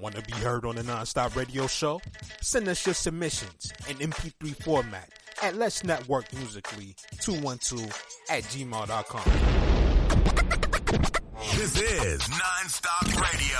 Want 0.00 0.16
to 0.16 0.22
be 0.22 0.32
heard 0.32 0.64
on 0.64 0.74
the 0.74 0.82
Nonstop 0.82 1.36
Radio 1.36 1.68
Show? 1.68 2.00
Send 2.40 2.66
us 2.68 2.84
your 2.84 2.94
submissions 2.94 3.72
in 3.88 3.96
MP3 3.98 4.60
format 4.62 5.08
at 5.40 5.54
Let's 5.54 5.84
Network 5.84 6.32
Musically 6.34 6.96
212 7.20 8.02
at 8.28 8.42
gmail.com. 8.44 9.22
This 11.56 11.80
is 11.80 12.22
Nonstop 12.22 13.20
Radio. 13.22 13.58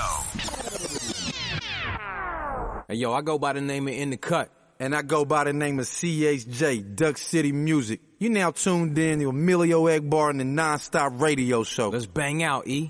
Hey, 2.89 2.95
yo, 2.95 3.13
I 3.13 3.21
go 3.21 3.39
by 3.39 3.53
the 3.53 3.61
name 3.61 3.87
of 3.87 3.93
In 3.93 4.09
the 4.09 4.17
Cut. 4.17 4.51
And 4.77 4.93
I 4.93 5.03
go 5.03 5.23
by 5.23 5.45
the 5.45 5.53
name 5.53 5.79
of 5.79 5.85
CHJ, 5.85 6.97
Duck 6.97 7.17
City 7.17 7.53
Music. 7.53 8.01
You 8.19 8.29
now 8.29 8.51
tuned 8.51 8.97
in 8.97 9.21
to 9.21 9.29
Emilio 9.29 9.85
Egbar 9.85 10.31
and 10.31 10.39
the 10.41 10.43
Nonstop 10.43 11.21
Radio 11.21 11.63
Show. 11.63 11.89
Let's 11.89 12.07
bang 12.07 12.43
out, 12.43 12.67
E. 12.67 12.89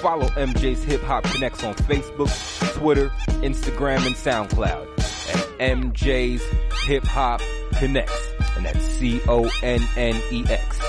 Follow 0.00 0.28
MJ's 0.28 0.82
Hip 0.84 1.02
Hop 1.02 1.24
Connects 1.24 1.62
on 1.62 1.74
Facebook, 1.74 2.30
Twitter, 2.74 3.10
Instagram, 3.42 4.06
and 4.06 4.14
SoundCloud 4.16 4.88
at 4.98 5.58
MJ's 5.58 6.42
Hip 6.86 7.04
Hop 7.04 7.42
Connects. 7.72 8.28
And 8.56 8.64
that's 8.64 8.82
C-O-N-N-E-X. 8.82 10.80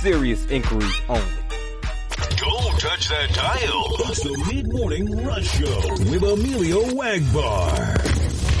Serious 0.00 0.46
inquiries 0.46 1.00
only. 1.08 1.22
Don't 2.36 2.80
touch 2.80 3.08
that 3.08 3.32
dial. 3.34 3.96
It's 4.10 4.22
the 4.22 4.36
mid-morning 4.52 5.24
rush 5.24 5.46
show 5.46 5.88
with 6.10 6.24
Emilio 6.24 6.82
Egbar. 6.82 8.15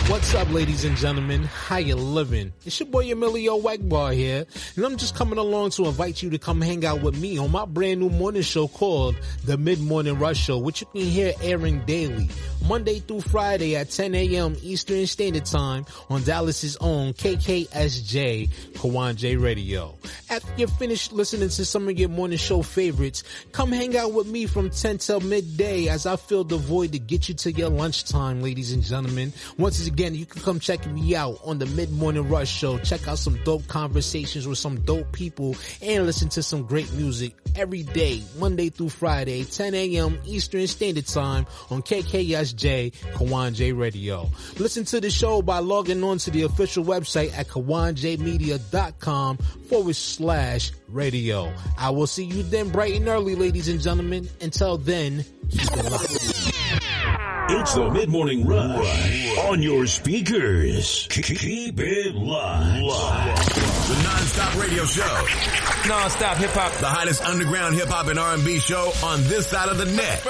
What's 0.08 0.32
up, 0.36 0.52
ladies 0.52 0.84
and 0.84 0.96
gentlemen? 0.96 1.42
How 1.42 1.78
you 1.78 1.96
living? 1.96 2.52
It's 2.64 2.78
your 2.78 2.88
boy 2.88 3.10
Emilio 3.10 3.58
Egbar 3.58 4.14
here, 4.14 4.46
and 4.76 4.84
I'm 4.84 4.96
just 4.96 5.16
coming 5.16 5.36
along 5.36 5.70
to 5.70 5.86
invite 5.86 6.22
you 6.22 6.30
to 6.30 6.38
come 6.38 6.60
hang 6.60 6.84
out 6.86 7.02
with 7.02 7.20
me 7.20 7.38
on 7.38 7.50
my 7.50 7.64
brand 7.64 7.98
new 7.98 8.08
morning 8.08 8.42
show 8.42 8.68
called 8.68 9.16
The 9.44 9.58
Mid 9.58 9.80
Morning 9.80 10.16
Rush 10.16 10.38
Show, 10.38 10.58
which 10.58 10.82
you 10.82 10.86
can 10.92 11.00
hear 11.00 11.32
airing 11.42 11.84
daily, 11.86 12.30
Monday 12.68 13.00
through 13.00 13.22
Friday 13.22 13.74
at 13.74 13.90
10 13.90 14.14
a.m. 14.14 14.56
Eastern 14.62 15.08
Standard 15.08 15.44
Time 15.44 15.84
on 16.08 16.22
Dallas's 16.22 16.76
own 16.76 17.12
KKSJ 17.12 18.48
Kawon 18.74 19.16
J 19.16 19.36
Radio. 19.36 19.96
After 20.30 20.52
you're 20.56 20.68
finished 20.68 21.12
listening 21.12 21.48
to 21.48 21.64
some 21.64 21.88
of 21.88 21.98
your 21.98 22.10
morning 22.10 22.38
show 22.38 22.62
favorites, 22.62 23.24
come 23.50 23.72
hang 23.72 23.96
out 23.96 24.12
with 24.12 24.28
me 24.28 24.46
from 24.46 24.70
10 24.70 24.98
till 24.98 25.20
midday 25.20 25.88
as 25.88 26.06
I 26.06 26.14
fill 26.14 26.44
the 26.44 26.58
void 26.58 26.92
to 26.92 27.00
get 27.00 27.28
you 27.28 27.34
to 27.34 27.50
your 27.50 27.70
lunchtime, 27.70 28.40
ladies 28.40 28.70
and 28.70 28.84
gentlemen. 28.84 29.32
Once 29.58 29.84
again, 29.84 29.95
again, 29.96 30.14
you 30.14 30.26
can 30.26 30.42
come 30.42 30.60
check 30.60 30.86
me 30.88 31.16
out 31.16 31.40
on 31.42 31.58
the 31.58 31.64
Mid 31.64 31.90
Morning 31.90 32.28
Rush 32.28 32.50
Show. 32.50 32.76
Check 32.76 33.08
out 33.08 33.16
some 33.16 33.42
dope 33.44 33.66
conversations 33.66 34.46
with 34.46 34.58
some 34.58 34.78
dope 34.82 35.10
people 35.12 35.56
and 35.80 36.04
listen 36.04 36.28
to 36.30 36.42
some 36.42 36.64
great 36.64 36.92
music 36.92 37.34
every 37.54 37.82
day, 37.82 38.22
Monday 38.38 38.68
through 38.68 38.90
Friday, 38.90 39.44
10 39.44 39.74
a.m. 39.74 40.18
Eastern 40.26 40.66
Standard 40.66 41.06
Time 41.06 41.46
on 41.70 41.80
KKSJ 41.80 42.92
Kawon 43.14 43.54
J 43.54 43.72
Radio. 43.72 44.28
Listen 44.58 44.84
to 44.84 45.00
the 45.00 45.08
show 45.08 45.40
by 45.40 45.60
logging 45.60 46.04
on 46.04 46.18
to 46.18 46.30
the 46.30 46.42
official 46.42 46.84
website 46.84 47.32
at 47.34 47.48
kawonjmedia.com 47.48 49.38
forward 49.38 49.96
slash 49.96 50.72
radio. 50.88 51.50
I 51.78 51.88
will 51.88 52.06
see 52.06 52.24
you 52.24 52.42
then 52.42 52.68
bright 52.68 52.96
and 52.96 53.08
early, 53.08 53.34
ladies 53.34 53.68
and 53.68 53.80
gentlemen. 53.80 54.28
Until 54.42 54.76
then, 54.76 55.24
keep 55.48 55.62
it 55.72 55.90
locked. 55.90 56.55
It's 57.48 57.74
the 57.74 57.88
Mid 57.90 58.08
Morning 58.08 58.44
Rush 58.44 59.38
on 59.38 59.62
your 59.62 59.86
speakers. 59.86 61.06
Keep 61.10 61.78
it 61.78 62.14
live, 62.16 62.80
The 62.80 64.02
non-stop 64.02 64.56
radio 64.60 64.84
show. 64.84 65.26
Non-stop 65.86 66.38
hip 66.38 66.50
hop. 66.50 66.72
The 66.72 66.86
hottest 66.86 67.24
underground 67.24 67.76
hip 67.76 67.88
hop 67.88 68.08
and 68.08 68.18
R&B 68.18 68.58
show 68.58 68.92
on 69.04 69.22
this 69.24 69.46
side 69.46 69.68
of 69.68 69.78
the 69.78 69.84
net. 69.84 70.22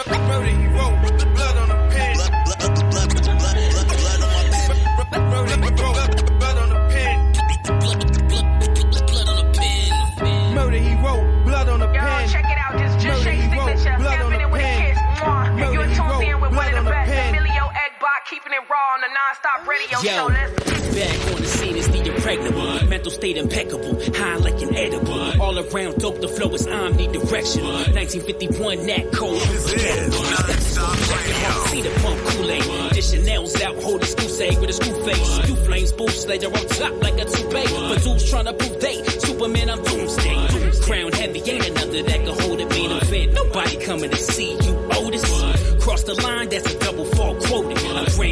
Keeping 18.30 18.52
it 18.52 18.68
raw 18.68 18.94
on 18.94 19.00
the 19.00 19.10
non-stop 19.14 19.68
radio 19.68 19.98
Yo, 20.02 20.10
show. 20.10 20.26
Let's 20.26 20.94
back 20.96 21.34
on 21.34 21.40
the 21.40 21.46
scene 21.46 21.76
is 21.76 21.88
the 21.88 22.14
impregnable. 22.14 22.88
Mental 22.88 23.10
state 23.12 23.36
impeccable, 23.36 23.94
high 24.16 24.36
like 24.36 24.60
an 24.62 24.74
edible. 24.74 25.40
All 25.40 25.56
around 25.58 25.98
dope, 25.98 26.20
the 26.20 26.28
flow 26.28 26.50
is 26.54 26.66
omnidirectional. 26.66 27.94
1951, 27.94 28.86
that 28.86 29.12
cold. 29.12 29.38
This 29.38 29.72
is 29.72 30.76
non-stop 30.76 30.98
radio. 31.14 31.66
See 31.70 31.82
the 31.82 31.92
pump 32.02 32.18
Kool-Aid. 32.26 32.92
Dish 32.94 33.10
Chanel's 33.12 33.60
out, 33.62 33.76
hold 33.82 34.02
a 34.02 34.06
school 34.06 34.28
say 34.28 34.50
with 34.58 34.70
a 34.70 34.72
school 34.72 35.04
face. 35.04 35.38
Two 35.46 35.56
flames, 35.56 35.92
boost 35.92 36.28
later 36.28 36.46
on 36.46 36.66
top 36.66 37.02
like 37.02 37.18
a 37.20 37.24
toupee. 37.24 37.70
But 37.88 38.02
dudes 38.02 38.30
to 38.30 38.52
prove 38.54 38.80
they 38.80 39.04
Superman, 39.04 39.70
I'm 39.70 39.82
doomsday. 39.84 40.80
Crown 40.82 41.12
heavy, 41.12 41.40
ain't 41.50 41.68
another 41.68 42.02
that 42.02 42.24
can 42.24 42.40
hold 42.40 42.60
it, 42.60 42.70
beat 42.70 42.90
a 42.90 43.04
fit. 43.04 43.32
Nobody 43.32 43.76
coming 43.84 44.10
to 44.10 44.16
see 44.16 44.52
you, 44.52 44.74
Otis. 44.92 45.76
Cross 45.86 46.02
the 46.04 46.14
line, 46.20 46.48
that's 46.48 46.74
a 46.74 46.78
double 46.80 47.04
fall 47.04 47.36
quoted. 47.36 47.75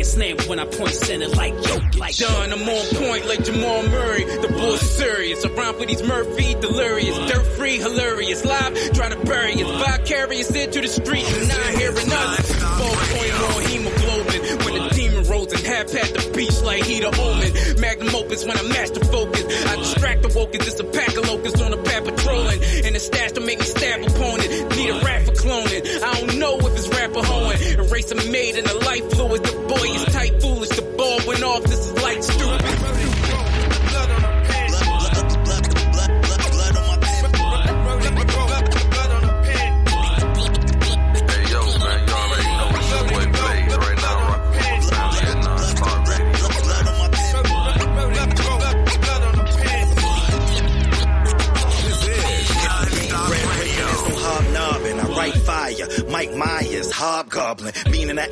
A 0.05 0.17
grand 0.17 0.39
slam 0.39 0.49
when 0.49 0.59
I 0.59 0.67
point 0.67 0.95
center 0.95 1.29
like 1.29 1.55
Jokic. 1.55 1.99
Like 1.99 2.17
Done, 2.17 2.53
I'm 2.53 2.69
on 2.69 2.87
point 2.97 3.27
like 3.27 3.45
Jamal 3.45 3.83
Murray. 3.89 4.25
The 4.25 4.49
bull's 4.49 4.81
serious. 4.81 5.45
I 5.45 5.49
rhyme 5.49 5.75
for 5.75 5.87
these 5.87 6.03
Murphy, 6.03 6.55
delirious. 6.55 7.17
Dirt 7.31 7.47
free, 7.57 7.79
hilarious. 7.79 8.45
Live, 8.45 8.93
try 8.93 9.09
to 9.09 9.19
bury 9.25 9.55
us. 9.63 9.71
Vicarious 9.71 10.51
into 10.51 10.81
the 10.81 10.89
street. 10.89 11.25
You're 11.31 11.47
not 11.47 11.69
hearing 11.81 12.13
us. 12.13 12.53
Ballpoint 12.53 13.35
more 13.41 13.61
hemoglobin. 13.63 14.41
When 14.65 14.75
the 14.83 14.91
demon 14.95 15.25
rolls 15.29 15.53
and 15.53 15.63
half 15.63 15.95
at 15.95 16.11
the 16.13 16.33
beach 16.37 16.61
like 16.63 16.85
he 16.85 17.01
the 17.01 17.09
omen. 17.09 17.81
Magnum 17.81 18.15
opus 18.15 18.45
when 18.45 18.59
I 18.59 18.63
master 18.63 19.05
focus. 19.05 19.45
I 19.67 19.77
distract 19.77 20.23
the 20.23 20.33
woken. 20.37 20.61
It's 20.63 20.81
a 20.81 20.85
pack 20.85 21.17
of 21.17 21.29
locusts 21.29 21.61
on 21.61 21.71
the 21.71 21.79
path 21.79 22.05
patrolling. 22.05 22.61
And 22.85 22.95
the 22.95 23.01
stash 23.01 23.33
to 23.33 23.41
make 23.41 23.59
me 23.59 23.67
stab 23.67 24.03
opponent. 24.03 24.77
Need 24.77 24.91
a 24.91 25.01
rap 25.01 25.23
for 25.23 25.33
cloning. 25.33 25.83
I 26.03 26.21
don't 26.21 26.39
know 26.39 26.59
if 26.59 26.77
it's 26.77 26.89
rapper 26.89 27.23
hoeing. 27.25 27.59
Eraser 27.79 28.17
made 28.31 28.57
in 28.57 28.65
the 28.65 28.75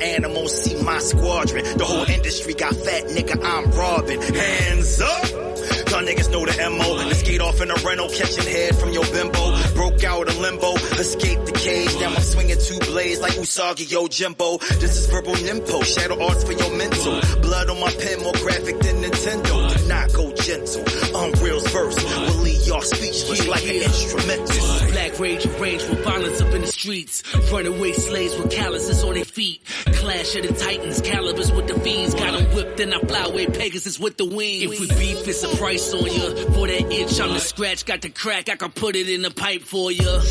animal, 0.03 0.47
see 0.47 0.81
my 0.83 0.99
squadron. 0.99 1.63
The 1.77 1.85
whole 1.85 2.09
industry 2.09 2.53
got 2.53 2.75
fat, 2.75 3.03
nigga, 3.05 3.39
I'm 3.43 3.71
robbing. 3.71 4.21
Hands 4.21 5.01
up! 5.01 5.53
Y'all 5.93 6.01
niggas 6.01 6.31
know 6.31 6.43
the 6.43 6.69
MO. 6.71 7.05
Let's 7.05 7.19
skate 7.19 7.39
off 7.39 7.61
in 7.61 7.69
a 7.69 7.75
rental, 7.85 8.09
catching 8.09 8.45
head 8.45 8.75
from 8.77 8.91
your 8.93 9.05
bimbo. 9.05 9.55
Broke 9.75 10.03
out 10.03 10.27
of 10.27 10.37
limbo, 10.39 10.73
escaped 10.97 11.45
the 11.45 11.51
cage. 11.51 11.93
Now 11.99 12.13
I'm 12.15 12.21
swinging 12.21 12.57
two 12.57 12.79
blades 12.79 13.21
like 13.21 13.33
Usagi 13.33 13.85
Yojimbo. 13.85 14.59
This 14.79 14.97
is 14.97 15.05
verbal 15.07 15.35
nympho, 15.35 15.85
shadow 15.85 16.19
arts 16.25 16.43
for 16.43 16.53
your 16.53 16.75
mental. 16.75 17.21
Blood 17.41 17.69
on 17.69 17.79
my 17.79 17.91
pen, 17.91 18.23
more 18.23 18.33
graphic 18.33 18.79
than 18.79 19.03
Nintendo. 19.03 19.62
Not 19.93 20.11
go 20.13 20.33
gentle. 20.33 20.83
Unreal's 21.15 21.67
verse 21.71 22.03
will 22.03 22.41
leave 22.41 22.67
y'all 22.67 22.81
speechless 22.81 23.47
like 23.47 23.63
an 23.63 23.83
instrumental. 23.83 24.91
Black 24.91 25.19
rage 25.19 25.45
and 25.45 25.59
rage 25.61 25.83
with 25.87 26.03
violence 26.03 26.41
up 26.41 26.51
in 26.53 26.61
the 26.61 26.67
streets. 26.67 27.23
Runaway 27.51 27.91
slaves 27.93 28.35
with 28.37 28.51
calluses 28.51 29.03
on 29.03 29.13
their 29.13 29.23
feet. 29.25 29.61
Clash 29.85 30.35
of 30.35 30.47
the 30.47 30.53
titans, 30.55 30.99
calibers 31.01 31.51
with 31.51 31.67
the 31.67 31.79
fiends. 31.79 32.15
Got 32.15 32.33
'em 32.33 32.45
whipped 32.55 32.79
and 32.79 32.91
I 32.91 32.99
fly 33.01 33.23
away 33.25 33.45
Pegasus 33.45 33.99
with 33.99 34.17
the 34.17 34.25
wings. 34.25 34.63
If 34.63 34.79
we 34.79 34.87
beef, 34.87 35.27
it's 35.27 35.43
a 35.43 35.55
price 35.57 35.93
on 35.93 36.07
ya. 36.07 36.27
For 36.53 36.65
that 36.67 36.91
itch, 36.91 37.19
I'm 37.21 37.33
the 37.35 37.39
scratch. 37.39 37.85
Got 37.85 38.01
the 38.01 38.09
crack, 38.09 38.49
I 38.49 38.55
can 38.55 38.71
put 38.71 38.95
it 38.95 39.07
in 39.07 39.21
the 39.21 39.31
pipe 39.31 39.61
for 39.61 39.91
ya. 39.91 40.21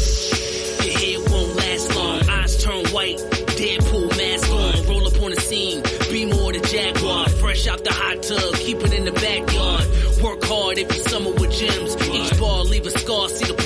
Your 0.82 0.99
head 0.99 1.31
won't 1.31 1.55
last 1.55 1.94
long. 1.94 2.29
Eyes 2.29 2.56
turn 2.64 2.85
white. 2.87 3.19
Deadpool 3.55 3.92
Fresh 7.52 7.66
out 7.66 7.84
the 7.84 7.93
hot 7.93 8.22
tub, 8.22 8.54
keep 8.54 8.78
it 8.78 8.94
in 8.94 9.04
the 9.04 9.12
backyard. 9.12 9.84
Work 10.25 10.43
hard 10.43 10.78
if 10.78 10.88
you 10.96 11.02
summer 11.02 11.32
with 11.32 11.52
gems. 11.52 11.96
Each 12.08 12.38
ball 12.38 12.64
leave 12.64 12.87
a 12.87 12.90
scar, 12.99 13.28
see 13.28 13.44
the 13.44 13.62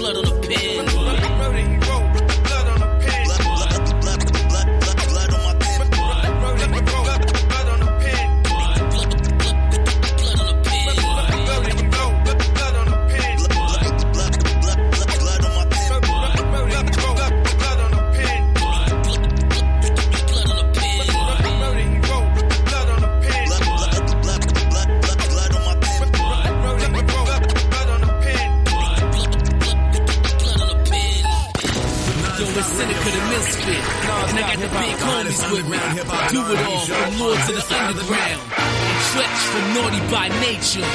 Do 36.30 36.42
it 36.42 36.58
all 36.66 36.80
from 36.86 37.18
Lords 37.20 37.48
of 37.48 37.68
the 37.68 37.76
Underground. 37.86 38.42
And 38.58 38.98
Treach 39.10 39.42
from 39.52 39.74
Naughty 39.74 40.00
by 40.10 40.28
Nature. 40.40 40.86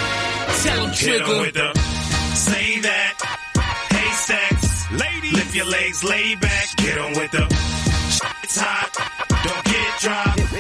Tell 0.64 0.82
them 0.86 0.92
Hit 0.94 1.22
'em 1.22 1.26
Trigger. 1.26 1.42
with 1.42 1.54
the 1.54 1.80
say 2.36 2.80
that. 2.82 3.14
Hey 3.90 4.12
sex, 4.12 4.92
ladies, 4.92 5.34
lift 5.34 5.56
your 5.56 5.66
legs, 5.66 6.04
lay 6.04 6.36
back. 6.36 6.76
Get 6.78 6.98
on 6.98 7.14
with 7.14 7.32
the 7.32 7.46
it's 8.44 8.60
hot. 8.60 9.21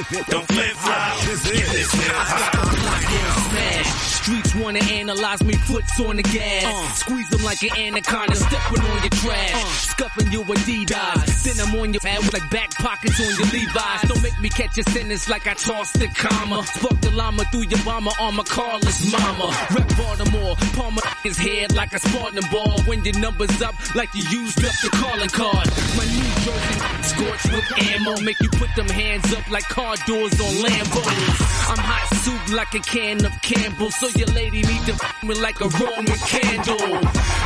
Don't 0.02 0.10
get 0.10 0.26
dropped. 0.30 0.48
Don't 0.48 0.58
flip 0.58 0.76
flop. 0.78 1.20
This 1.22 1.92
hip 1.92 2.12
hop. 2.12 3.52
Smash. 3.52 4.02
Streets 4.22 4.56
wanna 4.56 4.80
analyze 4.84 5.44
me, 5.44 5.54
foots 5.54 6.00
on 6.00 6.16
the 6.16 6.24
gas. 6.24 6.64
Uh. 6.66 6.94
Squeeze 6.94 7.30
them 7.30 7.44
like 7.44 7.62
an 7.64 7.76
anaconda, 7.76 8.36
stepping 8.36 8.82
on 8.82 9.02
your 9.02 9.10
trash. 9.10 9.54
Uh. 9.54 9.66
Scuffing 9.66 10.32
your 10.32 10.44
Adidas. 10.46 11.44
Then 11.44 11.68
I'm 11.68 11.80
on 11.80 11.94
your 11.94 12.02
ass 12.06 12.32
like 12.34 12.50
back 12.52 12.70
pockets 12.76 13.20
on 13.20 13.26
your 13.26 13.48
Levi's. 13.52 14.02
Don't 14.08 14.22
make 14.22 14.40
me 14.40 14.50
catch 14.50 14.78
a 14.78 14.84
sentence 14.84 15.28
like 15.28 15.48
I 15.48 15.54
tossed 15.56 16.00
the 16.00 16.08
comma. 16.08 16.64
Spark 16.66 17.02
the 17.02 17.12
llama 17.12 17.44
through 17.46 17.66
your 17.70 17.84
mama 17.84 18.12
on 18.20 18.36
my 18.36 18.44
carless 18.44 19.12
mama. 19.12 19.56
Rep 19.76 19.98
Baltimore, 19.98 20.56
palm 20.74 21.00
his 21.24 21.38
head 21.38 21.74
like 21.74 21.94
a 21.94 22.00
Spartan 22.00 22.44
ball. 22.52 22.80
When 22.86 23.04
your 23.04 23.18
numbers 23.20 23.62
up 23.62 23.76
like 23.96 24.14
you 24.14 24.24
used 24.30 24.64
up 24.64 24.74
the 24.84 24.90
calling 25.02 25.30
card. 25.30 25.68
My 25.98 26.06
new 26.06 26.30
jersey 26.46 26.80
scorched 27.10 27.52
with 27.52 27.90
ammo. 27.90 28.22
Make 28.22 28.40
you 28.40 28.50
put 28.50 28.70
them 28.76 28.88
hands 28.88 29.34
up 29.34 29.50
like 29.50 29.64
car 29.64 29.91
doors 30.06 30.40
on 30.40 30.54
Lambos. 30.64 31.70
I'm 31.72 31.78
hot 31.78 32.08
soup 32.24 32.56
like 32.56 32.74
a 32.76 32.80
can 32.80 33.26
of 33.26 33.34
Campbell. 33.42 33.92
So 33.92 34.08
your 34.16 34.28
lady 34.28 34.62
need 34.62 34.84
to 34.88 34.94
f 34.94 35.24
me 35.24 35.36
like 35.36 35.60
a 35.62 35.68
Roman 35.68 36.20
candle. 36.28 37.02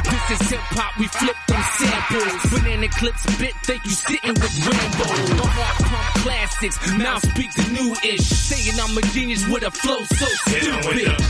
This 0.06 0.26
is 0.32 0.50
hip 0.50 0.66
hop, 0.74 0.98
we 1.00 1.08
flip 1.08 1.38
them 1.48 1.64
samples. 1.78 2.52
Banana 2.52 2.90
clips 2.90 3.26
bit, 3.38 3.54
think 3.64 3.86
you 3.86 3.92
sitting 3.92 4.34
with 4.34 4.56
Rambo. 4.66 5.06
My 5.42 5.50
heart 5.50 5.78
pump 5.90 6.08
classics, 6.24 6.78
now 6.98 7.18
speak 7.20 7.52
the 7.54 7.66
new 7.72 7.94
ish. 8.04 8.28
Saying 8.28 8.80
I'm 8.80 8.98
a 8.98 9.02
genius 9.14 9.48
with 9.48 9.64
a 9.64 9.72
flow 9.72 10.02
so 10.04 10.26
with 10.26 10.64
stupid. 10.64 11.06
the 11.06 11.24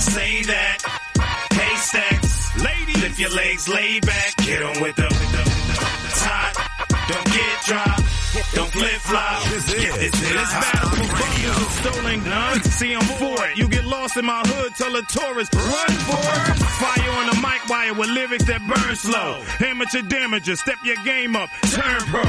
say 0.00 0.42
that. 0.42 0.78
Hey 1.52 1.76
sex, 1.76 2.56
ladies, 2.62 3.02
lift 3.02 3.18
your 3.18 3.30
legs, 3.30 3.68
lay 3.68 4.00
back. 4.00 4.36
Get 4.38 4.62
on 4.62 4.80
with 4.82 4.96
the 4.96 5.06
it's 5.06 6.24
hot. 6.24 6.81
Don't 7.12 7.26
get 7.26 7.64
dropped. 7.66 8.02
Don't 8.54 8.72
flip 8.72 9.00
flop. 9.04 9.42
Get 9.44 10.00
this 10.00 10.14
hip 10.14 10.36
hop. 10.36 10.92
Buckles 10.92 11.58
and 11.58 11.72
stolen 11.80 12.24
guns. 12.24 12.64
See, 12.72 12.94
I'm 12.94 13.04
for 13.20 13.46
it. 13.46 13.58
You 13.58 13.68
get 13.68 13.84
lost 13.84 14.16
in 14.16 14.24
my 14.24 14.40
hood, 14.46 14.74
tell 14.74 14.94
a 14.96 15.02
tourist, 15.02 15.54
run 15.54 15.92
for 16.08 16.26
it. 16.48 16.56
Fire 16.80 17.10
on 17.20 17.26
the 17.26 17.36
mic 17.36 17.68
wire 17.68 17.94
with 17.94 18.08
lyrics 18.08 18.44
that 18.44 18.60
burn 18.66 18.96
slow. 18.96 19.42
Amateur 19.60 20.00
damager, 20.00 20.56
step 20.56 20.78
your 20.84 20.96
game 21.04 21.36
up, 21.36 21.50
turn 21.70 22.00
pro. 22.08 22.24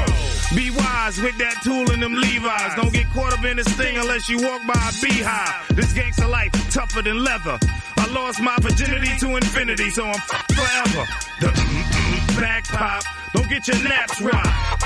Be 0.54 0.70
wise 0.70 1.20
with 1.20 1.36
that 1.38 1.56
tool 1.64 1.90
in 1.90 2.00
them 2.00 2.14
Levi's. 2.14 2.74
Don't 2.76 2.92
get 2.92 3.08
caught 3.10 3.32
up 3.32 3.44
in 3.44 3.56
this 3.56 3.68
thing 3.68 3.96
unless 3.96 4.28
you 4.28 4.38
walk 4.42 4.60
by 4.66 4.74
a 4.74 4.92
beehive. 5.02 5.76
This 5.76 5.92
gangster 5.94 6.26
life 6.28 6.52
tougher 6.70 7.02
than 7.02 7.24
leather. 7.24 7.58
I 7.96 8.06
lost 8.12 8.40
my 8.40 8.56
virginity 8.60 9.16
to 9.20 9.36
infinity, 9.36 9.88
so 9.90 10.04
I'm 10.04 10.20
forever. 10.52 11.06
The 11.40 12.40
back 12.40 12.64
pop. 12.64 13.23
Don't 13.34 13.48
get 13.48 13.66
your 13.66 13.82
naps 13.82 14.22
rocked. 14.22 14.84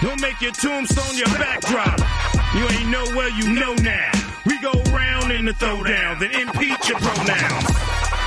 Don't 0.00 0.20
make 0.22 0.40
your 0.40 0.52
tombstone 0.52 1.16
your 1.18 1.28
backdrop. 1.36 2.00
You 2.56 2.64
ain't 2.66 2.88
know 2.88 3.04
where 3.14 3.28
you 3.28 3.52
know 3.52 3.74
now. 3.74 4.10
We 4.46 4.58
go 4.62 4.72
round 4.90 5.30
in 5.32 5.44
the 5.44 5.52
throwdown, 5.52 6.18
then 6.18 6.30
impeach 6.32 6.88
your 6.88 6.98
pronouns. 6.98 7.68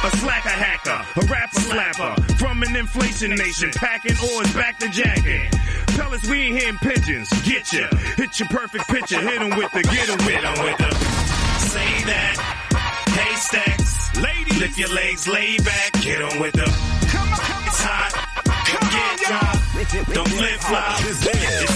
A 0.05 0.09
slacker 0.17 0.49
hacker, 0.49 1.21
a 1.21 1.25
rapper 1.25 1.59
slapper, 1.59 2.37
from 2.37 2.61
an 2.61 2.75
inflation 2.75 3.31
nation, 3.31 3.71
packing 3.71 4.15
oars 4.31 4.53
back 4.53 4.77
to 4.79 4.89
jacking. 4.89 5.49
Pellets, 5.97 6.27
we 6.27 6.41
ain't 6.41 6.55
hitting 6.61 6.77
pigeons, 6.77 7.29
get 7.41 7.73
ya. 7.73 7.87
Hit 8.15 8.39
your 8.39 8.49
perfect 8.49 8.87
picture, 8.87 9.19
hit 9.19 9.41
'em 9.41 9.57
with 9.57 9.71
the, 9.71 9.81
get 9.81 10.07
'em 10.07 10.23
with 10.25 10.43
'em 10.45 10.63
with 10.63 10.77
the. 10.77 10.91
Say 11.73 12.03
that. 12.11 12.35
Hey 13.09 13.35
stacks, 13.37 14.15
ladies, 14.21 14.59
lift 14.59 14.77
your 14.77 14.89
legs, 14.89 15.27
lay 15.27 15.57
back. 15.57 15.93
Get 16.03 16.21
on 16.21 16.39
with 16.39 16.53
the 16.53 16.63
it's 16.63 17.41
hot. 17.41 17.52
Don't 19.23 19.39
get 19.39 20.03
dropped. 20.03 20.13
Don't 20.13 20.29
flip 20.29 20.59
flop. 20.59 20.99
Get 20.99 21.33
this. 21.33 21.73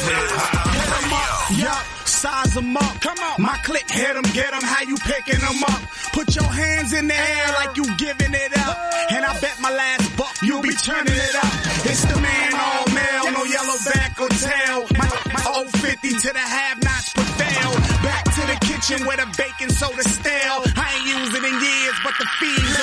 Yup, 1.60 1.86
size 2.08 2.54
them 2.54 2.76
up. 2.76 3.00
Come 3.00 3.18
on. 3.20 3.42
My 3.42 3.58
click 3.64 3.90
hit 3.90 4.14
them, 4.14 4.24
get 4.34 4.52
them, 4.52 4.62
how 4.62 4.84
you 4.84 4.98
picking 4.98 5.40
them 5.40 5.64
up? 5.64 5.82
Put 6.12 6.36
your 6.36 6.50
hands 6.50 6.94
in 6.94 7.08
the 7.08 7.16
air 7.16 7.48
like 7.54 7.78
you 7.78 7.86
giving 7.98 8.34
it 8.34 8.58
up. 8.58 8.78
And 9.12 9.24
I 9.24 9.40
bet 9.40 9.60
my 9.62 9.72
last 9.72 10.18
buck 10.18 10.36
you'll 10.42 10.62
be 10.62 10.74
turning 10.76 11.14
it 11.14 11.36
up. 11.36 11.54
It's 11.88 12.04
the 12.04 12.20
man 12.20 12.52
all 12.54 12.86
male, 12.92 13.32
no 13.32 13.44
yellow 13.46 13.78
back 13.94 14.20
or 14.20 14.28
tail. 14.30 14.88
My, 14.98 15.08
my 15.32 15.44
old 15.56 15.70
50 15.72 16.10
to 16.10 16.30
the 16.34 16.40
have 16.40 16.84
nots 16.84 17.14
prevail. 17.14 17.72
Back 18.04 18.24
to 18.26 18.44
the 18.44 18.58
kitchen 18.66 19.06
where 19.08 19.18
the 19.18 19.30
bacon 19.38 19.70
soda 19.70 20.04
stale. 20.04 20.68
I 20.76 21.00
ain't 21.00 21.08
used 21.08 21.32
it 21.32 21.44
in 21.48 21.56
years, 21.64 21.98
but 22.04 22.14
the 22.20 22.28
fees 22.44 22.76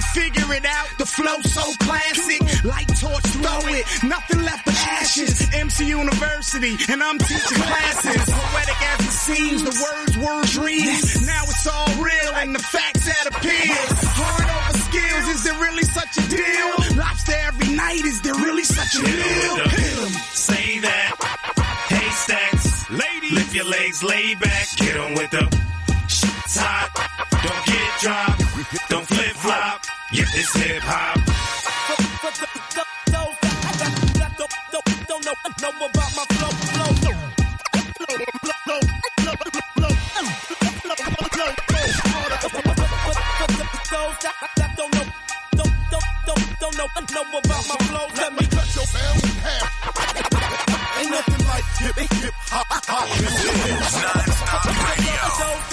You 0.00 0.06
figure 0.22 0.54
it 0.54 0.64
out, 0.64 0.88
the 0.96 1.04
flow 1.04 1.36
so 1.42 1.60
classic. 1.84 2.40
Light 2.64 2.88
torch, 2.96 3.26
throw 3.36 3.60
it. 3.68 3.84
Nothing 4.02 4.40
left 4.42 4.64
but 4.64 4.74
ashes. 4.96 5.46
MC 5.52 5.88
University, 5.88 6.74
and 6.90 7.02
I'm 7.02 7.18
teaching 7.18 7.60
classes. 7.60 8.24
Poetic 8.32 8.80
as 8.80 9.00
it 9.04 9.12
seems, 9.12 9.62
the 9.62 9.76
words 9.76 10.16
were 10.16 10.42
dreams. 10.56 11.26
Now 11.26 11.42
it's 11.44 11.66
all 11.66 11.92
real, 12.00 12.32
and 12.40 12.54
the 12.54 12.60
facts 12.60 13.04
that 13.04 13.26
appear. 13.28 13.76
Hard 14.16 14.48
over 14.48 14.78
skills, 14.88 15.28
is 15.36 15.44
there 15.44 15.60
really 15.60 15.84
such 15.84 16.16
a 16.16 16.28
deal? 16.30 16.96
Lobster 16.96 17.36
every 17.44 17.76
night, 17.76 18.00
is 18.02 18.22
there 18.22 18.34
really 18.36 18.64
such 18.64 18.94
a 18.94 19.04
deal? 19.04 19.56
Hit 19.68 19.98
'em. 20.00 20.12
Say 20.32 20.78
that. 20.78 21.12
Hey 21.90 22.10
stacks, 22.24 22.88
ladies, 22.88 23.32
lift 23.32 23.54
your 23.54 23.66
legs, 23.66 24.02
lay 24.02 24.34
back. 24.34 24.66
Get 24.76 24.96
on 24.96 25.12
with 25.12 25.30
the 25.30 25.44
it's 26.50 26.58
hot. 26.58 26.90
Don't 27.30 27.64
get 27.66 27.90
dropped. 28.02 28.42
Don't 28.90 29.06
flip 29.06 29.36
flop. 29.36 29.86
Get 30.12 30.28
this 30.34 30.52
hip 30.54 30.82
hop. 30.82 31.18
Don't 35.08 35.24
know, 35.24 35.34
know 35.60 35.86
about 35.86 36.10
my 36.16 36.24
flow, 36.34 36.50
flow, 36.50 36.90
flow. 37.02 37.18
Don't 44.50 44.94
know, 44.94 45.06
don't, 45.56 45.72
don't, 45.90 46.04
don't, 46.26 46.44
don't 46.60 46.74
know, 46.78 46.88
know 47.14 47.38
about 47.38 47.64
my 47.68 47.76
flow. 47.86 48.06
Let 48.16 48.30
me 48.32 48.44
cut 48.46 48.68
your 48.74 48.86
sound 48.86 49.22
in 49.22 49.30
half. 49.44 49.70
Ain't 50.98 51.10
nothing 51.10 51.46
like 51.46 51.66
hip, 51.78 51.96
hip, 52.22 52.34
hop, 52.34 52.66
hop. 52.70 54.39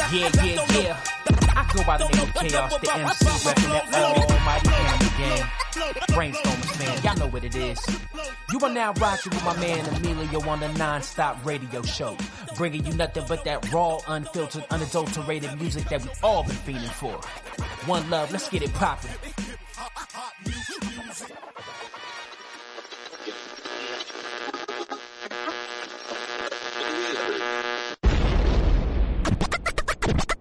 Yeah, 0.09 0.29
yeah, 0.41 0.65
yeah. 0.79 1.03
I 1.53 1.69
go 1.75 1.83
by 1.83 1.97
the 1.97 2.07
name 2.07 2.23
of 2.23 2.33
Chaos, 2.33 2.77
the 2.77 2.93
MC, 2.93 3.25
repping 3.25 3.91
that 3.91 4.29
almighty 4.31 4.69
enemy 4.69 5.11
game. 5.17 5.45
Brainstormers, 6.15 6.79
man, 6.79 7.03
y'all 7.03 7.17
know 7.17 7.27
what 7.27 7.43
it 7.43 7.55
is. 7.55 7.79
You 8.51 8.59
are 8.59 8.69
now 8.69 8.93
rocking 8.93 9.31
with 9.33 9.43
my 9.43 9.57
man 9.57 9.85
Emilio 9.95 10.47
on 10.49 10.61
the 10.61 10.71
non-stop 10.73 11.45
radio 11.45 11.81
show, 11.81 12.15
bringing 12.55 12.85
you 12.85 12.93
nothing 12.93 13.25
but 13.27 13.43
that 13.43 13.69
raw, 13.73 13.99
unfiltered, 14.07 14.63
unadulterated 14.69 15.59
music 15.59 15.89
that 15.89 16.01
we 16.01 16.09
all 16.23 16.43
been 16.43 16.55
feeling 16.55 16.89
for. 16.89 17.19
One 17.85 18.09
love, 18.09 18.31
let's 18.31 18.49
get 18.49 18.61
it 18.61 18.73
poppin'. 18.73 19.11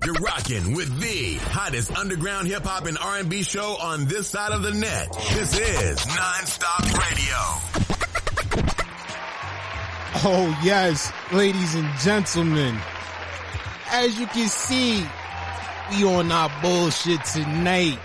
You're 0.06 0.14
rocking 0.14 0.72
with 0.76 1.00
the 1.00 1.34
hottest 1.50 1.90
underground 1.96 2.46
hip 2.46 2.62
hop 2.62 2.86
and 2.86 2.96
R&B 2.96 3.42
show 3.42 3.76
on 3.80 4.04
this 4.04 4.28
side 4.28 4.52
of 4.52 4.62
the 4.62 4.70
net. 4.70 5.12
This 5.32 5.58
is 5.58 5.98
Nonstop 5.98 6.84
Radio. 6.96 7.36
Oh, 10.24 10.60
yes, 10.62 11.12
ladies 11.32 11.74
and 11.74 11.88
gentlemen. 11.98 12.78
As 13.90 14.16
you 14.16 14.28
can 14.28 14.46
see, 14.46 15.04
we 15.90 16.04
on 16.04 16.30
our 16.30 16.52
bullshit 16.62 17.24
tonight. 17.24 17.98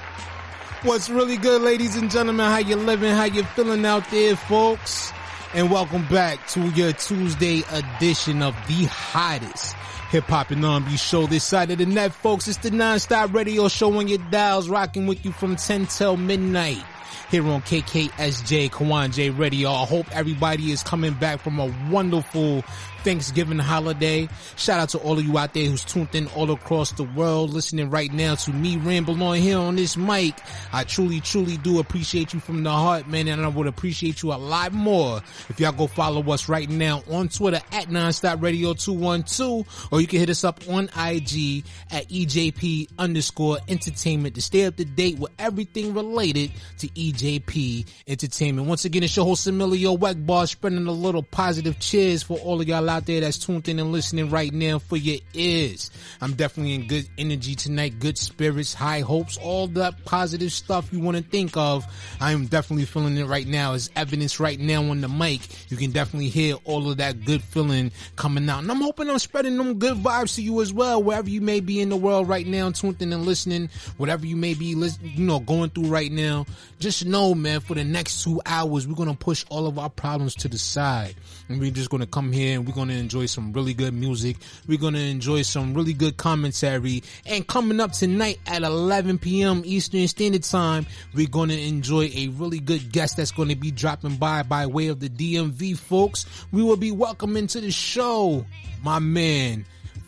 What's 0.82 1.08
really 1.08 1.38
good, 1.38 1.62
ladies 1.62 1.98
and 1.98 2.10
gentlemen? 2.10 2.48
How 2.48 2.58
you 2.58 2.78
living? 2.78 3.14
How 3.14 3.26
you 3.26 3.44
feeling 3.44 3.86
out 3.86 4.10
there, 4.10 4.36
folks? 4.36 5.14
And 5.54 5.70
welcome 5.70 6.08
back 6.08 6.48
to 6.48 6.68
your 6.70 6.94
Tuesday 6.94 7.62
edition 7.70 8.42
of 8.42 8.56
the 8.68 8.86
hottest 8.86 9.76
hip 10.12 10.26
hop 10.26 10.52
and 10.52 10.66
R&B 10.66 10.98
show 10.98 11.26
this 11.26 11.46
side 11.46 11.72
of 11.72 11.78
the 11.78 11.86
net, 11.86 12.12
folks. 12.12 12.46
It's 12.50 12.58
the 12.58 12.70
non-stop 12.70 13.34
radio 13.34 13.70
show 13.70 13.98
on 13.98 14.10
your 14.10 14.18
dials, 14.30 14.68
rocking 14.68 15.08
with 15.08 15.24
you 15.24 15.32
from 15.32 15.56
10 15.56 15.86
till 15.86 16.18
midnight 16.18 16.84
here 17.30 17.48
on 17.48 17.62
KKSJ 17.62 18.72
Kawon 18.72 19.14
J 19.14 19.30
Radio. 19.30 19.72
I 19.72 19.86
hope 19.86 20.06
everybody 20.12 20.72
is 20.72 20.84
coming 20.84 21.14
back 21.14 21.40
from 21.40 21.60
a 21.60 21.74
wonderful 21.90 22.62
Thanksgiving 23.04 23.60
holiday. 23.60 24.30
Shout 24.56 24.80
out 24.80 24.90
to 24.90 24.98
all 25.00 25.18
of 25.18 25.26
you 25.26 25.38
out 25.38 25.54
there 25.54 25.66
who's 25.66 25.84
tuned 25.84 26.14
in 26.14 26.28
all 26.28 26.52
across 26.52 26.92
the 26.92 27.04
world, 27.04 27.52
listening 27.52 27.90
right 27.90 28.12
now 28.12 28.36
to 28.36 28.52
me 28.52 28.78
ramble 28.78 29.22
on 29.24 29.38
here 29.38 29.58
on 29.58 29.76
this 29.76 29.98
mic. 29.98 30.36
I 30.74 30.84
truly, 30.84 31.20
truly 31.20 31.58
do 31.58 31.80
appreciate 31.80 32.34
you 32.34 32.40
from 32.40 32.64
the 32.64 32.72
heart, 32.72 33.08
man, 33.08 33.28
and 33.28 33.44
I 33.44 33.48
would 33.48 33.68
appreciate 33.68 34.22
you 34.24 34.34
a 34.34 34.36
lot 34.36 34.74
more 34.74 35.22
if 35.50 35.60
y'all 35.60 35.72
go 35.72 35.88
follow 35.88 36.22
us 36.32 36.48
right 36.48 36.70
now 36.70 37.04
on 37.10 37.30
Twitter 37.30 37.62
at 37.72 37.86
Nonstop 37.86 38.42
Radio 38.42 38.74
212, 38.74 39.90
or 39.92 40.02
you 40.02 40.08
can 40.08 40.20
hit 40.20 40.30
us 40.30 40.44
up 40.44 40.62
on 40.70 40.86
IG 40.86 41.64
at 41.92 42.08
EJP 42.10 42.90
underscore 42.98 43.58
entertainment 43.68 44.36
to 44.36 44.42
stay 44.42 44.66
up 44.66 44.76
to 44.78 44.86
date 44.86 45.20
with 45.20 45.32
everything 45.40 45.94
related 45.94 46.52
to 46.78 46.88
EJP 46.90 47.86
entertainment. 48.08 48.68
Once 48.68 48.86
again, 48.86 49.04
it's 49.04 49.16
your 49.16 49.26
host 49.26 49.48
Emilio 49.48 49.98
Egbar 49.98 50.48
spreading 50.48 50.86
a 50.88 50.92
little 50.92 51.24
positive 51.24 51.80
cheers 51.80 52.24
for 52.24 52.38
all 52.40 52.62
of 52.62 52.68
y'all 52.68 52.90
out 52.92 53.06
there 53.06 53.22
that's 53.22 53.38
tuned 53.38 53.68
in 53.70 53.80
and 53.80 53.92
listening 53.92 54.30
right 54.30 54.54
now 54.54 54.78
for 54.78 54.98
your 54.98 55.18
ears. 55.34 55.90
I'm 56.20 56.34
definitely 56.34 56.76
in 56.76 56.88
good 56.88 57.08
energy 57.18 57.56
tonight, 57.56 58.00
good 58.00 58.18
spirits, 58.18 58.74
high 58.74 59.00
hopes, 59.00 59.38
all 59.38 59.68
that 59.68 60.04
positive 60.04 60.52
stuff 60.52 60.92
you 60.92 61.00
want 61.00 61.16
to 61.16 61.24
think 61.24 61.56
of. 61.56 61.86
I 62.20 62.34
am 62.34 62.48
definitely 62.48 62.86
feeling 62.86 63.18
it 63.18 63.26
right 63.26 63.48
now. 63.48 63.74
As 63.74 63.90
evidence 63.96 64.40
right 64.40 64.60
now 64.60 64.84
on 64.84 65.00
the 65.00 65.08
mic, 65.08 65.42
you 65.72 65.78
can 65.78 65.92
definitely 65.92 66.28
hear 66.30 66.56
all 66.66 66.92
of 66.92 66.98
that 66.98 67.24
good 67.24 67.42
feeling 67.42 67.92
coming 68.18 68.50
out. 68.50 68.60
And 68.60 68.70
I'm 68.70 68.82
hoping 68.82 69.10
I'm 69.10 69.20
spreading 69.20 69.56
them 69.56 69.80
good 69.80 69.98
vibes 69.98 70.36
to 70.36 70.42
you 70.42 70.62
as 70.62 70.74
well, 70.74 71.02
wherever 71.02 71.30
you 71.30 71.40
may 71.40 71.62
be 71.62 71.80
in 71.80 71.90
the 71.90 71.96
world 71.96 72.28
right 72.28 72.46
now, 72.46 72.70
tuned 72.72 73.02
in 73.02 73.14
and 73.14 73.26
listening, 73.26 73.70
whatever 73.96 74.26
you 74.26 74.36
may 74.36 74.54
be, 74.54 74.66
you 74.66 75.26
know, 75.26 75.40
going 75.40 75.70
through 75.70 75.88
right 75.88 76.12
now. 76.12 76.46
Just 76.80 77.06
know, 77.06 77.34
man, 77.34 77.62
for 77.62 77.76
the 77.76 77.84
next 77.84 78.24
two 78.24 78.42
hours, 78.46 78.88
we're 78.88 78.96
going 78.96 79.08
to 79.08 79.16
push 79.16 79.46
all 79.50 79.68
of 79.68 79.80
our 79.80 79.90
problems 79.90 80.36
to 80.36 80.48
the 80.48 80.58
side. 80.58 81.16
And 81.48 81.60
we're 81.60 81.72
just 81.72 81.90
going 81.90 82.02
to 82.02 82.08
come 82.08 82.32
here 82.32 82.58
and 82.58 82.68
we're 82.68 82.74
going 82.74 82.81
to 82.90 82.96
enjoy 82.96 83.26
some 83.28 83.54
really 83.54 83.74
good 83.74 83.94
music. 83.94 84.38
We're 84.68 84.80
going 84.80 84.96
to 84.96 85.00
enjoy 85.00 85.44
some 85.44 85.74
really 85.74 85.94
good 85.94 86.18
commentary. 86.18 87.04
And 87.26 87.48
coming 87.48 87.80
up 87.80 87.92
tonight 87.92 88.40
at 88.48 88.64
11 88.64 89.20
p.m. 89.20 89.62
Eastern 89.66 90.08
Standard 90.08 90.44
Time, 90.44 90.86
we're 91.14 91.28
going 91.28 91.50
to 91.50 91.62
enjoy 91.62 92.12
a 92.16 92.30
really 92.30 92.60
good 92.60 92.92
guest 92.92 93.18
that's 93.18 93.32
going 93.32 93.50
to 93.50 93.56
be 93.56 93.72
dropping 93.72 94.16
by 94.16 94.44
by 94.44 94.66
way 94.66 94.88
of 94.88 95.00
the 95.00 95.10
DMV 95.10 95.78
folks. 95.78 96.26
We 96.52 96.64
will 96.64 96.78
be 96.78 96.92
welcoming 96.92 97.48
to 97.48 97.62
the 97.62 97.72
show 97.72 98.46
my 98.84 99.00
man, 99.00 99.66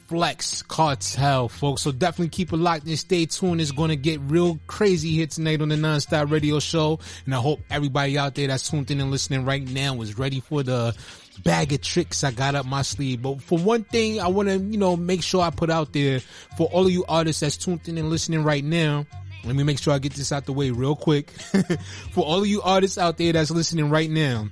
Flex 0.07 0.63
Kartel, 0.63 1.49
folks. 1.49 1.81
So 1.81 1.91
definitely 1.91 2.29
keep 2.29 2.51
it 2.53 2.57
locked 2.57 2.85
and 2.85 2.97
stay 2.97 3.25
tuned. 3.25 3.61
It's 3.61 3.71
going 3.71 3.89
to 3.89 3.95
get 3.95 4.19
real 4.21 4.59
crazy 4.67 5.11
here 5.11 5.27
tonight 5.27 5.61
on 5.61 5.69
the 5.69 5.75
Nonstop 5.75 6.31
Radio 6.31 6.59
Show. 6.59 6.99
And 7.25 7.35
I 7.35 7.39
hope 7.39 7.61
everybody 7.69 8.17
out 8.17 8.35
there 8.35 8.47
that's 8.47 8.69
tuned 8.69 8.91
in 8.91 8.99
and 8.99 9.11
listening 9.11 9.45
right 9.45 9.63
now 9.67 10.01
is 10.01 10.17
ready 10.17 10.39
for 10.39 10.63
the 10.63 10.95
bag 11.37 11.73
of 11.73 11.81
tricks 11.81 12.23
I 12.23 12.31
got 12.31 12.55
up 12.55 12.65
my 12.65 12.81
sleeve. 12.81 13.21
But 13.21 13.41
for 13.41 13.57
one 13.57 13.83
thing, 13.83 14.19
I 14.19 14.27
want 14.27 14.49
to, 14.49 14.57
you 14.57 14.77
know, 14.77 14.95
make 14.95 15.23
sure 15.23 15.41
I 15.41 15.49
put 15.49 15.69
out 15.69 15.93
there 15.93 16.19
for 16.57 16.67
all 16.67 16.85
of 16.85 16.91
you 16.91 17.05
artists 17.07 17.41
that's 17.41 17.57
tuned 17.57 17.87
in 17.87 17.97
and 17.97 18.09
listening 18.09 18.43
right 18.43 18.63
now. 18.63 19.05
Let 19.45 19.55
me 19.55 19.63
make 19.63 19.79
sure 19.79 19.93
I 19.93 19.99
get 19.99 20.13
this 20.13 20.31
out 20.31 20.45
the 20.45 20.53
way 20.53 20.71
real 20.71 20.95
quick. 20.95 21.29
for 22.11 22.23
all 22.23 22.39
of 22.41 22.47
you 22.47 22.61
artists 22.61 22.97
out 22.97 23.17
there 23.17 23.33
that's 23.33 23.51
listening 23.51 23.89
right 23.89 24.09
now, 24.09 24.47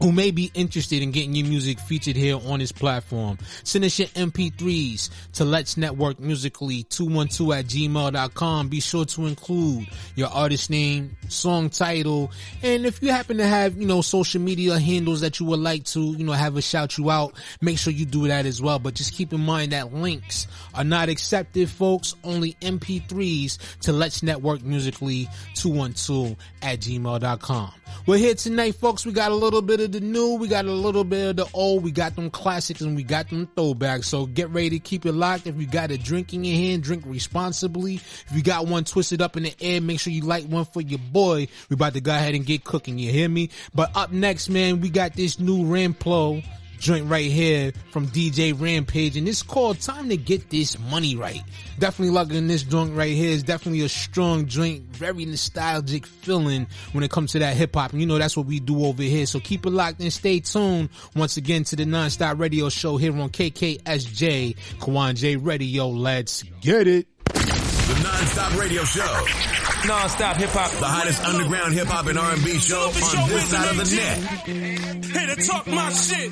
who 0.00 0.12
may 0.12 0.30
be 0.30 0.50
interested 0.54 1.02
in 1.02 1.10
getting 1.10 1.34
your 1.34 1.46
music 1.46 1.78
featured 1.80 2.16
here 2.16 2.38
on 2.46 2.58
this 2.58 2.72
platform. 2.72 3.38
Send 3.64 3.84
us 3.84 3.98
your 3.98 4.08
MP3s 4.08 5.10
to 5.34 5.44
Let's 5.44 5.76
Network 5.76 6.20
Musically 6.20 6.82
212 6.84 7.52
at 7.52 7.66
gmail.com. 7.66 8.68
Be 8.68 8.80
sure 8.80 9.04
to 9.06 9.26
include 9.26 9.86
your 10.14 10.28
artist 10.28 10.70
name, 10.70 11.16
song 11.28 11.70
title, 11.70 12.30
and 12.62 12.86
if 12.86 13.02
you 13.02 13.10
happen 13.10 13.38
to 13.38 13.46
have, 13.46 13.76
you 13.76 13.86
know, 13.86 14.02
social 14.02 14.40
media 14.40 14.78
handles 14.78 15.20
that 15.20 15.40
you 15.40 15.46
would 15.46 15.60
like 15.60 15.84
to, 15.84 16.00
you 16.00 16.24
know, 16.24 16.32
have 16.32 16.56
a 16.56 16.62
shout 16.62 16.98
you 16.98 17.10
out, 17.10 17.34
make 17.60 17.78
sure 17.78 17.92
you 17.92 18.06
do 18.06 18.28
that 18.28 18.46
as 18.46 18.60
well. 18.60 18.78
But 18.78 18.94
just 18.94 19.14
keep 19.14 19.32
in 19.32 19.40
mind 19.40 19.72
that 19.72 19.92
links 19.92 20.46
are 20.74 20.84
not 20.84 21.08
accepted, 21.08 21.70
folks. 21.70 22.14
Only 22.24 22.54
MP3s 22.60 23.80
to 23.80 23.92
Let's 23.92 24.22
Network 24.22 24.62
Musically 24.62 25.28
212 25.54 26.36
at 26.62 26.80
gmail.com. 26.80 27.72
We're 28.06 28.18
here 28.18 28.34
tonight, 28.34 28.76
folks. 28.76 29.04
We 29.04 29.10
got 29.10 29.32
a 29.32 29.34
little 29.34 29.62
bit 29.62 29.80
of 29.80 29.90
the 29.90 29.98
new, 29.98 30.34
we 30.34 30.46
got 30.46 30.64
a 30.64 30.72
little 30.72 31.02
bit 31.02 31.30
of 31.30 31.36
the 31.36 31.46
old, 31.52 31.82
we 31.82 31.90
got 31.90 32.14
them 32.14 32.30
classics 32.30 32.80
and 32.80 32.94
we 32.94 33.02
got 33.02 33.28
them 33.30 33.48
throwbacks. 33.56 34.04
So 34.04 34.26
get 34.26 34.48
ready 34.50 34.70
to 34.70 34.78
keep 34.78 35.06
it 35.06 35.12
locked. 35.12 35.48
If 35.48 35.56
you 35.56 35.66
got 35.66 35.90
a 35.90 35.98
drink 35.98 36.32
in 36.32 36.44
your 36.44 36.56
hand, 36.56 36.84
drink 36.84 37.02
responsibly. 37.04 37.96
If 37.96 38.32
you 38.32 38.44
got 38.44 38.68
one 38.68 38.84
twisted 38.84 39.20
up 39.20 39.36
in 39.36 39.42
the 39.42 39.54
air, 39.60 39.80
make 39.80 39.98
sure 39.98 40.12
you 40.12 40.22
light 40.22 40.48
one 40.48 40.66
for 40.66 40.80
your 40.80 41.00
boy. 41.00 41.48
We 41.68 41.74
about 41.74 41.94
to 41.94 42.00
go 42.00 42.12
ahead 42.12 42.36
and 42.36 42.46
get 42.46 42.62
cooking. 42.62 42.98
You 42.98 43.10
hear 43.10 43.28
me? 43.28 43.50
But 43.74 43.96
up 43.96 44.12
next, 44.12 44.50
man, 44.50 44.80
we 44.80 44.88
got 44.88 45.14
this 45.14 45.40
new 45.40 45.64
Ramplo 45.64 46.44
joint 46.78 47.08
right 47.10 47.30
here 47.30 47.72
from 47.90 48.06
DJ 48.08 48.58
Rampage, 48.58 49.16
and 49.16 49.28
it's 49.28 49.42
called 49.42 49.80
Time 49.80 50.08
to 50.08 50.16
Get 50.16 50.50
This 50.50 50.78
Money 50.78 51.16
Right. 51.16 51.42
Definitely 51.78 52.14
loving 52.14 52.46
this 52.46 52.62
joint 52.62 52.94
right 52.96 53.12
here 53.12 53.30
is 53.30 53.42
definitely 53.42 53.82
a 53.82 53.88
strong 53.88 54.46
joint, 54.46 54.82
very 54.84 55.24
nostalgic 55.24 56.06
feeling 56.06 56.66
when 56.92 57.04
it 57.04 57.10
comes 57.10 57.32
to 57.32 57.38
that 57.40 57.56
hip 57.56 57.74
hop. 57.74 57.92
And 57.92 58.00
you 58.00 58.06
know, 58.06 58.18
that's 58.18 58.36
what 58.36 58.46
we 58.46 58.60
do 58.60 58.84
over 58.84 59.02
here. 59.02 59.26
So 59.26 59.40
keep 59.40 59.66
it 59.66 59.70
locked 59.70 60.00
and 60.00 60.12
stay 60.12 60.40
tuned 60.40 60.90
once 61.14 61.36
again 61.36 61.64
to 61.64 61.76
the 61.76 61.84
Nonstop 61.84 62.38
Radio 62.38 62.68
Show 62.68 62.96
here 62.96 63.12
on 63.18 63.30
KKSJ, 63.30 64.56
Kawon 64.78 65.14
J 65.14 65.36
Radio. 65.36 65.88
Let's 65.88 66.42
get 66.60 66.86
it. 66.86 67.15
The 68.06 68.12
Non-Stop 68.12 68.58
Radio 68.58 68.84
Show. 68.84 69.26
Non-stop 69.86 70.36
hip 70.36 70.50
hop. 70.50 70.70
The 70.70 70.86
hottest 70.86 71.24
underground 71.24 71.74
hip 71.74 71.88
hop 71.88 72.06
and 72.06 72.16
R&B 72.16 72.58
show 72.60 72.86
on 72.86 73.28
this 73.28 73.50
side 73.50 73.70
of 73.70 73.76
the 73.76 73.96
net. 73.96 74.18
Here 74.46 75.34
to 75.34 75.42
talk 75.42 75.66
my 75.66 75.90
shit. 75.90 76.30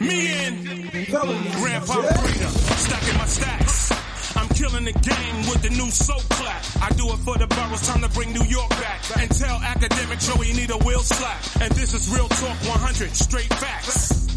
Me 0.00 0.26
and 0.26 0.66
Grandpa 1.06 1.94
Breeder. 1.94 2.50
Stacking 2.74 3.18
my 3.18 3.26
stacks. 3.26 3.92
I'm 4.36 4.48
killing 4.48 4.84
the 4.84 4.92
game 4.92 5.36
with 5.46 5.62
the 5.62 5.70
new 5.70 5.90
soul 5.90 6.20
clap. 6.28 6.64
I 6.82 6.88
do 6.96 7.06
it 7.12 7.18
for 7.18 7.38
the 7.38 7.46
boroughs, 7.46 7.86
time 7.86 8.02
to 8.02 8.08
bring 8.08 8.32
New 8.32 8.44
York 8.44 8.70
back. 8.70 9.02
And 9.20 9.30
tell 9.30 9.56
academic 9.62 10.18
Joe 10.18 10.42
he 10.42 10.52
need 10.52 10.70
a 10.70 10.78
wheel 10.78 11.00
slap. 11.00 11.38
And 11.62 11.72
this 11.72 11.94
is 11.94 12.10
real 12.12 12.26
talk 12.28 12.58
100, 12.66 13.14
straight 13.14 13.52
facts. 13.54 14.31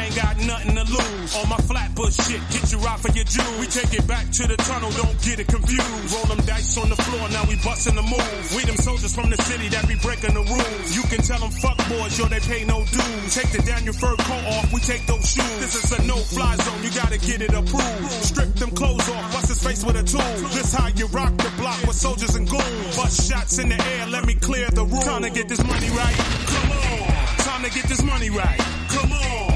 Ain't 0.00 0.16
got 0.16 0.36
nothing 0.40 0.74
to 0.80 0.84
lose. 0.88 1.36
On 1.36 1.48
my 1.48 1.60
flatbush 1.68 2.16
shit, 2.24 2.40
get 2.48 2.72
you 2.72 2.80
out 2.88 3.00
for 3.00 3.12
your 3.12 3.28
jewels. 3.28 3.58
We 3.60 3.66
take 3.66 3.92
it 3.92 4.06
back 4.08 4.30
to 4.40 4.48
the 4.48 4.56
tunnel, 4.56 4.90
don't 4.96 5.18
get 5.20 5.40
it 5.40 5.48
confused. 5.48 6.08
Roll 6.14 6.24
them 6.24 6.40
dice 6.48 6.76
on 6.80 6.88
the 6.88 6.96
floor, 6.96 7.28
now 7.28 7.44
we 7.44 7.56
busting 7.60 7.94
the 7.94 8.02
move. 8.02 8.44
We 8.56 8.64
them 8.64 8.76
soldiers 8.76 9.14
from 9.14 9.28
the 9.28 9.36
city 9.44 9.68
that 9.68 9.86
be 9.86 9.96
breaking 10.00 10.32
the 10.32 10.40
rules. 10.40 10.88
You 10.96 11.02
can 11.12 11.20
tell 11.20 11.40
them 11.40 11.52
fuck 11.52 11.76
boys, 11.92 12.16
yo, 12.18 12.24
they 12.32 12.40
pay 12.40 12.64
no 12.64 12.80
dues. 12.80 13.34
Take 13.34 13.52
the 13.52 13.60
down 13.62 13.84
your 13.84 13.92
fur 13.92 14.16
coat 14.16 14.44
off, 14.56 14.72
we 14.72 14.80
take 14.80 15.04
those 15.06 15.26
shoes. 15.28 15.58
This 15.60 15.76
is 15.76 15.92
a 15.92 16.00
no-fly 16.08 16.56
zone, 16.56 16.82
you 16.82 16.90
gotta 16.96 17.18
get 17.18 17.42
it 17.44 17.52
approved. 17.52 18.10
Strip 18.24 18.54
them 18.56 18.70
clothes 18.72 19.04
off, 19.10 19.32
bust 19.36 19.48
his 19.52 19.62
face 19.62 19.84
with 19.84 20.00
a 20.00 20.04
tool. 20.04 20.32
This 20.56 20.72
how 20.72 20.88
you 20.96 21.06
rock 21.12 21.36
the 21.36 21.52
block 21.60 21.76
with 21.84 21.96
soldiers 21.96 22.34
and 22.36 22.48
goons. 22.48 22.96
Bust 22.96 23.28
shots 23.28 23.58
in 23.58 23.68
the 23.68 23.76
air, 23.76 24.06
let 24.08 24.24
me 24.24 24.34
clear 24.34 24.68
the 24.70 24.84
room. 24.84 25.04
Time 25.04 25.22
to 25.22 25.30
get 25.30 25.48
this 25.48 25.62
money 25.62 25.90
right. 25.90 26.16
Come 26.48 26.72
on. 26.72 27.36
Time 27.44 27.62
to 27.64 27.70
get 27.70 27.84
this 27.84 28.02
money 28.02 28.30
right. 28.30 28.58
Come 28.88 29.12
on. 29.12 29.49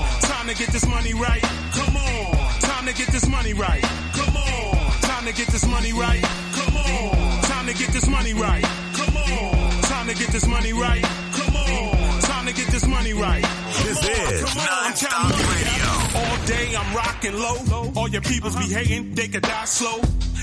Time 0.45 0.55
to 0.55 0.61
get 0.63 0.73
this 0.73 0.87
money 0.87 1.15
right. 1.15 1.43
Come 1.73 1.97
on. 1.97 2.61
Time 2.61 2.85
to 2.85 2.93
get 2.93 3.09
this 3.09 3.27
money 3.31 3.55
right. 3.55 3.83
Come 4.13 4.37
on. 4.37 5.01
Time 5.01 5.25
to 5.25 5.33
get 5.33 5.49
this 5.49 5.67
money 5.67 5.95
right. 5.95 6.23
Come 6.53 6.77
on. 6.77 7.43
Time 7.45 7.67
to 7.67 7.73
get 7.73 7.89
this 7.89 8.07
money 8.07 8.35
right. 8.35 8.63
Come 8.93 9.17
on. 9.17 9.83
Time 9.85 10.07
to 10.07 10.15
get 10.15 10.29
this 10.29 10.47
money 10.47 10.75
right. 10.75 11.03
Come 11.33 11.57
on. 11.57 12.21
Time 12.21 12.45
to 12.45 12.53
get 12.53 12.67
this 12.67 12.87
money 12.87 13.15
right. 13.15 13.43
This 13.85 14.05
is 14.05 14.55
Non-Stop 14.55 15.33
Radio. 15.33 16.21
All 16.21 16.37
day 16.45 16.77
I'm 16.77 16.95
rocking 16.95 17.39
low. 17.39 17.93
All 17.97 18.09
your 18.09 18.21
peoples 18.21 18.55
be 18.55 18.65
hating, 18.65 19.15
they 19.15 19.29
could 19.29 19.45
die 19.45 19.65
slow. 19.65 19.99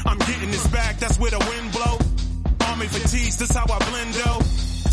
I'm 0.08 0.18
getting 0.18 0.50
this 0.50 0.66
back, 0.70 0.98
that's 0.98 1.20
where 1.20 1.30
the 1.30 1.38
wind 1.38 1.72
blow. 1.74 2.00
Army 2.70 2.88
fatigues, 2.88 3.38
this 3.38 3.52
how 3.52 3.66
I 3.72 3.78
blend 3.78 4.16
though. 4.16 4.42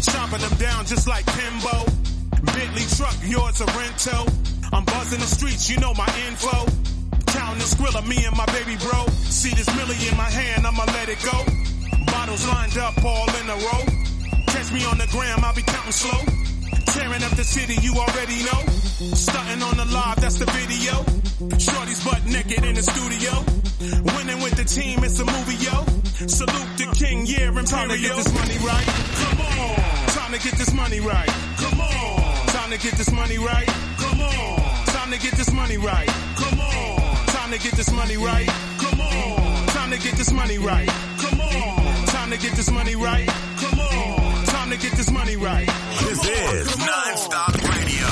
Chopping 0.02 0.46
them 0.46 0.58
down 0.58 0.84
just 0.84 1.08
like 1.08 1.24
Kimbo. 1.24 1.86
Bentley 2.44 2.84
truck, 2.94 3.16
yours 3.24 3.62
a 3.62 3.66
rental. 3.72 4.47
I'm 4.72 4.84
buzzing 4.84 5.20
the 5.20 5.26
streets, 5.26 5.70
you 5.70 5.78
know 5.80 5.94
my 5.94 6.08
info. 6.28 6.66
Counting 7.26 7.58
the 7.58 7.68
skrilla, 7.68 8.06
me 8.06 8.24
and 8.24 8.36
my 8.36 8.46
baby 8.46 8.76
bro. 8.76 9.06
See 9.28 9.54
this 9.54 9.68
millie 9.76 9.98
in 10.08 10.16
my 10.16 10.28
hand, 10.28 10.66
I'ma 10.66 10.84
let 10.84 11.08
it 11.08 11.20
go. 11.22 11.38
Bottles 12.06 12.46
lined 12.48 12.76
up 12.78 13.04
all 13.04 13.28
in 13.40 13.46
a 13.48 13.56
row. 13.56 13.82
Catch 14.48 14.72
me 14.72 14.84
on 14.84 14.98
the 14.98 15.08
gram, 15.10 15.44
I'll 15.44 15.54
be 15.54 15.62
counting 15.62 15.92
slow. 15.92 16.20
Tearing 16.92 17.22
up 17.22 17.32
the 17.36 17.44
city, 17.44 17.76
you 17.80 17.94
already 17.94 18.42
know. 18.44 18.60
Stunting 19.14 19.62
on 19.62 19.76
the 19.76 19.84
live, 19.86 20.20
that's 20.20 20.38
the 20.38 20.46
video. 20.46 21.04
Shorty's 21.58 22.02
butt 22.04 22.24
naked 22.26 22.64
in 22.64 22.74
the 22.74 22.82
studio. 22.82 23.32
Winning 24.16 24.42
with 24.42 24.56
the 24.56 24.64
team, 24.64 25.04
it's 25.04 25.18
a 25.20 25.24
movie, 25.24 25.58
yo. 25.64 25.84
Salute 26.26 26.72
the 26.76 26.86
king, 26.98 27.26
yeah, 27.26 27.48
Imperial. 27.48 27.64
Time 27.64 27.88
to 27.88 27.98
get 27.98 28.16
this 28.16 28.32
money 28.34 28.58
right. 28.66 28.86
Come 29.22 29.40
on. 29.40 29.76
Time 30.08 30.32
to 30.32 30.38
get 30.42 30.54
this 30.58 30.72
money 30.74 31.00
right. 31.00 31.28
Come 31.56 31.80
on. 31.80 32.46
Time 32.48 32.70
to 32.70 32.78
get 32.78 32.94
this 32.94 33.12
money 33.12 33.38
right. 33.38 33.87
Come 35.08 35.16
on. 35.16 35.16
Time 35.16 35.16
to 35.16 35.18
get 35.18 35.32
this 35.32 35.50
money 35.50 35.76
right. 35.78 36.08
Come 36.38 36.60
on. 36.60 37.26
Time 37.28 37.50
to 37.50 37.58
get 37.58 37.72
this 37.72 37.90
money 37.92 38.18
right. 38.18 38.46
Come 38.78 39.00
on. 39.00 39.66
Time 39.68 39.90
to 39.90 39.98
get 39.98 40.14
this 40.16 40.32
money 40.32 40.58
right. 40.58 40.88
Come 41.18 41.40
on. 41.40 42.06
Time 42.06 42.30
to 42.30 42.36
get 42.36 42.52
this 42.52 42.70
money 42.70 42.94
right. 42.94 43.26
Come 43.26 43.80
on. 43.80 44.44
Time 44.44 44.70
to 44.70 44.76
get 44.76 44.92
this 44.92 45.10
money 45.10 45.36
right. 45.36 45.66
This 46.00 46.26
is 46.26 46.78
Non-Stop 46.78 47.54
Radio. 47.70 48.06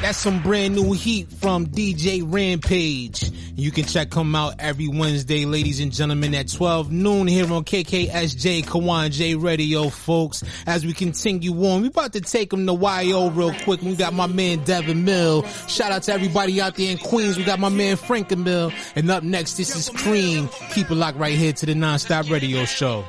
That's 0.00 0.18
some 0.18 0.42
brand 0.42 0.74
new 0.74 0.92
heat 0.92 1.30
from 1.30 1.66
DJ 1.66 2.22
Rampage. 2.26 3.30
You 3.54 3.70
can 3.70 3.84
check 3.84 4.14
him 4.14 4.34
out 4.34 4.54
every 4.58 4.88
Wednesday, 4.88 5.44
ladies 5.44 5.80
and 5.80 5.92
gentlemen, 5.92 6.34
at 6.34 6.48
12 6.48 6.90
noon 6.90 7.26
here 7.26 7.52
on 7.52 7.64
KKSJ 7.64 8.64
Kawon 8.64 9.10
J 9.10 9.34
Radio, 9.34 9.90
folks. 9.90 10.42
As 10.66 10.86
we 10.86 10.94
continue 10.94 11.52
on, 11.66 11.82
we 11.82 11.88
about 11.88 12.14
to 12.14 12.22
take 12.22 12.52
him 12.52 12.66
to 12.66 12.72
YO 12.72 13.28
real 13.30 13.52
quick. 13.64 13.82
We 13.82 13.94
got 13.94 14.14
my 14.14 14.26
man 14.26 14.64
Devin 14.64 15.04
Mill. 15.04 15.42
Shout 15.68 15.92
out 15.92 16.02
to 16.04 16.14
everybody 16.14 16.60
out 16.62 16.76
there 16.76 16.92
in 16.92 16.98
Queens. 16.98 17.36
We 17.36 17.44
got 17.44 17.58
my 17.58 17.68
man 17.68 17.96
Franken 17.96 18.42
Mill. 18.42 18.72
And 18.96 19.10
up 19.10 19.22
next, 19.22 19.58
this 19.58 19.76
is 19.76 19.90
Cream. 19.90 20.48
Keep 20.72 20.90
it 20.90 20.94
locked 20.94 21.18
right 21.18 21.34
here 21.34 21.52
to 21.52 21.66
the 21.66 21.74
Non-Stop 21.74 22.30
Radio 22.30 22.64
Show. 22.64 23.04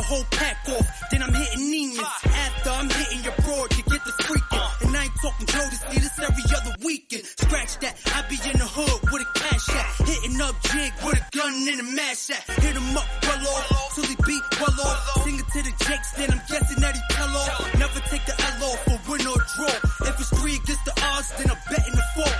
The 0.00 0.06
whole 0.06 0.24
pack 0.30 0.56
off, 0.68 0.88
then 1.10 1.22
I'm 1.22 1.34
hitting 1.34 1.70
demons. 1.70 2.00
After 2.24 2.70
I'm 2.70 2.88
hitting 2.88 3.20
your 3.20 3.36
broad, 3.44 3.68
you 3.76 3.82
get 3.84 4.02
the 4.08 4.14
freaking. 4.24 4.86
And 4.86 4.96
I 4.96 5.04
ain't 5.04 5.16
talking 5.20 5.46
Jodeci, 5.46 5.94
this 6.00 6.16
every 6.18 6.46
other 6.56 6.74
weekend. 6.84 7.24
Scratch 7.36 7.78
that, 7.84 7.94
I 8.16 8.24
be 8.28 8.36
in 8.48 8.56
the 8.56 8.64
hood 8.64 9.00
with 9.12 9.20
a 9.20 9.30
cash 9.36 9.68
at. 9.76 10.08
Hitting 10.08 10.40
up 10.40 10.56
jig 10.72 10.92
with 11.04 11.20
a 11.20 11.24
gun 11.36 11.52
and 11.52 11.80
a 11.80 11.88
mash 11.92 12.30
at. 12.30 12.44
Hit 12.64 12.76
him 12.80 12.96
up 12.96 13.04
well 13.28 13.44
off, 13.44 13.92
till 13.94 14.08
he 14.08 14.16
beat 14.24 14.44
well 14.56 14.80
off. 14.88 15.24
Sing 15.24 15.36
it 15.36 15.48
to 15.52 15.60
the 15.68 15.74
Jakes, 15.84 16.12
then 16.16 16.28
I'm 16.32 16.42
guessing 16.48 16.80
that 16.80 16.94
he 16.96 17.02
tell 17.12 17.36
off. 17.36 17.74
Never 17.76 18.00
take 18.08 18.24
the 18.24 18.36
L 18.40 18.72
off 18.72 18.80
for 18.88 18.98
win 19.04 19.26
or 19.28 19.40
draw. 19.52 19.76
If 20.08 20.16
it's 20.16 20.32
three 20.40 20.56
against 20.56 20.84
the 20.88 20.94
odds, 21.12 21.28
then 21.36 21.52
I'm 21.52 21.60
betting 21.68 21.92
the 21.92 22.06
four. 22.16 22.34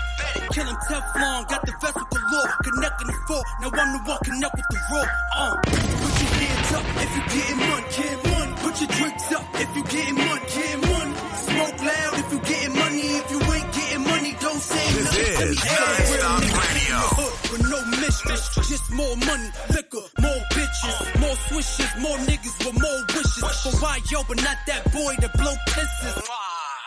Kill 0.57 0.71
Teflon, 0.89 1.49
got 1.49 1.63
the 1.67 1.75
vessel 1.81 2.09
galore. 2.31 2.51
Connecting 2.65 3.07
the 3.09 3.17
four, 3.27 3.43
now 3.61 3.71
I'm 3.73 3.93
the 3.93 4.01
one 4.11 4.19
connect 4.25 4.55
with 4.57 4.69
the 4.71 4.79
raw. 4.91 5.05
Uh, 5.37 5.57
put 5.67 6.15
your 6.21 6.33
hands 6.41 6.73
up 6.73 6.85
if 7.05 7.11
you 7.17 7.23
getting 7.35 7.59
money, 7.59 7.87
getting 7.97 8.31
money. 8.31 8.53
Put 8.63 8.75
your 8.81 8.91
drinks 8.91 9.33
up 9.33 9.45
if 9.55 9.77
you 9.77 9.83
getting 9.85 10.15
money, 10.15 10.43
getting 10.55 10.81
money. 10.91 11.15
Smoke 11.51 11.79
loud 11.83 12.13
if 12.21 12.33
you 12.33 12.39
getting 12.41 12.75
money. 12.77 13.01
If 13.21 13.31
you 13.31 13.41
ain't 13.41 13.73
getting 13.75 14.05
money, 14.05 14.33
don't 14.41 14.61
say 14.61 14.85
This 14.95 15.05
nothing. 15.05 15.49
is 15.51 15.65
Non-Stop 15.65 16.41
Radio. 16.41 16.95
in 16.95 17.01
the 17.01 17.09
hood 17.19 17.35
With 17.53 17.65
no 17.71 17.79
mistress, 18.01 18.43
just 18.69 18.87
more 18.93 19.17
money, 19.17 19.51
liquor, 19.75 20.05
more 20.21 20.41
bitches, 20.55 20.97
more 21.21 21.37
swishes, 21.49 21.91
more 22.01 22.19
niggas 22.29 22.57
with 22.65 22.79
more 22.81 23.01
wishes. 23.15 23.57
For 23.65 23.73
why 23.83 24.01
yo, 24.11 24.23
but 24.29 24.37
not 24.43 24.59
that 24.67 24.83
boy 24.93 25.15
that 25.21 25.33
blow 25.37 25.55
kisses. 25.67 26.23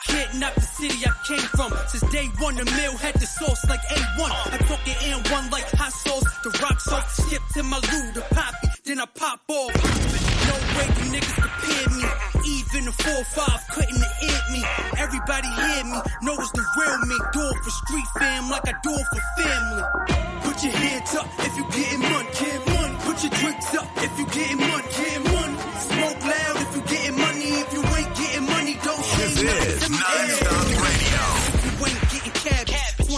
Getting 0.07 0.43
out 0.43 0.55
the 0.55 0.61
city 0.61 0.99
I 1.05 1.11
came 1.25 1.47
from. 1.55 1.71
Since 1.87 2.11
day 2.11 2.27
one, 2.39 2.55
the 2.55 2.65
mill 2.65 2.97
had 2.97 3.15
the 3.15 3.25
sauce 3.25 3.63
like 3.69 3.81
A1. 3.81 4.31
I 4.53 4.57
talk 4.67 4.83
it 4.85 4.99
in 5.07 5.31
one 5.31 5.49
like 5.49 5.69
hot 5.71 5.93
sauce. 5.93 6.23
The 6.43 6.49
rock 6.61 6.79
sauce, 6.79 7.23
skip 7.23 7.41
to 7.53 7.63
my 7.63 7.77
loo, 7.77 8.11
the 8.13 8.21
poppy. 8.35 8.67
Then 8.83 8.99
I 8.99 9.05
pop 9.05 9.39
off. 9.47 9.73
No 9.73 10.55
way 10.75 10.87
you 10.99 11.05
niggas 11.15 11.35
compare 11.39 11.87
me. 11.95 12.03
Even 12.43 12.85
the 12.85 12.91
4-5 12.91 13.69
couldn't 13.71 14.03
hit 14.19 14.43
me. 14.51 14.61
Everybody 14.97 15.47
hear 15.47 15.83
me, 15.85 15.99
know 16.21 16.35
it's 16.35 16.51
the 16.51 16.65
real 16.77 16.97
me. 17.07 17.17
Do 17.31 17.41
it 17.47 17.57
for 17.63 17.69
street 17.69 18.07
fam 18.19 18.49
like 18.49 18.67
I 18.67 18.73
do 18.83 18.91
it 18.91 19.07
for 19.07 19.23
family. 19.41 19.83
Put 20.43 20.63
your 20.63 20.73
hands 20.73 21.15
up 21.15 21.27
if 21.39 21.57
you 21.57 21.63
getting 21.71 21.99
money, 21.99 22.29
getting 22.37 22.73
money. 22.73 22.95
Put 23.07 23.23
your 23.23 23.31
drinks 23.31 23.75
up 23.75 23.87
if 23.97 24.19
you 24.19 24.25
getting 24.27 24.59
money, 24.59 24.83
getting 24.91 25.23
money. 25.23 25.32
Is. 29.47 29.89
Non-Stop 29.89 30.92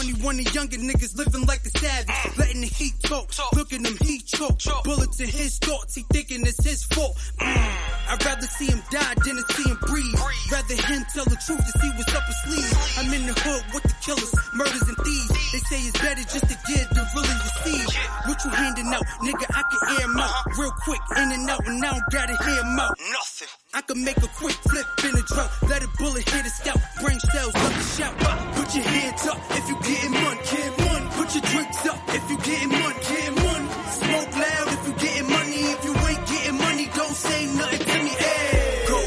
21 0.05 0.37
and 0.37 0.53
younger 0.53 0.77
niggas 0.77 1.17
living 1.17 1.45
like 1.47 1.63
the 1.63 1.71
savage. 1.79 2.05
Mm. 2.05 2.37
Letting 2.37 2.61
the 2.61 2.67
heat 2.67 2.93
talk. 3.01 3.31
Look 3.55 3.73
at 3.73 3.81
him, 3.81 3.97
he 4.05 4.19
choke. 4.19 4.59
Bullets 4.83 5.19
in 5.19 5.29
his 5.29 5.57
thoughts, 5.57 5.95
he 5.95 6.05
thinking 6.13 6.45
it's 6.45 6.63
his 6.63 6.83
fault. 6.83 7.17
Mm. 7.41 7.53
mm. 7.53 7.95
I'd 8.07 8.23
rather 8.23 8.45
see 8.45 8.67
him 8.67 8.81
die 8.91 9.15
than 9.25 9.35
to 9.37 9.45
see 9.53 9.65
him 9.65 9.77
breathe. 9.81 10.13
Rather 10.51 10.75
him 10.77 11.05
tell 11.09 11.25
the 11.25 11.37
truth 11.41 11.57
to 11.57 11.73
see 11.81 11.89
what's 11.97 12.13
up 12.13 12.23
his 12.29 12.37
sleeve. 12.45 12.73
I'm 13.01 13.09
in 13.17 13.25
the 13.25 13.33
hood 13.33 13.65
with 13.73 13.81
the 13.81 13.95
killers, 14.05 14.29
murders 14.53 14.85
and 14.85 14.97
thieves. 15.01 15.33
They 15.51 15.61
say 15.65 15.79
it's 15.89 15.97
better 15.97 16.21
just 16.21 16.45
to 16.45 16.57
give 16.69 16.85
than 16.93 17.05
really 17.17 17.33
receive. 17.41 17.89
What 18.29 18.37
you 18.45 18.51
handing 18.51 18.93
out? 18.93 19.05
Nigga, 19.25 19.45
I 19.49 19.61
can 19.65 19.81
air 19.89 20.05
him 20.05 20.17
out. 20.21 20.33
Real 20.53 20.73
quick, 20.85 21.01
in 21.17 21.31
and 21.33 21.49
out, 21.49 21.65
and 21.65 21.83
I 21.83 21.91
don't 21.97 22.05
gotta 22.13 22.37
hear 22.45 22.61
him 22.61 22.77
out. 22.77 22.93
Nothing. 23.09 23.49
I 23.73 23.81
can 23.81 24.03
make 24.05 24.17
a 24.17 24.29
quick 24.37 24.55
flip 24.69 24.85
in 25.03 25.17
a 25.17 25.23
drought. 25.25 25.49
Let 25.67 25.83
a 25.83 25.89
bullet 25.97 26.29
hit 26.29 26.45
a 26.45 26.49
scout. 26.49 26.77
Brain 27.01 27.19
cells, 27.19 27.53
let 27.53 27.73
the 27.73 27.85
shout. 27.97 28.13
Put 28.53 28.75
your 28.75 28.85
hands 28.85 29.25
up 29.27 29.39
if 29.49 29.67
you 29.67 29.75
getting 29.95 30.11
money, 30.11 30.41
getting 30.51 30.85
money. 30.85 31.07
Put 31.15 31.35
your 31.35 31.45
drinks 31.51 31.85
up 31.87 31.99
if 32.09 32.29
you 32.29 32.37
getting 32.37 32.69
money, 32.69 32.99
getting 33.07 33.35
money. 33.35 33.67
Smoke 33.99 34.31
loud 34.35 34.67
if 34.75 34.81
you 34.87 34.93
getting 34.99 35.29
money. 35.29 35.59
If 35.73 35.85
you 35.85 35.93
ain't 35.95 36.23
getting 36.27 36.57
money, 36.57 36.85
don't 36.95 37.15
say 37.15 37.39
nothing 37.59 37.79
to 37.79 37.97
me. 38.03 38.13
Hey. 38.23 38.85
Go, 38.87 38.99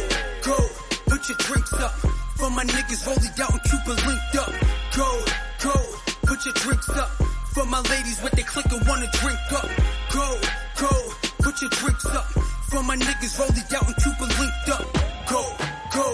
go, 0.49 0.57
put 1.11 1.29
your 1.29 1.39
drinks 1.39 1.73
up. 1.75 1.93
For 2.39 2.51
my 2.51 2.65
niggas 2.65 3.07
rolling 3.07 3.37
out 3.43 3.53
and 3.53 3.63
Cuba 3.69 3.93
linked 4.07 4.37
up. 4.43 4.53
Go, 4.97 5.09
go, 5.67 5.75
put 6.27 6.45
your 6.45 6.55
drinks 6.55 6.89
up. 6.91 7.11
For 7.55 7.65
my 7.67 7.81
ladies 7.93 8.23
with 8.23 8.33
they 8.33 8.43
click 8.43 8.71
and 8.71 8.87
wanna 8.89 9.09
drink 9.21 9.41
up. 9.53 9.69
Go, 10.15 10.27
go, 10.81 10.93
put 11.45 11.61
your 11.61 11.71
drinks 11.71 12.07
up. 12.07 12.27
For 12.71 12.83
my 12.83 12.97
niggas 12.97 13.39
rolling 13.39 13.69
out 13.77 13.87
and 13.89 13.97
Cuba 14.03 14.27
linked 14.41 14.69
up. 14.77 14.87
Go, 15.29 15.43
go, 15.95 16.07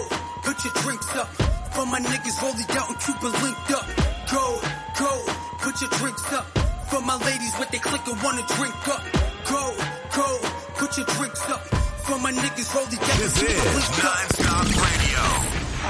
put 0.43 0.57
your 0.63 0.73
drinks 0.83 1.15
up. 1.15 1.27
For 1.75 1.85
my 1.85 1.99
niggas 1.99 2.41
rolling 2.41 2.71
out 2.79 2.89
and 2.89 2.99
Cuba 2.99 3.27
linked 3.43 3.71
up. 3.71 4.14
Go, 4.31 4.59
go, 4.99 5.25
put 5.59 5.81
your 5.81 5.89
drinks 5.91 6.33
up. 6.33 6.45
For 6.89 7.01
my 7.01 7.17
ladies 7.25 7.53
with 7.59 7.69
they 7.71 7.77
click 7.77 8.01
and 8.07 8.21
wanna 8.23 8.43
drink 8.55 8.87
up. 8.87 9.03
Go, 9.49 9.75
go, 10.15 10.39
put 10.75 10.97
your 10.97 11.05
drinks 11.17 11.49
up. 11.49 11.61
For 12.05 12.17
my 12.19 12.31
niggas 12.31 12.73
rolling 12.73 12.99
out 12.99 13.09
and 13.09 13.19
This 13.19 13.37
Cuba 13.37 13.55
is 13.55 13.65
linked 13.65 14.05
up. 14.05 14.15
Non-Stop 14.45 14.67
Radio. 14.85 15.23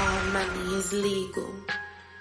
All 0.00 0.24
money 0.32 0.74
is 0.76 0.92
legal. 0.92 1.54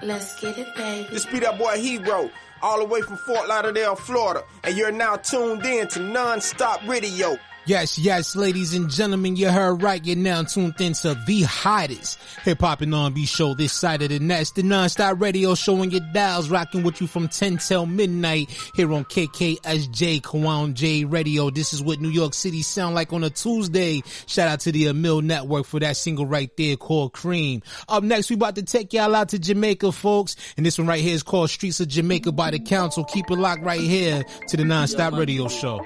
Let's 0.02 0.40
get 0.40 0.58
it, 0.58 0.76
baby. 0.76 1.08
This 1.12 1.26
be 1.26 1.40
that 1.40 1.58
boy 1.58 1.78
Hero, 1.80 2.30
all 2.62 2.80
the 2.80 2.86
way 2.86 3.02
from 3.02 3.18
Fort 3.18 3.48
Lauderdale, 3.48 3.96
Florida, 3.96 4.44
and 4.64 4.76
you're 4.78 4.92
now 4.92 5.16
tuned 5.16 5.66
in 5.66 5.88
to 5.90 6.00
Non-Stop 6.00 6.88
Radio. 6.88 7.38
Yes, 7.68 7.98
yes, 7.98 8.36
ladies 8.36 8.76
and 8.76 8.92
gentlemen, 8.92 9.36
you 9.36 9.50
heard 9.50 9.82
right. 9.82 10.04
You're 10.06 10.16
now 10.16 10.44
tuned 10.44 10.80
into 10.80 11.16
the 11.26 11.42
hottest 11.42 12.20
hip 12.44 12.62
hop 12.62 12.82
and 12.82 12.94
R&B 12.94 13.26
show 13.26 13.56
this 13.56 13.74
side 13.74 14.04
of 14.04 14.10
the 14.10 14.20
net. 14.20 14.42
It's 14.42 14.52
the 14.52 14.62
non-stop 14.62 15.20
radio 15.20 15.56
show 15.56 15.82
on 15.82 15.90
your 15.90 16.02
dials, 16.14 16.48
rocking 16.48 16.84
with 16.84 17.02
you 17.02 17.08
from 17.08 17.28
10 17.28 17.58
till 17.58 17.88
midnight 17.88 18.52
here 18.76 18.94
on 18.94 19.04
KKSJ 19.06 20.22
Kawon 20.22 20.76
J 20.76 21.06
Radio. 21.06 21.50
This 21.50 21.74
is 21.74 21.82
what 21.82 22.00
New 22.00 22.10
York 22.10 22.36
City 22.36 22.62
sound 22.62 22.94
like 22.94 23.12
on 23.14 23.24
a 23.24 23.32
Tuesday. 23.32 24.04
Shout 24.28 24.48
out 24.48 24.60
to 24.60 24.72
the 24.72 24.86
Emil 24.90 25.24
Network 25.24 25.66
for 25.66 25.80
that 25.80 25.98
single 25.98 26.28
right 26.28 26.56
there 26.58 26.76
called 26.76 27.14
Cream. 27.14 27.64
Up 27.90 28.04
next, 28.04 28.30
we 28.30 28.36
about 28.36 28.58
to 28.58 28.64
take 28.64 28.94
y'all 28.94 29.16
out 29.16 29.30
to 29.30 29.40
Jamaica, 29.40 29.92
folks. 29.92 30.36
And 30.56 30.64
this 30.64 30.78
one 30.78 30.86
right 30.86 31.02
here 31.02 31.16
is 31.16 31.24
called 31.24 31.50
Streets 31.50 31.80
of 31.80 31.88
Jamaica 31.88 32.32
by 32.32 32.52
the 32.52 32.60
Council. 32.60 33.04
Keep 33.06 33.32
it 33.32 33.40
locked 33.40 33.64
right 33.64 33.82
here 33.82 34.24
to 34.50 34.56
the 34.56 34.66
non-stop 34.66 35.14
radio 35.14 35.48
show. 35.48 35.84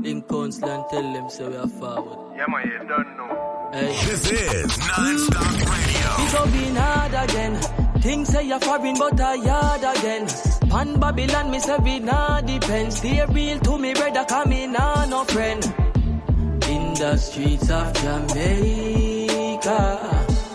Lincoln's 0.00 0.60
land 0.60 0.84
tell 0.90 1.12
them 1.14 1.30
say 1.30 1.48
we 1.48 1.56
are 1.56 1.66
forward. 1.66 2.36
Yeah, 2.36 2.44
man, 2.48 2.66
you 2.66 2.78
don't 2.86 3.16
know. 3.16 3.70
Hey. 3.72 3.86
This 4.06 4.30
is 4.30 4.78
Non-Stop 4.78 5.54
Radio. 5.72 6.10
It's 6.18 6.34
all 6.34 6.46
been 6.46 6.76
hard 6.76 7.14
again. 7.30 7.54
Things 8.02 8.28
say 8.28 8.46
you're 8.46 8.60
foreign, 8.60 8.98
but 8.98 9.18
I 9.18 9.34
yard 9.34 9.96
again. 9.96 10.26
Pan 10.68 11.00
Babylon, 11.00 11.50
me 11.50 11.58
say 11.60 11.78
we 11.78 11.98
nah 12.00 12.42
depend. 12.42 12.92
Stay 12.92 13.24
real 13.24 13.58
to 13.58 13.78
me, 13.78 13.94
brother, 13.94 14.24
come 14.28 14.52
in, 14.52 14.72
nah 14.72 15.06
no 15.06 15.24
friend. 15.24 15.64
In 15.64 16.94
the 16.94 17.16
streets 17.16 17.70
of 17.70 17.94
Jamaica, 17.94 19.70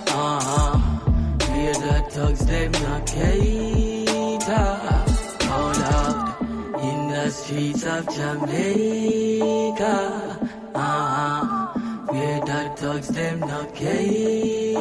uh-huh. 0.07 0.77
Where 1.49 1.73
the 1.73 2.05
thugs, 2.11 2.45
them 2.45 2.71
not 2.71 3.07
cater. 3.07 5.00
Lord. 7.31 7.49
In 7.49 7.71
the 7.71 7.77
streets 7.77 7.83
of 7.85 8.05
Jamaica, 8.15 9.87
uh-huh. 10.73 11.79
Where 12.07 12.39
the 12.41 12.73
thugs 12.75 13.07
them 13.07 13.39
not 13.39 13.73
cater. 13.73 14.79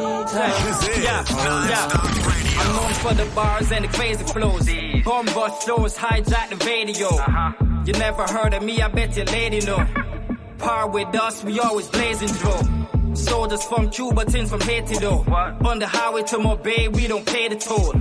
Yeah, 1.01 1.23
yeah. 1.69 1.87
I'm 2.59 2.75
known 2.75 2.93
for 2.93 3.13
the 3.13 3.25
bars 3.33 3.71
and 3.71 3.85
the 3.85 3.89
crazy 3.89 4.23
flows. 4.25 4.69
Bomb 5.05 5.25
bust 5.27 5.65
shows, 5.65 5.95
hijack 5.95 6.49
the 6.49 6.57
radio. 6.65 7.09
You 7.85 7.93
never 7.93 8.23
heard 8.23 8.53
of 8.53 8.63
me, 8.63 8.81
I 8.81 8.87
bet 8.89 9.15
your 9.15 9.25
lady 9.25 9.65
know. 9.65 9.85
Par 10.57 10.89
with 10.89 11.15
us, 11.15 11.43
we 11.43 11.59
always 11.59 11.87
blazing 11.87 12.27
through. 12.27 13.15
Soldiers 13.15 13.63
from 13.63 13.89
Cuba, 13.89 14.25
tins 14.25 14.49
from 14.49 14.61
Haiti 14.61 14.97
though. 14.97 15.25
On 15.65 15.79
the 15.79 15.87
highway 15.87 16.23
to 16.23 16.37
Mobay, 16.37 16.93
we 16.93 17.07
don't 17.07 17.25
pay 17.25 17.47
the 17.47 17.55
toll. 17.55 17.93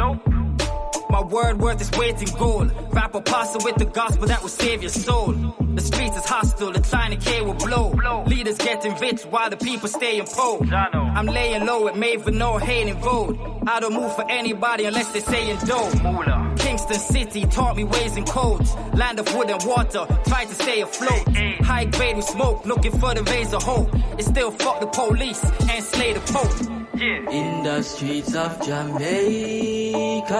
My 1.10 1.22
word 1.22 1.58
worth 1.58 1.80
is 1.80 1.90
weight 1.98 2.22
in 2.22 2.28
gold. 2.38 2.70
Rap 2.94 3.14
apostle 3.14 3.60
with 3.64 3.76
the 3.76 3.84
gospel 3.84 4.26
that 4.28 4.42
will 4.42 4.48
save 4.48 4.80
your 4.82 4.90
soul. 4.90 5.32
The 5.74 5.80
streets 5.80 6.16
is 6.16 6.24
hostile, 6.24 6.72
the 6.72 6.80
China 6.80 7.16
K 7.16 7.42
will 7.42 7.54
blow. 7.54 7.90
Leaders 8.26 8.58
getting 8.58 8.94
rich 8.96 9.22
while 9.22 9.50
the 9.50 9.56
people 9.56 9.88
stay 9.88 10.18
in 10.18 10.26
poor. 10.26 10.60
I'm 10.72 11.26
laying 11.26 11.66
low 11.66 11.84
with 11.84 12.22
for 12.22 12.30
no 12.30 12.58
hate 12.58 12.94
vote. 12.96 13.36
I 13.66 13.80
don't 13.80 13.94
move 13.94 14.14
for 14.14 14.24
anybody 14.30 14.84
unless 14.84 15.12
they 15.12 15.20
say 15.20 15.50
in 15.50 15.58
dough. 15.66 16.54
Kingston 16.58 16.98
City 16.98 17.44
taught 17.46 17.76
me 17.76 17.84
ways 17.84 18.16
and 18.16 18.26
codes. 18.26 18.74
Land 18.94 19.18
of 19.18 19.34
wood 19.34 19.50
and 19.50 19.62
water, 19.64 20.06
try 20.26 20.44
to 20.44 20.54
stay 20.54 20.80
afloat. 20.80 21.28
High 21.64 21.86
grade 21.86 22.16
we 22.16 22.22
smoke, 22.22 22.64
looking 22.66 22.92
for 22.92 23.14
the 23.14 23.22
rays 23.24 23.52
of 23.52 23.62
hope. 23.62 23.88
It's 24.18 24.28
still 24.28 24.52
fuck 24.52 24.80
the 24.80 24.86
police 24.86 25.42
and 25.44 25.84
slay 25.84 26.12
the 26.12 26.20
pope. 26.20 26.79
In 26.92 27.62
the 27.62 27.82
streets 27.82 28.34
of 28.34 28.60
Jamaica, 28.66 30.34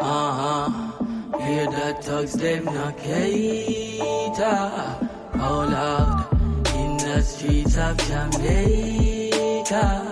uh-huh. 0.00 1.38
Hear 1.38 1.66
the 1.66 1.94
thugs, 2.02 2.32
them 2.34 2.64
not 2.64 2.98
cater. 2.98 4.98
Oh 5.34 5.64
Lord, 5.70 6.26
in 6.74 6.96
the 6.98 7.22
streets 7.22 7.76
of 7.78 7.96
Jamaica, 8.08 10.02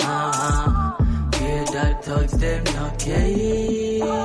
uh-huh. 0.00 0.96
Hear 1.38 1.64
the 1.66 1.98
thugs, 2.02 2.32
them 2.32 2.64
not 2.64 2.98
cater. 2.98 4.16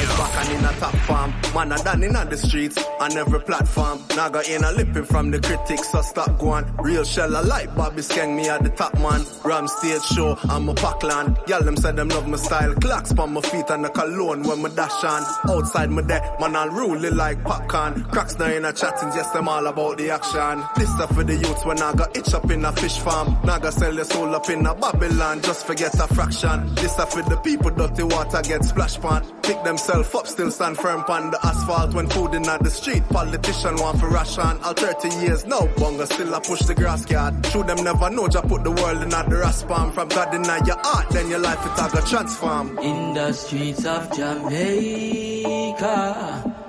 Rise 0.00 0.16
back 0.16 0.46
and 0.46 0.58
in 0.58 0.64
a 0.64 0.72
top 0.80 0.96
farm. 0.96 1.34
Man, 1.54 1.72
I 1.72 1.76
done 1.82 2.02
in 2.02 2.12
the 2.12 2.36
streets 2.36 2.78
on 3.00 3.16
every 3.18 3.40
platform. 3.40 4.02
Naga 4.16 4.40
in 4.50 4.64
a 4.64 4.72
lipping 4.72 5.04
from 5.04 5.30
the 5.30 5.38
critics, 5.38 5.90
so 5.90 6.00
stop 6.00 6.38
going. 6.38 6.64
Real 6.78 7.04
shell 7.04 7.36
I 7.36 7.40
like 7.40 7.74
Bobby 7.76 8.00
Skeng, 8.00 8.34
me 8.34 8.48
at 8.48 8.62
the 8.62 8.70
top 8.70 8.94
man. 8.94 9.26
Ram 9.44 9.68
stage 9.68 10.02
show, 10.02 10.38
I'm 10.44 10.68
a 10.70 10.74
Packland. 10.74 11.36
Y'all 11.48 11.62
them 11.62 11.76
said 11.76 11.96
them 11.96 12.08
love 12.08 12.26
my 12.26 12.38
style. 12.38 12.74
Clocks 12.76 13.12
on 13.12 13.34
my 13.34 13.40
feet 13.42 13.68
and 13.68 13.84
the 13.84 13.90
cologne 13.90 14.42
when 14.42 14.62
me 14.62 14.70
dash 14.74 15.04
on. 15.04 15.22
Outside 15.50 15.90
my 15.90 16.02
deck, 16.02 16.40
man, 16.40 16.56
I'll 16.56 16.70
rule 16.70 17.04
it 17.04 17.12
like 17.12 17.42
popcorn. 17.44 18.04
Cracks 18.04 18.38
now 18.38 18.46
in 18.46 18.64
a 18.64 18.72
chatting, 18.72 19.10
yes, 19.14 19.30
them 19.32 19.48
all 19.48 19.66
about 19.66 19.98
the 19.98 20.10
action. 20.10 20.64
This 20.76 20.90
stuff 20.94 21.14
for 21.14 21.24
the 21.24 21.34
youths 21.34 21.64
when 21.66 21.82
I 21.82 21.92
got 21.92 22.16
itch 22.16 22.32
up 22.32 22.50
in 22.50 22.64
a 22.64 22.72
fish 22.72 22.98
farm. 22.98 23.36
Naga 23.44 23.70
sell 23.70 23.94
your 23.94 24.04
soul 24.04 24.34
up 24.34 24.48
in 24.48 24.64
a 24.64 24.74
Babylon, 24.74 25.42
just 25.42 25.66
forget 25.66 25.92
a 26.00 26.06
fraction. 26.14 26.74
This 26.76 26.92
stuff 26.92 27.12
for 27.12 27.22
the 27.22 27.36
people, 27.36 27.70
dirty 27.70 28.04
water 28.04 28.40
get 28.42 28.64
splash 28.64 28.98
pan. 28.98 29.26
Pick 29.42 29.62
themselves 29.64 29.89
up, 29.90 30.26
still 30.26 30.50
stand 30.50 30.76
firm 30.76 31.04
on 31.08 31.30
the 31.30 31.38
asphalt 31.44 31.94
when 31.94 32.06
food 32.08 32.34
in 32.34 32.42
the 32.42 32.70
street. 32.70 33.02
Politician 33.08 33.76
want 33.76 33.98
for 33.98 34.08
ration. 34.08 34.60
All 34.62 34.74
30 34.74 35.08
years 35.20 35.46
now, 35.46 35.60
bunga 35.76 36.06
still 36.06 36.34
I 36.34 36.40
push 36.40 36.60
the 36.62 36.74
grass 36.74 37.04
card. 37.04 37.44
Should 37.46 37.66
them 37.66 37.82
never 37.82 38.08
know, 38.10 38.28
just 38.28 38.46
put 38.48 38.62
the 38.62 38.70
world 38.70 39.02
in 39.02 39.12
at 39.12 39.28
the 39.28 39.36
raspam. 39.36 39.92
From 39.92 40.08
God 40.08 40.34
in 40.34 40.44
your 40.44 40.78
heart, 40.78 41.08
then 41.10 41.28
your 41.28 41.40
life 41.40 41.58
it 41.66 41.78
a 41.78 41.90
go 41.90 42.00
transform. 42.06 42.78
In 42.78 43.14
the 43.14 43.32
streets 43.32 43.84
of 43.84 44.10
Jamaica, 44.16 45.84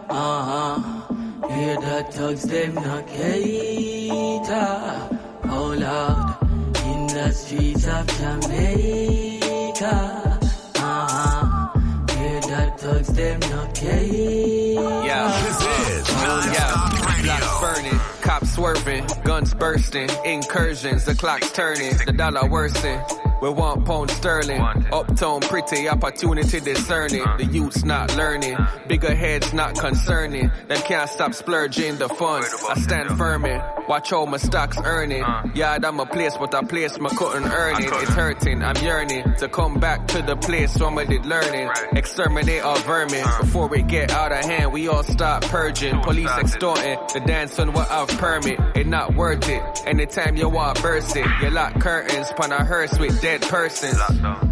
uh-huh. 0.10 0.82
Hear 1.50 1.76
the 1.76 2.04
thugs, 2.12 2.44
them 2.44 2.76
not 2.76 3.08
cater. 3.08 5.10
Oh 5.44 5.74
Lord, 5.78 6.36
in 6.86 7.08
the 7.08 7.32
streets 7.32 7.88
of 7.88 8.08
Jamaica, 8.18 10.21
the 13.04 13.14
thugs, 13.14 13.18
them 13.18 13.40
not 13.52 13.76
cater. 13.76 14.82
Yeah. 15.06 15.42
This 15.44 15.62
is 15.90 16.10
yeah. 16.54 17.02
Blocks 17.24 17.60
burning, 17.62 18.00
cops 18.22 18.56
swerving, 18.56 19.06
guns 19.24 19.54
bursting, 19.54 20.10
incursions, 20.26 21.06
the 21.06 21.16
clock's 21.16 21.52
turning, 21.52 21.96
the 22.06 22.14
dollar 22.14 22.50
worsen. 22.50 23.00
We 23.42 23.50
want 23.50 23.86
pound 23.86 24.12
sterling, 24.12 24.62
uptown 24.92 25.42
pretty, 25.42 25.88
opportunity 25.90 26.60
discerning. 26.60 27.24
The 27.38 27.46
youth's 27.46 27.84
not 27.84 28.16
learning, 28.16 28.58
bigger 28.88 29.16
heads 29.16 29.54
not 29.54 29.76
concerning. 29.76 30.52
Them 30.68 30.82
can't 30.84 31.10
stop 31.10 31.34
splurging 31.34 31.98
the 31.98 32.10
funds. 32.10 32.54
I 32.70 32.76
stand 32.80 33.18
firm 33.18 33.46
in, 33.46 33.62
watch 33.92 34.14
all 34.14 34.26
my 34.26 34.38
stocks 34.38 34.78
earning. 34.86 35.22
Yeah, 35.54 35.78
I'm 35.84 36.00
a 36.00 36.06
place, 36.06 36.38
but 36.38 36.56
I 36.56 36.64
place 36.64 36.98
my 36.98 37.10
couldn't 37.10 37.52
earn 37.52 37.84
it. 37.84 37.92
It's 37.92 38.14
hurting, 38.14 38.64
I'm 38.64 38.78
yearning 38.78 39.36
to 39.40 39.50
come 39.50 39.82
back 39.82 40.08
to 40.08 40.22
the 40.22 40.38
place 40.38 40.80
where 40.80 40.98
I 41.00 41.04
did 41.04 41.26
learning. 41.26 41.70
Exterminate 41.92 42.62
all 42.62 42.80
vermin 42.80 43.26
before 43.42 43.68
we 43.68 43.84
get 43.84 44.12
out 44.12 44.32
of 44.32 44.46
hand. 44.46 44.72
We 44.72 44.88
all 44.88 45.04
start 45.04 45.44
purging, 45.44 46.00
police 46.04 46.32
extorting. 46.40 47.00
The 47.14 47.20
dance 47.20 47.60
on 47.60 47.74
what 47.74 47.92
I've 47.92 48.08
permit, 48.08 48.58
it 48.78 48.88
not 48.88 49.14
worth 49.14 49.50
it. 49.50 49.62
Anytime 49.86 50.38
you 50.38 50.48
want 50.48 50.82
burst 50.82 51.18
it, 51.18 51.28
you 51.42 51.50
lock 51.50 51.78
curtains, 51.82 52.32
pon 52.38 52.54
a 52.54 52.64
hearse 52.64 52.98
with 52.98 53.22
dead 53.22 53.42
persons. 53.42 54.00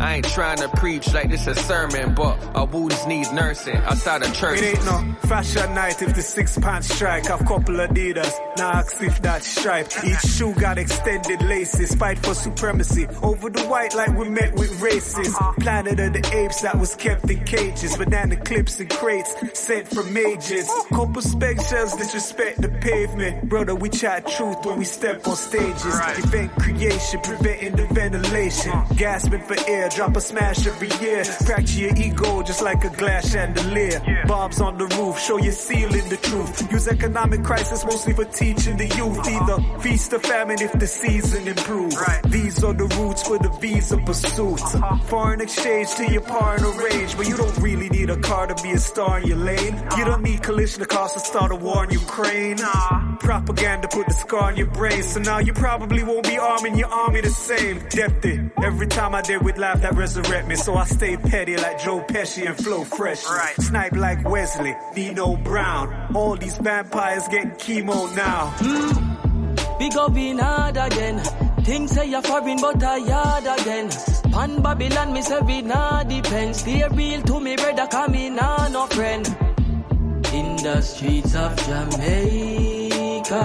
I 0.01 0.15
ain't 0.15 0.27
trying 0.27 0.57
to 0.57 0.67
preach 0.67 1.13
like 1.13 1.29
this 1.29 1.47
a 1.47 1.55
sermon, 1.55 2.13
but 2.13 2.35
our 2.57 2.65
wounds 2.65 3.07
need 3.07 3.31
nursing 3.31 3.77
outside 3.77 4.21
of 4.21 4.33
church. 4.33 4.59
It 4.59 4.79
ain't 4.79 4.85
no 4.85 5.15
fashion 5.29 5.73
night 5.75 6.01
if 6.01 6.13
the 6.13 6.23
six 6.23 6.57
pants 6.57 6.93
strike. 6.93 7.25
Have 7.27 7.45
couple 7.45 7.75
Adidas, 7.75 8.33
now 8.57 8.71
ask 8.71 9.01
if 9.01 9.21
that 9.21 9.28
stripe. 9.37 9.87
Each 10.03 10.21
shoe 10.21 10.53
got 10.55 10.77
extended 10.77 11.41
laces, 11.43 11.93
fight 11.95 12.17
for 12.19 12.33
supremacy 12.33 13.07
over 13.21 13.49
the 13.49 13.63
white 13.63 13.93
like 13.95 14.17
we 14.17 14.27
met 14.29 14.53
with 14.55 14.81
races. 14.81 15.35
Planet 15.59 15.99
of 15.99 16.13
the 16.13 16.23
apes 16.35 16.61
that 16.61 16.77
was 16.79 16.95
kept 16.95 17.29
in 17.29 17.43
cages, 17.45 17.95
banana 17.97 18.35
clips 18.37 18.79
and 18.79 18.89
crates 18.89 19.33
sent 19.53 19.87
from 19.87 20.11
majors. 20.13 20.69
Couple 20.89 21.21
spec 21.21 21.61
shells 21.61 21.95
disrespect 21.95 22.61
the 22.61 22.69
pavement, 22.69 23.47
brother. 23.47 23.75
We 23.75 23.89
chat 23.89 24.27
truth 24.27 24.65
when 24.65 24.79
we 24.79 24.85
step 24.85 25.27
on 25.27 25.35
stages. 25.35 25.95
Event 26.23 26.51
creation, 26.55 27.19
preventing 27.21 27.75
the 27.75 27.85
ventilation. 27.93 28.73
Gasping 28.95 29.43
for 29.43 29.57
air, 29.67 29.89
drop 29.89 30.15
a 30.15 30.21
smash 30.21 30.65
every 30.65 30.89
year. 31.05 31.23
Fracture 31.23 31.79
your 31.79 31.95
ego 31.95 32.41
just 32.43 32.61
like 32.61 32.83
a 32.83 32.89
glass 32.89 33.31
chandelier. 33.31 34.23
Bombs 34.27 34.59
on 34.59 34.77
the 34.77 34.85
roof, 34.97 35.19
show 35.19 35.37
your 35.37 35.53
ceiling 35.53 36.07
the 36.09 36.17
truth. 36.17 36.71
Use 36.71 36.87
economic 36.87 37.43
crisis 37.43 37.85
mostly 37.85 38.13
for 38.13 38.25
teaching 38.25 38.77
the 38.77 38.87
youth. 38.87 39.18
Either 39.27 39.79
feast 39.81 40.13
or 40.13 40.19
famine 40.19 40.61
if 40.61 40.71
the 40.73 40.87
season 40.87 41.47
improves. 41.47 41.95
Right. 41.97 42.23
These 42.23 42.63
are 42.63 42.73
the 42.73 42.85
roots 42.85 43.23
for 43.27 43.37
the 43.37 43.49
visa 43.59 43.97
pursuit. 43.97 44.61
Uh-huh. 44.61 44.97
Foreign 45.05 45.41
exchange 45.41 45.93
to 45.95 46.11
your 46.11 46.21
partner 46.21 46.71
range, 46.71 47.17
but 47.17 47.27
you 47.27 47.35
don't 47.35 47.57
really 47.59 47.89
need 47.89 48.09
a 48.09 48.17
car 48.17 48.47
to 48.47 48.63
be 48.63 48.71
a 48.71 48.77
star 48.77 49.19
in 49.19 49.27
your 49.27 49.37
lane. 49.37 49.75
You 49.97 50.05
don't 50.05 50.23
need 50.23 50.41
collision 50.41 50.69
Kalashnikovs 50.69 51.13
to 51.13 51.19
start 51.19 51.51
a 51.51 51.55
war 51.55 51.83
in 51.83 51.91
Ukraine. 51.91 52.57
Propaganda 53.19 53.87
put 53.87 54.07
the 54.07 54.13
scar 54.13 54.43
on 54.43 54.57
your 54.57 54.67
brain, 54.67 55.03
so 55.03 55.19
now 55.19 55.39
you 55.39 55.53
probably 55.53 56.03
won't 56.03 56.27
be 56.27 56.37
arming 56.37 56.75
your 56.77 56.89
army 56.89 57.21
the 57.21 57.29
same. 57.29 57.79
Depth 57.89 58.25
it. 58.25 58.51
Every 58.63 58.87
time 58.87 59.15
I 59.15 59.21
did 59.21 59.43
with 59.43 59.57
laugh 59.57 59.81
that 59.81 59.95
resurrect 59.95 60.47
me, 60.47 60.55
so 60.55 60.75
I 60.75 60.85
stay 60.85 61.17
petty 61.17 61.57
like 61.57 61.83
Joe 61.83 62.01
Pesci 62.01 62.47
and 62.47 62.57
flow 62.57 62.83
fresh. 62.83 63.25
Right. 63.25 63.55
Snipe 63.59 63.93
like 63.93 64.27
Wesley, 64.27 64.75
Nino 64.95 65.35
Brown. 65.37 66.15
All 66.15 66.35
these 66.35 66.57
vampires 66.57 67.27
getting 67.27 67.51
chemo 67.51 68.15
now. 68.15 68.55
Big 68.59 69.08
up 69.81 70.17
in 70.17 70.37
hard 70.37 70.77
again. 70.77 71.19
Things 71.63 71.91
say 71.91 72.09
you're 72.09 72.21
foreign, 72.21 72.59
but 72.59 72.83
I 72.83 72.97
yard 72.97 73.47
again. 73.59 73.89
Pan 74.31 74.61
Babylon, 74.61 75.13
me 75.13 75.21
say 75.21 75.39
we 75.41 75.61
nah 75.61 76.03
depend. 76.03 76.55
Stay 76.55 76.87
real 76.91 77.21
to 77.21 77.39
me, 77.39 77.55
brother, 77.55 77.87
come 77.87 78.15
in, 78.15 78.35
nah 78.35 78.67
no 78.69 78.85
friend. 78.87 79.27
In 80.33 80.55
the 80.57 80.81
streets 80.81 81.35
of 81.35 81.55
Jamaica, 81.65 83.37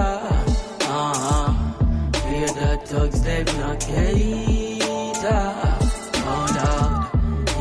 uh-huh. 0.81 1.53
Hear 2.29 2.47
the 2.47 2.77
thugs, 2.85 3.21
them 3.21 3.45
not 3.59 3.79
cater. 3.79 5.53
Oh 6.27 6.47
Lord, 6.57 6.93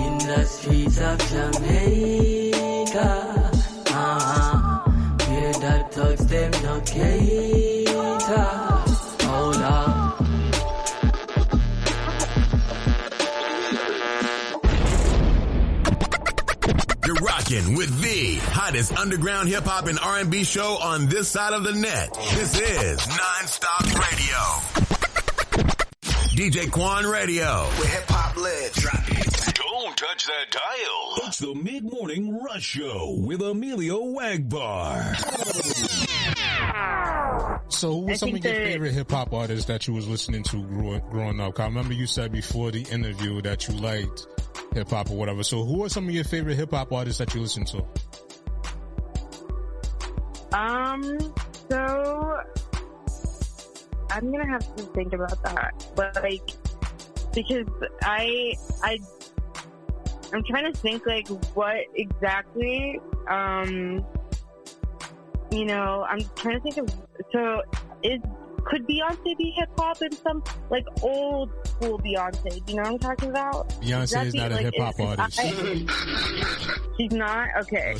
in 0.04 0.18
the 0.26 0.44
streets 0.44 0.98
of 1.00 1.18
Jamaica, 1.30 2.33
rocking 17.44 17.74
with 17.74 18.00
the 18.00 18.36
hottest 18.52 18.92
underground 18.96 19.48
hip 19.48 19.64
hop 19.64 19.86
and 19.86 19.98
R&B 19.98 20.44
show 20.44 20.78
on 20.80 21.06
this 21.06 21.28
side 21.28 21.52
of 21.52 21.62
the 21.62 21.72
net. 21.72 22.14
This 22.34 22.58
is 22.58 22.98
Nonstop 23.00 23.84
Radio. 23.94 24.38
DJ 26.34 26.70
Kawon 26.70 27.10
Radio. 27.10 27.44
Where 27.44 27.88
hip 27.88 28.04
hop 28.08 28.36
lives. 28.36 28.80
Drop 28.80 29.10
it. 29.10 29.54
Don't 29.54 29.96
touch 29.96 30.26
that 30.26 30.50
dial. 30.50 31.28
It's 31.28 31.38
the 31.38 31.54
Mid 31.54 31.84
Morning 31.84 32.40
Rush 32.42 32.62
Show 32.64 33.16
with 33.18 33.42
Emilio 33.42 34.00
Egbar. 34.18 36.03
So, 37.68 37.92
who 37.92 38.06
were 38.06 38.14
some 38.14 38.34
of 38.34 38.44
your 38.44 38.54
favorite 38.54 38.92
hip 38.92 39.10
hop 39.10 39.32
artists 39.32 39.66
that 39.66 39.86
you 39.86 39.94
was 39.94 40.08
listening 40.08 40.42
to 40.44 40.62
growing, 40.64 41.00
growing 41.10 41.40
up? 41.40 41.58
I 41.58 41.64
remember 41.64 41.92
you 41.92 42.06
said 42.06 42.32
before 42.32 42.70
the 42.70 42.82
interview 42.82 43.42
that 43.42 43.68
you 43.68 43.74
liked 43.74 44.26
hip 44.72 44.90
hop 44.90 45.10
or 45.10 45.16
whatever. 45.16 45.42
So, 45.42 45.64
who 45.64 45.84
are 45.84 45.88
some 45.88 46.08
of 46.08 46.14
your 46.14 46.24
favorite 46.24 46.56
hip 46.56 46.70
hop 46.70 46.92
artists 46.92 47.18
that 47.18 47.34
you 47.34 47.40
listen 47.40 47.64
to? 47.66 47.84
Um, 50.56 51.34
so 51.68 52.40
I'm 54.10 54.30
gonna 54.30 54.46
have 54.46 54.76
to 54.76 54.84
think 54.84 55.12
about 55.12 55.42
that, 55.42 55.86
but 55.96 56.22
like 56.22 56.48
because 57.34 57.66
I 58.02 58.54
I 58.82 58.98
I'm 60.32 60.44
trying 60.44 60.72
to 60.72 60.78
think 60.78 61.06
like 61.06 61.26
what 61.54 61.78
exactly 61.96 63.00
um 63.28 64.04
you 65.54 65.64
know 65.64 66.04
I'm 66.08 66.20
trying 66.36 66.60
to 66.60 66.62
think 66.62 66.76
of 66.78 66.94
so 67.32 67.62
is 68.02 68.20
could 68.64 68.86
Beyonce 68.86 69.36
be 69.36 69.50
hip 69.56 69.68
hop 69.78 70.00
in 70.02 70.12
some 70.12 70.42
like 70.70 70.86
old 71.02 71.50
school 71.66 71.98
Beyonce? 71.98 72.64
Do 72.64 72.72
you 72.72 72.76
know 72.76 72.82
what 72.84 72.92
I'm 72.92 72.98
talking 72.98 73.28
about? 73.30 73.68
Beyonce 73.82 74.24
is, 74.26 74.32
be- 74.32 74.38
not 74.38 74.52
a 74.52 74.54
like, 74.54 74.64
hip 74.64 74.74
hop 74.78 74.94
is- 74.94 75.00
is 75.00 75.06
artist. 75.06 75.40
I- 75.40 76.86
she's 76.96 77.12
not 77.12 77.48
okay. 77.62 77.96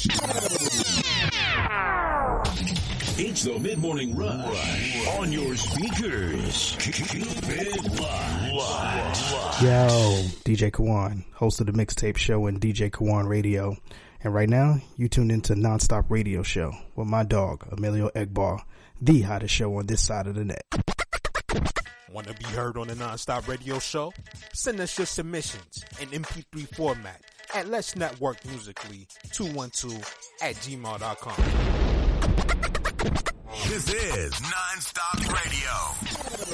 It's 3.17 3.45
the 3.45 3.57
Mid 3.61 3.79
Morning 3.79 4.17
Rush 4.17 5.07
on 5.19 5.31
your 5.31 5.55
speakers. 5.57 6.77
Keep 6.81 7.13
it 7.49 8.01
locked. 8.01 9.63
Yo, 9.63 9.89
DJ 10.45 10.71
Kawon, 10.73 11.23
host 11.35 11.61
of 11.61 11.67
the 11.67 11.73
Mixtape 11.73 12.17
Show 12.17 12.47
and 12.47 12.61
DJ 12.61 12.91
Kawon 12.91 13.29
Radio. 13.29 13.77
And 14.25 14.33
right 14.33 14.49
now, 14.49 14.79
you 14.97 15.09
tuned 15.09 15.31
into 15.31 15.55
Nonstop 15.55 16.07
Radio 16.09 16.43
Show 16.43 16.73
with 16.97 17.07
my 17.07 17.25
dog, 17.25 17.69
Emilio 17.71 18.09
Egbar, 18.17 18.63
the 18.99 19.21
hottest 19.21 19.53
show 19.53 19.77
on 19.77 19.87
this 19.87 20.01
side 20.01 20.27
of 20.27 20.35
the 20.35 20.47
net. 20.47 20.65
Want 22.11 22.29
to 22.29 22.35
be 22.35 22.47
heard 22.47 22.79
on 22.79 22.89
the 22.89 22.95
Nonstop 22.95 23.47
Radio 23.47 23.79
Show? 23.79 24.15
Send 24.55 24.81
us 24.81 24.97
your 24.97 25.07
submissions 25.07 25.85
in 26.01 26.09
MP3 26.09 26.75
format 26.75 27.21
at 27.55 27.69
Let's 27.69 27.97
Network 27.97 28.43
Musically 28.47 29.07
212 29.33 29.95
at 30.41 30.55
gmail.com. 30.55 31.37
This 33.69 33.93
is 33.93 34.33
Nonstop 34.33 35.21
Radio. 35.35 36.54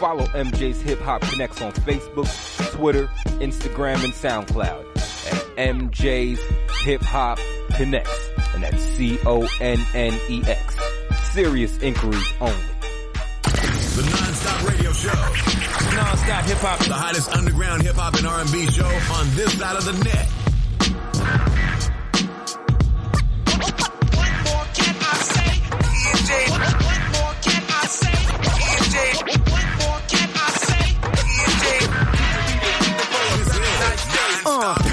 Follow 0.00 0.24
MJ's 0.28 0.80
Hip 0.80 0.98
Hop 1.00 1.20
Connects 1.20 1.60
on 1.60 1.72
Facebook, 1.72 2.72
Twitter, 2.72 3.06
Instagram, 3.38 4.02
and 4.02 4.14
SoundCloud 4.14 4.96
at 4.96 5.56
MJ's 5.58 6.40
Hip 6.84 7.02
Hop 7.02 7.38
Connects. 7.74 8.30
And 8.54 8.62
that's 8.62 8.82
C-O-N-N-E-X. 8.82 10.76
Serious 11.32 11.76
inquiries 11.80 12.32
only. 12.40 12.54
The 13.42 14.02
Nonstop 14.08 14.70
Radio 14.70 14.90
Show. 14.94 15.10
Nonstop 15.10 16.42
hip 16.44 16.58
hop. 16.58 16.78
The 16.78 16.94
hottest 16.94 17.30
underground 17.36 17.82
hip 17.82 17.96
hop 17.96 18.14
and 18.14 18.26
R&B 18.26 18.68
show 18.70 18.86
on 18.86 19.28
this 19.34 19.58
side 19.58 19.76
of 19.76 19.84
the 19.84 19.92
net. 20.02 20.26
Uh, 21.22 21.60
you 28.82 29.26
know 29.26 29.26
my 29.26 29.39
C's 34.42 34.89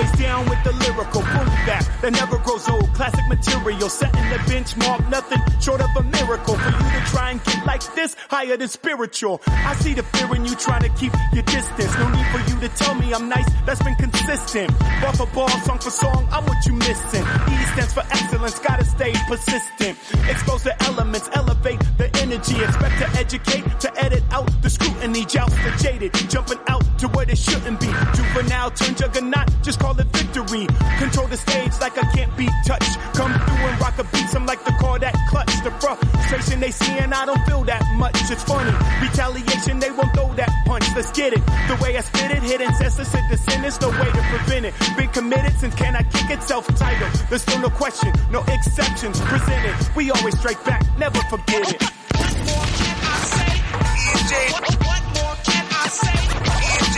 always 0.00 0.18
down 0.18 0.48
with 0.48 0.62
the 0.64 0.72
lyrical 0.72 1.20
boom 1.20 1.50
back 1.66 1.84
that 2.00 2.12
never 2.12 2.38
grows 2.38 2.68
old. 2.68 2.92
Classic 2.94 3.24
material, 3.28 3.88
setting 3.88 4.28
the 4.30 4.38
benchmark, 4.50 5.08
nothing 5.10 5.40
short 5.60 5.80
of 5.80 5.90
a 5.96 6.02
miracle. 6.02 6.54
For 6.54 6.70
you 6.70 6.90
to 7.00 7.02
try 7.10 7.30
and 7.32 7.44
get 7.44 7.66
like 7.66 7.82
this, 7.94 8.16
higher 8.28 8.56
than 8.56 8.68
spiritual. 8.68 9.40
I 9.46 9.74
see 9.74 9.94
the 9.94 10.02
fear 10.02 10.34
in 10.34 10.44
you 10.44 10.54
trying 10.54 10.82
to 10.82 10.88
keep 10.90 11.12
your 11.32 11.42
distance. 11.42 11.98
No 11.98 12.08
need 12.08 12.26
for 12.26 12.40
you 12.50 12.60
to 12.60 12.68
tell 12.76 12.94
me 12.94 13.12
I'm 13.12 13.28
nice, 13.28 13.48
that's 13.66 13.82
been 13.82 13.94
consistent. 13.96 14.78
Bar 14.78 15.14
for 15.14 15.26
bar, 15.26 15.50
song 15.64 15.78
for 15.78 15.90
song, 15.90 16.28
I'm 16.30 16.44
what 16.44 16.64
you 16.66 16.74
missing. 16.74 17.24
E 17.24 17.54
stands 17.72 17.92
for 17.92 18.04
excellence, 18.10 18.58
gotta 18.58 18.84
stay 18.84 19.12
persistent. 19.28 19.98
Expose 20.28 20.62
the 20.64 20.82
elements, 20.84 21.28
elevate 21.32 21.80
the 21.98 22.08
energy. 22.18 22.62
Expect 22.62 22.98
to 22.98 23.08
educate, 23.18 23.80
to 23.80 24.04
edit 24.04 24.22
out 24.30 24.48
the 24.62 24.70
scrutiny. 24.70 25.24
Joust 25.24 25.56
the 25.64 25.72
jaded, 25.82 26.12
jumping 26.30 26.58
out 26.68 26.84
to 26.98 27.08
where 27.08 27.26
they 27.26 27.34
shouldn't 27.34 27.80
be. 27.80 27.90
Juvenile 28.14 28.70
turn 28.70 28.94
juggernaut, 28.94 29.48
just 29.62 29.78
call 29.78 29.89
it 29.98 30.06
victory. 30.12 30.66
Control 30.98 31.26
the 31.26 31.36
stage 31.36 31.72
like 31.80 31.96
I 31.98 32.06
can't 32.12 32.34
be 32.36 32.48
touched. 32.66 32.98
Come 33.14 33.32
through 33.32 33.66
and 33.66 33.80
rock 33.80 33.98
a 33.98 34.04
beat, 34.04 34.34
I'm 34.34 34.46
like 34.46 34.64
the 34.64 34.72
car 34.72 34.98
that 34.98 35.14
clutch. 35.28 35.52
The 35.64 35.70
frustration 35.80 36.60
they 36.60 36.70
see 36.70 36.98
and 36.98 37.12
I 37.12 37.26
don't 37.26 37.42
feel 37.46 37.64
that 37.64 37.82
much. 37.96 38.16
It's 38.30 38.42
funny, 38.44 38.72
retaliation 39.02 39.78
they 39.80 39.90
won't 39.90 40.12
throw 40.14 40.32
that 40.34 40.50
punch. 40.66 40.84
Let's 40.94 41.10
get 41.12 41.32
it. 41.32 41.44
The 41.68 41.78
way 41.82 41.96
I 41.96 42.00
spit 42.00 42.30
it, 42.30 42.42
hit 42.42 42.60
ancestors 42.60 43.14
and 43.14 43.28
descendants, 43.30 43.80
no 43.80 43.90
way 43.90 44.10
to 44.10 44.22
prevent 44.30 44.66
it. 44.66 44.74
Been 44.96 45.08
committed 45.08 45.52
since 45.58 45.74
can 45.74 45.96
I 45.96 46.02
kick 46.02 46.30
it 46.30 46.42
self-titled. 46.42 47.12
There's 47.28 47.42
still 47.42 47.60
no 47.60 47.70
question, 47.70 48.12
no 48.30 48.42
exceptions 48.48 49.20
presented. 49.20 49.74
We 49.96 50.10
always 50.10 50.38
strike 50.38 50.62
back, 50.64 50.82
never 50.98 51.18
forget 51.30 51.74
it. 51.74 51.80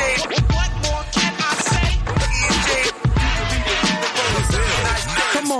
Come 0.03 0.42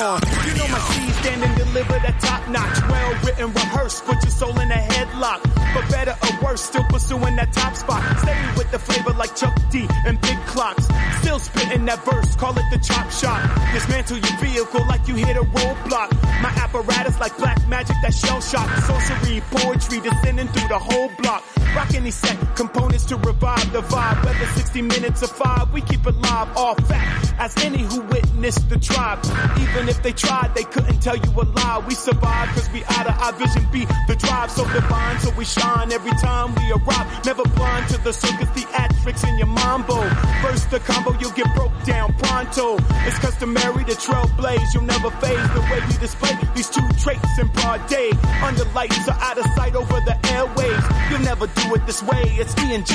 on, 0.03 0.21
you 0.47 0.55
know 0.59 0.69
my 0.69 0.81
C's 0.81 1.17
stand 1.19 1.45
and 1.45 1.57
deliver 1.57 1.93
that 1.93 2.19
top 2.21 2.49
notch, 2.49 2.79
well 2.91 3.15
written, 3.25 3.53
rehearsed, 3.53 4.05
put 4.05 4.23
your 4.23 4.31
soul 4.31 4.59
in 4.59 4.71
a 4.71 4.75
headlock. 4.75 5.62
But 5.75 5.89
better 5.91 6.17
or 6.23 6.45
worse, 6.45 6.63
still 6.63 6.85
pursuing 6.85 7.37
that 7.37 7.53
top 7.53 7.75
spot. 7.77 8.03
Stay 8.19 8.37
with 8.57 8.71
the 8.71 8.79
flavor 8.79 9.13
like 9.13 9.35
Chuck 9.35 9.57
D 9.71 9.87
and 10.07 10.21
big 10.21 10.39
clocks. 10.47 10.87
Still 11.21 11.39
spitting 11.39 11.85
that 11.87 12.05
verse, 12.05 12.37
call 12.37 12.53
it 12.59 12.65
the 12.71 12.79
chop 12.79 13.11
shop. 13.11 13.41
Dismantle 13.73 14.19
your 14.19 14.37
vehicle 14.39 14.87
like 14.87 15.09
you 15.09 15.15
hit 15.15 15.37
a 15.37 15.45
roadblock. 15.45 16.11
My 16.43 16.53
apparatus 16.63 17.19
like 17.21 17.37
black 17.39 17.67
magic 17.69 17.97
that 18.03 18.13
shell 18.13 18.41
shock. 18.41 18.69
Sorcery, 18.85 19.41
poetry 19.51 20.01
descending 20.01 20.49
through 20.49 20.69
the 20.69 20.79
whole 20.79 21.11
block. 21.19 21.43
Rock 21.75 21.95
any 21.95 22.11
set, 22.11 22.37
components 22.55 23.07
to 23.07 23.17
revive 23.17 23.73
the 23.73 23.81
vibe. 23.81 24.25
Whether 24.27 24.47
60 24.47 24.83
minutes 24.83 25.23
or 25.23 25.29
five, 25.29 25.73
we 25.73 25.81
keep 25.81 26.07
it 26.07 26.17
live, 26.17 26.55
all 26.55 26.75
fact. 26.75 27.35
As 27.39 27.57
any 27.65 27.79
who 27.79 28.03
witnessed 28.03 28.69
the 28.69 28.79
tribe. 28.79 29.21
Even 29.59 29.89
if 29.89 30.03
they 30.03 30.13
tried, 30.13 30.55
they 30.55 30.65
couldn't 30.65 31.01
tell 31.01 31.17
you 31.17 31.31
a 31.31 31.45
lie. 31.45 31.83
We 31.89 31.95
survive 31.95 32.49
cause 32.51 32.69
we 32.73 32.85
out 32.85 33.07
of 33.07 33.19
our 33.23 33.33
vision 33.33 33.67
be 33.73 33.87
the 34.07 34.17
drive 34.17 34.51
so 34.51 34.65
divine. 34.71 35.19
So 35.21 35.31
we 35.31 35.45
shine 35.47 35.62
every 35.93 36.11
time 36.13 36.55
we 36.57 36.73
arrive. 36.73 37.25
Never 37.25 37.45
blind 37.45 37.89
to 37.91 37.99
the 38.03 38.13
circus, 38.13 38.49
theatrics 38.51 39.29
in 39.29 39.39
your 39.39 39.47
mambo. 39.47 40.01
First 40.43 40.71
the 40.71 40.81
combo, 40.81 41.13
you'll 41.19 41.33
get 41.33 41.55
broke 41.55 41.73
down 41.85 42.13
pronto. 42.15 42.77
It's 43.07 43.19
customary 43.19 43.85
to 43.85 43.93
trailblaze, 43.93 44.75
you'll 44.75 44.85
never 44.85 45.11
phase 45.23 45.49
the 45.55 45.61
way 45.71 45.81
we 45.87 45.95
display 45.99 46.33
these 46.55 46.71
two 46.71 46.87
traits 46.99 47.39
in 47.39 47.47
broad 47.49 47.87
day. 47.89 48.11
Under 48.43 48.65
lights 48.73 49.07
or 49.07 49.15
out 49.15 49.39
of 49.39 49.47
sight 49.55 49.75
over 49.77 50.01
the 50.09 50.17
airwaves. 50.35 51.11
You'll 51.11 51.21
never 51.21 51.47
do 51.47 51.75
it 51.75 51.87
this 51.87 52.03
way, 52.03 52.23
it's 52.41 52.57
E 52.59 52.75
and 52.75 52.87
J. 52.87 52.95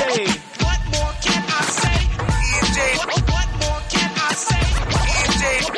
What 0.65 0.82
more 0.91 1.13
can 1.21 1.43
I 1.47 1.62
say? 1.80 1.99
E 2.03 2.49
and 2.60 2.69
J. 2.75 2.80
What 3.06 3.49
more 3.62 3.82
can 3.93 4.12
I 4.15 4.34
say? 4.34 4.63
E 5.03 5.23
and 5.23 5.73
J. 5.73 5.77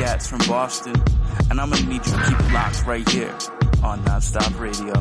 on? 0.00 0.14
It's 0.14 0.32
Will 0.32 0.38
Gatz 0.38 0.44
from 0.44 0.48
Boston, 0.48 0.94
and 1.50 1.60
I'm 1.60 1.70
gonna 1.70 1.82
need 1.86 2.06
you 2.06 2.12
to 2.12 2.24
keep 2.24 2.40
it 2.40 2.52
locked 2.52 2.86
right 2.86 3.08
here 3.08 3.34
on 3.82 4.04
Nonstop 4.04 4.58
Radio. 4.60 4.94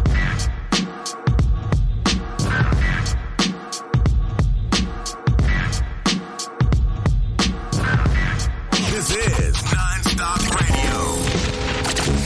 This 8.92 9.12
is 9.12 9.56
Nonstop 9.58 10.42
Radio. 10.60 11.14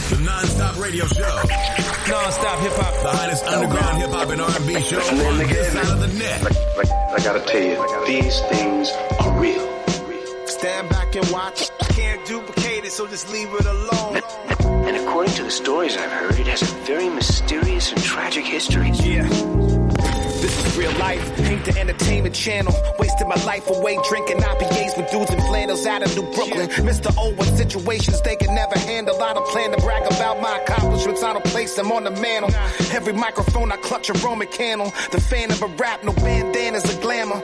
The 0.09 0.15
Nonstop 0.23 0.81
Radio 0.81 1.05
Show. 1.05 1.23
Nonstop 2.11 2.59
hip 2.59 2.73
hop. 2.73 3.03
The 3.03 3.17
hottest 3.17 3.45
underground 3.45 4.01
hip 4.01 4.09
hop 4.09 4.27
hop 4.27 4.29
and 4.29 4.41
R&B 4.41 4.81
show 4.81 4.99
on 4.99 5.37
this 5.37 5.73
side 5.73 5.87
of 5.87 5.99
the 5.99 6.07
net. 6.07 6.41
I 7.13 7.23
gotta 7.23 7.41
tell 7.41 7.61
you, 7.61 8.05
these 8.07 8.39
things 8.41 8.91
are 9.19 9.39
real. 9.39 9.67
Stand 10.47 10.89
back 10.89 11.15
and 11.15 11.29
watch. 11.31 11.69
Can't 11.95 12.25
duplicate 12.25 12.60
it, 12.91 12.95
so 12.95 13.07
just 13.07 13.31
leave 13.31 13.53
it 13.53 13.65
alone. 13.65 14.21
And 14.87 14.97
according 14.97 15.33
to 15.35 15.43
the 15.43 15.51
stories 15.51 15.97
I've 15.97 16.11
heard, 16.11 16.39
it 16.39 16.47
has 16.47 16.61
a 16.61 16.73
very 16.85 17.09
mysterious 17.09 17.91
and 17.91 18.01
tragic 18.01 18.45
history. 18.45 18.91
Yeah. 18.91 19.70
This 20.41 20.65
is 20.65 20.77
real 20.77 20.91
life, 20.97 21.39
ain't 21.39 21.63
the 21.65 21.79
entertainment 21.79 22.33
channel. 22.33 22.73
Wasting 22.97 23.27
my 23.27 23.35
life 23.45 23.69
away 23.69 23.99
drinking 24.09 24.37
IPAs 24.37 24.97
with 24.97 25.11
dudes 25.11 25.29
in 25.29 25.39
flannels 25.41 25.85
out 25.85 26.01
of 26.01 26.15
New 26.15 26.23
Brooklyn. 26.33 26.67
Mr. 26.81 27.13
O 27.15 27.29
with 27.35 27.55
situations 27.55 28.19
they 28.23 28.35
can 28.35 28.55
never 28.55 28.77
handle. 28.79 29.21
I 29.21 29.33
don't 29.33 29.47
plan 29.49 29.69
to 29.71 29.77
brag 29.77 30.11
about 30.11 30.41
my 30.41 30.57
accomplishments. 30.59 31.21
I 31.21 31.33
don't 31.33 31.45
place 31.45 31.75
them 31.75 31.91
on 31.91 32.05
the 32.05 32.11
mantle. 32.11 32.49
Every 32.91 33.13
microphone 33.13 33.71
I 33.71 33.77
clutch 33.77 34.09
a 34.09 34.13
Roman 34.13 34.47
candle. 34.47 34.91
The 35.11 35.21
fan 35.21 35.51
of 35.51 35.61
a 35.61 35.67
rap, 35.67 36.03
no 36.03 36.11
bandanas 36.13 36.85
or 36.91 36.99
glamour. 37.01 37.39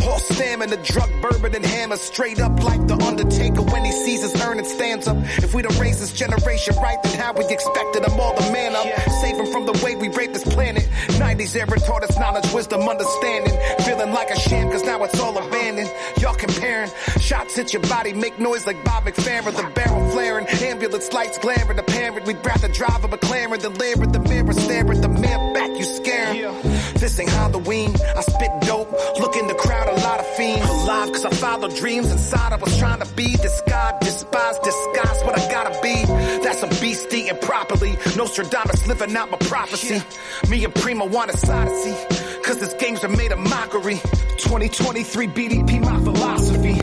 Horse 0.00 0.28
stamina, 0.28 0.76
drug 0.84 1.10
bourbon 1.22 1.54
and 1.54 1.64
hammer. 1.64 1.96
Straight 1.96 2.38
up 2.38 2.62
like 2.62 2.86
the 2.86 2.96
Undertaker 3.02 3.62
when 3.62 3.84
he 3.84 3.92
sees 3.92 4.20
his 4.20 4.40
earning 4.42 4.66
stands 4.66 5.08
up. 5.08 5.16
If 5.38 5.54
we 5.54 5.62
don't 5.62 5.78
raise 5.78 6.00
this 6.00 6.12
generation 6.12 6.76
right, 6.76 7.02
then 7.02 7.18
how 7.18 7.32
we 7.32 7.46
expected 7.46 8.04
them 8.04 8.20
all 8.20 8.34
to 8.34 8.52
man 8.52 8.76
up? 8.76 8.86
Save 9.22 9.38
them 9.38 9.46
from 9.46 9.64
the 9.64 9.72
way 9.82 9.96
we 9.96 10.08
rape 10.08 10.34
this 10.34 10.44
planet. 10.44 10.86
90s 11.34 11.56
era 11.56 11.80
taught 11.80 12.04
us 12.04 12.18
knowledge, 12.18 12.52
wisdom, 12.52 12.82
understanding. 12.82 13.56
Feeling 13.84 14.12
like 14.12 14.30
a 14.30 14.38
sham, 14.38 14.70
cause 14.70 14.84
now 14.84 15.02
it's 15.04 15.18
all 15.20 15.36
abandoned. 15.36 15.90
Y'all 16.20 16.34
comparing. 16.34 16.90
Shots 17.20 17.56
hit 17.56 17.72
your 17.72 17.82
body, 17.82 18.12
make 18.12 18.38
noise 18.38 18.66
like 18.66 18.82
Bob 18.84 19.04
McFerrin. 19.04 19.56
The 19.56 19.70
barrel 19.74 20.10
flaring, 20.10 20.46
ambulance 20.46 21.12
lights 21.12 21.38
glaring. 21.38 21.78
Apparent, 21.78 22.26
we'd 22.26 22.44
rather 22.44 22.68
drive 22.68 23.04
a 23.04 23.08
McLaren 23.08 23.60
than 23.60 23.72
at 23.72 24.12
the 24.12 24.20
mirror, 24.20 24.52
stare 24.52 24.90
at 24.90 25.02
the 25.02 25.08
man 25.08 25.54
back, 25.54 25.70
you 25.70 25.84
scaring. 25.84 26.62
This 26.94 27.18
ain't 27.18 27.30
Halloween, 27.30 27.94
I 28.16 28.20
spit 28.20 28.50
dope. 28.62 28.92
Look 29.18 29.36
in 29.36 29.46
the 29.46 29.54
crowd, 29.54 29.88
a 29.88 30.00
lot 30.00 30.20
of 30.20 30.26
fiends. 30.36 30.68
Alive, 30.68 31.12
cause 31.12 31.24
I 31.24 31.30
follow 31.30 31.68
dreams 31.68 32.10
inside. 32.10 32.52
I 32.52 32.56
was 32.56 32.78
trying 32.78 33.00
to 33.00 33.14
be 33.14 33.36
this 33.36 33.62
God, 33.66 33.98
despise, 34.00 34.58
disguise 34.58 35.22
what 35.24 35.38
I 35.38 35.50
gotta 35.50 35.80
be. 35.82 36.04
That's 36.44 36.62
a 36.62 36.68
beast 36.80 37.12
eating 37.12 37.38
properly. 37.38 37.96
Nostradamus 38.16 38.86
living 38.86 39.16
out 39.16 39.30
my 39.30 39.38
prophecy. 39.38 40.02
Me 40.48 40.64
and 40.64 40.74
Primo 40.74 41.06
want 41.06 41.21
a 41.28 41.52
odyssey. 41.52 42.42
Cause 42.42 42.58
this 42.58 42.74
games 42.74 43.04
are 43.04 43.08
made 43.08 43.30
of 43.32 43.38
mockery. 43.38 44.00
2023 44.38 45.28
BDP, 45.28 45.80
my 45.80 46.00
philosophy. 46.00 46.74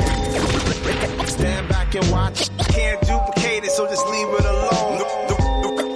Stand 1.26 1.68
back 1.70 1.94
and 1.96 2.12
watch. 2.12 2.50
Can't 2.70 3.02
duplicate 3.02 3.64
it, 3.66 3.72
so 3.72 3.86
just 3.88 4.06
leave 4.08 4.28
it 4.28 4.46
alone. 4.46 4.98
The, 5.00 5.06
the, 5.28 5.36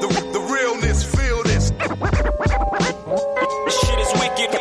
the, 0.02 0.08
the, 0.08 0.32
the 0.34 0.40
realness, 0.54 1.16
feel 1.16 1.44
this. 1.44 1.72
This 3.66 3.80
shit 3.80 4.00
is 4.00 4.12
wicked. 4.20 4.54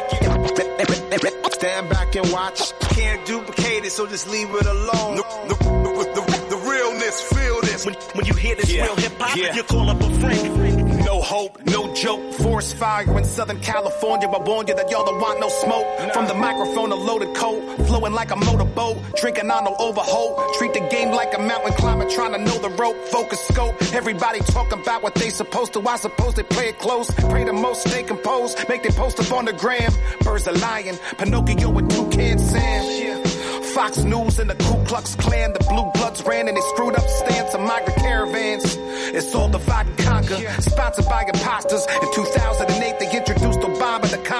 Stand 1.54 1.90
back 1.90 2.14
and 2.14 2.32
watch. 2.32 2.78
Can't 2.90 3.26
duplicate 3.26 3.84
it, 3.84 3.90
so 3.90 4.06
just 4.06 4.28
leave 4.28 4.48
it 4.50 4.66
alone. 4.66 5.16
The, 5.16 5.22
the, 5.48 5.54
the, 5.54 6.20
the, 6.20 6.46
the 6.50 6.56
realness, 6.70 7.22
feel 7.22 7.60
this. 7.62 7.84
When, 7.86 7.94
when 8.14 8.26
you 8.26 8.34
hear 8.34 8.54
this 8.54 8.72
real 8.72 8.96
hip 8.96 9.12
hop, 9.18 9.36
you 9.36 9.62
call 9.64 9.90
up 9.90 10.00
a 10.00 10.20
friend. 10.20 10.91
No 11.12 11.20
hope, 11.20 11.62
no 11.66 11.94
joke. 11.94 12.32
Forest 12.32 12.76
fire 12.76 13.18
in 13.18 13.24
Southern 13.24 13.60
California. 13.60 14.26
I 14.26 14.38
warn 14.38 14.66
you 14.66 14.74
that 14.74 14.90
y'all 14.90 15.04
don't 15.04 15.20
want 15.20 15.40
no 15.40 15.50
smoke. 15.50 15.86
From 16.14 16.26
the 16.26 16.32
microphone, 16.32 16.90
a 16.90 16.94
loaded 16.94 17.36
coat. 17.36 17.60
Flowing 17.86 18.14
like 18.14 18.30
a 18.30 18.36
motorboat. 18.36 18.96
Drinking 19.16 19.50
on 19.50 19.64
no 19.64 19.76
overhaul. 19.78 20.42
Treat 20.54 20.72
the 20.72 20.80
game 20.88 21.10
like 21.10 21.36
a 21.36 21.38
mountain 21.38 21.74
climber 21.74 22.08
trying 22.08 22.32
to 22.32 22.38
know 22.38 22.58
the 22.66 22.70
rope. 22.70 22.96
Focus 23.08 23.38
scope. 23.48 23.74
Everybody 23.92 24.40
talking 24.40 24.80
about 24.80 25.02
what 25.02 25.14
they 25.14 25.28
supposed 25.28 25.74
to. 25.74 25.86
I 25.86 25.96
suppose 25.96 26.32
they 26.32 26.44
play 26.44 26.68
it 26.68 26.78
close. 26.78 27.10
Pray 27.10 27.44
the 27.44 27.52
most, 27.52 27.86
stay 27.86 28.04
composed. 28.04 28.66
Make 28.70 28.82
them 28.82 28.94
post 28.94 29.20
up 29.20 29.30
on 29.32 29.44
the 29.44 29.52
gram. 29.52 29.92
Birds 30.22 30.48
are 30.48 30.54
lying. 30.54 30.96
Pinocchio 31.18 31.68
with 31.68 31.90
two 31.90 32.08
cans, 32.08 32.42
Sam. 32.50 33.31
Fox 33.74 33.98
News 33.98 34.38
and 34.38 34.50
the 34.50 34.54
Ku 34.54 34.84
Klux 34.84 35.14
Klan. 35.16 35.52
The 35.54 35.64
blue 35.64 35.90
bloods 35.94 36.22
ran 36.24 36.46
and 36.46 36.56
they 36.56 36.60
screwed 36.74 36.94
up 36.94 37.08
stance 37.08 37.54
of 37.54 37.60
migrant 37.60 37.98
caravans. 37.98 38.76
It's 39.16 39.34
all 39.34 39.48
divide 39.48 39.86
and 39.86 39.98
conquer. 39.98 40.36
Sponsored 40.60 41.06
by 41.06 41.24
imposters. 41.24 41.86
In 42.02 42.14
2008, 42.14 42.68
they 42.68 42.71
introduced 42.71 42.71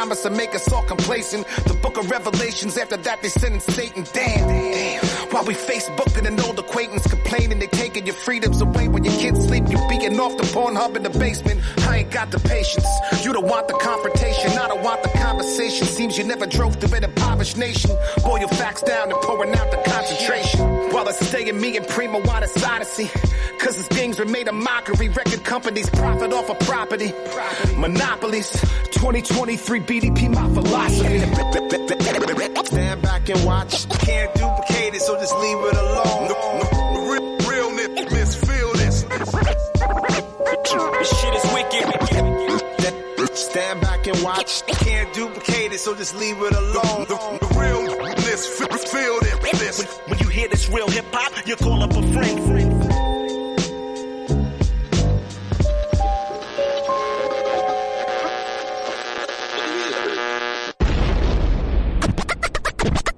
Obama 0.02 0.20
to 0.22 0.30
make 0.30 0.54
us 0.54 0.70
all 0.72 0.82
complacent. 0.82 1.46
The 1.66 1.74
book 1.74 1.96
of 1.96 2.10
Revelations, 2.10 2.76
after 2.76 2.96
that, 2.96 3.22
they 3.22 3.28
sent 3.28 3.62
Satan. 3.62 4.04
Damn, 4.12 4.48
damn. 4.48 5.04
While 5.30 5.44
we 5.44 5.54
Facebooking 5.54 6.26
an 6.26 6.40
old 6.40 6.58
acquaintance 6.58 7.06
complaining 7.06 7.58
they 7.58 7.66
taking 7.68 8.06
your 8.06 8.14
freedoms 8.14 8.60
away 8.60 8.88
when 8.88 9.04
your 9.04 9.14
kids 9.14 9.44
sleep. 9.46 9.64
You 9.68 9.78
beating 9.88 10.18
off 10.18 10.36
the 10.36 10.44
Pornhub 10.44 10.96
in 10.96 11.02
the 11.04 11.10
basement. 11.10 11.60
I 11.88 11.98
ain't 11.98 12.10
got 12.10 12.30
the 12.30 12.40
patience. 12.40 12.86
You 13.24 13.32
don't 13.32 13.46
want 13.46 13.68
the 13.68 13.74
confrontation. 13.74 14.58
I 14.58 14.68
don't 14.68 14.82
want 14.82 15.02
the 15.02 15.10
conversation. 15.10 15.86
Seems 15.86 16.18
you 16.18 16.24
never 16.24 16.46
drove 16.46 16.76
through 16.76 16.96
an 16.96 17.04
impoverished 17.04 17.56
nation. 17.56 17.90
Boil 18.24 18.40
your 18.40 18.48
facts 18.48 18.82
down 18.82 19.12
and 19.12 19.20
pouring 19.22 19.54
out 19.54 19.70
the 19.70 19.78
concentration. 19.88 20.81
While 20.92 21.08
it's 21.08 21.26
staying 21.26 21.58
me 21.58 21.76
and 21.78 21.88
Primo 21.88 22.18
on 22.18 22.40
this 22.42 22.62
odyssey. 22.62 23.10
Cause 23.58 23.76
his 23.76 23.88
games 23.88 24.18
were 24.18 24.26
made 24.26 24.46
a 24.48 24.52
mockery. 24.52 25.08
Record 25.08 25.42
companies 25.42 25.88
profit 25.88 26.32
off 26.32 26.50
of 26.50 26.58
property. 26.60 27.12
Monopolies. 27.76 28.50
2023 28.92 29.80
BDP, 29.80 30.34
my 30.34 30.52
philosophy. 30.52 31.18
Stand 32.66 33.02
back 33.02 33.28
and 33.28 33.44
watch. 33.44 33.88
Can't 34.00 34.34
duplicate 34.34 34.94
it, 34.94 35.00
so 35.00 35.16
just 35.16 35.34
leave 35.36 35.58
it 35.58 35.76
alone. 35.76 36.28
The, 36.28 36.34
the, 36.60 36.76
the 36.94 37.00
real, 37.10 37.38
realness, 37.48 38.36
feel 38.36 38.72
this. 38.74 39.02
This 40.98 41.20
shit 41.20 41.34
is 41.34 41.44
wicked. 41.52 42.71
Stand 43.42 43.80
back 43.80 44.06
and 44.06 44.22
watch. 44.22 44.64
Can't 44.66 45.12
duplicate 45.12 45.72
it, 45.72 45.80
so 45.80 45.94
just 45.94 46.14
leave 46.16 46.36
it 46.38 46.52
alone. 46.54 47.06
The, 47.08 47.38
the 47.40 47.58
realness, 47.58 48.46
feel 48.92 49.18
this. 49.20 49.78
When, 49.78 49.86
when 50.10 50.18
you 50.20 50.28
hear 50.28 50.48
this 50.48 50.68
real 50.70 50.88
hip 50.88 51.06
hop, 51.12 51.46
you 51.46 51.56
call 51.56 51.82
up 51.82 51.90
a 51.90 52.12
friend. 52.12 52.38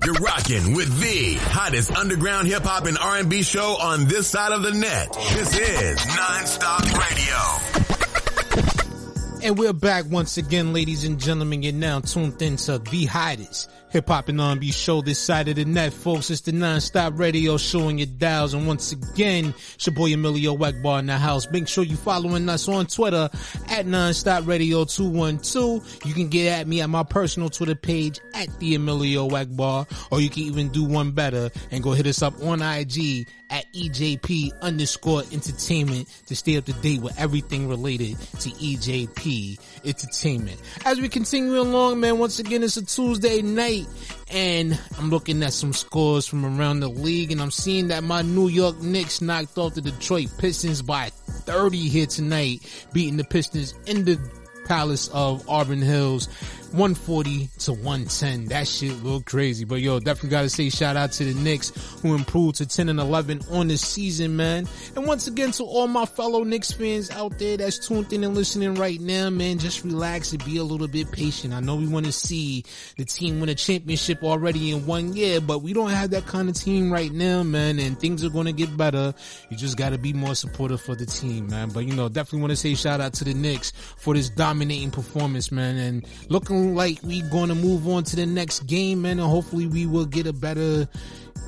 You're 0.05 0.15
rocking 0.15 0.75
with 0.75 1.01
the 1.01 1.35
hottest 1.41 1.93
underground 1.97 2.49
hip 2.49 2.63
hop 2.63 2.87
and 2.87 2.99
R&B 2.99 3.43
show 3.43 3.77
on 3.81 4.07
this 4.07 4.29
side 4.29 4.53
of 4.53 4.63
the 4.63 4.73
net. 4.73 5.13
This 5.35 5.57
is 5.57 5.99
Nonstop 5.99 6.83
Radio. 6.83 7.64
And 9.45 9.59
we're 9.59 9.75
back 9.75 10.07
once 10.09 10.39
again, 10.39 10.73
ladies 10.73 11.05
and 11.05 11.21
gentlemen. 11.21 11.63
You're 11.63 11.75
now 11.75 12.01
tuned 12.01 12.41
into 12.41 12.79
the 12.79 13.05
hottest 13.05 13.69
hip 13.95 14.09
hop 14.09 14.29
and 14.29 14.41
R&B 14.41 14.73
show 14.73 15.03
this 15.03 15.21
side 15.21 15.47
of 15.47 15.55
the 15.55 15.65
net, 15.65 15.93
folks. 15.93 16.29
It's 16.29 16.41
the 16.41 16.51
non-stop 16.51 17.17
radio 17.17 17.57
show 17.57 17.87
on 17.87 17.97
your 17.97 18.09
dials. 18.09 18.53
And 18.53 18.67
once 18.67 18.91
again, 18.91 19.55
it's 19.77 19.87
your 19.87 19.95
boy 19.95 20.13
Emilio 20.13 20.57
Egbar 20.57 20.99
in 20.99 21.07
the 21.07 21.17
house. 21.17 21.49
Make 21.53 21.69
sure 21.69 21.85
you 21.85 21.95
following 21.95 22.49
us 22.49 22.67
on 22.67 22.87
Twitter 22.87 23.31
at 23.69 23.87
nonstop 23.87 24.49
radio 24.49 24.85
212. 24.85 26.01
You 26.05 26.13
can 26.13 26.29
get 26.29 26.59
at 26.59 26.67
me 26.67 26.81
at 26.81 26.91
my 26.91 27.05
personal 27.05 27.49
Twitter 27.51 27.77
page 27.77 28.19
at 28.35 28.59
the 28.59 28.75
Emilio 28.75 29.29
Egbar, 29.29 29.87
or 30.11 30.21
you 30.21 30.29
can 30.29 30.43
even 30.43 30.71
do 30.71 30.83
one 30.83 31.13
better 31.13 31.53
and 31.71 31.81
go 31.81 31.93
hit 31.93 32.09
us 32.09 32.21
up 32.21 32.35
on 32.43 32.63
IG 32.63 33.29
at 33.51 33.73
EJP 33.73 34.51
underscore 34.63 35.23
entertainment 35.31 36.09
to 36.27 36.35
stay 36.35 36.57
up 36.57 36.65
to 36.65 36.73
date 36.73 37.01
with 37.01 37.17
everything 37.21 37.69
related 37.69 38.19
to 38.41 38.51
EJP 38.51 39.61
entertainment. 39.85 40.61
As 40.85 41.01
we 41.01 41.09
continue 41.09 41.61
along, 41.61 42.01
man, 42.01 42.19
once 42.19 42.41
again, 42.41 42.65
it's 42.65 42.77
a 42.77 42.85
Tuesday 42.85 43.43
night 43.43 43.84
and 44.31 44.79
I'm 44.99 45.11
looking 45.11 45.43
at 45.43 45.53
some 45.53 45.73
scores 45.73 46.27
from 46.27 46.45
around 46.45 46.81
the 46.81 46.89
league 46.89 47.33
and 47.33 47.41
I'm 47.41 47.51
seeing 47.51 47.89
that 47.89 48.03
my 48.03 48.23
New 48.23 48.49
York 48.49 48.81
Knicks 48.81 49.21
knocked 49.21 49.59
off 49.59 49.75
the 49.75 49.81
Detroit 49.81 50.29
Pistons 50.39 50.83
by 50.83 51.11
30 51.11 51.77
here 51.89 52.07
tonight, 52.07 52.61
beating 52.93 53.17
the 53.17 53.25
Pistons 53.25 53.75
in 53.87 54.05
the 54.05 54.19
Palace 54.67 55.09
of 55.09 55.49
Auburn 55.49 55.83
Hills. 55.83 56.29
140 56.75 57.49
to 57.61 57.73
110. 57.73 58.47
That 58.47 58.67
shit 58.67 59.03
look 59.05 59.27
crazy. 59.27 59.65
But 59.65 59.81
yo, 59.81 60.01
definitely 60.01 60.31
gotta 60.31 60.49
say 60.49 60.71
shout 60.71 60.97
out 60.97 61.13
to 61.13 61.25
the 61.25 61.35
Knicks 61.41 61.71
who 62.03 62.15
improved 62.15 62.57
to 62.57 62.67
10 62.67 62.89
and 62.89 62.99
11 62.99 63.43
on 63.53 63.69
this 63.69 63.81
season, 63.81 64.35
man. 64.35 64.67
And 64.97 65.07
once 65.07 65.29
again 65.29 65.53
to 65.53 65.63
all 65.63 65.87
my 65.87 66.05
fellow 66.05 66.43
Knicks 66.43 66.73
fans 66.73 67.13
out 67.13 67.39
there 67.39 67.57
that's 67.57 67.79
tuned 67.79 68.13
in 68.13 68.25
and 68.25 68.35
listening 68.35 68.75
right 68.75 69.01
now, 69.01 69.31
man, 69.31 69.59
just 69.59 69.85
relax 69.85 70.33
and 70.33 70.45
be 70.45 70.57
a 70.57 70.65
little 70.65 70.89
bit 70.89 71.13
patient. 71.13 71.55
I 71.55 71.61
know 71.61 71.77
we 71.77 71.87
want 71.87 72.07
to 72.07 72.13
see 72.13 72.65
the 72.97 73.05
team 73.05 73.39
win 73.39 73.51
a 73.51 73.55
championship 73.55 74.25
already 74.25 74.73
in 74.73 74.85
one 74.85 75.15
year, 75.15 75.41
but 75.41 75.63
we 75.63 75.73
don't 75.73 75.91
have 75.91 76.11
that 76.11 76.27
kind 76.27 76.49
of 76.49 76.57
team 76.57 76.93
right 76.93 77.13
now, 77.13 77.45
man, 77.45 77.79
and 77.79 77.99
things 78.01 78.25
are 78.25 78.31
going 78.31 78.47
to 78.47 78.53
get 78.53 78.77
better. 78.77 79.15
You 79.49 79.57
just 79.57 79.77
gotta 79.77 79.99
be 79.99 80.13
more 80.13 80.35
supportive 80.35 80.81
for 80.81 80.97
the 80.97 81.07
team, 81.07 81.47
man. 81.49 81.69
But 81.69 81.87
you 81.87 81.95
know, 81.95 82.09
definitely 82.09 82.41
want 82.41 82.51
to 82.51 82.57
say 82.57 82.75
shout 82.75 83.01
out 83.01 83.15
to 83.15 83.25
the 83.25 83.35
Knicks 83.35 83.71
for 83.71 84.15
this 84.15 84.29
dominating 84.29 84.91
performance, 84.91 85.53
man, 85.53 85.77
and 85.77 86.05
looking 86.29 86.64
like 86.73 86.99
we're 87.03 87.29
going 87.31 87.49
to 87.49 87.55
move 87.55 87.89
on 87.89 88.05
to 88.05 88.17
the 88.17 88.27
next 88.27 88.61
game, 88.67 89.03
man, 89.03 89.19
and 89.19 89.29
hopefully 89.29 89.67
we 89.67 89.87
will 89.87 90.07
get 90.07 90.27
a 90.27 90.33
better 90.33 90.89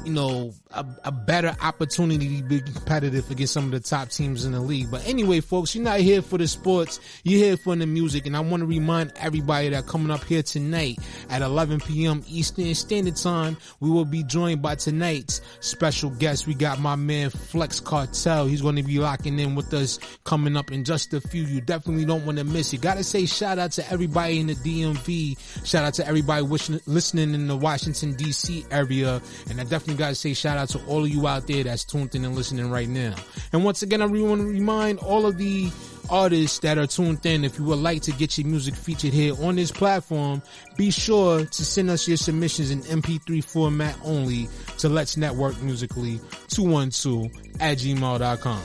you 0.06 0.12
know, 0.12 0.54
a, 0.76 0.86
a, 1.04 1.12
better 1.12 1.56
opportunity 1.62 2.36
to 2.36 2.42
be 2.42 2.60
competitive 2.60 3.30
against 3.30 3.54
some 3.54 3.64
of 3.64 3.70
the 3.70 3.80
top 3.80 4.10
teams 4.10 4.44
in 4.44 4.52
the 4.52 4.60
league. 4.60 4.90
But 4.90 5.06
anyway, 5.06 5.40
folks, 5.40 5.74
you're 5.74 5.82
not 5.82 6.00
here 6.00 6.22
for 6.22 6.38
the 6.38 6.46
sports. 6.46 7.00
You're 7.24 7.44
here 7.44 7.56
for 7.56 7.74
the 7.74 7.86
music. 7.86 8.26
And 8.26 8.36
I 8.36 8.40
want 8.40 8.60
to 8.60 8.66
remind 8.66 9.12
everybody 9.16 9.70
that 9.70 9.86
coming 9.86 10.10
up 10.10 10.22
here 10.24 10.42
tonight 10.42 10.98
at 11.30 11.42
11 11.42 11.80
p.m. 11.80 12.22
Eastern 12.28 12.74
Standard 12.74 13.16
Time, 13.16 13.56
we 13.80 13.90
will 13.90 14.04
be 14.04 14.22
joined 14.22 14.62
by 14.62 14.74
tonight's 14.74 15.40
special 15.60 16.10
guest. 16.10 16.46
We 16.46 16.54
got 16.54 16.78
my 16.78 16.96
man 16.96 17.30
Flex 17.30 17.80
Kartel. 17.80 18.48
He's 18.48 18.62
going 18.62 18.76
to 18.76 18.82
be 18.82 18.98
locking 18.98 19.38
in 19.38 19.54
with 19.54 19.72
us 19.72 19.98
coming 20.24 20.56
up 20.56 20.70
in 20.70 20.84
just 20.84 21.14
a 21.14 21.20
few. 21.20 21.42
You 21.42 21.60
definitely 21.60 22.04
don't 22.04 22.24
want 22.26 22.38
to 22.38 22.44
miss 22.44 22.72
it. 22.72 22.80
Gotta 22.80 23.04
say 23.04 23.26
shout 23.26 23.58
out 23.58 23.72
to 23.72 23.90
everybody 23.90 24.40
in 24.40 24.48
the 24.48 24.54
DMV. 24.54 25.66
Shout 25.66 25.84
out 25.84 25.94
to 25.94 26.06
everybody 26.06 26.42
wishing, 26.42 26.80
listening 26.86 27.34
in 27.34 27.46
the 27.46 27.56
Washington 27.56 28.14
DC 28.14 28.66
area. 28.70 29.20
And 29.48 29.60
I 29.60 29.64
definitely 29.64 29.96
gotta 29.96 30.14
say 30.14 30.34
shout 30.34 30.58
out 30.58 30.65
to 30.68 30.84
all 30.86 31.04
of 31.04 31.08
you 31.08 31.26
out 31.26 31.46
there 31.46 31.64
that's 31.64 31.84
tuned 31.84 32.14
in 32.14 32.24
and 32.24 32.34
listening 32.34 32.70
right 32.70 32.88
now. 32.88 33.14
And 33.52 33.64
once 33.64 33.82
again, 33.82 34.02
I 34.02 34.06
really 34.06 34.28
want 34.28 34.40
to 34.40 34.46
remind 34.46 34.98
all 35.00 35.26
of 35.26 35.38
the 35.38 35.70
artists 36.10 36.60
that 36.60 36.78
are 36.78 36.86
tuned 36.86 37.24
in, 37.26 37.44
if 37.44 37.58
you 37.58 37.64
would 37.64 37.78
like 37.78 38.02
to 38.02 38.12
get 38.12 38.38
your 38.38 38.46
music 38.46 38.74
featured 38.74 39.12
here 39.12 39.34
on 39.42 39.56
this 39.56 39.70
platform, 39.70 40.42
be 40.76 40.90
sure 40.90 41.44
to 41.44 41.64
send 41.64 41.90
us 41.90 42.06
your 42.06 42.16
submissions 42.16 42.70
in 42.70 42.82
MP3 42.82 43.42
format 43.42 43.96
only 44.04 44.48
to 44.78 44.88
Let's 44.88 45.16
Network 45.16 45.60
Musically 45.62 46.20
212 46.48 47.26
at 47.60 47.78
gmail.com. 47.78 48.62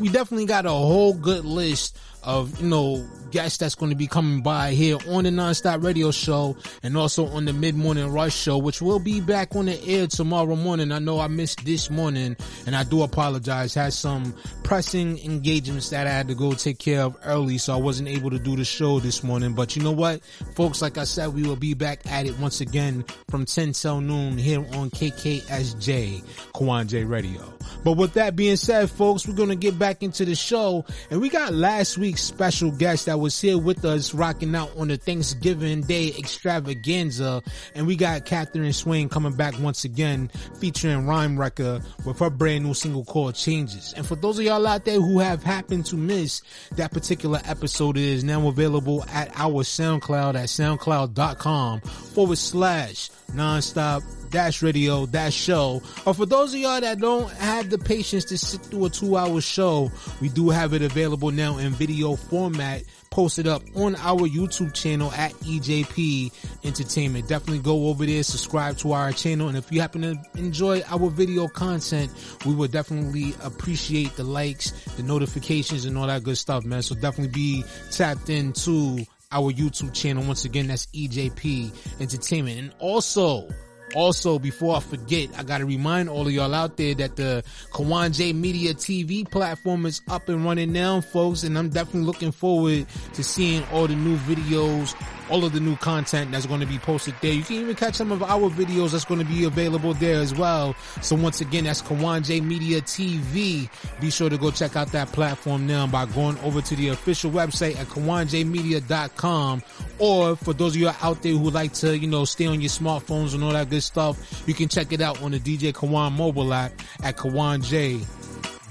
We 0.00 0.08
definitely 0.08 0.46
got 0.46 0.66
a 0.66 0.70
whole 0.70 1.14
good 1.14 1.44
list 1.44 1.98
of, 2.22 2.60
you 2.60 2.68
know, 2.68 3.08
guest 3.32 3.60
that's 3.60 3.74
going 3.74 3.90
to 3.90 3.96
be 3.96 4.06
coming 4.06 4.42
by 4.42 4.72
here 4.72 4.98
on 5.08 5.24
the 5.24 5.30
Nonstop 5.30 5.82
Radio 5.82 6.10
Show 6.10 6.54
and 6.82 6.96
also 6.96 7.26
on 7.28 7.46
the 7.46 7.52
Mid 7.52 7.74
Morning 7.74 8.12
Rush 8.12 8.36
Show, 8.36 8.58
which 8.58 8.82
will 8.82 8.98
be 8.98 9.20
back 9.20 9.56
on 9.56 9.66
the 9.66 9.84
air 9.84 10.06
tomorrow 10.06 10.54
morning. 10.54 10.92
I 10.92 10.98
know 10.98 11.18
I 11.18 11.28
missed 11.28 11.64
this 11.64 11.90
morning 11.90 12.36
and 12.66 12.76
I 12.76 12.84
do 12.84 13.02
apologize. 13.02 13.74
Had 13.74 13.94
some 13.94 14.34
pressing 14.62 15.18
engagements 15.24 15.90
that 15.90 16.06
I 16.06 16.10
had 16.10 16.28
to 16.28 16.34
go 16.34 16.52
take 16.52 16.78
care 16.78 17.02
of 17.02 17.16
early, 17.24 17.58
so 17.58 17.72
I 17.72 17.76
wasn't 17.76 18.08
able 18.08 18.30
to 18.30 18.38
do 18.38 18.54
the 18.54 18.64
show 18.64 19.00
this 19.00 19.24
morning. 19.24 19.54
But 19.54 19.74
you 19.74 19.82
know 19.82 19.92
what, 19.92 20.22
folks, 20.54 20.82
like 20.82 20.98
I 20.98 21.04
said, 21.04 21.34
we 21.34 21.42
will 21.42 21.56
be 21.56 21.74
back 21.74 22.06
at 22.06 22.26
it 22.26 22.38
once 22.38 22.60
again 22.60 23.04
from 23.30 23.46
10 23.46 23.72
till 23.72 24.00
noon 24.02 24.36
here 24.36 24.60
on 24.60 24.90
KKSJ, 24.90 26.22
Kawon 26.52 26.86
J 26.86 27.04
Radio. 27.04 27.42
But 27.82 27.92
with 27.92 28.12
that 28.14 28.36
being 28.36 28.56
said, 28.56 28.90
folks, 28.90 29.26
we're 29.26 29.34
going 29.34 29.48
to 29.48 29.56
get 29.56 29.78
back 29.78 30.02
into 30.02 30.24
the 30.24 30.34
show 30.34 30.84
and 31.10 31.20
we 31.20 31.28
got 31.28 31.52
last 31.52 31.98
week's 31.98 32.22
special 32.22 32.70
guest 32.70 33.06
that 33.06 33.18
was 33.22 33.40
here 33.40 33.56
with 33.56 33.84
us 33.84 34.12
rocking 34.12 34.54
out 34.56 34.76
on 34.76 34.88
the 34.88 34.96
Thanksgiving 34.96 35.82
Day 35.82 36.12
extravaganza. 36.18 37.40
And 37.74 37.86
we 37.86 37.94
got 37.94 38.26
Catherine 38.26 38.72
Swain 38.72 39.08
coming 39.08 39.32
back 39.32 39.58
once 39.60 39.84
again 39.84 40.28
featuring 40.58 41.06
Rhyme 41.06 41.38
Wrecker 41.38 41.80
with 42.04 42.18
her 42.18 42.30
brand 42.30 42.64
new 42.64 42.74
single 42.74 43.04
called 43.04 43.36
Changes. 43.36 43.94
And 43.96 44.04
for 44.04 44.16
those 44.16 44.40
of 44.40 44.44
y'all 44.44 44.66
out 44.66 44.84
there 44.84 45.00
who 45.00 45.20
have 45.20 45.44
happened 45.44 45.86
to 45.86 45.96
miss 45.96 46.42
that 46.72 46.90
particular 46.90 47.40
episode, 47.44 47.96
it 47.96 48.02
is 48.02 48.24
now 48.24 48.48
available 48.48 49.04
at 49.08 49.30
our 49.36 49.62
SoundCloud 49.62 50.34
at 50.34 50.48
soundcloud.com 50.48 51.80
forward 51.80 52.38
slash 52.38 53.08
nonstop 53.34 54.02
dash 54.32 54.62
radio 54.62 55.06
dash 55.06 55.34
show 55.34 55.80
or 56.06 56.14
for 56.14 56.26
those 56.26 56.52
of 56.54 56.60
y'all 56.60 56.80
that 56.80 56.98
don't 56.98 57.30
have 57.32 57.70
the 57.70 57.78
patience 57.78 58.24
to 58.24 58.36
sit 58.36 58.60
through 58.62 58.86
a 58.86 58.90
two 58.90 59.16
hour 59.16 59.40
show 59.40 59.90
we 60.20 60.28
do 60.28 60.50
have 60.50 60.72
it 60.72 60.82
available 60.82 61.30
now 61.30 61.58
in 61.58 61.70
video 61.72 62.16
format 62.16 62.82
posted 63.12 63.46
up 63.46 63.62
on 63.76 63.94
our 63.96 64.26
YouTube 64.26 64.72
channel 64.72 65.12
at 65.12 65.32
EJP 65.34 66.32
Entertainment. 66.64 67.28
Definitely 67.28 67.62
go 67.62 67.88
over 67.88 68.06
there, 68.06 68.22
subscribe 68.22 68.78
to 68.78 68.92
our 68.92 69.12
channel, 69.12 69.48
and 69.48 69.56
if 69.56 69.70
you 69.70 69.80
happen 69.80 70.00
to 70.00 70.16
enjoy 70.34 70.82
our 70.88 71.10
video 71.10 71.46
content, 71.46 72.10
we 72.46 72.54
would 72.54 72.72
definitely 72.72 73.34
appreciate 73.42 74.16
the 74.16 74.24
likes, 74.24 74.70
the 74.96 75.02
notifications, 75.02 75.84
and 75.84 75.96
all 75.96 76.06
that 76.06 76.24
good 76.24 76.38
stuff, 76.38 76.64
man. 76.64 76.82
So 76.82 76.94
definitely 76.94 77.34
be 77.34 77.64
tapped 77.90 78.30
into 78.30 79.04
our 79.30 79.52
YouTube 79.52 79.94
channel. 79.94 80.24
Once 80.24 80.44
again, 80.46 80.68
that's 80.68 80.86
EJP 80.86 82.00
Entertainment. 82.00 82.58
And 82.58 82.74
also, 82.78 83.48
also, 83.94 84.38
before 84.38 84.76
I 84.76 84.80
forget, 84.80 85.30
I 85.36 85.42
gotta 85.42 85.64
remind 85.64 86.08
all 86.08 86.26
of 86.26 86.32
y'all 86.32 86.54
out 86.54 86.76
there 86.76 86.94
that 86.94 87.16
the 87.16 87.44
Kawon 87.72 88.14
J 88.14 88.32
Media 88.32 88.74
TV 88.74 89.28
platform 89.28 89.86
is 89.86 90.02
up 90.08 90.28
and 90.28 90.44
running 90.44 90.72
now, 90.72 91.00
folks, 91.00 91.42
and 91.42 91.58
I'm 91.58 91.68
definitely 91.68 92.02
looking 92.02 92.32
forward 92.32 92.86
to 93.14 93.24
seeing 93.24 93.64
all 93.72 93.86
the 93.86 93.96
new 93.96 94.16
videos, 94.18 94.94
all 95.30 95.44
of 95.44 95.52
the 95.52 95.60
new 95.60 95.76
content 95.76 96.30
that's 96.32 96.46
going 96.46 96.60
to 96.60 96.66
be 96.66 96.78
posted 96.78 97.14
there. 97.20 97.32
You 97.32 97.42
can 97.42 97.56
even 97.56 97.74
catch 97.74 97.94
some 97.94 98.12
of 98.12 98.22
our 98.22 98.50
videos 98.50 98.92
that's 98.92 99.04
going 99.04 99.20
to 99.20 99.26
be 99.26 99.44
available 99.44 99.94
there 99.94 100.20
as 100.20 100.34
well. 100.34 100.74
So 101.00 101.16
once 101.16 101.40
again, 101.40 101.64
that's 101.64 101.82
Kawon 101.82 102.24
J 102.24 102.40
Media 102.40 102.80
TV. 102.80 103.68
Be 104.00 104.10
sure 104.10 104.30
to 104.30 104.38
go 104.38 104.50
check 104.50 104.76
out 104.76 104.88
that 104.92 105.08
platform 105.08 105.66
now 105.66 105.86
by 105.86 106.06
going 106.06 106.38
over 106.40 106.60
to 106.60 106.76
the 106.76 106.88
official 106.88 107.30
website 107.30 107.78
at 107.78 107.86
kawonjmedia.com. 107.88 109.62
Or 109.98 110.36
for 110.36 110.52
those 110.52 110.74
of 110.74 110.80
you 110.80 110.90
out 111.02 111.22
there 111.22 111.32
who 111.32 111.50
like 111.50 111.72
to, 111.74 111.96
you 111.96 112.08
know, 112.08 112.24
stay 112.24 112.46
on 112.46 112.60
your 112.60 112.70
smartphones 112.70 113.34
and 113.34 113.42
all 113.42 113.52
that 113.52 113.70
good 113.70 113.82
stuff, 113.82 114.44
you 114.46 114.54
can 114.54 114.68
check 114.68 114.92
it 114.92 115.00
out 115.00 115.22
on 115.22 115.32
the 115.32 115.38
DJ 115.38 115.72
Kawon 115.72 116.12
mobile 116.12 116.52
app 116.52 116.72
at 117.02 117.16
Kawon 117.16 117.64
J. 117.64 118.00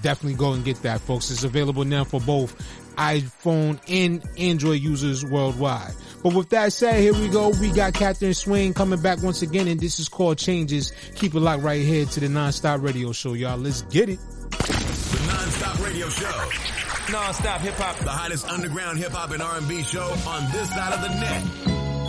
Definitely 0.01 0.37
go 0.37 0.53
and 0.53 0.65
get 0.65 0.81
that, 0.81 0.99
folks. 1.01 1.29
It's 1.29 1.43
available 1.43 1.85
now 1.85 2.03
for 2.03 2.19
both 2.19 2.55
iPhone 2.97 3.79
and 3.87 4.23
Android 4.37 4.81
users 4.81 5.25
worldwide. 5.25 5.93
But 6.23 6.33
with 6.33 6.49
that 6.49 6.73
said, 6.73 6.99
here 6.99 7.13
we 7.13 7.29
go. 7.29 7.49
We 7.49 7.71
got 7.71 7.93
Catherine 7.93 8.33
Swain 8.33 8.73
coming 8.73 9.01
back 9.01 9.21
once 9.23 9.41
again, 9.41 9.67
and 9.67 9.79
this 9.79 9.99
is 9.99 10.07
called 10.09 10.37
Changes. 10.37 10.91
Keep 11.15 11.35
it 11.35 11.39
locked 11.39 11.63
right 11.63 11.81
here 11.81 12.05
to 12.05 12.19
the 12.19 12.27
Nonstop 12.27 12.83
Radio 12.83 13.11
Show, 13.11 13.33
y'all. 13.33 13.57
Let's 13.57 13.81
get 13.83 14.09
it. 14.09 14.19
The 14.49 14.57
Nonstop 15.27 15.85
Radio 15.85 16.09
Show. 16.09 16.49
Non-stop 17.11 17.61
hip 17.61 17.73
hop. 17.73 17.97
The 17.97 18.09
hottest 18.09 18.47
underground 18.47 18.99
hip 18.99 19.11
hop 19.11 19.31
and 19.31 19.41
R&B 19.41 19.83
show 19.83 20.13
on 20.27 20.51
this 20.51 20.69
side 20.69 20.93
of 20.93 21.01
the 21.01 21.09
net. 21.09 22.00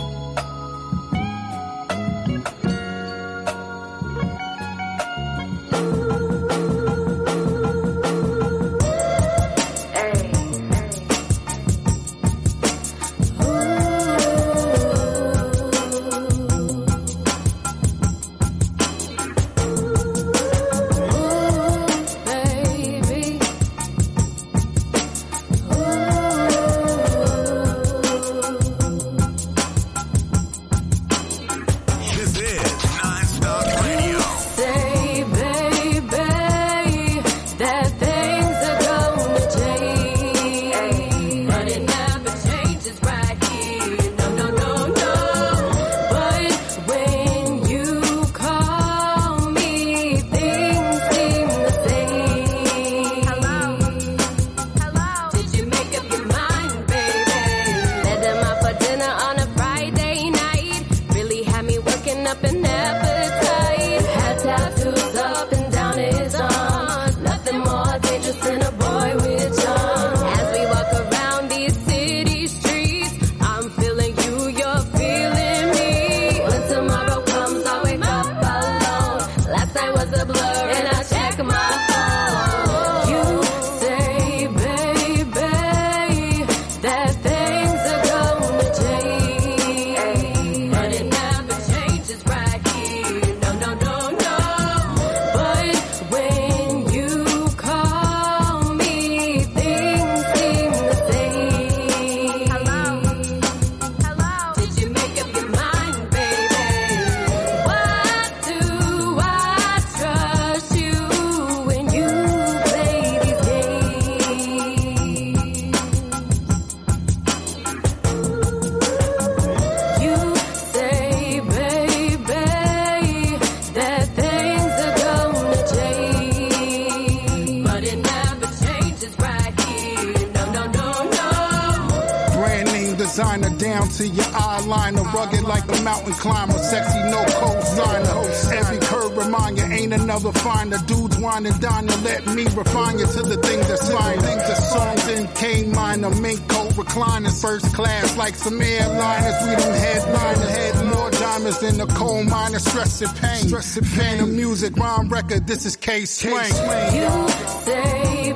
First 148.03 148.17
like 148.17 148.35
some 148.35 148.59
airliners. 148.59 149.47
We 149.47 149.55
them 149.55 149.73
headliners, 149.73 150.49
had 150.49 150.85
more 150.95 151.11
diamonds 151.11 151.59
than 151.59 151.77
the 151.77 151.87
coal 151.87 152.23
miner. 152.23 152.59
Stress 152.59 153.01
and 153.01 153.15
pain, 153.15 153.47
stress 153.47 153.77
and 153.77 153.87
pain 153.87 154.19
of 154.19 154.29
music, 154.29 154.75
rhyme 154.75 155.09
record. 155.09 155.47
This 155.47 155.65
is 155.65 155.75
K 155.75 156.05
Swing. 156.05 156.33
You 156.33 157.29
say, 157.65 158.33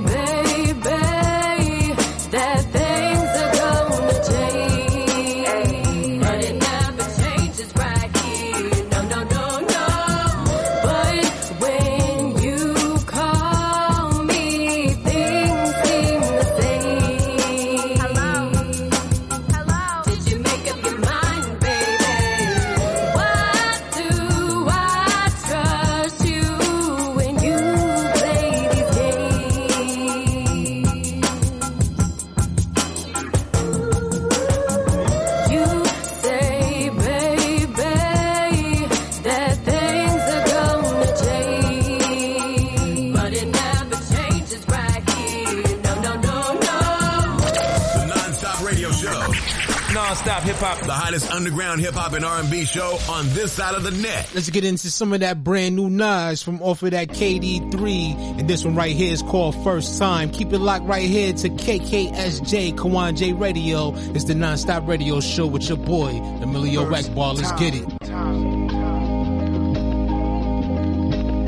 hottest 51.07 51.31
underground 51.31 51.79
hip 51.79 51.93
hop 51.93 52.11
and 52.11 52.25
R&B 52.25 52.65
show 52.65 52.99
on 53.09 53.29
this 53.29 53.53
side 53.53 53.75
of 53.75 53.83
the 53.83 53.91
net. 53.91 54.29
Let's 54.35 54.49
get 54.49 54.65
into 54.65 54.91
some 54.91 55.13
of 55.13 55.21
that 55.21 55.41
brand 55.41 55.77
new 55.77 55.89
Nas 55.89 56.43
from 56.43 56.61
off 56.61 56.83
of 56.83 56.91
that 56.91 57.07
KD3. 57.07 58.39
And 58.39 58.49
this 58.49 58.65
one 58.65 58.75
right 58.75 58.93
here 58.93 59.13
is 59.13 59.21
called 59.21 59.55
First 59.63 59.97
Time. 59.97 60.29
Keep 60.31 60.51
it 60.51 60.59
locked 60.59 60.83
right 60.83 61.09
here 61.09 61.31
to 61.31 61.47
KKSJ, 61.47 62.75
Kawon 62.75 63.15
J 63.15 63.31
Radio. 63.31 63.93
It's 63.95 64.25
the 64.25 64.35
non-stop 64.35 64.85
radio 64.85 65.21
show 65.21 65.47
with 65.47 65.69
your 65.69 65.77
boy, 65.77 66.09
Emilio 66.41 66.83
Egbar. 66.83 67.35
Let's 67.37 67.53
get 67.53 67.73
it. 67.73 67.87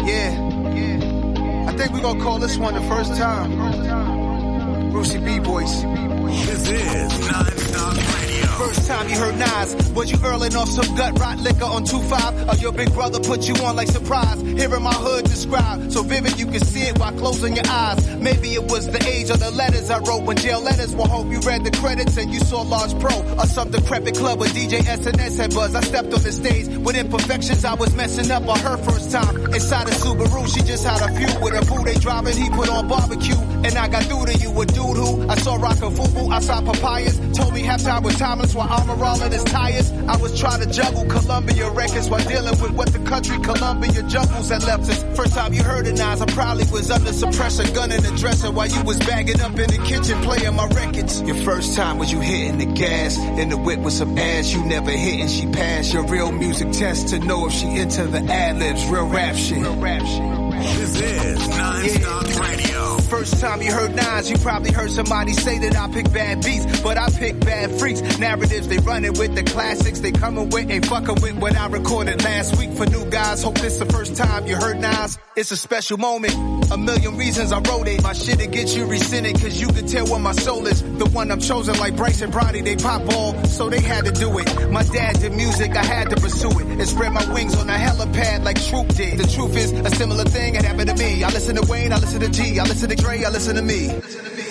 Yeah, 0.08 0.74
yeah. 0.74 1.66
I 1.68 1.74
think 1.76 1.92
we're 1.92 2.02
gonna 2.02 2.24
call 2.24 2.40
this 2.40 2.58
one 2.58 2.76
the 2.76 2.82
first 2.88 3.14
time. 3.18 4.92
Brucey 4.92 5.20
B 5.20 5.40
voice. 5.40 5.82
This 5.82 6.70
is 6.70 7.20
non-stop 7.30 7.98
radio. 7.98 8.19
First 8.60 8.88
time 8.88 9.08
you 9.08 9.16
heard 9.16 9.38
Nas, 9.38 9.92
was 9.94 10.12
you 10.12 10.18
earling 10.22 10.54
off 10.54 10.68
some 10.68 10.94
gut 10.98 11.18
rot 11.18 11.38
liquor 11.38 11.64
on 11.64 11.86
2-5? 11.86 12.52
Or 12.52 12.58
your 12.58 12.74
big 12.74 12.94
brother 12.94 13.22
put 13.22 13.48
you 13.48 13.56
on 13.64 13.78
like 13.78 13.88
surprise? 13.88 14.42
Hearing 14.42 14.84
my 14.84 14.94
hood 14.94 15.24
described, 15.24 15.94
so 15.94 16.04
vivid 16.04 16.38
you 16.38 16.46
can 16.46 16.60
see 16.60 16.82
it 16.82 17.00
while 17.00 17.14
closing 17.14 17.56
your 17.56 17.66
eyes. 17.70 18.06
Maybe 18.18 18.56
it 18.56 18.64
was 18.64 18.86
the 18.92 19.02
age 19.08 19.30
of 19.30 19.40
the 19.40 19.50
letters 19.52 19.90
I 19.90 20.00
wrote 20.00 20.24
when 20.24 20.36
jail 20.36 20.60
letters 20.60 20.94
will 20.94 21.08
hope 21.08 21.32
you 21.32 21.40
read 21.40 21.64
the 21.64 21.72
credits 21.72 22.18
and 22.18 22.34
you 22.34 22.42
saw 22.42 22.64
Large 22.64 23.00
Pro 23.00 23.16
or 23.40 23.46
some 23.46 23.72
decrepit 23.72 24.18
club 24.18 24.42
with 24.42 24.54
DJ 24.54 24.82
SNS 24.82 25.38
had 25.38 25.54
buzz. 25.56 25.74
I 25.74 25.80
stepped 25.80 26.14
on 26.14 26.22
the 26.22 26.32
stage 26.34 26.68
with 26.80 26.98
imperfections 26.98 27.64
I 27.64 27.76
was 27.76 27.96
messing 27.96 28.30
up 28.30 28.46
on 28.46 28.60
her 28.60 28.76
first 28.76 29.10
time. 29.10 29.38
Inside 29.54 29.88
a 29.88 29.92
Subaru, 29.92 30.54
she 30.54 30.64
just 30.64 30.86
had 30.86 31.00
a 31.00 31.16
few 31.16 31.40
with 31.40 31.54
a 31.56 31.66
boo 31.66 31.86
they 31.86 31.96
driving, 31.96 32.36
he 32.36 32.50
put 32.50 32.68
on 32.68 32.90
barbecue. 32.90 33.38
And 33.38 33.78
I 33.78 33.88
got 33.88 34.04
through 34.04 34.26
to 34.26 34.38
you, 34.38 34.52
a 34.60 34.66
dude 34.66 34.98
who 34.98 35.30
I 35.30 35.36
saw 35.36 35.56
rockin' 35.56 35.96
FUBU, 35.96 36.30
I 36.30 36.40
saw 36.42 36.60
papayas. 36.60 37.38
Told 37.38 37.54
me 37.54 37.64
halftime 37.64 38.04
was 38.04 38.18
timeless 38.18 38.49
while 38.56 38.68
armor 38.68 39.04
all 39.04 39.22
in 39.22 39.32
his 39.32 39.44
tires. 39.44 39.92
I 40.08 40.18
was 40.18 40.40
trying 40.40 40.62
to 40.62 40.70
juggle 40.70 41.06
Columbia 41.06 41.70
records 41.72 42.10
while 42.10 42.24
dealing 42.28 42.60
with 42.62 42.72
what 42.72 42.92
the 42.92 43.00
country 43.00 43.38
Colombia 43.40 44.04
jungles 44.04 44.50
had 44.50 44.64
left 44.64 44.90
us. 44.90 45.04
First 45.16 45.34
time 45.36 45.54
you 45.54 45.64
heard 45.64 45.88
it, 45.88 46.00
I 46.00 46.26
probably 46.26 46.66
was 46.72 46.92
under 46.92 47.14
some 47.14 47.32
pressure, 47.32 47.64
gunning 47.74 48.02
the 48.02 48.12
dresser 48.18 48.52
while 48.52 48.68
you 48.68 48.82
was 48.84 48.98
bagging 49.00 49.42
up 49.42 49.58
in 49.58 49.70
the 49.70 49.82
kitchen 49.86 50.22
playing 50.22 50.56
my 50.56 50.68
records. 50.68 51.22
Your 51.22 51.36
first 51.38 51.76
time 51.76 51.98
was 51.98 52.12
you 52.12 52.20
hitting 52.20 52.58
the 52.58 52.66
gas 52.66 53.18
in 53.18 53.50
the 53.50 53.58
whip 53.58 53.80
with 53.80 53.94
some 53.94 54.18
ass 54.18 54.52
you 54.54 54.64
never 54.66 54.92
hit 54.92 55.22
and 55.22 55.30
she 55.30 55.48
passed 55.48 55.94
your 55.94 56.06
real 56.08 56.32
music 56.32 56.72
test 56.72 57.10
to 57.10 57.20
know 57.20 57.48
if 57.48 57.54
she 57.54 57.68
into 57.78 58.04
the 58.06 58.20
ad 58.32 58.58
libs, 58.58 58.86
real 58.88 59.08
rap 59.08 59.36
shit. 59.36 59.60
Real 59.60 59.76
rap 59.78 60.06
shit. 60.06 60.49
This 60.60 61.00
is 61.00 61.48
non-stop 61.48 62.42
radio. 62.42 62.98
First 63.10 63.40
time 63.40 63.62
you 63.62 63.72
heard 63.72 63.96
Nas, 63.96 64.30
you 64.30 64.38
probably 64.38 64.72
heard 64.72 64.92
somebody 64.92 65.34
say 65.34 65.58
that 65.60 65.76
I 65.76 65.88
pick 65.92 66.12
bad 66.12 66.44
beats, 66.44 66.82
but 66.82 66.98
I 66.98 67.10
pick 67.10 67.40
bad 67.40 67.72
freaks. 67.80 68.02
Narratives, 68.20 68.68
they 68.68 68.78
running 68.80 69.14
with 69.14 69.36
the 69.36 69.44
classics, 69.44 70.00
they 70.00 70.12
coming 70.12 70.50
with, 70.50 70.70
ain't 70.70 70.86
fucking 70.86 71.22
with 71.22 71.38
what 71.40 71.56
I 71.56 71.68
recorded 71.68 72.24
last 72.24 72.58
week 72.58 72.72
for 72.74 72.86
new 72.86 73.10
guys. 73.10 73.42
Hope 73.44 73.58
this 73.58 73.78
the 73.78 73.86
first 73.86 74.18
time 74.18 74.48
you 74.48 74.58
heard 74.58 74.80
Nas. 74.80 75.18
It's 75.40 75.52
a 75.52 75.56
special 75.56 75.98
moment. 75.98 76.34
A 76.70 76.78
million 76.78 77.16
reasons 77.16 77.54
I 77.54 77.60
wrote 77.60 77.88
it. 77.88 78.04
My 78.04 78.12
shit'll 78.12 78.52
get 78.52 78.76
you 78.76 78.86
rescinded, 78.86 79.40
cause 79.40 79.62
you 79.62 79.68
can 79.68 79.88
tell 79.88 80.06
where 80.08 80.20
my 80.20 80.34
soul 80.34 80.68
is. 80.68 80.84
The 80.84 81.06
one 81.06 81.32
I'm 81.32 81.40
chosen 81.40 81.80
like 81.80 81.96
Bryce 81.96 82.20
and 82.20 82.30
Brody, 82.30 82.60
they 82.62 82.76
pop 82.76 83.08
all, 83.14 83.42
so 83.46 83.70
they 83.70 83.80
had 83.80 84.04
to 84.04 84.12
do 84.12 84.38
it. 84.38 84.70
My 84.70 84.84
dad 84.84 85.18
did 85.22 85.32
music, 85.32 85.78
I 85.78 85.84
had 85.86 86.10
to 86.10 86.18
pursue 86.18 86.60
it. 86.60 86.68
And 86.68 86.86
spread 86.86 87.14
my 87.14 87.24
wings 87.34 87.56
on 87.56 87.70
a 87.70 87.74
helipad 87.74 88.44
like 88.44 88.62
Troop 88.66 88.90
did. 88.90 89.18
The 89.18 89.28
truth 89.28 89.56
is, 89.56 89.72
a 89.72 89.90
similar 89.96 90.26
thing 90.26 90.56
had 90.56 90.66
happened 90.66 90.90
to 90.90 90.96
me. 90.98 91.24
I 91.24 91.30
listen 91.30 91.56
to 91.56 91.72
Wayne, 91.72 91.94
I 91.94 92.00
listen 92.00 92.20
to 92.20 92.30
G, 92.30 92.60
I 92.60 92.64
listen 92.66 92.90
to 92.90 92.96
Dre, 92.98 93.24
I 93.24 93.30
listen 93.30 93.56
to 93.56 93.62
me. 93.62 93.88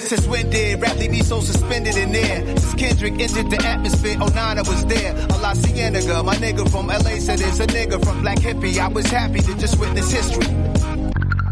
Since 0.09 0.27
when 0.27 0.49
did 0.49 0.81
rap 0.81 0.97
leave 0.97 1.11
me 1.11 1.23
so 1.23 1.41
suspended 1.41 1.95
in 1.99 2.13
there? 2.13 2.57
Since 2.57 2.75
Kendrick 2.77 3.21
entered 3.21 3.51
the 3.51 3.63
atmosphere, 3.63 4.17
09 4.17 4.39
I 4.39 4.63
was 4.63 4.87
there. 4.87 5.15
A 5.15 5.37
La 5.43 5.53
Cienega, 5.53 6.23
my 6.23 6.35
nigga 6.37 6.67
from 6.71 6.87
LA 6.87 7.21
said 7.21 7.43
it's 7.43 7.61
a 7.61 7.67
nigga 7.67 8.03
from 8.03 8.23
Black 8.23 8.39
Hippy. 8.39 8.81
I 8.81 8.89
was 8.89 9.05
happy 9.05 9.41
to 9.41 9.55
just 9.59 9.79
witness 9.79 10.11
history. 10.11 10.47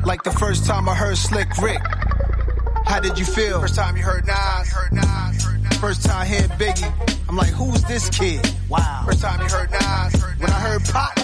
Like 0.07 0.23
the 0.23 0.31
first 0.31 0.65
time 0.65 0.89
I 0.89 0.95
heard 0.95 1.19
Slick 1.19 1.55
Rick. 1.59 1.83
How 2.87 2.99
did 2.99 3.19
you 3.19 3.27
feel? 3.27 3.61
First 3.61 3.75
time 3.75 3.95
you 3.95 4.03
heard 4.03 4.27
Nas. 4.27 4.73
First 5.79 6.07
time 6.07 6.27
hearing 6.27 6.49
Biggie. 6.57 7.29
I'm 7.29 7.37
like, 7.37 7.51
who's 7.51 7.83
this 7.83 8.09
kid? 8.09 8.41
Wow. 8.71 9.03
First 9.05 9.21
time 9.21 9.39
you 9.43 9.49
heard 9.49 9.71
Nas. 9.71 10.23
When 10.39 10.51
I 10.51 10.61
heard 10.61 10.83
Pop. 10.87 11.15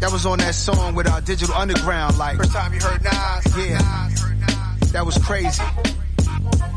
That 0.00 0.10
was 0.10 0.26
on 0.26 0.40
that 0.40 0.56
song 0.56 0.96
with 0.96 1.06
our 1.06 1.20
Digital 1.20 1.54
Underground. 1.54 2.18
Like, 2.18 2.36
first 2.36 2.50
time 2.50 2.74
you 2.74 2.80
heard 2.80 3.04
Nas. 3.04 3.56
Yeah. 3.56 4.08
That 4.90 5.06
was 5.06 5.16
crazy. 5.18 5.62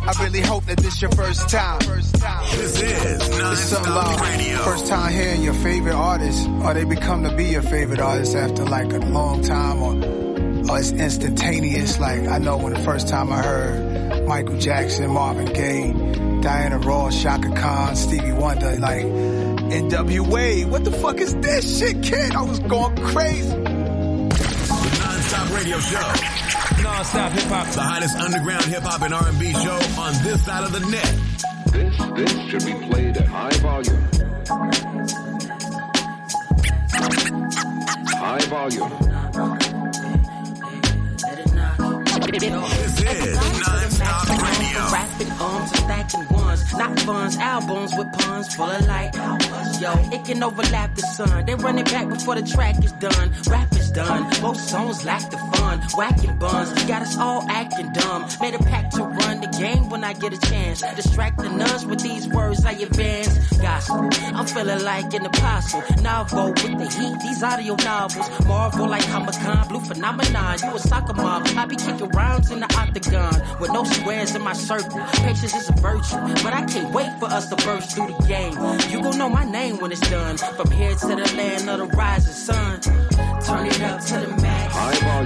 I 0.08 0.24
really 0.24 0.42
hope 0.42 0.66
that 0.66 0.78
this 0.78 1.02
your 1.02 1.10
first 1.12 1.50
time. 1.50 1.80
This 1.80 2.80
is 2.80 3.60
something 3.60 3.92
about 3.92 4.20
first 4.64 4.86
time 4.86 5.12
hearing 5.12 5.42
your 5.42 5.56
favorite 5.56 5.96
artist, 5.96 6.48
or 6.48 6.74
they 6.76 6.84
become 6.84 7.24
to 7.24 7.36
be 7.36 7.46
your 7.46 7.64
favorite 7.64 8.00
artist 8.00 8.36
after 8.36 8.66
like 8.66 8.94
a 8.94 9.00
long 9.00 9.42
time, 9.42 9.82
or, 9.82 10.72
or 10.72 10.80
it's 10.80 10.92
instantaneous. 10.92 12.00
Like 12.00 12.28
I 12.28 12.38
know 12.38 12.58
when 12.58 12.74
the 12.74 12.80
first 12.82 13.08
time 13.08 13.32
I 13.32 13.42
heard 13.42 14.28
Michael 14.28 14.60
Jackson, 14.60 15.10
Marvin 15.10 15.46
Gaye, 15.46 15.94
Diana 16.42 16.78
Ross, 16.78 17.20
Chaka 17.22 17.56
Khan, 17.56 17.96
Stevie 17.96 18.32
Wonder, 18.32 18.76
like 18.78 19.06
NWA. 19.06 20.70
What 20.70 20.84
the 20.84 20.92
fuck 20.92 21.20
is 21.20 21.36
this 21.38 21.80
shit, 21.80 22.04
kid? 22.04 22.36
I 22.36 22.44
was 22.44 22.60
going 22.60 22.96
crazy. 22.98 23.75
Non-stop 25.76 26.16
radio 26.16 26.40
show. 26.40 26.84
Non-stop 26.84 27.32
hip 27.34 27.44
hop. 27.44 27.68
The 27.68 27.82
hottest 27.82 28.18
underground 28.18 28.64
hip 28.66 28.84
hop 28.84 29.02
and 29.02 29.14
R&B 29.14 29.52
show 29.54 29.80
on 30.00 30.14
this 30.24 30.46
side 30.46 30.64
of 30.64 30.72
the 30.72 30.80
net. 30.80 31.14
This, 31.74 31.98
this 32.16 32.32
should 32.50 32.66
be 32.66 32.88
played 32.88 33.18
at 33.18 33.28
high 33.28 33.50
volume. 33.58 34.02
High 38.16 38.46
volume. 38.46 38.90
This 42.32 42.44
is 42.44 43.36
non-stop 43.60 44.30
radio. 44.30 44.82
Rapping 44.94 45.32
arms 45.32 45.72
and 45.72 45.80
stacking 45.80 46.28
ones, 46.30 46.74
not 46.74 47.06
buns, 47.06 47.38
albums 47.38 47.94
with 47.98 48.14
puns 48.14 48.56
full 48.56 48.66
of 48.66 48.88
light. 48.88 49.14
yo. 49.82 49.94
It 50.14 50.24
can 50.26 50.42
overlap 50.42 50.96
the 50.96 51.02
sun. 51.02 51.46
They 51.46 51.56
run 51.56 51.78
it 51.80 51.86
back 51.86 52.08
before 52.08 52.36
the 52.36 52.44
track 52.44 52.84
is 52.84 52.94
done. 52.94 53.32
Rap 53.48 53.72
is 53.74 53.85
done. 53.96 54.30
Both 54.42 54.60
songs 54.60 55.04
lack 55.06 55.32
the 55.32 55.38
fun. 55.38 55.80
Whacking 55.96 56.38
buns 56.38 56.72
got 56.86 57.02
us 57.02 57.18
all 57.18 57.50
acting 57.50 57.92
dumb. 57.94 58.28
Made 58.42 58.54
a 58.54 58.60
pact 58.60 58.96
to 58.96 59.04
run 59.04 59.42
the 59.42 59.48
game 59.58 59.90
when 59.90 60.04
I 60.04 60.14
get 60.14 60.34
a 60.34 60.40
chance. 60.50 60.82
Distract 60.96 61.38
the 61.38 61.50
nuns 61.50 61.86
with 61.86 62.02
these 62.02 62.28
words 62.28 62.66
I 62.66 62.74
advance. 62.74 63.34
Gospel. 63.58 64.10
I'm 64.38 64.46
feeling 64.46 64.84
like 64.84 65.14
an 65.14 65.26
apostle. 65.26 65.82
Novel 66.02 66.50
with 66.50 66.78
the 66.78 66.88
heat. 66.98 67.20
These 67.22 67.42
audio 67.42 67.76
novels. 67.76 68.30
Marvel 68.46 68.88
like 68.88 69.08
Comic 69.08 69.36
Con. 69.36 69.68
Blue 69.70 69.80
phenomenon. 69.80 70.60
You 70.62 70.76
a 70.76 70.80
soccer 70.80 71.14
mom. 71.14 71.44
I 71.58 71.66
be 71.66 71.78
kicking 71.78 72.10
rounds 72.10 72.52
in 72.52 72.60
the 72.60 72.70
octagon 72.76 73.34
with 73.60 73.72
no 73.72 73.84
squares 73.86 74.36
in 74.36 74.42
my 74.42 74.54
circle. 74.54 75.00
Patience 75.24 75.56
is 75.56 75.70
a 75.70 75.74
virtue, 75.74 76.18
but 76.44 76.54
I 76.54 76.66
can't 76.66 76.94
wait 76.94 77.12
for 77.20 77.26
us 77.26 77.48
to 77.50 77.56
burst 77.66 77.96
through 77.96 78.08
the 78.08 78.28
game. 78.28 78.54
You 78.92 79.02
gon' 79.02 79.18
know 79.18 79.30
my 79.30 79.46
name 79.46 79.78
when 79.78 79.92
it's 79.92 80.08
done. 80.10 80.38
From 80.38 80.70
here 80.72 80.96
to 80.96 81.08
the 81.08 81.34
land 81.38 81.70
of 81.70 81.80
the 81.80 81.88
rising 81.96 82.34
sun. 82.34 82.82
Turn 83.46 83.68
it 83.68 83.80
up 83.86 84.02
to 84.02 84.18
the 84.20 84.42
max. 84.42 84.76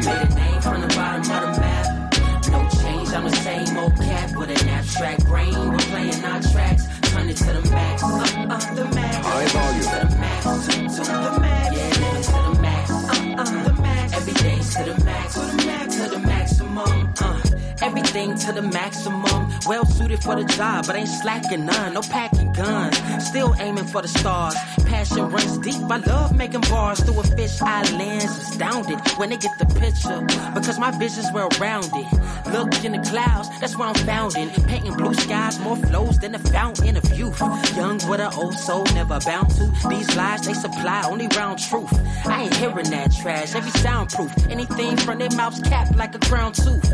Made 0.06 0.08
a 0.08 0.36
name 0.36 0.62
from 0.62 0.82
the 0.82 0.88
bottom 0.88 1.22
of 1.22 1.56
the 1.56 1.62
map. 1.62 2.10
No 2.52 2.68
change, 2.82 3.10
I'm 3.14 3.24
the 3.24 3.36
same 3.36 3.78
old 3.78 3.96
cat 3.96 4.36
with 4.36 4.50
an 4.50 4.70
abstract 4.70 5.26
brain. 5.26 5.54
We're 5.54 5.78
playing 5.78 6.24
our 6.26 6.42
tracks. 6.42 6.88
Turn 7.12 7.30
it 7.30 7.38
to 7.38 7.46
the 7.46 7.70
max. 7.70 8.04
Uh, 8.04 8.08
uh, 8.08 8.74
the 8.76 8.86
max. 8.96 9.28
High 9.28 9.48
volume. 9.48 9.84
To 9.84 9.98
the 10.08 10.20
max. 10.20 10.44
To, 10.44 10.72
to 10.72 11.12
the 11.26 11.40
max. 11.40 11.76
Yeah, 11.76 11.90
to 12.22 12.56
the 12.56 12.62
max. 12.62 12.92
Uh, 12.92 12.96
uh, 13.38 13.64
the 13.66 13.82
max. 13.82 14.10
To 14.14 14.84
the 14.84 15.04
max. 15.04 15.34
To 15.34 15.40
the 15.40 15.66
max. 15.66 15.96
To 15.96 16.10
the 16.10 16.20
maximum. 16.20 17.14
Uh. 17.20 17.49
Everything 17.90 18.36
to 18.36 18.52
the 18.52 18.62
maximum. 18.62 19.50
Well 19.66 19.84
suited 19.84 20.22
for 20.22 20.36
the 20.36 20.44
job, 20.44 20.86
but 20.86 20.96
ain't 20.96 21.10
slacking 21.10 21.66
none. 21.66 21.96
No 21.96 22.02
packing 22.02 22.54
guns. 22.54 22.96
Still 23.26 23.56
aiming 23.58 23.86
for 23.86 24.04
the 24.04 24.08
stars. 24.08 24.54
Passion 24.86 25.28
runs 25.32 25.58
deep. 25.58 25.82
I 25.90 25.98
love 25.98 26.36
making 26.36 26.62
bars 26.62 27.00
through 27.04 27.20
a 27.20 27.24
fish 27.24 27.60
eye 27.64 27.82
lens. 27.98 28.26
Astounded 28.26 29.00
when 29.18 29.32
they 29.32 29.38
get 29.38 29.58
the 29.58 29.66
picture. 29.66 30.22
Because 30.54 30.78
my 30.78 30.92
vision's 31.00 31.32
well 31.34 31.50
rounded. 31.60 32.06
Look 32.54 32.86
in 32.86 32.92
the 32.92 33.00
clouds, 33.10 33.50
that's 33.60 33.76
where 33.76 33.88
I'm 33.88 33.96
found 33.96 34.38
in. 34.38 34.50
Painting 34.66 34.94
blue 34.94 35.16
skies, 35.16 35.60
more 35.60 35.76
flows 35.76 36.20
than 36.20 36.34
the 36.34 36.40
fountain 36.40 36.96
of 36.96 37.18
youth. 37.18 37.42
Young 37.76 37.98
with 38.08 38.20
an 38.20 38.32
old 38.36 38.54
soul, 38.54 38.84
never 38.94 39.20
bound 39.20 39.50
to. 39.58 39.66
These 39.90 40.16
lies 40.16 40.46
they 40.46 40.54
supply 40.54 41.02
only 41.10 41.28
round 41.36 41.58
truth. 41.58 41.92
I 42.28 42.44
ain't 42.44 42.56
hearing 42.56 42.92
that 42.92 43.12
trash, 43.20 43.56
every 43.56 43.72
soundproof. 43.72 44.32
Anything 44.48 44.96
from 44.98 45.18
their 45.18 45.32
mouths 45.32 45.60
capped 45.64 45.96
like 45.96 46.14
a 46.14 46.20
crown 46.20 46.54
tooth. 46.54 46.86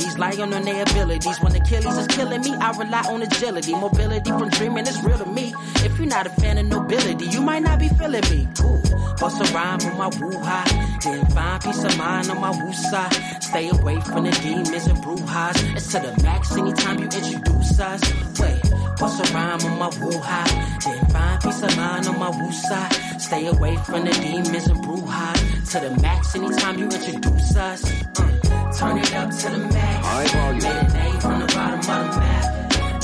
Liabilities 0.00 0.18
lie 0.18 0.56
on 0.56 0.64
their 0.64 0.82
abilities. 0.82 1.38
When 1.40 1.54
Achilles 1.54 1.98
is 1.98 2.06
killing 2.06 2.40
me, 2.40 2.54
I 2.54 2.70
rely 2.78 3.02
on 3.08 3.22
agility. 3.22 3.72
Mobility 3.72 4.30
from 4.30 4.48
dreaming 4.50 4.86
is 4.86 5.02
real 5.02 5.18
to 5.18 5.26
me. 5.26 5.54
If 5.76 5.98
you're 5.98 6.06
not 6.06 6.26
a 6.26 6.30
fan 6.30 6.58
of 6.58 6.66
nobility, 6.66 7.26
you 7.26 7.42
might 7.42 7.62
not 7.62 7.78
be 7.78 7.88
feeling 7.88 8.22
me. 8.30 8.48
Cool. 8.56 8.80
Bust 9.20 9.40
a 9.40 9.54
rhyme 9.54 9.80
on 9.80 9.98
my 9.98 10.08
woo 10.18 10.38
high. 10.38 10.98
Then 11.02 11.26
find 11.26 11.62
peace 11.62 11.84
of 11.84 11.98
mind 11.98 12.30
on 12.30 12.40
my 12.40 12.50
woo 12.50 12.72
side. 12.72 13.12
Stay 13.42 13.68
away 13.68 14.00
from 14.00 14.24
the 14.24 14.30
demons 14.42 14.86
and 14.86 14.98
brouhahas. 14.98 15.76
It's 15.76 15.92
to 15.92 16.00
the 16.00 16.22
max 16.22 16.56
anytime 16.56 16.98
you 16.98 17.04
introduce 17.04 17.80
us. 17.80 18.40
Wait. 18.40 18.69
Bust 19.00 19.18
a 19.18 19.32
rhyme 19.32 19.60
on 19.64 19.78
my 19.78 19.88
woo 19.98 20.18
high. 20.20 20.78
Then 20.84 21.06
find 21.06 21.42
peace 21.42 21.62
of 21.62 21.74
mind 21.74 22.06
on 22.06 22.18
my 22.18 22.28
woo 22.28 22.52
side. 22.52 22.92
Stay 23.18 23.46
away 23.46 23.76
from 23.76 24.04
the 24.04 24.12
demons 24.12 24.66
and 24.66 24.78
brouhahas. 24.84 25.70
To 25.72 25.80
the 25.80 26.02
max 26.02 26.34
anytime 26.36 26.78
you 26.78 26.84
introduce 26.84 27.56
us. 27.56 27.82
Uh, 28.20 28.72
turn 28.76 28.98
it 28.98 29.14
up 29.14 29.30
to 29.30 29.48
the 29.48 29.58
max. 29.72 30.06
High 30.06 30.26
volume. 30.26 30.62
Made 30.62 30.76
a 30.76 30.92
name 30.92 31.20
from 31.20 31.40
the 31.40 31.46
bottom 31.46 31.80
of 31.80 31.86
the 31.86 32.20
map. 32.20 32.44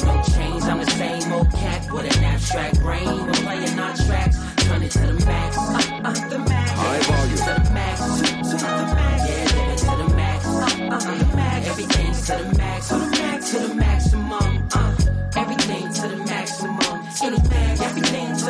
No 0.05 0.23
change, 0.35 0.63
I'm 0.65 0.79
the 0.85 0.91
same 0.91 1.33
old 1.33 1.51
cat 1.53 1.91
with 1.91 2.17
an 2.17 2.25
abstract 2.25 2.79
brain. 2.81 3.27
We're 3.27 3.33
playing 3.33 3.79
our 3.79 3.97
tracks. 3.97 4.37
Turn 4.65 4.83
it 4.83 4.91
to 4.91 4.99
the 4.99 5.25
max. 5.25 5.57
Uh, 5.57 6.01
uh, 6.05 6.29
the 6.29 6.39
max. 6.41 6.71
High 6.73 7.01
volume. 7.09 7.39
To 7.39 7.63
the 7.65 7.71
max. 7.73 8.01
To, 8.01 8.25
to 8.51 8.67
the 8.79 8.95
max. 8.95 9.31
Yeah, 9.31 9.75
to 9.77 9.97
the 9.97 10.15
max. 10.15 10.47
Uh, 10.47 10.89
uh, 10.93 11.01
the 11.01 11.37
max. 11.37 11.69
Everything's 11.69 12.27
to 12.27 12.37
the 12.37 12.59
max. 12.59 12.89
To 12.89 12.95
the 12.97 13.07
max. 13.07 13.51
To 13.51 13.59
the 13.61 13.75
maximum. 13.75 14.06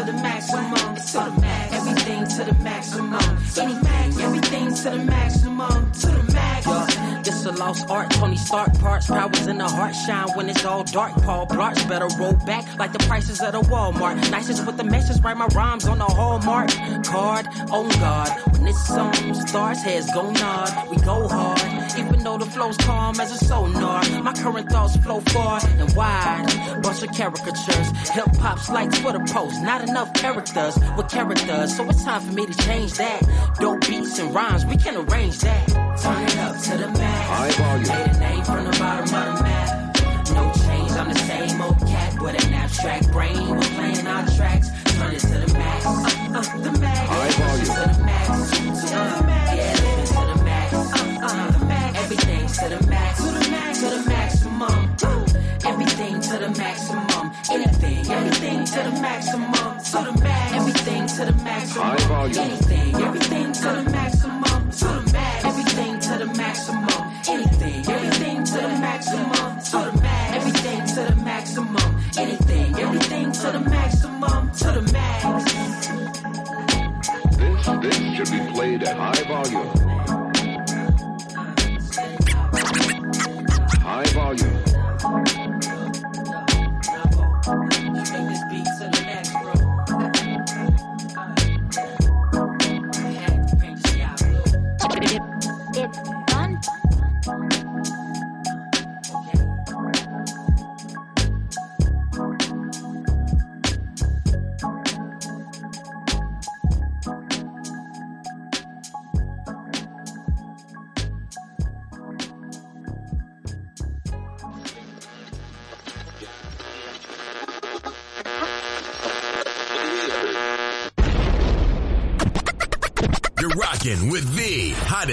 The 0.06 0.12
maximum. 0.12 0.94
To 0.94 1.30
the 1.30 1.40
max. 1.40 1.74
Everything 1.74 2.24
to 2.26 2.44
the 2.44 2.54
maximum. 2.62 3.38
Anything, 3.58 4.22
everything 4.22 4.74
to 4.74 4.90
the 4.90 4.98
maximum. 4.98 5.92
To 5.92 6.06
the 6.06 6.32
max. 6.32 7.05
This 7.26 7.44
a 7.44 7.50
lost 7.50 7.90
art. 7.90 8.08
Tony 8.10 8.36
Stark 8.36 8.72
parts. 8.78 9.08
Powers 9.08 9.48
in 9.48 9.58
the 9.58 9.68
heart 9.68 9.96
shine 9.96 10.28
when 10.36 10.48
it's 10.48 10.64
all 10.64 10.84
dark. 10.84 11.12
Paul 11.24 11.44
Blarts 11.48 11.88
better 11.88 12.06
roll 12.20 12.34
back 12.46 12.78
like 12.78 12.92
the 12.92 13.00
prices 13.00 13.40
at 13.40 13.52
a 13.52 13.58
Walmart. 13.62 14.30
Nicest 14.30 14.64
with 14.64 14.76
the 14.76 14.84
message. 14.84 15.20
Write 15.24 15.36
my 15.36 15.46
rhymes 15.46 15.88
on 15.88 15.98
the 15.98 16.04
hallmark 16.04 16.70
card. 17.04 17.48
Oh 17.72 17.82
on 17.82 17.88
guard. 17.98 18.28
When 18.52 18.66
this 18.66 18.86
song 18.86 19.12
starts, 19.34 19.82
heads 19.82 20.08
go 20.14 20.30
nod. 20.30 20.88
We 20.88 20.98
go 20.98 21.26
hard. 21.26 21.98
Even 21.98 22.22
though 22.22 22.38
the 22.38 22.46
flow's 22.46 22.76
calm 22.76 23.18
as 23.18 23.32
a 23.32 23.44
sonar. 23.44 24.04
My 24.22 24.32
current 24.32 24.70
thoughts 24.70 24.96
flow 24.98 25.18
far 25.18 25.58
and 25.64 25.96
wide. 25.96 26.46
Bunch 26.80 27.02
of 27.02 27.10
caricatures. 27.12 27.88
Hip 28.10 28.36
hop's 28.36 28.70
like 28.70 28.92
Twitter 29.00 29.24
posts. 29.26 29.60
Not 29.62 29.82
enough 29.82 30.14
characters 30.14 30.78
with 30.96 31.08
characters. 31.08 31.76
So 31.76 31.88
it's 31.90 32.04
time 32.04 32.20
for 32.20 32.32
me 32.32 32.46
to 32.46 32.56
change 32.62 32.92
that. 32.98 33.20
Dope 33.58 33.80
beats 33.80 34.16
and 34.20 34.32
rhymes, 34.32 34.64
we 34.64 34.76
can 34.76 34.94
arrange 34.94 35.40
that. 35.40 35.85
Turn 36.02 36.22
it 36.22 36.38
up 36.38 36.56
to 36.60 36.76
the 36.76 36.88
max. 36.88 37.28
High 37.28 37.50
volume. 37.50 37.88
Made 37.88 38.16
a 38.16 38.18
name 38.20 38.44
from 38.44 38.64
the 38.64 38.76
bottom 38.78 39.14
of 39.14 39.38
the 39.38 39.42
map. 39.42 39.96
No 40.34 40.52
change, 40.52 40.92
I'm 40.92 41.08
the 41.08 41.18
same 41.18 41.60
old 41.62 41.78
cat 41.86 42.20
with 42.20 42.44
an 42.44 42.52
abstract 42.54 43.10
brain. 43.12 43.48
We're 43.48 43.60
playing 43.60 44.06
our 44.06 44.26
tracks. 44.36 44.68
Turn 44.98 45.14
it 45.14 45.20
to 45.20 45.38
the 45.38 45.52
max. 45.54 45.86
Uh, 45.86 45.90
uh, 45.90 46.58
the 46.58 46.72
max. 46.78 47.36
Volume. 47.36 47.64
To 47.64 47.96
the 47.96 48.04
max. 48.04 48.26
To 48.28 48.66
the 48.66 49.22
max. 49.24 49.56
Yeah, 49.56 49.72
living 49.84 50.06
to 50.06 50.22
the 50.32 50.44
max. 50.44 50.74
Uh, 50.74 51.18
uh, 51.22 51.50
the 51.52 51.64
max. 51.64 51.98
Everything 52.02 52.46
to 52.46 52.68
the 52.68 52.86
max. 52.90 53.18
To 53.18 53.24
the 53.30 53.50
max. 53.50 53.80
To 53.80 53.88
the 53.88 54.02
maximum. 54.08 54.96
Uh, 55.02 55.68
everything 55.70 56.20
to 56.20 56.38
the 56.38 56.50
maximum. 56.58 57.32
Anything, 57.50 58.10
everything 58.10 58.64
to 58.64 58.80
the 58.82 59.00
maximum. 59.00 59.78
To 59.78 60.12
the 60.12 60.20
max. 60.20 60.52
Everything 60.52 61.06
to 61.06 61.24
the 61.24 61.32
maximum. 61.42 61.96
Volume. 62.08 62.65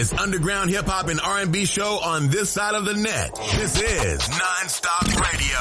Hottest 0.03 0.21
underground 0.21 0.69
hip 0.69 0.85
hop 0.85 1.07
and 1.07 1.19
R&B 1.19 1.65
show 1.65 1.99
on 2.03 2.29
this 2.29 2.49
side 2.49 2.75
of 2.75 2.85
the 2.85 2.93
net. 2.93 3.35
This 3.55 3.81
is 3.81 4.21
Nonstop 4.21 5.07
Radio. 5.31 5.59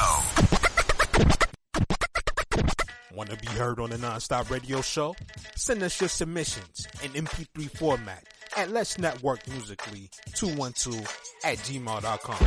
Want 3.15 3.29
to 3.29 3.37
be 3.37 3.47
heard 3.47 3.79
on 3.79 3.89
the 3.91 3.97
Nonstop 3.97 4.49
Radio 4.49 4.81
Show? 4.81 5.15
Send 5.55 5.83
us 5.83 5.99
your 6.01 6.09
submissions 6.09 6.87
in 7.03 7.11
MP3 7.11 7.69
format 7.77 8.25
at 8.57 8.69
Let's 8.71 8.97
Network 8.97 9.47
Musically 9.47 10.09
212 10.35 10.99
at 11.45 11.57
gmail.com. 11.59 12.39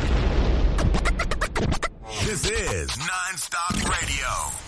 This 2.25 2.49
is 2.49 2.89
Nonstop 2.91 4.01
Radio. 4.01 4.66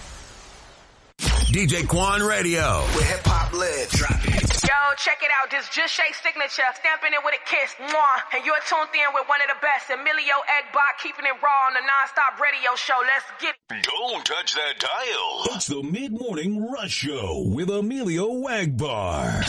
DJ 1.50 1.82
Kawon 1.82 2.22
Radio. 2.30 2.62
Where 2.93 3.10
hip 3.10 3.26
hop 3.26 3.52
lives. 3.54 3.97
Drop 3.97 4.22
it. 4.22 4.45
Yo, 4.70 4.78
check 5.02 5.18
it 5.26 5.34
out. 5.34 5.50
This 5.50 5.66
just 5.74 5.89
Shake 5.89 6.14
signature. 6.14 6.62
Stamping 6.78 7.10
it 7.10 7.26
with 7.26 7.34
a 7.34 7.41
kiss. 7.50 7.74
Mwah. 7.89 8.38
And 8.38 8.45
you're 8.45 8.62
tuned 8.70 8.93
in 8.93 9.10
with 9.18 9.26
one 9.26 9.41
of 9.41 9.50
the 9.50 9.58
best, 9.58 9.89
Emilio 9.89 10.45
Egbar, 10.45 10.93
keeping 11.02 11.26
it 11.26 11.34
raw 11.41 11.66
on 11.66 11.74
the 11.74 11.82
non-stop 11.82 12.38
radio 12.38 12.78
show. 12.78 13.02
Let's 13.02 13.26
get 13.41 13.58
it. 13.74 13.82
Don't 13.82 14.24
touch 14.24 14.54
that 14.54 14.78
dial. 14.78 15.56
It's 15.58 15.66
the 15.66 15.82
Mid 15.82 16.12
Morning 16.14 16.70
Rush 16.70 16.91
Show 16.91 17.41
with 17.47 17.72
Emilio 17.72 18.45
Egbar. 18.45 19.41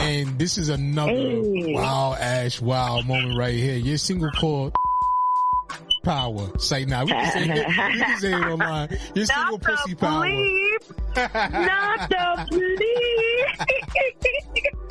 And 0.00 0.38
this 0.38 0.58
is 0.58 0.68
another 0.68 1.40
wow 1.72 2.14
ash 2.20 2.60
wow 2.60 3.00
moment 3.00 3.38
right 3.38 3.54
here. 3.54 3.76
Your 3.76 3.96
single 3.96 4.32
called 4.32 4.74
Power. 6.02 6.58
Say 6.58 6.84
now. 6.84 7.04
We 7.04 7.12
can 7.12 7.32
say 7.32 7.44
it, 7.44 7.66
we 7.68 7.74
can 7.74 8.18
say 8.20 8.32
it 8.32 8.46
online. 8.46 8.98
Your 9.14 9.26
single 9.26 9.58
Pussy 9.58 9.94
Power. 9.94 10.26
Not 11.16 12.08
the 12.08 12.46
bleep. 12.50 13.32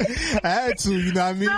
I 0.44 0.50
had 0.50 0.78
to, 0.80 0.94
you 0.94 1.12
know 1.14 1.22
what 1.22 1.30
I 1.30 1.34
mean? 1.34 1.50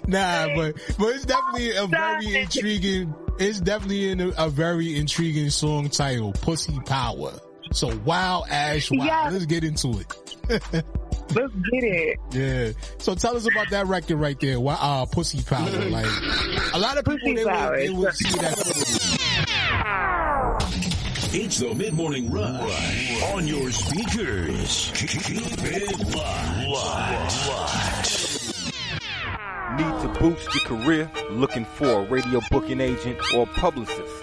nah, 0.08 0.48
but 0.56 0.74
but 0.98 1.14
it's 1.14 1.24
definitely 1.24 1.76
a 1.76 1.86
very 1.86 2.36
intriguing. 2.36 3.14
It's 3.38 3.60
definitely 3.60 4.10
in 4.10 4.20
a, 4.20 4.28
a 4.38 4.48
very 4.48 4.96
intriguing 4.98 5.50
song 5.50 5.90
title, 5.90 6.32
"Pussy 6.32 6.78
Power." 6.86 7.32
So 7.72 7.94
wow, 8.04 8.44
Ash, 8.48 8.90
wow. 8.90 9.28
Let's 9.30 9.46
get 9.46 9.64
into 9.64 10.00
it. 10.00 10.84
Let's 11.34 11.52
get 11.54 11.84
it. 11.84 12.18
Yeah. 12.30 12.72
So 12.98 13.14
tell 13.14 13.36
us 13.36 13.46
about 13.50 13.70
that 13.70 13.86
record 13.86 14.16
right 14.16 14.38
there. 14.40 14.60
Wow, 14.60 14.78
uh, 14.80 15.06
Pussy 15.06 15.42
Power. 15.42 15.66
Like 15.86 16.06
a 16.74 16.78
lot 16.78 16.98
of 16.98 17.04
people, 17.04 17.34
they 17.34 17.44
would, 17.44 17.78
they 17.78 17.90
would 17.90 18.14
see 18.14 18.38
that. 18.38 19.66
It's 21.32 21.58
the 21.58 21.74
Mid 21.74 21.92
Morning 21.94 22.30
Rush 22.30 23.22
on 23.34 23.46
your 23.46 23.70
speakers. 23.70 24.90
Keep 24.94 25.58
it 25.64 26.14
locked. 26.14 27.36
Need 29.76 30.02
to 30.02 30.08
boost 30.20 30.54
your 30.54 30.64
career? 30.64 31.10
Looking 31.30 31.64
for 31.64 31.86
a 31.86 32.04
radio 32.06 32.40
booking 32.50 32.80
agent 32.80 33.18
or 33.34 33.46
publicist? 33.46 34.22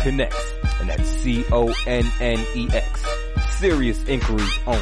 Connex. 0.00 0.34
And 0.80 0.88
that's 0.88 1.08
C-O-N-N-E-X. 1.08 3.04
Serious 3.58 4.02
inquiries 4.08 4.58
only. 4.66 4.80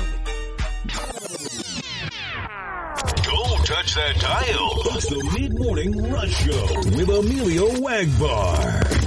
Don't 3.22 3.66
touch 3.66 3.94
that 3.96 4.18
dial. 4.20 4.70
It's 4.94 5.08
the 5.08 5.38
Mid 5.38 5.58
Morning 5.58 6.10
Rush 6.10 6.34
Show 6.44 6.66
with 6.96 7.08
Emilio 7.08 7.68
Egbar. 7.68 8.97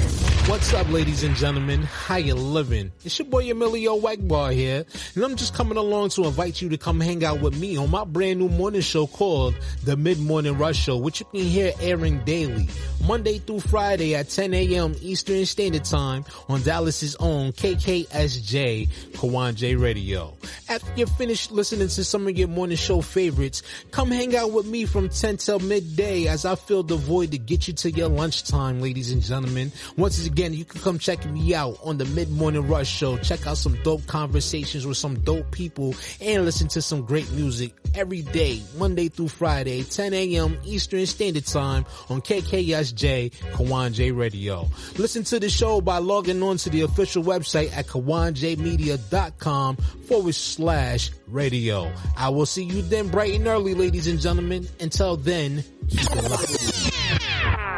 What's 0.47 0.73
up, 0.73 0.89
ladies 0.91 1.23
and 1.23 1.35
gentlemen? 1.35 1.83
How 1.83 2.17
you 2.17 2.33
living? 2.33 2.91
It's 3.05 3.17
your 3.19 3.27
boy 3.27 3.49
Emilio 3.49 3.97
Egbar 3.99 4.51
here, 4.53 4.85
and 5.15 5.23
I'm 5.23 5.35
just 5.35 5.53
coming 5.53 5.77
along 5.77 6.09
to 6.09 6.25
invite 6.25 6.61
you 6.61 6.67
to 6.69 6.77
come 6.77 6.99
hang 6.99 7.23
out 7.23 7.41
with 7.41 7.57
me 7.57 7.77
on 7.77 7.89
my 7.89 8.03
brand 8.03 8.39
new 8.39 8.49
morning 8.49 8.81
show 8.81 9.07
called 9.07 9.55
The 9.83 9.95
Mid 9.95 10.19
Morning 10.19 10.57
Rush 10.57 10.77
Show, 10.77 10.97
which 10.97 11.19
you 11.21 11.27
can 11.27 11.41
hear 11.41 11.71
airing 11.79 12.23
daily, 12.25 12.67
Monday 13.07 13.37
through 13.37 13.61
Friday 13.61 14.15
at 14.15 14.29
10 14.29 14.53
a.m. 14.53 14.95
Eastern 15.01 15.45
Standard 15.45 15.85
Time 15.85 16.25
on 16.49 16.61
Dallas's 16.63 17.15
own 17.17 17.53
KKSJ 17.53 18.89
Kawon 19.13 19.55
J 19.55 19.75
Radio. 19.75 20.35
After 20.67 20.91
you're 20.95 21.07
finished 21.07 21.51
listening 21.51 21.87
to 21.87 22.03
some 22.03 22.27
of 22.27 22.37
your 22.37 22.47
morning 22.47 22.77
show 22.77 23.01
favorites, 23.01 23.61
come 23.91 24.09
hang 24.11 24.35
out 24.35 24.51
with 24.51 24.65
me 24.65 24.85
from 24.85 25.07
10 25.07 25.37
till 25.37 25.59
midday 25.59 26.27
as 26.27 26.45
I 26.45 26.55
fill 26.55 26.83
the 26.83 26.97
void 26.97 27.31
to 27.31 27.37
get 27.37 27.67
you 27.67 27.73
to 27.75 27.91
your 27.91 28.09
lunchtime, 28.09 28.81
ladies 28.81 29.11
and 29.11 29.21
gentlemen. 29.21 29.71
Once 29.97 30.19
again, 30.31 30.53
you 30.53 30.63
can 30.63 30.79
come 30.81 30.97
check 30.97 31.25
me 31.25 31.53
out 31.53 31.77
on 31.83 31.97
the 31.97 32.05
Mid 32.05 32.29
Morning 32.29 32.67
Rush 32.67 32.87
Show. 32.87 33.17
Check 33.17 33.45
out 33.47 33.57
some 33.57 33.77
dope 33.83 34.07
conversations 34.07 34.87
with 34.87 34.97
some 34.97 35.19
dope 35.19 35.51
people 35.51 35.93
and 36.21 36.45
listen 36.45 36.67
to 36.69 36.81
some 36.81 37.03
great 37.03 37.29
music 37.31 37.73
every 37.93 38.21
day, 38.21 38.61
Monday 38.77 39.09
through 39.09 39.27
Friday, 39.27 39.83
10 39.83 40.13
a.m. 40.13 40.57
Eastern 40.63 41.05
Standard 41.05 41.45
Time 41.45 41.85
on 42.09 42.21
KKSJ 42.21 43.31
Kawon 43.51 43.91
J 43.91 44.11
Radio. 44.11 44.69
Listen 44.97 45.23
to 45.25 45.39
the 45.39 45.49
show 45.49 45.81
by 45.81 45.97
logging 45.97 46.41
on 46.41 46.57
to 46.57 46.69
the 46.69 46.81
official 46.81 47.23
website 47.23 47.75
at 47.75 47.87
kawonjmedia.com 47.87 49.75
forward 49.75 50.35
slash 50.35 51.11
radio. 51.27 51.91
I 52.15 52.29
will 52.29 52.45
see 52.45 52.63
you 52.63 52.81
then 52.83 53.09
bright 53.09 53.33
and 53.33 53.47
early, 53.47 53.73
ladies 53.73 54.07
and 54.07 54.19
gentlemen. 54.19 54.67
Until 54.79 55.17
then, 55.17 55.63
keep 55.89 56.09
it 56.11 56.29
locked. 56.29 56.80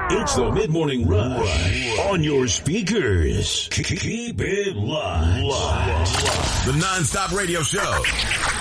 It's 0.09 0.35
the 0.35 0.51
Mid 0.51 0.69
Morning 0.69 1.07
Rush 1.07 1.99
on 1.99 2.23
your 2.23 2.47
speakers. 2.47 3.69
Keep 3.71 4.41
it 4.41 4.75
locked. 4.75 6.65
The 6.65 6.73
non-stop 6.73 7.31
radio 7.31 7.61
show. 7.61 8.03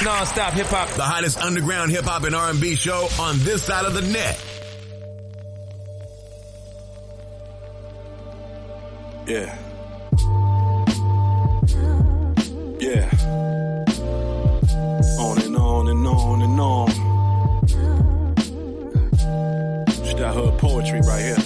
Non-stop 0.05 0.53
hip 0.55 0.67
hop. 0.67 0.89
The 0.91 1.03
hottest 1.03 1.39
underground 1.39 1.91
hip 1.91 2.05
hop 2.05 2.25
and 2.25 2.35
R&B 2.35 2.77
show 2.77 3.09
on 3.19 3.39
this 3.41 3.65
side 3.65 3.85
of 3.85 3.95
the 3.95 4.03
net. 4.03 4.41
Yeah. 9.27 9.59
Yeah. 12.81 13.11
On 15.21 15.43
and 15.43 15.57
on 15.57 15.89
and 15.89 16.07
on 16.07 16.43
and 16.43 16.61
on. 16.61 17.02
Poetry 20.63 21.01
right 21.01 21.23
here. 21.23 21.37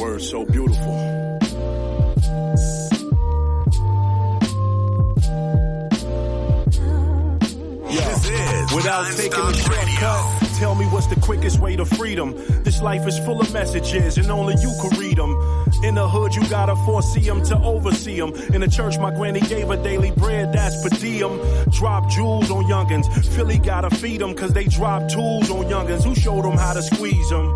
Words 0.00 0.30
so 0.30 0.46
beautiful. 0.46 0.94
This 7.90 8.30
is 8.30 8.72
Without 8.74 9.12
taking 9.12 9.40
a 9.40 9.52
shortcut, 9.52 10.45
tell 10.56 10.74
me 10.74 10.86
what's 10.86 11.06
the 11.06 11.20
quickest 11.20 11.60
way 11.60 11.76
to 11.76 11.84
freedom. 11.84 12.32
This 12.64 12.80
life 12.80 13.06
is 13.06 13.18
full 13.18 13.40
of 13.40 13.52
messages 13.52 14.16
and 14.16 14.30
only 14.30 14.54
you 14.60 14.72
can 14.80 14.98
read 14.98 15.18
them. 15.18 15.32
In 15.82 15.94
the 15.94 16.08
hood, 16.08 16.34
you 16.34 16.48
gotta 16.48 16.74
foresee 16.84 17.20
them 17.20 17.44
to 17.44 17.56
oversee 17.58 18.18
them. 18.18 18.34
In 18.54 18.60
the 18.62 18.68
church, 18.68 18.98
my 18.98 19.10
granny 19.10 19.40
gave 19.40 19.68
her 19.68 19.76
daily 19.76 20.10
bread, 20.12 20.52
that's 20.52 20.82
per 20.82 20.88
diem. 20.96 21.38
Drop 21.70 22.08
jewels 22.10 22.50
on 22.50 22.64
youngins. 22.64 23.06
Philly 23.34 23.58
gotta 23.58 23.90
feed 23.90 24.20
them 24.20 24.34
cause 24.34 24.52
they 24.52 24.64
drop 24.64 25.08
tools 25.10 25.50
on 25.50 25.64
youngins. 25.66 26.04
Who 26.04 26.14
showed 26.14 26.44
them 26.44 26.56
how 26.56 26.72
to 26.72 26.82
squeeze 26.82 27.28
them? 27.28 27.46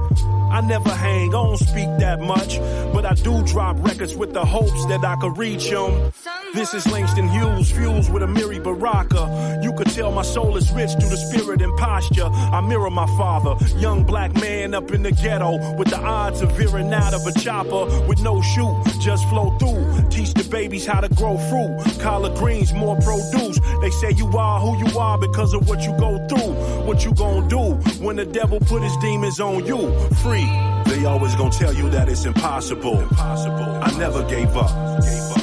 I 0.51 0.61
never 0.61 0.91
hang, 0.91 1.29
I 1.29 1.33
don't 1.33 1.57
speak 1.57 1.89
that 2.01 2.21
much, 2.21 2.59
but 2.93 3.07
I 3.07 3.15
do 3.15 3.43
drop 3.45 3.77
records 3.81 4.17
with 4.17 4.33
the 4.35 4.45
hopes 4.45 4.85
that 4.87 5.05
I 5.05 5.17
could 5.17 5.39
reach 5.39 5.71
them. 5.71 6.13
This 6.53 6.75
is 6.75 6.85
Langston 6.91 7.29
Hughes, 7.29 7.71
fused 7.71 8.13
with 8.13 8.25
Amiri 8.25 8.63
Baraka. 8.63 9.61
You 9.63 9.73
could 9.73 9.87
tell 9.89 10.11
my 10.11 10.23
soul 10.23 10.57
is 10.57 10.73
rich 10.73 10.91
through 10.99 11.11
the 11.11 11.17
spirit 11.17 11.63
and 11.63 11.77
posture. 11.79 12.27
I 12.27 12.61
mirror 12.61 12.91
my 12.91 13.07
father, 13.17 13.55
young 13.79 14.03
black 14.03 14.35
man 14.35 14.75
up 14.75 14.91
in 14.91 15.05
the 15.05 15.13
ghetto, 15.13 15.77
with 15.77 15.91
the 15.91 15.99
odds 15.99 16.43
of 16.43 16.51
veering 16.57 16.93
out 16.93 17.15
of 17.15 17.25
a 17.25 17.33
chopper 17.39 17.85
with 18.09 18.21
no 18.21 18.43
shoe, 18.43 18.83
just 19.01 19.29
flow 19.29 19.57
through. 19.59 20.09
Teach 20.11 20.35
the 20.35 20.43
babies 20.51 20.85
how 20.85 21.01
to 21.01 21.09
grow 21.15 21.39
fruit. 21.39 22.01
Collard 22.01 22.37
greens, 22.37 22.73
more 22.73 22.97
produce. 22.97 23.61
They 23.81 23.91
say 23.91 24.11
you 24.17 24.27
are 24.37 24.61
who 24.61 24.77
you 24.85 24.99
are 24.99 25.19
because 25.19 25.55
of 25.55 25.69
what 25.69 25.83
you 25.83 25.97
go 25.99 26.19
through. 26.27 26.53
What 26.85 27.05
you 27.05 27.15
gonna 27.15 27.49
do 27.49 27.75
when 28.05 28.17
the 28.17 28.27
devil 28.27 28.59
put 28.59 28.83
his 28.83 28.97
demons 28.97 29.39
on 29.39 29.65
you? 29.67 29.79
Free. 30.23 30.49
They 30.87 31.05
always 31.05 31.37
gonna 31.37 31.51
tell 31.51 31.73
you 31.73 31.89
that 31.91 32.09
it's 32.09 32.25
impossible. 32.25 33.07
I 33.13 33.97
never 33.97 34.25
gave 34.29 34.57
up. 34.57 35.40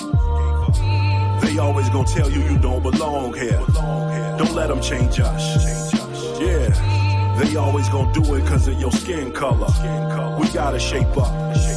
They 1.41 1.57
always 1.57 1.89
gonna 1.89 2.07
tell 2.07 2.29
you 2.29 2.41
you 2.41 2.57
don't 2.57 2.81
belong 2.81 3.33
here. 3.33 3.61
Don't 4.37 4.53
let 4.53 4.67
them 4.67 4.81
change 4.81 5.19
us. 5.19 5.93
Yeah. 6.39 6.69
They 7.39 7.55
always 7.55 7.87
gonna 7.89 8.11
do 8.13 8.35
it 8.35 8.45
cause 8.47 8.67
of 8.67 8.79
your 8.79 8.91
skin 8.91 9.31
color. 9.31 9.67
We 10.39 10.47
gotta 10.49 10.79
shape 10.79 11.17
up. 11.17 11.76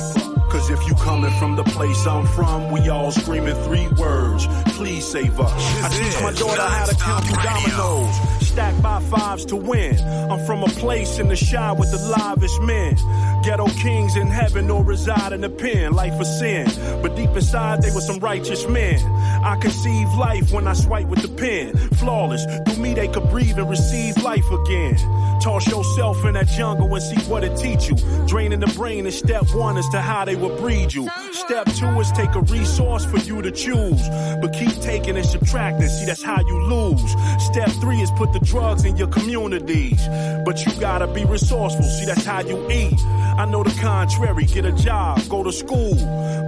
Cause 0.50 0.68
if 0.68 0.84
you 0.88 0.94
coming 0.96 1.30
from 1.38 1.54
the 1.54 1.62
place 1.62 2.06
I'm 2.08 2.26
from, 2.26 2.72
we 2.72 2.88
all 2.88 3.12
screaming 3.12 3.54
three 3.64 3.86
words. 3.96 4.48
Please 4.76 5.06
save 5.06 5.38
us. 5.38 5.84
I 5.84 5.88
teach 5.88 6.22
my 6.22 6.32
daughter 6.32 6.62
how 6.62 6.86
to 6.86 6.94
count 6.96 7.24
through 7.24 7.42
dominoes. 7.42 8.48
Stack 8.48 8.82
by 8.82 9.00
fives 9.02 9.44
to 9.46 9.56
win. 9.56 9.96
I'm 10.28 10.44
from 10.46 10.64
a 10.64 10.68
place 10.68 11.20
in 11.20 11.28
the 11.28 11.36
shy 11.36 11.70
with 11.70 11.92
the 11.92 11.98
livest 11.98 12.60
men. 12.62 12.96
Ghetto 13.44 13.68
kings 13.68 14.16
in 14.16 14.26
heaven 14.26 14.68
or 14.70 14.82
reside 14.82 15.32
in 15.32 15.40
the 15.40 15.48
pen. 15.48 15.92
Life 15.92 16.20
a 16.20 16.24
sin. 16.24 16.66
But 17.00 17.14
deep 17.14 17.30
inside 17.30 17.82
they 17.82 17.92
were 17.92 18.00
some 18.00 18.18
righteous 18.18 18.66
men. 18.66 18.98
I 19.44 19.56
conceive 19.56 20.08
life 20.14 20.50
when 20.50 20.66
I 20.66 20.72
swipe 20.72 21.06
with 21.06 21.22
the 21.22 21.28
pen. 21.28 21.76
Flawless. 21.98 22.44
Through 22.66 22.82
me 22.82 22.94
they 22.94 23.06
could 23.06 23.30
breathe 23.30 23.56
and 23.56 23.70
receive 23.70 24.16
life 24.22 24.50
again. 24.50 24.96
Toss 25.40 25.66
yourself 25.68 26.22
in 26.24 26.34
that 26.34 26.48
jungle 26.48 26.92
and 26.92 27.02
see 27.02 27.30
what 27.30 27.44
it 27.44 27.56
teach 27.56 27.88
you. 27.88 27.96
Draining 28.26 28.60
the 28.60 28.66
brain 28.76 29.06
is 29.06 29.16
step 29.16 29.44
one 29.54 29.78
as 29.78 29.88
to 29.90 30.00
how 30.00 30.24
they 30.24 30.36
will 30.40 30.56
breed 30.56 30.92
you. 30.92 31.08
Step 31.32 31.66
two 31.74 32.00
is 32.00 32.10
take 32.12 32.34
a 32.34 32.40
resource 32.40 33.04
for 33.04 33.18
you 33.18 33.42
to 33.42 33.50
choose. 33.50 34.08
But 34.40 34.52
keep 34.52 34.72
taking 34.80 35.16
and 35.16 35.26
subtracting. 35.26 35.88
See, 35.88 36.06
that's 36.06 36.22
how 36.22 36.40
you 36.40 36.62
lose. 36.62 37.14
Step 37.38 37.68
three 37.80 38.00
is 38.00 38.10
put 38.12 38.32
the 38.32 38.40
drugs 38.40 38.84
in 38.84 38.96
your 38.96 39.08
communities. 39.08 40.00
But 40.44 40.64
you 40.64 40.72
gotta 40.80 41.06
be 41.06 41.24
resourceful. 41.24 41.84
See, 41.84 42.06
that's 42.06 42.24
how 42.24 42.40
you 42.40 42.70
eat. 42.70 42.98
I 43.38 43.46
know 43.46 43.62
the 43.62 43.70
contrary. 43.80 44.46
Get 44.46 44.64
a 44.64 44.72
job, 44.72 45.20
go 45.28 45.42
to 45.42 45.52
school. 45.52 45.94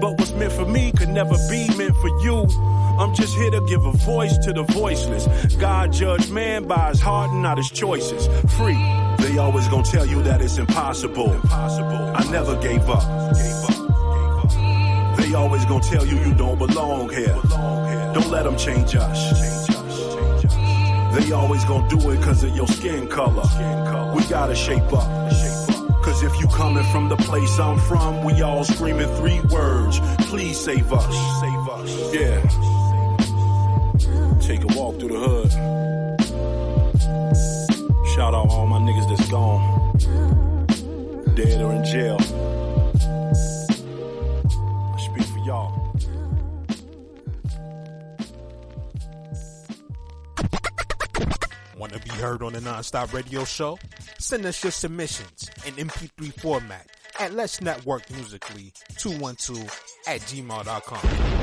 But 0.01 0.18
what's 0.18 0.32
meant 0.32 0.53
for 0.53 0.66
me 0.66 0.93
could 0.93 1.11
never 1.11 1.36
be 1.51 1.68
meant 1.76 1.97
for 1.97 2.09
you. 2.22 2.47
I'm 2.99 3.14
just 3.14 3.34
here 3.36 3.51
to 3.51 3.61
give 3.66 3.84
a 3.84 3.93
voice 3.93 4.36
to 4.38 4.53
the 4.53 4.62
voiceless. 4.64 5.26
God 5.57 5.93
judge 5.93 6.30
man 6.30 6.66
by 6.66 6.90
his 6.90 7.01
heart 7.01 7.30
and 7.30 7.43
not 7.43 7.59
his 7.59 7.70
choices. 7.70 8.26
Free. 8.57 8.78
They 9.18 9.38
always 9.38 9.68
gonna 9.68 9.84
tell 9.84 10.07
you 10.07 10.22
that 10.24 10.43
it's 10.43 10.59
impossible. 10.59 11.30
I 11.51 12.28
never 12.30 12.57
gave 12.61 12.88
up. 12.88 13.81
They 15.22 15.34
always 15.34 15.64
gonna 15.66 15.84
tell 15.84 16.04
you 16.04 16.18
you 16.18 16.34
don't 16.34 16.58
belong 16.58 17.08
here. 17.10 17.38
Don't 18.12 18.28
let 18.30 18.42
them 18.42 18.56
change 18.56 18.96
us. 18.96 19.68
They 21.14 21.30
always 21.30 21.64
gonna 21.64 21.88
do 21.88 22.10
it 22.10 22.20
cause 22.22 22.42
of 22.42 22.56
your 22.56 22.66
skin 22.66 23.06
color. 23.06 23.44
We 24.16 24.24
gotta 24.24 24.56
shape 24.56 24.92
up. 24.92 25.08
Cause 26.02 26.24
if 26.24 26.40
you 26.40 26.48
coming 26.48 26.82
from 26.90 27.08
the 27.08 27.16
place 27.16 27.56
I'm 27.60 27.78
from, 27.78 28.24
we 28.24 28.42
all 28.42 28.64
screaming 28.64 29.14
three 29.14 29.40
words. 29.42 30.00
Please 30.28 30.58
save 30.58 30.92
us. 30.92 31.14
Save 31.40 31.68
us. 31.68 32.12
Yeah. 32.12 32.40
Take 34.40 34.64
a 34.64 34.66
walk 34.76 34.98
through 34.98 35.10
the 35.10 35.20
hood. 35.26 35.52
Shout 38.16 38.34
out 38.34 38.48
all 38.50 38.66
my 38.66 38.80
niggas 38.80 39.08
that's 39.08 39.28
gone. 39.30 39.62
Dead 41.36 41.62
or 41.62 41.72
in 41.72 41.84
jail. 41.84 42.18
To 51.93 51.99
be 51.99 52.11
heard 52.11 52.43
on 52.43 52.55
the 52.55 52.61
Nonstop 52.61 53.12
Radio 53.12 53.45
Show? 53.45 53.78
Send 54.18 54.47
us 54.47 54.64
your 54.64 54.72
submissions 54.72 55.51
in 55.66 55.74
MP3 55.74 56.32
format 56.40 56.88
at 57.20 57.34
Let's 57.34 57.61
Network 57.61 58.11
Musically 58.11 58.72
212 58.97 59.66
at 60.07 60.20
gmail.com. 60.22 61.43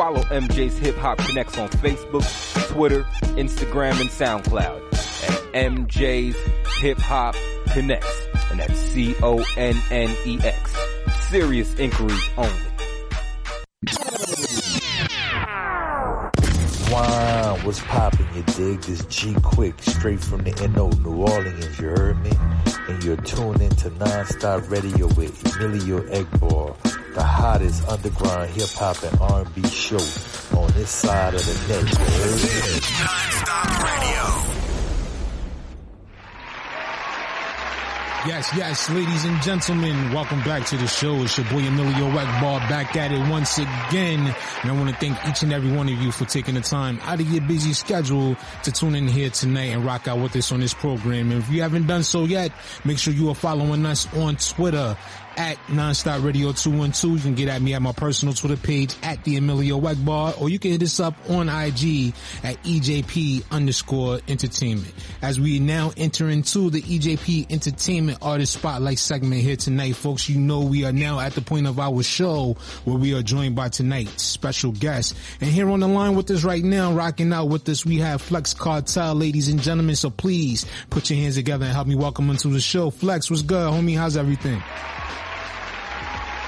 Follow 0.00 0.22
MJ's 0.22 0.78
Hip 0.78 0.96
Hop 0.96 1.18
Connex 1.18 1.62
on 1.62 1.68
Facebook, 1.68 2.24
Twitter, 2.68 3.02
Instagram, 3.36 4.00
and 4.00 4.08
SoundCloud 4.08 4.80
at 4.94 5.52
MJ's 5.52 6.34
Hip 6.80 6.98
Hop 7.00 7.34
Connex. 7.66 8.06
And 8.50 8.60
that's 8.60 8.80
C-O-N-N-E-X. 8.80 10.76
Serious 11.28 11.74
inquiries 11.74 12.30
only. 12.38 14.29
What's 16.90 17.80
poppin', 17.82 18.26
you 18.34 18.42
dig? 18.42 18.80
This 18.80 19.04
G 19.04 19.36
Quick, 19.42 19.80
straight 19.80 20.18
from 20.18 20.42
the 20.42 20.50
NO, 20.74 20.88
New 21.04 21.22
Orleans, 21.22 21.78
you 21.78 21.86
heard 21.88 22.20
me? 22.24 22.32
And 22.88 23.04
you're 23.04 23.16
tuned 23.18 23.62
into 23.62 23.90
Non-Stop 23.90 24.68
Radio 24.68 25.06
with 25.14 25.40
Emilio 25.56 26.00
Egbar, 26.08 26.74
the 27.14 27.22
hottest 27.22 27.86
underground 27.86 28.50
hip-hop 28.50 29.00
and 29.04 29.20
R&B 29.20 29.68
show 29.68 29.98
on 30.58 30.72
this 30.72 30.90
side 30.90 31.34
of 31.34 31.46
the 31.46 31.54
net, 31.68 31.92
you 31.92 31.98
heard 32.06 32.42
me? 32.42 32.48
Radio. 33.84 34.49
Yes, 38.26 38.50
yes, 38.54 38.90
ladies 38.90 39.24
and 39.24 39.40
gentlemen, 39.40 40.12
welcome 40.12 40.40
back 40.40 40.66
to 40.66 40.76
the 40.76 40.86
show. 40.86 41.22
It's 41.22 41.38
your 41.38 41.46
boy 41.48 41.60
Emilio 41.66 42.10
Egbar 42.10 42.60
back 42.68 42.94
at 42.94 43.12
it 43.12 43.30
once 43.30 43.56
again. 43.56 44.34
And 44.60 44.70
I 44.70 44.72
want 44.72 44.90
to 44.90 44.96
thank 44.96 45.16
each 45.26 45.42
and 45.42 45.54
every 45.54 45.72
one 45.72 45.88
of 45.88 45.94
you 45.94 46.12
for 46.12 46.26
taking 46.26 46.54
the 46.54 46.60
time 46.60 47.00
out 47.04 47.18
of 47.18 47.30
your 47.32 47.40
busy 47.40 47.72
schedule 47.72 48.36
to 48.64 48.72
tune 48.72 48.94
in 48.94 49.08
here 49.08 49.30
tonight 49.30 49.70
and 49.72 49.86
rock 49.86 50.06
out 50.06 50.18
with 50.18 50.36
us 50.36 50.52
on 50.52 50.60
this 50.60 50.74
program. 50.74 51.32
And 51.32 51.42
if 51.42 51.48
you 51.50 51.62
haven't 51.62 51.86
done 51.86 52.02
so 52.02 52.24
yet, 52.24 52.52
make 52.84 52.98
sure 52.98 53.14
you 53.14 53.30
are 53.30 53.34
following 53.34 53.86
us 53.86 54.06
on 54.14 54.36
Twitter 54.36 54.98
at 55.40 55.56
Nonstop 55.68 56.22
Radio 56.22 56.52
212. 56.52 57.16
You 57.16 57.22
can 57.22 57.34
get 57.34 57.48
at 57.48 57.62
me 57.62 57.72
at 57.72 57.80
my 57.80 57.92
personal 57.92 58.34
Twitter 58.34 58.58
page 58.58 58.94
at 59.02 59.24
the 59.24 59.36
Emilio 59.36 59.80
Egbar, 59.80 60.38
or 60.38 60.50
you 60.50 60.58
can 60.58 60.72
hit 60.72 60.82
us 60.82 61.00
up 61.00 61.14
on 61.30 61.48
IG 61.48 62.12
at 62.44 62.62
EJP 62.62 63.50
underscore 63.50 64.20
entertainment. 64.28 64.92
As 65.22 65.40
we 65.40 65.58
now 65.58 65.92
enter 65.96 66.28
into 66.28 66.68
the 66.68 66.82
EJP 66.82 67.50
entertainment 67.50 68.18
artist 68.20 68.52
spotlight 68.52 68.98
segment 68.98 69.40
here 69.40 69.56
tonight, 69.56 69.96
folks, 69.96 70.28
you 70.28 70.38
know 70.38 70.60
we 70.60 70.84
are 70.84 70.92
now 70.92 71.18
at 71.18 71.32
the 71.32 71.40
point 71.40 71.66
of 71.66 71.80
our 71.80 72.02
show 72.02 72.54
where 72.84 72.98
we 72.98 73.14
are 73.14 73.22
joined 73.22 73.56
by 73.56 73.70
tonight's 73.70 74.22
special 74.22 74.72
guest. 74.72 75.16
And 75.40 75.48
here 75.48 75.70
on 75.70 75.80
the 75.80 75.88
line 75.88 76.16
with 76.16 76.30
us 76.32 76.44
right 76.44 76.62
now, 76.62 76.92
rocking 76.92 77.32
out 77.32 77.46
with 77.46 77.66
us, 77.70 77.86
we 77.86 77.96
have 77.96 78.20
Flex 78.20 78.52
Kartel, 78.52 79.14
ladies 79.14 79.48
and 79.48 79.62
gentlemen. 79.62 79.96
So 79.96 80.10
please 80.10 80.66
put 80.90 81.08
your 81.08 81.18
hands 81.18 81.36
together 81.36 81.64
and 81.64 81.74
help 81.74 81.86
me 81.86 81.94
welcome 81.94 82.28
him 82.28 82.36
to 82.36 82.48
the 82.48 82.60
show. 82.60 82.90
Flex, 82.90 83.30
what's 83.30 83.40
good, 83.40 83.72
homie? 83.72 83.96
How's 83.96 84.18
everything? 84.18 84.62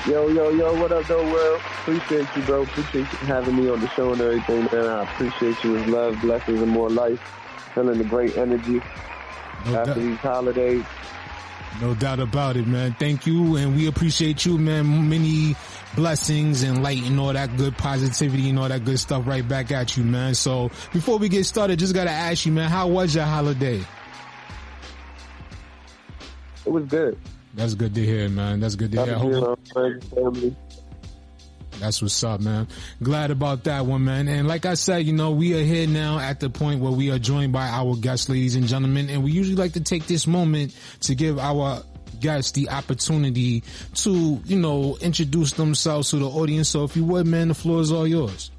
Yo, 0.07 0.27
yo, 0.29 0.51
yo, 0.51 0.81
what 0.81 0.91
up, 0.91 1.07
though, 1.07 1.23
world? 1.33 1.61
Appreciate 1.81 2.27
you, 2.35 2.43
bro. 2.43 2.63
Appreciate 2.63 3.01
you 3.13 3.19
having 3.19 3.55
me 3.57 3.69
on 3.71 3.81
the 3.81 3.89
show 3.91 4.13
and 4.13 4.21
everything, 4.21 4.65
man. 4.73 4.87
I 4.87 5.05
appreciate 5.05 5.63
you 5.63 5.73
with 5.73 5.87
love, 5.87 6.21
blessings, 6.21 6.61
and 6.61 6.71
more 6.73 6.91
life. 6.91 7.21
Feeling 7.73 7.99
the 7.99 8.05
great 8.05 8.37
energy 8.37 8.81
No 9.67 9.77
after 9.79 9.95
doubt. 9.95 9.97
these 9.97 10.17
holidays. 10.19 10.85
No 11.81 11.95
doubt 11.95 12.19
about 12.19 12.57
it, 12.57 12.67
man. 12.67 12.97
Thank 12.99 13.27
you, 13.27 13.57
and 13.57 13.77
we 13.77 13.87
appreciate 13.87 14.45
you, 14.45 14.59
man. 14.59 15.09
Many 15.09 15.55
blessings 15.95 16.65
and 16.65 16.83
light 16.83 17.03
and 17.05 17.19
all 17.21 17.33
that 17.33 17.57
good 17.57 17.79
positivity 17.79 18.51
and 18.51 18.59
all 18.59 18.69
that 18.69 18.85
good 18.85 18.99
stuff 18.99 19.25
right 19.25 19.47
back 19.47 19.71
at 19.71 19.97
you, 19.97 20.03
man. 20.03 20.35
So 20.35 20.71
before 20.93 21.19
we 21.19 21.29
get 21.29 21.45
started, 21.47 21.79
just 21.79 21.95
gotta 21.95 22.11
ask 22.11 22.45
you, 22.45 22.51
man, 22.53 22.69
how 22.69 22.89
was 22.89 23.15
your 23.15 23.25
holiday? 23.25 23.81
It 26.67 26.71
was 26.73 26.85
good. 26.87 27.17
That's 27.55 27.75
good 27.75 27.95
to 27.95 28.05
hear, 28.05 28.29
man. 28.29 28.61
That's 28.61 28.77
good 28.77 28.93
to 28.93 29.05
hear. 29.05 29.19
Happy 29.19 29.31
to 29.31 29.41
be 29.41 29.41
hope- 29.41 30.05
family. 30.15 30.57
That's 31.79 32.01
what's 32.01 32.23
up, 32.23 32.41
man. 32.41 32.69
Glad 33.03 33.31
about 33.33 33.65
that 33.65 33.87
one, 33.87 34.05
man. 34.05 34.29
And 34.29 34.47
like 34.47 34.67
I 34.67 34.75
said, 34.75 34.99
you 35.05 35.13
know, 35.13 35.33
we 35.33 35.59
are 35.59 35.65
here 35.65 35.87
now 35.89 36.19
at 36.19 36.39
the 36.39 36.49
point 36.49 36.81
where 36.81 36.93
we 36.93 37.11
are 37.11 37.19
joined 37.19 37.53
by 37.53 37.67
our 37.69 37.97
guests, 37.97 38.29
ladies 38.29 38.55
and 38.55 38.67
gentlemen, 38.69 39.11
and 39.11 39.25
we 39.25 39.33
usually 39.33 39.57
like 39.57 39.73
to 39.73 39.81
take 39.81 40.07
this 40.07 40.27
moment 40.27 40.77
to 41.01 41.15
give 41.15 41.39
our 41.39 41.83
guests 42.21 42.53
the 42.53 42.69
opportunity 42.69 43.65
to, 43.95 44.41
you 44.45 44.59
know, 44.59 44.97
introduce 45.01 45.55
themselves 45.55 46.11
to 46.11 46.19
the 46.19 46.29
audience. 46.29 46.69
So 46.69 46.85
if 46.85 46.95
you 46.95 47.05
would, 47.07 47.27
man, 47.27 47.49
the 47.49 47.55
floor 47.55 47.81
is 47.81 47.91
all 47.91 48.07
yours. 48.07 48.53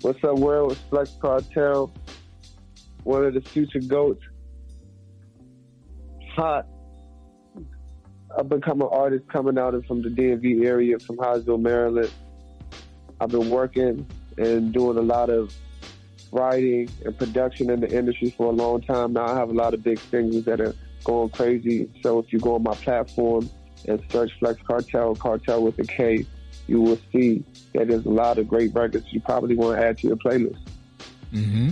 What's 0.00 0.24
up, 0.24 0.38
world? 0.38 0.72
It's 0.72 0.80
Flex 0.88 1.14
Kartel, 1.20 1.92
one 3.04 3.24
of 3.24 3.34
the 3.34 3.42
future 3.42 3.80
goats. 3.80 4.24
Hot. 6.34 6.66
I've 8.38 8.48
become 8.48 8.80
an 8.80 8.88
artist 8.90 9.28
coming 9.28 9.58
out 9.58 9.74
of 9.74 9.84
from 9.86 10.02
the 10.02 10.08
DMV 10.08 10.64
area, 10.64 10.98
from 10.98 11.16
Hodgesville, 11.16 11.60
Maryland. 11.60 12.10
I've 13.20 13.30
been 13.30 13.50
working 13.50 14.06
and 14.38 14.72
doing 14.72 14.96
a 14.96 15.02
lot 15.02 15.30
of 15.30 15.52
writing 16.32 16.88
and 17.04 17.16
production 17.18 17.70
in 17.70 17.80
the 17.80 17.90
industry 17.90 18.30
for 18.30 18.46
a 18.46 18.52
long 18.52 18.80
time 18.82 19.12
now. 19.12 19.26
I 19.26 19.34
have 19.36 19.50
a 19.50 19.54
lot 19.54 19.74
of 19.74 19.82
big 19.82 19.98
singles 19.98 20.44
that 20.44 20.60
are 20.60 20.74
going 21.04 21.30
crazy. 21.30 21.90
So 22.02 22.18
if 22.20 22.32
you 22.32 22.38
go 22.38 22.54
on 22.54 22.62
my 22.62 22.74
platform 22.74 23.50
and 23.88 24.00
search 24.10 24.30
Flex 24.38 24.60
Kartel, 24.62 25.18
Cartel 25.18 25.62
with 25.62 25.78
a 25.78 25.84
K, 25.84 26.24
you 26.68 26.80
will 26.80 26.98
see 27.12 27.44
that 27.74 27.88
there's 27.88 28.06
a 28.06 28.10
lot 28.10 28.38
of 28.38 28.46
great 28.46 28.72
records 28.74 29.06
you 29.12 29.20
probably 29.20 29.56
want 29.56 29.78
to 29.78 29.84
add 29.84 29.98
to 29.98 30.08
your 30.08 30.16
playlist. 30.16 30.60
hmm 31.30 31.70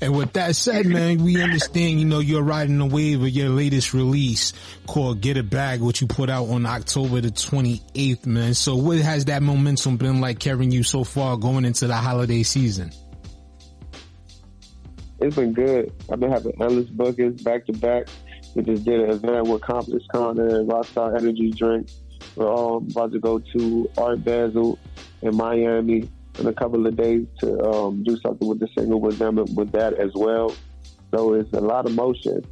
And 0.00 0.16
with 0.16 0.32
that 0.34 0.56
said, 0.56 0.86
man, 0.86 1.22
we 1.22 1.42
understand, 1.42 2.00
you 2.00 2.06
know, 2.06 2.20
you're 2.20 2.42
riding 2.42 2.78
the 2.78 2.86
wave 2.86 3.22
of 3.22 3.28
your 3.28 3.48
latest 3.48 3.94
release 3.94 4.52
called 4.86 5.20
Get 5.20 5.36
It 5.36 5.50
Back, 5.50 5.80
which 5.80 6.00
you 6.00 6.06
put 6.06 6.30
out 6.30 6.48
on 6.48 6.66
October 6.66 7.20
the 7.20 7.30
28th, 7.30 8.26
man. 8.26 8.54
So 8.54 8.76
what 8.76 8.98
has 8.98 9.26
that 9.26 9.42
momentum 9.42 9.96
been 9.96 10.20
like 10.20 10.38
carrying 10.38 10.70
you 10.70 10.82
so 10.82 11.04
far 11.04 11.36
going 11.36 11.64
into 11.64 11.86
the 11.86 11.96
holiday 11.96 12.42
season? 12.42 12.92
It's 15.18 15.36
been 15.36 15.52
good. 15.52 15.92
I've 16.10 16.20
been 16.20 16.30
having 16.30 16.52
endless 16.60 16.90
bookings 16.90 17.42
back 17.42 17.66
to 17.66 17.72
back. 17.72 18.06
We 18.54 18.62
just 18.62 18.84
did 18.84 19.00
an 19.00 19.10
event 19.10 19.48
with 19.48 19.62
Complex 19.62 20.04
Connor 20.12 20.60
and 20.60 20.68
Rockstar 20.68 21.18
Energy 21.18 21.50
Drink. 21.50 21.88
We're 22.36 22.50
all 22.50 22.78
about 22.78 23.12
to 23.12 23.18
go 23.18 23.38
to 23.38 23.90
Art 23.96 24.24
Basel 24.24 24.78
in 25.22 25.36
Miami 25.36 26.08
in 26.38 26.46
a 26.46 26.52
couple 26.52 26.86
of 26.86 26.96
days 26.96 27.26
to 27.40 27.60
um, 27.64 28.02
do 28.04 28.18
something 28.18 28.46
with 28.46 28.60
the 28.60 28.68
single 28.76 29.00
with 29.00 29.18
them 29.18 29.36
with 29.54 29.72
that 29.72 29.94
as 29.94 30.10
well. 30.14 30.54
So 31.14 31.34
it's 31.34 31.52
a 31.52 31.60
lot 31.60 31.86
of 31.86 31.94
motion. 31.94 32.44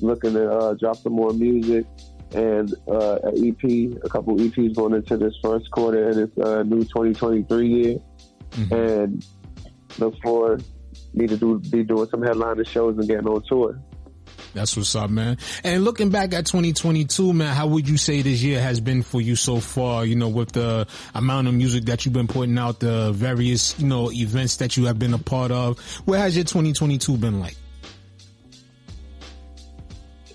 Looking 0.00 0.34
to 0.34 0.50
uh, 0.50 0.74
drop 0.74 0.96
some 0.96 1.14
more 1.14 1.32
music 1.32 1.86
and 2.34 2.74
uh, 2.88 3.18
an 3.24 3.48
EP, 3.48 3.96
a 4.04 4.08
couple 4.08 4.36
EPs 4.36 4.74
going 4.74 4.94
into 4.94 5.16
this 5.16 5.34
first 5.42 5.70
quarter 5.70 6.10
in 6.10 6.16
this 6.16 6.46
uh, 6.46 6.62
new 6.62 6.82
2023 6.82 7.68
year. 7.68 7.98
And 8.70 9.24
look 9.98 10.14
forward 10.22 10.64
me 11.14 11.26
to 11.26 11.36
do 11.36 11.58
be 11.70 11.82
doing 11.82 12.08
some 12.10 12.22
headliner 12.22 12.64
shows 12.64 12.96
and 12.98 13.08
getting 13.08 13.26
on 13.26 13.42
tour. 13.48 13.80
That's 14.56 14.74
what's 14.74 14.96
up, 14.96 15.10
man. 15.10 15.36
And 15.64 15.84
looking 15.84 16.08
back 16.08 16.32
at 16.32 16.46
2022, 16.46 17.34
man, 17.34 17.54
how 17.54 17.66
would 17.66 17.86
you 17.86 17.98
say 17.98 18.22
this 18.22 18.42
year 18.42 18.58
has 18.58 18.80
been 18.80 19.02
for 19.02 19.20
you 19.20 19.36
so 19.36 19.60
far? 19.60 20.06
You 20.06 20.16
know, 20.16 20.28
with 20.28 20.52
the 20.52 20.86
amount 21.14 21.48
of 21.48 21.52
music 21.52 21.84
that 21.84 22.06
you've 22.06 22.14
been 22.14 22.26
putting 22.26 22.56
out, 22.56 22.80
the 22.80 23.12
various, 23.12 23.78
you 23.78 23.86
know, 23.86 24.10
events 24.10 24.56
that 24.56 24.78
you 24.78 24.86
have 24.86 24.98
been 24.98 25.12
a 25.12 25.18
part 25.18 25.50
of. 25.50 25.78
Where 26.06 26.18
has 26.18 26.36
your 26.36 26.44
2022 26.44 27.18
been 27.18 27.38
like? 27.38 27.54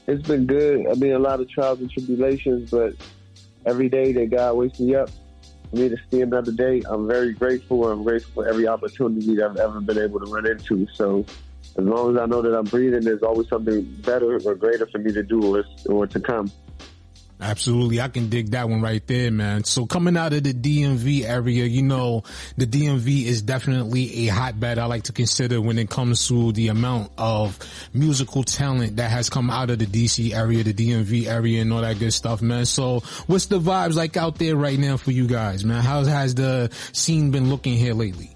It's 0.06 0.28
been 0.28 0.46
good. 0.46 0.86
I 0.86 0.94
mean, 0.94 1.14
a 1.14 1.20
lot 1.20 1.40
of 1.40 1.50
trials 1.50 1.80
and 1.80 1.90
tribulations, 1.90 2.70
but 2.70 2.94
every 3.66 3.90
day 3.90 4.12
that 4.14 4.30
God 4.30 4.54
wakes 4.54 4.80
me 4.80 4.94
up 4.94 5.10
me 5.74 5.90
to 5.90 5.98
see 6.12 6.22
another 6.22 6.52
day, 6.52 6.82
I'm 6.88 7.08
very 7.08 7.34
grateful. 7.34 7.90
I'm 7.90 8.04
grateful 8.04 8.44
for 8.44 8.50
every 8.50 8.68
opportunity 8.68 9.36
that 9.36 9.52
I've 9.52 9.58
ever 9.58 9.80
been 9.80 9.98
able 9.98 10.20
to 10.20 10.32
run 10.32 10.46
into. 10.46 10.88
So 10.94 11.26
as 11.78 11.86
long 11.86 12.16
as 12.16 12.22
I 12.22 12.26
know 12.26 12.42
that 12.42 12.58
I'm 12.58 12.66
breathing, 12.66 13.02
there's 13.02 13.24
always 13.24 13.48
something 13.48 13.84
better 14.06 14.40
or 14.46 14.56
greater 14.56 14.86
for 14.88 14.98
me 14.98 15.14
to 15.14 15.24
do 15.24 15.64
or, 15.88 16.08
to 16.08 16.20
come. 16.20 16.52
Absolutely. 17.40 18.00
I 18.00 18.08
can 18.08 18.30
dig 18.30 18.52
that 18.52 18.70
one 18.70 18.82
right 18.82 19.06
there, 19.08 19.32
man. 19.32 19.64
So 19.64 19.88
coming 19.88 20.16
out 20.16 20.32
of 20.34 20.44
the 20.44 20.54
DMV 20.54 21.24
area, 21.24 21.66
you 21.66 21.82
know, 21.82 22.22
the 22.56 22.68
DMV 22.68 23.26
is 23.26 23.42
definitely 23.42 24.28
a 24.28 24.32
hotbed 24.32 24.78
I 24.78 24.86
like 24.86 25.04
to 25.04 25.12
consider 25.12 25.60
when 25.60 25.80
it 25.80 25.90
comes 25.90 26.28
to 26.28 26.52
the 26.52 26.68
amount 26.68 27.12
of 27.18 27.58
musical 27.94 28.44
talent 28.44 28.98
that 28.98 29.10
has 29.10 29.30
come 29.32 29.50
out 29.50 29.72
of 29.72 29.80
the 29.80 29.88
DC 29.88 30.36
area, 30.36 30.64
the 30.64 30.74
DMV 30.74 31.26
area 31.26 31.64
and 31.64 31.74
all 31.74 31.82
that 31.82 31.98
good 31.98 32.14
stuff, 32.14 32.44
man. 32.44 32.68
So 32.68 33.00
what's 33.26 33.48
the 33.48 33.60
vibes 33.60 33.96
like 33.96 34.18
out 34.18 34.38
there 34.38 34.56
right 34.56 34.78
now 34.78 34.98
for 34.98 35.10
you 35.10 35.26
guys, 35.26 35.66
man? 35.66 35.82
How 35.82 36.04
has 36.04 36.36
the 36.36 36.70
scene 36.92 37.32
been 37.32 37.50
looking 37.50 37.76
here 37.76 37.94
lately? 37.94 38.36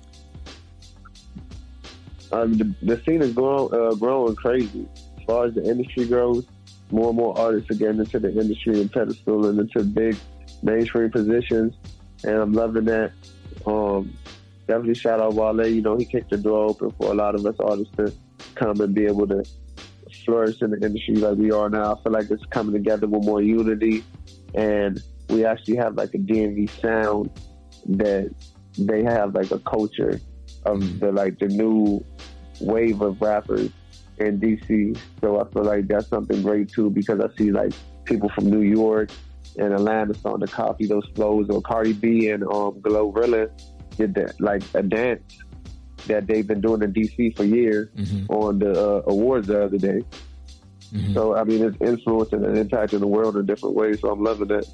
Um, 2.35 2.57
the, 2.57 2.75
the 2.81 3.01
scene 3.03 3.21
is 3.21 3.31
growing, 3.31 3.73
uh, 3.73 3.93
growing 3.93 4.35
crazy. 4.35 4.85
As 5.17 5.23
far 5.23 5.45
as 5.45 5.53
the 5.53 5.63
industry 5.63 6.05
grows, 6.05 6.45
more 6.91 7.07
and 7.07 7.17
more 7.17 7.37
artists 7.37 7.71
are 7.71 7.75
getting 7.75 7.99
into 7.99 8.19
the 8.19 8.29
industry 8.29 8.81
and 8.81 8.91
pedestal 8.91 9.45
and 9.47 9.57
into 9.57 9.83
big 9.83 10.17
mainstream 10.61 11.09
positions, 11.11 11.75
and 12.25 12.35
I'm 12.35 12.51
loving 12.51 12.85
that. 12.85 13.13
Um, 13.65 14.17
definitely 14.67 14.95
shout 14.95 15.21
out 15.21 15.33
Wale. 15.33 15.65
You 15.65 15.81
know, 15.81 15.95
he 15.95 16.03
kicked 16.03 16.31
the 16.31 16.37
door 16.37 16.69
open 16.69 16.91
for 16.91 17.11
a 17.11 17.15
lot 17.15 17.35
of 17.35 17.45
us 17.45 17.55
artists 17.59 17.95
to 17.95 18.13
come 18.55 18.81
and 18.81 18.93
be 18.93 19.05
able 19.05 19.27
to 19.27 19.43
flourish 20.25 20.61
in 20.61 20.71
the 20.71 20.85
industry 20.85 21.15
like 21.15 21.37
we 21.37 21.51
are 21.51 21.69
now. 21.69 21.95
I 21.95 22.03
feel 22.03 22.11
like 22.11 22.29
it's 22.29 22.45
coming 22.47 22.73
together 22.73 23.07
with 23.07 23.23
more 23.23 23.41
unity, 23.41 24.03
and 24.53 25.01
we 25.29 25.45
actually 25.45 25.77
have 25.77 25.95
like 25.95 26.13
a 26.13 26.17
DMV 26.17 26.81
sound 26.81 27.29
that 27.85 28.29
they 28.77 29.03
have 29.03 29.33
like 29.33 29.51
a 29.51 29.59
culture 29.59 30.19
of 30.65 30.99
the 30.99 31.11
like 31.11 31.39
the 31.39 31.47
new 31.47 32.03
wave 32.59 33.01
of 33.01 33.21
rappers 33.21 33.69
in 34.17 34.39
DC. 34.39 34.97
So 35.21 35.39
I 35.41 35.47
feel 35.49 35.63
like 35.63 35.87
that's 35.87 36.07
something 36.07 36.41
great 36.41 36.71
too 36.71 36.89
because 36.89 37.19
I 37.19 37.35
see 37.37 37.51
like 37.51 37.73
people 38.05 38.29
from 38.29 38.49
New 38.49 38.61
York 38.61 39.09
and 39.57 39.73
Atlanta 39.73 40.13
starting 40.13 40.45
to 40.45 40.51
copy 40.51 40.85
those 40.85 41.07
flows 41.15 41.49
or 41.49 41.61
Cardi 41.61 41.93
B 41.93 42.29
and 42.29 42.43
um 42.43 42.81
Glorilla 42.81 43.49
did 43.97 44.13
that 44.15 44.39
like 44.41 44.63
a 44.73 44.83
dance 44.83 45.23
that 46.07 46.27
they've 46.27 46.45
been 46.45 46.61
doing 46.61 46.81
in 46.83 46.93
DC 46.93 47.35
for 47.35 47.43
years 47.45 47.89
on 48.29 48.59
the 48.59 48.71
uh, 48.71 49.01
awards 49.07 49.47
the 49.47 49.63
other 49.63 49.77
day. 49.77 50.01
So 51.13 51.35
I 51.35 51.43
mean 51.43 51.63
it's 51.63 51.77
influencing 51.81 52.43
and 52.45 52.55
impacting 52.57 52.99
the 52.99 53.07
world 53.07 53.37
in 53.37 53.45
different 53.45 53.75
ways. 53.75 53.99
So 54.01 54.11
I'm 54.11 54.23
loving 54.23 54.51
it. 54.51 54.67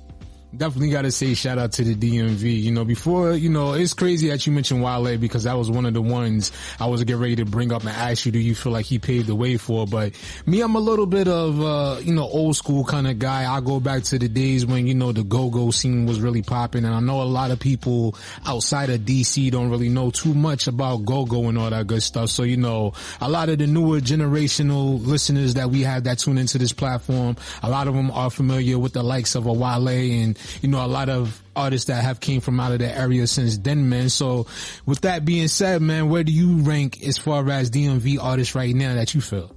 Definitely 0.56 0.90
got 0.90 1.04
to 1.04 1.12
say 1.12 1.34
shout 1.34 1.58
out 1.58 1.72
to 1.74 1.84
the 1.86 1.96
DMV. 1.96 2.62
You 2.62 2.72
know, 2.72 2.84
before, 2.84 3.32
you 3.32 3.48
know, 3.48 3.72
it's 3.72 3.94
crazy 3.94 4.28
that 4.28 4.46
you 4.46 4.52
mentioned 4.52 4.84
Wale 4.84 5.18
because 5.18 5.46
that 5.46 5.58
was 5.58 5.72
one 5.72 5.86
of 5.86 5.94
the 5.94 6.02
ones 6.02 6.52
I 6.78 6.88
was 6.88 7.06
getting 7.06 7.22
ready 7.22 7.38
to 7.38 7.46
bring 7.46 7.72
up 7.72 7.84
and 7.84 7.92
ask 7.92 8.26
you, 8.26 8.34
do 8.34 8.40
you 8.40 8.54
feel 8.54 8.74
like 8.74 8.86
he 8.86 9.00
paved 9.00 9.28
the 9.28 9.36
way 9.36 9.56
for? 9.56 9.88
But 9.88 10.14
me, 10.46 10.60
I'm 10.60 10.76
a 10.76 10.80
little 10.80 11.06
bit 11.06 11.30
of, 11.30 11.62
uh, 11.62 12.00
you 12.02 12.14
know, 12.14 12.24
old 12.24 12.58
school 12.58 12.84
kind 12.84 13.08
of 13.08 13.18
guy. 13.18 13.50
I 13.50 13.62
go 13.62 13.80
back 13.80 14.04
to 14.04 14.20
the 14.20 14.28
days 14.28 14.66
when, 14.66 14.88
you 14.88 14.94
know, 14.94 15.14
the 15.14 15.24
go-go 15.24 15.72
scene 15.72 16.06
was 16.06 16.20
really 16.20 16.42
popping. 16.42 16.84
And 16.84 16.94
I 16.94 17.00
know 17.00 17.22
a 17.22 17.24
lot 17.24 17.52
of 17.52 17.60
people 17.60 18.18
outside 18.46 18.90
of 18.90 19.02
DC 19.02 19.52
don't 19.52 19.70
really 19.70 19.88
know 19.88 20.12
too 20.12 20.34
much 20.34 20.68
about 20.68 21.06
go-go 21.06 21.48
and 21.48 21.58
all 21.58 21.70
that 21.70 21.88
good 21.88 22.04
stuff. 22.04 22.30
So, 22.30 22.44
you 22.44 22.58
know, 22.58 22.92
a 23.22 23.30
lot 23.30 23.48
of 23.48 23.60
the 23.60 23.68
newer 23.68 24.02
generational 24.02 25.02
listeners 25.06 25.54
that 25.54 25.70
we 25.70 25.84
have 25.84 26.04
that 26.04 26.20
tune 26.20 26.38
into 26.38 26.58
this 26.58 26.74
platform, 26.74 27.38
a 27.64 27.70
lot 27.70 27.88
of 27.88 27.94
them 27.94 28.12
are 28.12 28.30
familiar 28.30 28.78
with 28.78 28.92
the 28.92 29.02
likes 29.04 29.36
of 29.36 29.46
a 29.46 29.54
Wale 29.54 29.88
and, 29.88 30.38
you 30.62 30.70
know, 30.70 30.84
a 30.84 30.88
lot 30.88 31.10
of 31.10 31.42
artists 31.56 31.88
that 31.88 32.04
have 32.04 32.20
came 32.20 32.42
from 32.42 32.60
out 32.60 32.72
of 32.72 32.80
that 32.80 32.98
area 32.98 33.28
since 33.28 33.58
then, 33.58 33.90
man. 33.90 34.10
So 34.10 34.48
with 34.86 35.02
that 35.02 35.26
being 35.26 35.48
said, 35.48 35.82
man, 35.82 36.10
where 36.10 36.24
do 36.24 36.32
you 36.32 36.58
rank 36.58 37.04
as 37.04 37.18
far 37.18 37.48
as 37.50 37.70
DMV 37.72 38.18
artists 38.22 38.56
right 38.56 38.76
now 38.76 38.96
that 38.96 39.14
you 39.14 39.22
feel? 39.22 39.56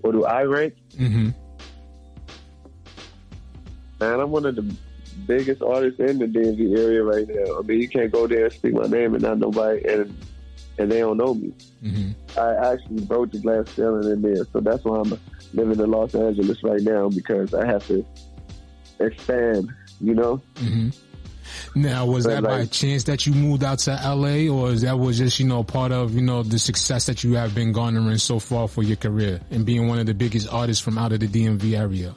What 0.00 0.12
do 0.12 0.24
I 0.24 0.42
rank? 0.42 0.74
Mm-hmm. 0.96 1.30
Man, 4.00 4.20
I'm 4.20 4.30
one 4.30 4.44
of 4.44 4.56
the 4.56 4.76
biggest 5.26 5.62
artists 5.62 6.00
in 6.00 6.18
the 6.18 6.26
DMV 6.26 6.78
area 6.78 7.02
right 7.02 7.26
now. 7.26 7.58
I 7.58 7.62
mean, 7.62 7.80
you 7.80 7.88
can't 7.88 8.12
go 8.12 8.26
there 8.26 8.44
and 8.44 8.52
speak 8.52 8.74
my 8.74 8.86
name 8.86 9.14
and 9.14 9.22
not 9.22 9.38
nobody, 9.38 9.82
and 9.88 10.14
and 10.78 10.90
they 10.90 10.98
don't 10.98 11.16
know 11.16 11.34
me. 11.34 11.54
Mm-hmm. 11.82 12.38
I 12.38 12.72
actually 12.72 13.04
broke 13.04 13.30
the 13.32 13.38
glass 13.38 13.70
ceiling 13.70 14.10
in 14.10 14.22
there, 14.22 14.44
so 14.52 14.60
that's 14.60 14.84
why 14.84 14.98
I'm 14.98 15.18
living 15.54 15.78
in 15.78 15.90
Los 15.90 16.14
Angeles 16.14 16.62
right 16.62 16.82
now 16.82 17.08
because 17.08 17.54
I 17.54 17.66
have 17.66 17.86
to 17.88 18.04
expand. 19.00 19.72
You 20.00 20.14
know, 20.14 20.42
Mm-hmm. 20.56 20.88
Now, 21.80 22.06
was 22.06 22.24
But, 22.24 22.42
that 22.42 22.42
by 22.42 22.64
chance 22.66 23.04
that 23.04 23.26
you 23.26 23.32
moved 23.32 23.62
out 23.62 23.78
to 23.80 23.90
LA 23.92 24.48
or 24.48 24.70
is 24.70 24.80
that 24.82 24.98
was 24.98 25.18
just, 25.18 25.38
you 25.38 25.46
know, 25.46 25.62
part 25.62 25.92
of, 25.92 26.14
you 26.14 26.22
know, 26.22 26.42
the 26.42 26.58
success 26.58 27.06
that 27.06 27.22
you 27.22 27.34
have 27.34 27.54
been 27.54 27.70
garnering 27.72 28.18
so 28.18 28.38
far 28.38 28.66
for 28.66 28.82
your 28.82 28.96
career 28.96 29.40
and 29.50 29.64
being 29.64 29.86
one 29.86 29.98
of 29.98 30.06
the 30.06 30.14
biggest 30.14 30.52
artists 30.52 30.82
from 30.82 30.98
out 30.98 31.12
of 31.12 31.20
the 31.20 31.28
DMV 31.28 31.78
area? 31.78 32.14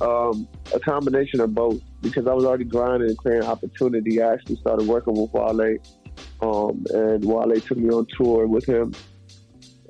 um, 0.00 0.46
a 0.74 0.80
combination 0.80 1.40
of 1.40 1.54
both 1.54 1.80
because 2.02 2.26
I 2.26 2.34
was 2.34 2.44
already 2.44 2.64
grinding 2.64 3.08
and 3.08 3.18
creating 3.18 3.48
opportunity. 3.48 4.22
I 4.22 4.34
actually 4.34 4.56
started 4.56 4.86
working 4.86 5.14
with 5.14 5.32
Wale, 5.32 5.78
um, 6.42 6.84
and 6.90 7.24
Wale 7.24 7.60
took 7.60 7.78
me 7.78 7.90
on 7.90 8.06
tour 8.16 8.46
with 8.46 8.66
him, 8.66 8.94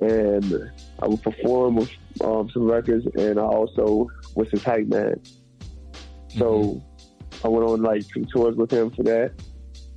and 0.01 0.71
I 1.01 1.07
would 1.07 1.21
perform 1.21 1.75
with 1.75 1.91
um, 2.23 2.49
some 2.51 2.63
records, 2.63 3.05
and 3.15 3.39
I 3.39 3.43
also 3.43 4.07
was 4.35 4.49
his 4.49 4.63
hype 4.63 4.87
man. 4.87 5.21
So 6.37 6.83
I 7.43 7.47
went 7.47 7.65
on 7.67 7.81
like 7.81 8.03
some 8.13 8.25
tours 8.25 8.55
with 8.55 8.71
him 8.71 8.91
for 8.91 9.03
that, 9.03 9.31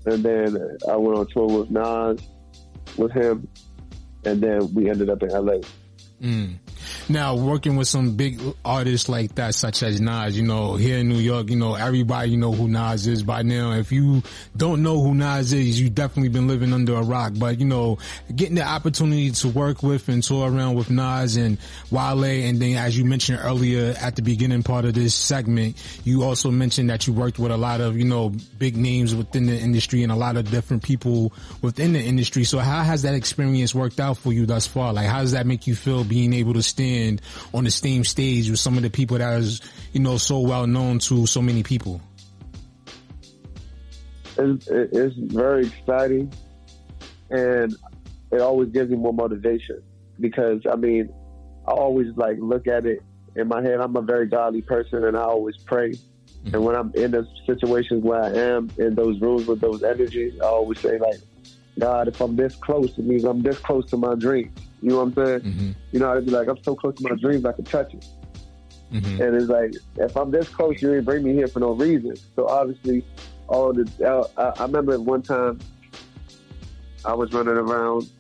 and 0.06 0.22
then 0.22 0.78
I 0.88 0.96
went 0.96 1.18
on 1.18 1.26
tour 1.28 1.60
with 1.60 1.70
Nas 1.70 2.20
with 2.96 3.12
him, 3.12 3.48
and 4.24 4.40
then 4.40 4.72
we 4.74 4.90
ended 4.90 5.10
up 5.10 5.22
in 5.22 5.28
LA. 5.28 5.60
Mm. 6.20 6.56
Now, 7.10 7.34
working 7.34 7.74
with 7.74 7.88
some 7.88 8.14
big 8.14 8.40
artists 8.64 9.08
like 9.08 9.34
that, 9.34 9.56
such 9.56 9.82
as 9.82 10.00
Nas, 10.00 10.36
you 10.36 10.44
know, 10.44 10.76
here 10.76 10.98
in 10.98 11.08
New 11.08 11.18
York, 11.18 11.50
you 11.50 11.56
know, 11.56 11.74
everybody 11.74 12.36
know 12.36 12.52
who 12.52 12.68
Nas 12.68 13.08
is 13.08 13.24
by 13.24 13.42
now. 13.42 13.72
If 13.72 13.90
you 13.90 14.22
don't 14.56 14.84
know 14.84 15.02
who 15.02 15.12
Nas 15.12 15.52
is, 15.52 15.80
you 15.80 15.90
definitely 15.90 16.28
been 16.28 16.46
living 16.46 16.72
under 16.72 16.94
a 16.94 17.02
rock. 17.02 17.32
But, 17.36 17.58
you 17.58 17.66
know, 17.66 17.98
getting 18.32 18.54
the 18.54 18.62
opportunity 18.62 19.32
to 19.32 19.48
work 19.48 19.82
with 19.82 20.08
and 20.08 20.22
tour 20.22 20.48
around 20.48 20.76
with 20.76 20.88
Nas 20.88 21.34
and 21.34 21.58
Wale, 21.90 22.22
and 22.22 22.62
then 22.62 22.76
as 22.76 22.96
you 22.96 23.04
mentioned 23.04 23.40
earlier 23.42 23.92
at 24.00 24.14
the 24.14 24.22
beginning 24.22 24.62
part 24.62 24.84
of 24.84 24.94
this 24.94 25.12
segment, 25.12 25.74
you 26.04 26.22
also 26.22 26.52
mentioned 26.52 26.90
that 26.90 27.08
you 27.08 27.12
worked 27.12 27.40
with 27.40 27.50
a 27.50 27.56
lot 27.56 27.80
of, 27.80 27.98
you 27.98 28.04
know, 28.04 28.32
big 28.60 28.76
names 28.76 29.16
within 29.16 29.46
the 29.46 29.58
industry 29.58 30.04
and 30.04 30.12
a 30.12 30.16
lot 30.16 30.36
of 30.36 30.48
different 30.48 30.84
people 30.84 31.32
within 31.60 31.92
the 31.92 32.00
industry. 32.00 32.44
So 32.44 32.60
how 32.60 32.84
has 32.84 33.02
that 33.02 33.14
experience 33.14 33.74
worked 33.74 33.98
out 33.98 34.16
for 34.16 34.32
you 34.32 34.46
thus 34.46 34.68
far? 34.68 34.92
Like, 34.92 35.08
how 35.08 35.22
does 35.22 35.32
that 35.32 35.44
make 35.44 35.66
you 35.66 35.74
feel 35.74 36.04
being 36.04 36.32
able 36.32 36.54
to 36.54 36.62
stand 36.62 36.99
on 37.52 37.64
the 37.64 37.70
same 37.70 38.04
stage 38.04 38.50
with 38.50 38.58
some 38.58 38.76
of 38.76 38.82
the 38.82 38.90
people 38.90 39.18
that 39.18 39.38
is, 39.38 39.60
you 39.92 40.00
know, 40.00 40.18
so 40.18 40.40
well 40.40 40.66
known 40.66 40.98
to 41.00 41.26
so 41.26 41.42
many 41.42 41.62
people? 41.62 42.00
It's, 44.38 44.68
it's 44.68 45.16
very 45.16 45.66
exciting, 45.66 46.32
and 47.30 47.74
it 48.30 48.40
always 48.40 48.70
gives 48.70 48.90
me 48.90 48.96
more 48.96 49.12
motivation 49.12 49.82
because 50.18 50.62
I 50.70 50.76
mean, 50.76 51.12
I 51.66 51.72
always 51.72 52.08
like 52.16 52.38
look 52.38 52.66
at 52.66 52.86
it 52.86 53.02
in 53.36 53.48
my 53.48 53.62
head. 53.62 53.80
I'm 53.80 53.96
a 53.96 54.02
very 54.02 54.26
godly 54.26 54.62
person, 54.62 55.04
and 55.04 55.16
I 55.16 55.22
always 55.22 55.56
pray. 55.58 55.90
Mm-hmm. 55.90 56.54
And 56.54 56.64
when 56.64 56.76
I'm 56.76 56.92
in 56.94 57.10
those 57.10 57.28
situations 57.46 58.02
where 58.02 58.22
I 58.22 58.30
am 58.30 58.70
in 58.78 58.94
those 58.94 59.20
rooms 59.20 59.46
with 59.46 59.60
those 59.60 59.82
energies, 59.82 60.40
I 60.40 60.46
always 60.46 60.80
say 60.80 60.98
like, 60.98 61.20
God, 61.78 62.08
if 62.08 62.20
I'm 62.20 62.36
this 62.36 62.54
close, 62.56 62.96
it 62.98 63.04
means 63.04 63.24
I'm 63.24 63.42
this 63.42 63.58
close 63.58 63.88
to 63.90 63.96
my 63.96 64.14
dreams. 64.14 64.58
You 64.82 64.90
know 64.90 65.04
what 65.04 65.18
I'm 65.18 65.26
saying? 65.26 65.40
Mm-hmm. 65.40 65.70
You 65.92 66.00
know, 66.00 66.12
I'd 66.12 66.24
be 66.24 66.30
like, 66.30 66.48
I'm 66.48 66.62
so 66.62 66.74
close 66.74 66.96
to 66.96 67.08
my 67.08 67.16
dreams, 67.16 67.44
I 67.44 67.52
can 67.52 67.64
touch 67.64 67.94
it. 67.94 68.06
Mm-hmm. 68.92 69.22
And 69.22 69.36
it's 69.36 69.48
like, 69.48 69.74
if 69.96 70.16
I'm 70.16 70.30
this 70.30 70.48
close, 70.48 70.80
you 70.82 70.88
didn't 70.88 71.04
bring 71.04 71.22
me 71.22 71.32
here 71.34 71.46
for 71.46 71.60
no 71.60 71.72
reason. 71.72 72.16
So 72.34 72.48
obviously, 72.48 73.04
all 73.46 73.72
the, 73.72 73.88
uh, 74.04 74.26
I, 74.36 74.62
I 74.62 74.66
remember 74.66 74.98
one 75.00 75.22
time 75.22 75.60
I 77.04 77.14
was 77.14 77.32
running 77.32 77.54
around 77.54 78.10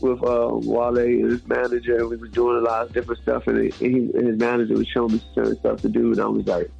with 0.00 0.22
uh, 0.22 0.48
Wale 0.52 0.98
and 0.98 1.30
his 1.30 1.46
manager, 1.46 1.98
and 1.98 2.08
we 2.08 2.16
were 2.16 2.28
doing 2.28 2.56
a 2.56 2.60
lot 2.60 2.86
of 2.86 2.92
different 2.92 3.20
stuff, 3.22 3.46
and, 3.46 3.72
he, 3.74 3.86
and 3.86 4.26
his 4.26 4.38
manager 4.38 4.74
was 4.74 4.86
showing 4.88 5.12
me 5.12 5.22
certain 5.34 5.58
stuff 5.58 5.82
to 5.82 5.88
do, 5.88 6.12
and 6.12 6.20
I 6.20 6.26
was 6.26 6.46
like, 6.46 6.70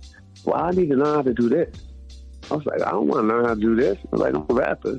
well, 0.45 0.63
I 0.63 0.71
need 0.71 0.91
to 0.91 0.97
learn 0.97 1.15
how 1.17 1.23
to 1.23 1.35
do 1.35 1.49
this. 1.49 1.75
I 2.51 2.55
was 2.55 2.67
like, 2.67 2.83
I 2.83 2.91
don't 2.91 3.09
want 3.09 3.23
to 3.23 3.35
learn 3.35 3.45
how 3.45 3.55
to 3.55 3.61
do 3.61 3.77
this. 3.77 3.99
I'm 4.13 4.19
like, 4.21 4.35
I'm 4.35 4.47
a 4.49 4.55
rapper. 4.55 4.99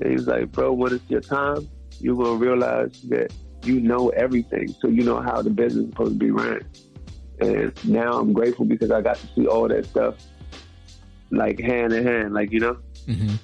And 0.00 0.10
he 0.10 0.14
was 0.14 0.26
like, 0.26 0.52
bro, 0.52 0.72
when 0.72 0.94
it's 0.94 1.08
your 1.08 1.20
time, 1.20 1.68
you're 2.00 2.16
going 2.16 2.38
to 2.38 2.44
realize 2.44 3.00
that 3.08 3.32
you 3.64 3.80
know 3.80 4.08
everything. 4.10 4.68
So 4.80 4.88
you 4.88 5.02
know 5.02 5.20
how 5.20 5.42
the 5.42 5.50
business 5.50 5.84
is 5.84 5.90
supposed 5.90 6.12
to 6.12 6.18
be 6.18 6.30
run. 6.30 6.62
And 7.40 7.72
now 7.84 8.12
I'm 8.18 8.32
grateful 8.32 8.64
because 8.64 8.90
I 8.90 9.00
got 9.00 9.16
to 9.16 9.26
see 9.34 9.46
all 9.46 9.68
that 9.68 9.86
stuff 9.86 10.14
like 11.30 11.60
hand 11.60 11.92
in 11.92 12.06
hand, 12.06 12.34
like, 12.34 12.52
you 12.52 12.60
know? 12.60 12.78
hmm 13.06 13.34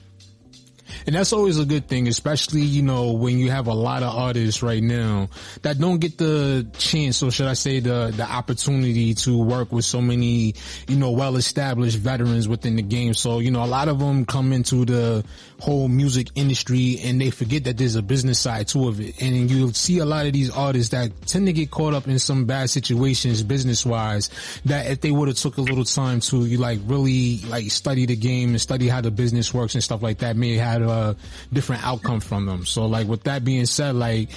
And 1.06 1.14
that's 1.14 1.32
always 1.32 1.58
a 1.58 1.66
good 1.66 1.86
thing, 1.86 2.08
especially, 2.08 2.62
you 2.62 2.82
know, 2.82 3.12
when 3.12 3.38
you 3.38 3.50
have 3.50 3.66
a 3.66 3.74
lot 3.74 4.02
of 4.02 4.14
artists 4.14 4.62
right 4.62 4.82
now 4.82 5.28
that 5.62 5.78
don't 5.78 5.98
get 5.98 6.16
the 6.16 6.66
chance, 6.78 7.22
or 7.22 7.30
should 7.30 7.46
I 7.46 7.52
say 7.52 7.80
the, 7.80 8.12
the 8.16 8.24
opportunity 8.24 9.14
to 9.14 9.36
work 9.36 9.70
with 9.70 9.84
so 9.84 10.00
many, 10.00 10.54
you 10.88 10.96
know, 10.96 11.10
well-established 11.10 11.98
veterans 11.98 12.48
within 12.48 12.76
the 12.76 12.82
game. 12.82 13.12
So, 13.14 13.38
you 13.38 13.50
know, 13.50 13.62
a 13.62 13.66
lot 13.66 13.88
of 13.88 13.98
them 13.98 14.24
come 14.24 14.52
into 14.52 14.84
the 14.86 15.24
whole 15.64 15.88
music 15.88 16.28
industry 16.34 16.98
and 17.02 17.18
they 17.18 17.30
forget 17.30 17.64
that 17.64 17.78
there's 17.78 17.96
a 17.96 18.02
business 18.02 18.38
side 18.38 18.68
to 18.68 18.86
of 18.86 19.00
it. 19.00 19.22
And 19.22 19.50
you'll 19.50 19.72
see 19.72 19.98
a 19.98 20.04
lot 20.04 20.26
of 20.26 20.34
these 20.34 20.50
artists 20.50 20.90
that 20.90 21.10
tend 21.26 21.46
to 21.46 21.54
get 21.54 21.70
caught 21.70 21.94
up 21.94 22.06
in 22.06 22.18
some 22.18 22.44
bad 22.44 22.68
situations 22.68 23.42
business 23.42 23.86
wise 23.86 24.28
that 24.66 24.90
if 24.90 25.00
they 25.00 25.10
would 25.10 25.28
have 25.28 25.38
took 25.38 25.56
a 25.56 25.62
little 25.62 25.84
time 25.84 26.20
to 26.20 26.44
you 26.44 26.58
like 26.58 26.80
really 26.84 27.38
like 27.48 27.70
study 27.70 28.04
the 28.04 28.14
game 28.14 28.50
and 28.50 28.60
study 28.60 28.88
how 28.88 29.00
the 29.00 29.10
business 29.10 29.54
works 29.54 29.74
and 29.74 29.82
stuff 29.82 30.02
like 30.02 30.18
that 30.18 30.36
may 30.36 30.54
have 30.56 30.68
had 30.68 30.82
a 30.82 31.16
different 31.50 31.82
outcome 31.86 32.20
from 32.20 32.44
them. 32.44 32.66
So 32.66 32.84
like 32.84 33.08
with 33.08 33.22
that 33.22 33.42
being 33.42 33.64
said, 33.64 33.94
like 33.94 34.28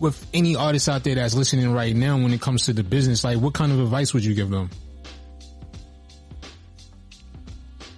with 0.00 0.26
any 0.34 0.54
artist 0.54 0.86
out 0.90 1.02
there 1.02 1.14
that's 1.14 1.34
listening 1.34 1.72
right 1.72 1.96
now 1.96 2.18
when 2.18 2.34
it 2.34 2.42
comes 2.42 2.66
to 2.66 2.74
the 2.74 2.84
business, 2.84 3.24
like 3.24 3.38
what 3.38 3.54
kind 3.54 3.72
of 3.72 3.80
advice 3.80 4.12
would 4.12 4.22
you 4.24 4.34
give 4.34 4.50
them? 4.50 4.68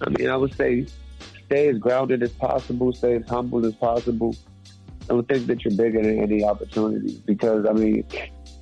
I 0.01 0.09
mean, 0.11 0.31
I 0.31 0.37
would 0.37 0.55
say 0.55 0.87
stay 1.47 1.69
as 1.69 1.79
grounded 1.79 2.23
as 2.23 2.33
possible, 2.41 2.93
stay 2.93 3.17
as 3.17 3.23
humble 3.29 3.65
as 3.67 3.75
possible. 3.77 4.37
Don't 5.09 5.27
think 5.29 5.47
that 5.47 5.65
you're 5.65 5.75
bigger 5.75 6.03
than 6.03 6.21
any 6.21 6.45
opportunity 6.45 7.17
because, 7.27 7.65
I 7.69 7.73
mean, 7.73 8.05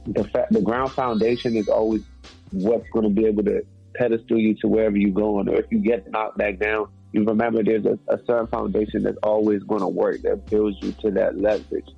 the 0.07 0.24
fa- 0.24 0.47
the 0.51 0.61
ground 0.61 0.93
foundation 0.95 1.57
is 1.57 1.68
always 1.68 2.03
what's 2.51 2.89
going 2.93 3.09
to 3.09 3.11
be 3.11 3.26
able 3.26 3.43
to 3.45 3.64
pedestal 3.97 4.39
you 4.39 4.55
to 4.57 4.68
wherever 4.68 4.97
you're 4.97 5.11
going. 5.11 5.49
Or 5.49 5.57
if 5.57 5.66
you 5.70 5.78
get 5.78 6.11
knocked 6.11 6.37
back 6.37 6.59
down, 6.59 6.89
you 7.12 7.24
remember 7.24 7.62
there's 7.62 7.87
a, 7.87 7.99
a 8.12 8.18
certain 8.26 8.49
foundation 8.49 9.05
that's 9.05 9.16
always 9.22 9.62
going 9.62 9.80
to 9.80 9.89
work 9.89 10.22
that 10.22 10.51
builds 10.51 10.76
you 10.82 10.95
to 11.01 11.11
that 11.12 11.41
leverage. 11.41 11.89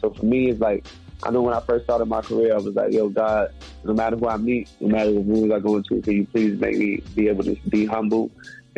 So 0.00 0.14
for 0.18 0.24
me, 0.24 0.50
it's 0.50 0.60
like, 0.60 0.84
I 1.24 1.30
know 1.30 1.42
when 1.42 1.54
I 1.54 1.60
first 1.66 1.84
started 1.84 2.06
my 2.06 2.20
career, 2.20 2.54
I 2.54 2.58
was 2.58 2.74
like, 2.74 2.92
yo, 2.92 3.08
God, 3.08 3.48
no 3.84 3.94
matter 3.94 4.16
who 4.16 4.28
I 4.28 4.36
meet, 4.36 4.68
no 4.80 4.88
matter 4.88 5.12
the 5.12 5.20
rooms 5.20 5.50
I 5.52 5.58
go 5.58 5.76
into, 5.76 6.02
can 6.02 6.12
you 6.12 6.26
please 6.26 6.60
make 6.60 6.76
me 6.76 7.02
be 7.14 7.28
able 7.28 7.44
to 7.44 7.56
be 7.68 7.86
humble 7.86 8.30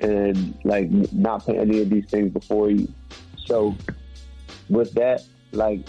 and 0.03 0.59
like 0.64 0.90
not 1.12 1.44
put 1.44 1.57
any 1.57 1.80
of 1.80 1.90
these 1.90 2.07
things 2.07 2.32
before 2.32 2.70
you. 2.70 2.92
So 3.46 3.76
with 4.68 4.92
that, 4.94 5.24
like 5.53 5.80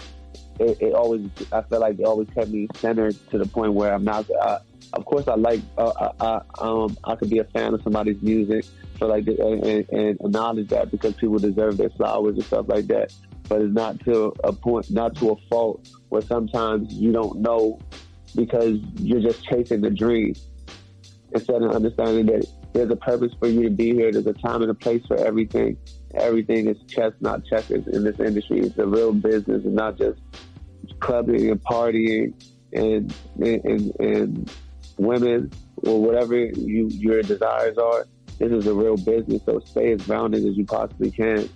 it, 0.58 0.78
it 0.80 0.94
always, 0.94 1.28
I 1.52 1.62
feel 1.62 1.80
like 1.80 1.98
it 1.98 2.04
always 2.04 2.28
kept 2.30 2.48
me 2.48 2.68
centered 2.76 3.16
to 3.30 3.38
the 3.38 3.46
point 3.46 3.72
where 3.72 3.92
I'm 3.92 4.04
not. 4.04 4.26
I, 4.42 4.58
of 4.92 5.04
course, 5.04 5.28
I 5.28 5.36
like, 5.36 5.60
uh, 5.78 6.10
I, 6.20 6.24
I, 6.24 6.40
um, 6.58 6.96
I 7.04 7.14
could 7.14 7.30
be 7.30 7.38
a 7.38 7.44
fan 7.44 7.74
of 7.74 7.82
somebody's 7.82 8.20
music, 8.22 8.64
so 8.98 9.06
like, 9.06 9.26
and, 9.28 9.86
and 9.90 10.20
acknowledge 10.20 10.68
that 10.68 10.90
because 10.90 11.14
people 11.14 11.38
deserve 11.38 11.76
their 11.76 11.90
flowers 11.90 12.34
and 12.34 12.44
stuff 12.44 12.66
like 12.68 12.88
that. 12.88 13.12
But 13.48 13.62
it's 13.62 13.72
not 13.74 14.00
to 14.04 14.34
a 14.44 14.52
point, 14.52 14.90
not 14.90 15.16
to 15.16 15.30
a 15.30 15.36
fault 15.48 15.88
where 16.08 16.22
sometimes 16.22 16.92
you 16.92 17.12
don't 17.12 17.40
know 17.40 17.78
because 18.34 18.78
you're 18.96 19.20
just 19.20 19.44
chasing 19.44 19.80
the 19.80 19.90
dream 19.90 20.34
instead 21.32 21.62
of 21.62 21.72
understanding 21.72 22.26
that 22.26 22.46
there's 22.72 22.90
a 22.90 22.96
purpose 22.96 23.32
for 23.38 23.48
you 23.48 23.64
to 23.64 23.70
be 23.70 23.94
here. 23.94 24.12
There's 24.12 24.26
a 24.26 24.32
time 24.32 24.62
and 24.62 24.70
a 24.70 24.74
place 24.74 25.04
for 25.06 25.16
everything. 25.16 25.76
Everything 26.14 26.68
is 26.68 26.76
chess, 26.88 27.12
not 27.20 27.44
checkers 27.44 27.86
in 27.88 28.04
this 28.04 28.18
industry. 28.20 28.60
It's 28.60 28.78
a 28.78 28.86
real 28.86 29.12
business 29.12 29.64
and 29.64 29.74
not 29.74 29.98
just 29.98 30.20
clubbing 31.00 31.50
and 31.50 31.62
partying 31.62 32.34
and 32.72 33.14
and, 33.40 33.92
and 33.98 34.52
women 34.98 35.50
or 35.76 36.00
whatever 36.00 36.36
you 36.36 36.88
your 36.88 37.22
desires 37.22 37.78
are. 37.78 38.06
This 38.38 38.52
is 38.52 38.66
a 38.66 38.74
real 38.74 38.96
business, 38.96 39.42
so 39.44 39.60
stay 39.60 39.92
as 39.92 40.02
grounded 40.06 40.46
as 40.46 40.56
you 40.56 40.64
possibly 40.64 41.10
can, 41.10 41.48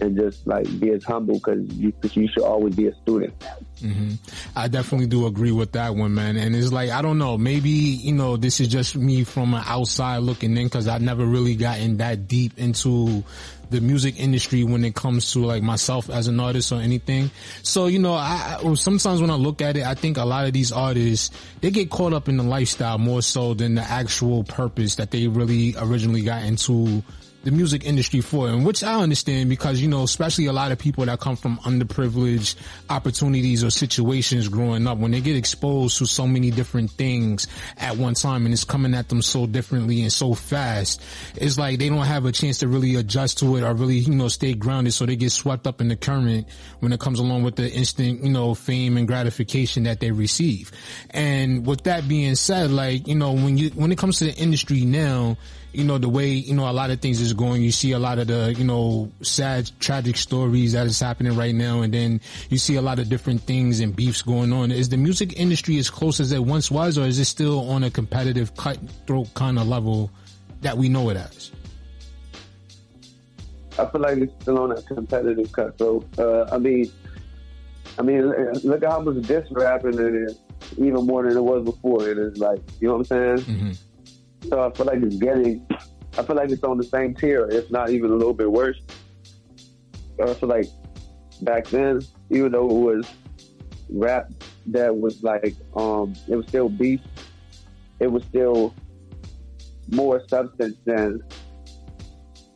and 0.00 0.16
just 0.16 0.46
like 0.46 0.66
be 0.80 0.90
as 0.90 1.04
humble 1.04 1.34
because 1.34 1.64
you 1.74 1.92
you 2.12 2.28
should 2.28 2.42
always 2.42 2.74
be 2.74 2.86
a 2.88 2.94
student. 3.02 3.32
hmm 3.80 4.12
I 4.56 4.68
definitely 4.68 5.06
do 5.06 5.26
agree 5.26 5.52
with 5.52 5.72
that 5.72 5.94
one, 5.94 6.14
man. 6.14 6.36
And 6.36 6.54
it's 6.54 6.72
like, 6.72 6.90
I 6.90 7.02
don't 7.02 7.18
know, 7.18 7.38
maybe, 7.38 7.70
you 7.70 8.12
know, 8.12 8.36
this 8.36 8.60
is 8.60 8.68
just 8.68 8.96
me 8.96 9.24
from 9.24 9.54
an 9.54 9.62
outside 9.66 10.18
looking 10.18 10.56
in 10.56 10.64
because 10.64 10.88
I've 10.88 11.02
never 11.02 11.24
really 11.24 11.54
gotten 11.54 11.98
that 11.98 12.28
deep 12.28 12.58
into 12.58 13.24
the 13.70 13.80
music 13.80 14.18
industry 14.18 14.64
when 14.64 14.84
it 14.84 14.94
comes 14.94 15.32
to 15.32 15.44
like 15.44 15.62
myself 15.62 16.10
as 16.10 16.26
an 16.26 16.40
artist 16.40 16.72
or 16.72 16.80
anything. 16.80 17.30
So, 17.62 17.86
you 17.86 18.00
know, 18.00 18.14
I, 18.14 18.58
I 18.62 18.74
sometimes 18.74 19.20
when 19.20 19.30
I 19.30 19.36
look 19.36 19.62
at 19.62 19.76
it, 19.76 19.86
I 19.86 19.94
think 19.94 20.16
a 20.16 20.24
lot 20.24 20.46
of 20.46 20.52
these 20.52 20.72
artists, 20.72 21.30
they 21.60 21.70
get 21.70 21.88
caught 21.88 22.12
up 22.12 22.28
in 22.28 22.36
the 22.36 22.42
lifestyle 22.42 22.98
more 22.98 23.22
so 23.22 23.54
than 23.54 23.76
the 23.76 23.82
actual 23.82 24.42
purpose 24.44 24.96
that 24.96 25.12
they 25.12 25.28
really 25.28 25.74
originally 25.78 26.22
got 26.22 26.42
into 26.42 27.02
the 27.42 27.50
music 27.50 27.84
industry 27.84 28.20
for, 28.20 28.48
and 28.48 28.66
which 28.66 28.84
I 28.84 29.00
understand 29.00 29.48
because, 29.48 29.80
you 29.80 29.88
know, 29.88 30.02
especially 30.02 30.46
a 30.46 30.52
lot 30.52 30.72
of 30.72 30.78
people 30.78 31.06
that 31.06 31.20
come 31.20 31.36
from 31.36 31.56
underprivileged 31.58 32.56
opportunities 32.90 33.64
or 33.64 33.70
situations 33.70 34.48
growing 34.48 34.86
up, 34.86 34.98
when 34.98 35.10
they 35.10 35.20
get 35.20 35.36
exposed 35.36 35.98
to 35.98 36.06
so 36.06 36.26
many 36.26 36.50
different 36.50 36.90
things 36.90 37.46
at 37.78 37.96
one 37.96 38.14
time 38.14 38.44
and 38.44 38.52
it's 38.52 38.64
coming 38.64 38.94
at 38.94 39.08
them 39.08 39.22
so 39.22 39.46
differently 39.46 40.02
and 40.02 40.12
so 40.12 40.34
fast, 40.34 41.00
it's 41.36 41.56
like 41.58 41.78
they 41.78 41.88
don't 41.88 42.06
have 42.06 42.26
a 42.26 42.32
chance 42.32 42.58
to 42.58 42.68
really 42.68 42.96
adjust 42.96 43.38
to 43.38 43.56
it 43.56 43.62
or 43.62 43.72
really, 43.72 43.96
you 43.96 44.14
know, 44.14 44.28
stay 44.28 44.52
grounded. 44.52 44.92
So 44.92 45.06
they 45.06 45.16
get 45.16 45.30
swept 45.30 45.66
up 45.66 45.80
in 45.80 45.88
the 45.88 45.96
current 45.96 46.46
when 46.80 46.92
it 46.92 47.00
comes 47.00 47.18
along 47.18 47.42
with 47.42 47.56
the 47.56 47.70
instant, 47.70 48.22
you 48.22 48.30
know, 48.30 48.54
fame 48.54 48.96
and 48.98 49.06
gratification 49.06 49.84
that 49.84 50.00
they 50.00 50.10
receive. 50.10 50.72
And 51.10 51.66
with 51.66 51.84
that 51.84 52.06
being 52.06 52.34
said, 52.34 52.70
like, 52.70 53.08
you 53.08 53.14
know, 53.14 53.32
when 53.32 53.56
you, 53.56 53.70
when 53.70 53.92
it 53.92 53.98
comes 53.98 54.18
to 54.18 54.26
the 54.26 54.34
industry 54.34 54.84
now, 54.84 55.38
you 55.72 55.84
know, 55.84 55.98
the 55.98 56.08
way, 56.08 56.28
you 56.28 56.54
know, 56.54 56.68
a 56.68 56.72
lot 56.72 56.90
of 56.90 57.00
things 57.00 57.20
is 57.20 57.32
going, 57.32 57.62
you 57.62 57.70
see 57.70 57.92
a 57.92 57.98
lot 57.98 58.18
of 58.18 58.26
the, 58.26 58.54
you 58.56 58.64
know, 58.64 59.10
sad, 59.22 59.70
tragic 59.78 60.16
stories 60.16 60.72
that 60.72 60.86
is 60.86 60.98
happening 60.98 61.36
right 61.36 61.54
now. 61.54 61.82
And 61.82 61.94
then 61.94 62.20
you 62.48 62.58
see 62.58 62.76
a 62.76 62.82
lot 62.82 62.98
of 62.98 63.08
different 63.08 63.42
things 63.42 63.80
and 63.80 63.94
beefs 63.94 64.22
going 64.22 64.52
on. 64.52 64.72
Is 64.72 64.88
the 64.88 64.96
music 64.96 65.38
industry 65.38 65.78
as 65.78 65.88
close 65.88 66.18
as 66.18 66.32
it 66.32 66.44
once 66.44 66.70
was, 66.70 66.98
or 66.98 67.06
is 67.06 67.18
it 67.18 67.26
still 67.26 67.70
on 67.70 67.84
a 67.84 67.90
competitive 67.90 68.56
cutthroat 68.56 69.32
kind 69.34 69.58
of 69.58 69.68
level 69.68 70.10
that 70.62 70.76
we 70.76 70.88
know 70.88 71.10
it 71.10 71.16
as? 71.16 71.52
I 73.78 73.86
feel 73.86 74.00
like 74.00 74.18
it's 74.18 74.42
still 74.42 74.58
on 74.58 74.72
a 74.72 74.82
competitive 74.82 75.52
cutthroat. 75.52 76.06
Uh, 76.18 76.44
I 76.52 76.58
mean, 76.58 76.90
I 77.98 78.02
mean, 78.02 78.28
look 78.64 78.82
at 78.82 78.90
how 78.90 79.00
much 79.00 79.22
diss 79.26 79.46
rapping 79.50 79.94
it 79.94 80.14
is. 80.14 80.36
even 80.78 81.06
more 81.06 81.22
than 81.22 81.36
it 81.36 81.42
was 81.42 81.64
before. 81.64 82.08
It's 82.08 82.38
like, 82.38 82.60
you 82.80 82.88
know 82.88 82.96
what 82.96 83.10
I'm 83.10 83.38
saying? 83.38 83.76
So 84.48 84.66
I 84.66 84.70
feel 84.72 84.86
like 84.86 85.02
it's 85.02 85.16
getting, 85.16 85.66
I 86.18 86.22
feel 86.22 86.36
like 86.36 86.50
it's 86.50 86.64
on 86.64 86.78
the 86.78 86.84
same 86.84 87.14
tier, 87.14 87.48
if 87.50 87.70
not 87.70 87.90
even 87.90 88.10
a 88.10 88.14
little 88.14 88.34
bit 88.34 88.50
worse. 88.50 88.80
I 90.22 90.34
feel 90.34 90.48
like 90.48 90.66
back 91.42 91.66
then, 91.68 92.00
even 92.30 92.52
though 92.52 92.68
it 92.68 92.96
was 92.96 93.10
rap 93.90 94.30
that 94.66 94.96
was 94.96 95.22
like, 95.22 95.56
um, 95.76 96.14
it 96.28 96.36
was 96.36 96.46
still 96.46 96.68
beef, 96.68 97.00
it 97.98 98.10
was 98.10 98.24
still 98.24 98.74
more 99.90 100.26
substance 100.28 100.76
than 100.84 101.20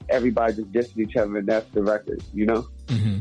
everybody 0.08 0.54
just 0.54 0.72
dissing 0.72 1.08
each 1.08 1.16
other 1.16 1.38
and 1.38 1.48
that's 1.48 1.68
the 1.72 1.82
record, 1.82 2.22
you 2.32 2.46
know? 2.46 2.66
hmm 2.88 3.18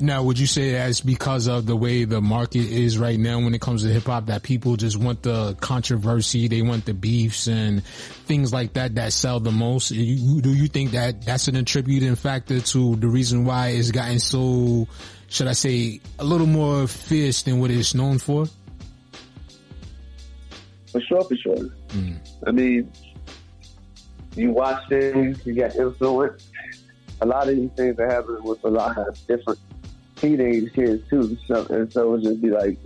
Now, 0.00 0.22
would 0.22 0.38
you 0.38 0.46
say 0.46 0.72
that's 0.72 1.02
because 1.02 1.46
of 1.46 1.66
the 1.66 1.76
way 1.76 2.04
the 2.04 2.22
market 2.22 2.64
is 2.64 2.96
right 2.96 3.18
now 3.18 3.38
when 3.38 3.52
it 3.52 3.60
comes 3.60 3.82
to 3.82 3.88
hip 3.88 4.04
hop 4.04 4.26
that 4.26 4.42
people 4.42 4.76
just 4.76 4.96
want 4.96 5.22
the 5.22 5.54
controversy, 5.60 6.48
they 6.48 6.62
want 6.62 6.86
the 6.86 6.94
beefs 6.94 7.46
and 7.48 7.84
things 7.84 8.50
like 8.50 8.72
that 8.74 8.94
that 8.94 9.12
sell 9.12 9.40
the 9.40 9.52
most? 9.52 9.90
You, 9.90 10.40
do 10.40 10.54
you 10.54 10.68
think 10.68 10.92
that 10.92 11.26
that's 11.26 11.48
an 11.48 11.56
attributing 11.56 12.14
factor 12.16 12.60
to 12.60 12.96
the 12.96 13.08
reason 13.08 13.44
why 13.44 13.68
it's 13.68 13.90
gotten 13.90 14.18
so, 14.20 14.88
should 15.28 15.48
I 15.48 15.52
say, 15.52 16.00
a 16.18 16.24
little 16.24 16.46
more 16.46 16.86
fierce 16.86 17.42
than 17.42 17.60
what 17.60 17.70
it's 17.70 17.94
known 17.94 18.18
for? 18.18 18.46
For 20.92 21.00
sure, 21.02 21.24
for 21.24 21.36
sure. 21.36 21.56
Mm. 21.88 22.18
I 22.46 22.50
mean, 22.52 22.90
you 24.34 24.50
watch 24.52 24.82
things, 24.88 25.44
you 25.44 25.52
get 25.52 25.76
influence. 25.76 26.48
A 27.20 27.26
lot 27.26 27.48
of 27.50 27.56
these 27.56 27.70
things 27.76 27.98
are 27.98 28.08
happening 28.08 28.42
with 28.42 28.64
a 28.64 28.68
lot 28.68 28.96
of 28.96 29.26
different 29.26 29.58
teenage 30.20 30.72
kids 30.74 31.08
too. 31.08 31.36
So, 31.46 31.66
and 31.70 31.92
so 31.92 32.14
it'll 32.14 32.20
just 32.20 32.40
be 32.40 32.50
like 32.50 32.78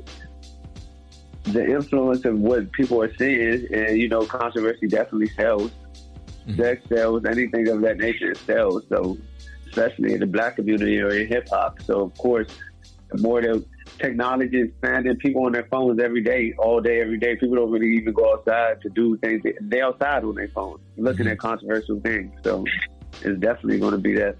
the 1.45 1.65
influence 1.65 2.25
of 2.25 2.39
what 2.39 2.73
people 2.73 3.03
are 3.03 3.15
seeing, 3.17 3.67
and 3.73 3.99
you 3.99 4.09
know, 4.09 4.25
controversy 4.25 4.87
definitely 4.87 5.29
sells. 5.31 5.71
Mm-hmm. 6.47 6.61
Sex 6.61 6.83
sells, 6.89 7.25
anything 7.25 7.69
of 7.69 7.81
that 7.83 7.99
nature 7.99 8.35
sells. 8.35 8.83
So, 8.89 9.17
especially 9.67 10.15
in 10.15 10.21
the 10.21 10.27
black 10.27 10.57
community 10.57 11.01
or 11.01 11.11
in 11.11 11.27
hip 11.27 11.49
hop. 11.49 11.81
So, 11.83 12.03
of 12.03 12.15
course, 12.17 12.49
the 13.11 13.21
more 13.21 13.41
the 13.41 13.65
technology 13.99 14.61
is 14.61 14.69
expanding, 14.69 15.17
people 15.17 15.45
on 15.47 15.53
their 15.53 15.67
phones 15.71 16.01
every 16.01 16.23
day, 16.23 16.55
all 16.59 16.81
day, 16.81 17.01
every 17.01 17.19
day. 17.19 17.37
People 17.37 17.57
don't 17.57 17.71
really 17.71 17.97
even 17.97 18.13
go 18.13 18.35
outside 18.35 18.81
to 18.83 18.91
do 18.91 19.17
things. 19.19 19.43
They're 19.61 19.87
outside 19.87 20.25
on 20.25 20.35
their 20.35 20.49
phones, 20.49 20.81
looking 20.97 21.25
mm-hmm. 21.25 21.33
at 21.33 21.39
controversial 21.39 22.01
things. 22.01 22.33
So, 22.43 22.65
it's 23.23 23.41
definitely 23.41 23.79
going 23.79 23.93
to 23.93 23.99
be 23.99 24.15
that. 24.15 24.37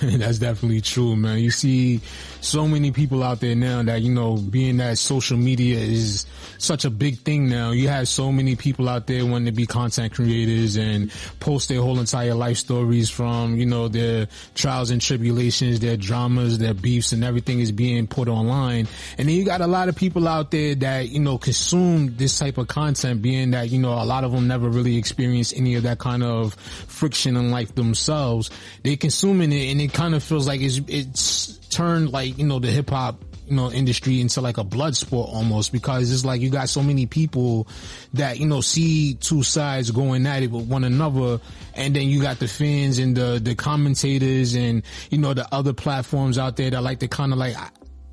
That's 0.02 0.38
definitely 0.38 0.80
true, 0.80 1.16
man. 1.16 1.38
You 1.38 1.50
see 1.50 2.00
so 2.42 2.66
many 2.66 2.90
people 2.90 3.22
out 3.22 3.40
there 3.40 3.54
now 3.54 3.82
that, 3.84 4.02
you 4.02 4.12
know, 4.12 4.36
being 4.36 4.78
that 4.78 4.98
social 4.98 5.36
media 5.36 5.78
is 5.78 6.26
such 6.58 6.84
a 6.84 6.90
big 6.90 7.18
thing 7.18 7.48
now. 7.48 7.70
You 7.70 7.88
have 7.88 8.08
so 8.08 8.32
many 8.32 8.56
people 8.56 8.88
out 8.88 9.06
there 9.06 9.24
wanting 9.24 9.46
to 9.46 9.52
be 9.52 9.64
content 9.64 10.12
creators 10.12 10.76
and 10.76 11.12
post 11.38 11.68
their 11.68 11.80
whole 11.80 12.00
entire 12.00 12.34
life 12.34 12.58
stories 12.58 13.10
from, 13.10 13.56
you 13.56 13.66
know, 13.66 13.86
their 13.86 14.26
trials 14.56 14.90
and 14.90 15.00
tribulations, 15.00 15.78
their 15.78 15.96
dramas, 15.96 16.58
their 16.58 16.74
beefs 16.74 17.12
and 17.12 17.22
everything 17.22 17.60
is 17.60 17.70
being 17.70 18.08
put 18.08 18.26
online. 18.26 18.88
And 19.18 19.28
then 19.28 19.36
you 19.36 19.44
got 19.44 19.60
a 19.60 19.68
lot 19.68 19.88
of 19.88 19.94
people 19.94 20.26
out 20.26 20.50
there 20.50 20.74
that, 20.74 21.10
you 21.10 21.20
know, 21.20 21.38
consume 21.38 22.16
this 22.16 22.36
type 22.38 22.58
of 22.58 22.66
content 22.66 23.22
being 23.22 23.52
that, 23.52 23.70
you 23.70 23.78
know, 23.78 23.92
a 23.92 24.04
lot 24.04 24.24
of 24.24 24.32
them 24.32 24.48
never 24.48 24.68
really 24.68 24.96
experienced 24.96 25.56
any 25.56 25.76
of 25.76 25.84
that 25.84 26.00
kind 26.00 26.24
of 26.24 26.54
friction 26.54 27.36
in 27.36 27.52
life 27.52 27.74
themselves. 27.76 28.50
They 28.82 28.96
consuming 28.96 29.52
it 29.52 29.70
and 29.70 29.80
it 29.80 29.92
kind 29.92 30.14
of 30.16 30.24
feels 30.24 30.48
like 30.48 30.60
it's, 30.60 30.80
it's 30.88 31.61
turned 31.72 32.12
like, 32.12 32.38
you 32.38 32.46
know, 32.46 32.58
the 32.58 32.68
hip 32.68 32.90
hop 32.90 33.22
you 33.48 33.56
know, 33.56 33.70
industry 33.70 34.20
into 34.20 34.40
like 34.40 34.56
a 34.56 34.64
blood 34.64 34.96
sport 34.96 35.28
almost 35.30 35.72
because 35.72 36.12
it's 36.12 36.24
like 36.24 36.40
you 36.40 36.48
got 36.48 36.68
so 36.68 36.82
many 36.82 37.06
people 37.06 37.66
that, 38.14 38.38
you 38.38 38.46
know, 38.46 38.60
see 38.60 39.14
two 39.14 39.42
sides 39.42 39.90
going 39.90 40.26
at 40.26 40.42
it 40.42 40.50
with 40.50 40.66
one 40.66 40.84
another. 40.84 41.40
And 41.74 41.94
then 41.94 42.08
you 42.08 42.22
got 42.22 42.38
the 42.38 42.48
fans 42.48 42.98
and 42.98 43.16
the, 43.16 43.40
the 43.42 43.54
commentators 43.54 44.54
and, 44.54 44.82
you 45.10 45.18
know, 45.18 45.34
the 45.34 45.46
other 45.52 45.72
platforms 45.72 46.38
out 46.38 46.56
there 46.56 46.70
that 46.70 46.82
like 46.82 47.00
to 47.00 47.08
kind 47.08 47.32
of 47.32 47.38
like 47.38 47.56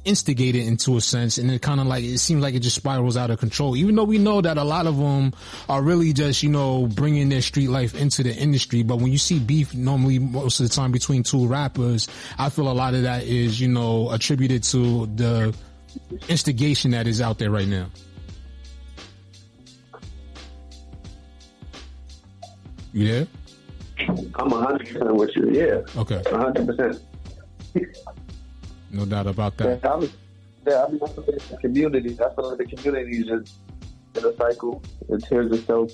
instigate 0.05 0.55
it 0.55 0.65
into 0.65 0.97
a 0.97 1.01
sense. 1.01 1.37
And 1.37 1.51
it 1.51 1.61
kind 1.61 1.79
of 1.79 1.87
like, 1.87 2.03
it 2.03 2.19
seems 2.19 2.41
like 2.41 2.55
it 2.55 2.59
just 2.59 2.75
spirals 2.75 3.17
out 3.17 3.29
of 3.31 3.39
control, 3.39 3.75
even 3.75 3.95
though 3.95 4.03
we 4.03 4.17
know 4.17 4.41
that 4.41 4.57
a 4.57 4.63
lot 4.63 4.87
of 4.87 4.97
them 4.97 5.33
are 5.67 5.81
really 5.81 6.13
just, 6.13 6.41
you 6.43 6.49
know, 6.49 6.87
bringing 6.87 7.29
their 7.29 7.41
street 7.41 7.69
life 7.69 7.95
into 7.95 8.23
the 8.23 8.33
industry. 8.33 8.83
But 8.83 8.97
when 8.97 9.11
you 9.11 9.17
see 9.17 9.39
beef 9.39 9.73
normally 9.73 10.19
most 10.19 10.59
of 10.59 10.67
the 10.69 10.73
time 10.73 10.91
between 10.91 11.23
two 11.23 11.47
rappers, 11.47 12.07
I 12.37 12.49
feel 12.49 12.71
a 12.71 12.73
lot 12.73 12.93
of 12.93 13.03
that 13.03 13.23
is, 13.23 13.59
you 13.59 13.67
know, 13.67 14.11
attributed 14.11 14.63
to 14.63 15.05
the 15.07 15.55
instigation 16.27 16.91
that 16.91 17.07
is 17.07 17.21
out 17.21 17.39
there 17.39 17.51
right 17.51 17.67
now. 17.67 17.87
You 22.93 23.07
there? 23.07 23.27
I'm 23.99 24.49
100% 24.49 25.15
with 25.15 25.35
you. 25.35 25.51
Yeah. 25.51 25.81
Okay. 25.99 26.21
100%. 26.25 26.99
No 28.91 29.05
doubt 29.05 29.27
about 29.27 29.57
that. 29.57 29.79
Yeah, 29.83 29.91
I 29.91 29.95
was, 29.95 30.11
yeah, 30.67 30.85
I 30.85 30.91
mean, 30.91 30.99
I 31.03 31.07
feel 31.07 31.23
the 31.23 31.57
community, 31.61 32.13
I 32.13 32.33
feel 32.33 32.49
like 32.49 32.57
the 32.57 32.75
community 32.75 33.17
is 33.19 33.25
just 33.27 33.55
in 34.15 34.25
a 34.25 34.35
cycle. 34.35 34.81
It 35.09 35.23
tears 35.25 35.51
itself. 35.51 35.91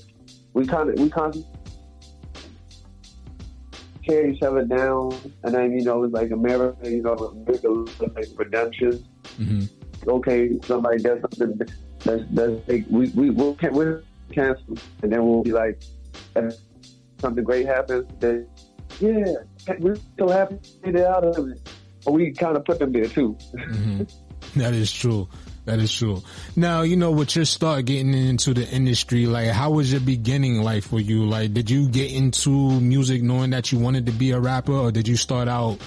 We 0.53 0.65
kind 0.65 0.89
of, 0.89 0.99
we 0.99 1.09
kind 1.09 1.35
of 1.35 1.45
tear 4.05 4.27
each 4.27 4.41
other 4.41 4.63
down, 4.63 5.13
and 5.43 5.53
then 5.53 5.77
you 5.77 5.83
know, 5.83 6.03
it's 6.03 6.13
like 6.13 6.31
America, 6.31 6.89
you 6.89 7.01
know, 7.01 7.13
America 7.13 7.69
like 8.15 8.29
redemption. 8.35 9.05
Mm-hmm. 9.39 10.09
Okay, 10.09 10.59
somebody 10.63 11.01
does 11.01 11.19
something 11.21 11.57
that's 11.57 12.23
that's 12.31 12.67
like 12.67 12.85
we 12.89 13.09
we 13.09 13.29
we'll, 13.31 13.57
we'll 13.71 14.01
cancel, 14.31 14.77
and 15.01 15.11
then 15.11 15.25
we'll 15.25 15.43
be 15.43 15.51
like, 15.51 15.81
if 16.35 16.55
something 17.19 17.43
great 17.43 17.65
happens, 17.65 18.05
then 18.19 18.47
yeah, 18.99 19.33
we're 19.79 19.97
so 20.17 20.29
happy 20.29 20.57
to 20.83 20.91
get 20.91 21.05
out 21.05 21.23
of 21.23 21.49
it. 21.49 21.69
We 22.07 22.31
kind 22.33 22.55
of 22.57 22.65
put 22.65 22.79
them 22.79 22.91
there 22.91 23.07
too. 23.07 23.33
hmm 23.53 24.03
That 24.57 24.73
is 24.73 24.91
true. 24.91 25.27
That 25.65 25.79
is 25.79 25.91
true. 25.91 26.21
Now, 26.55 26.83
you 26.83 26.95
know, 26.95 27.09
with 27.09 27.35
your 27.35 27.45
start 27.45 27.85
getting 27.85 28.13
into 28.13 28.53
the 28.53 28.67
industry, 28.67 29.25
like, 29.25 29.47
how 29.47 29.71
was 29.71 29.91
your 29.91 30.01
beginning 30.01 30.61
like 30.61 30.83
for 30.83 30.99
you? 30.99 31.25
Like, 31.25 31.53
did 31.53 31.71
you 31.71 31.89
get 31.89 32.11
into 32.11 32.79
music 32.79 33.23
knowing 33.23 33.49
that 33.49 33.71
you 33.71 33.79
wanted 33.79 34.05
to 34.05 34.11
be 34.11 34.31
a 34.31 34.39
rapper 34.39 34.73
or 34.73 34.91
did 34.91 35.07
you 35.07 35.17
start 35.17 35.47
out 35.47 35.79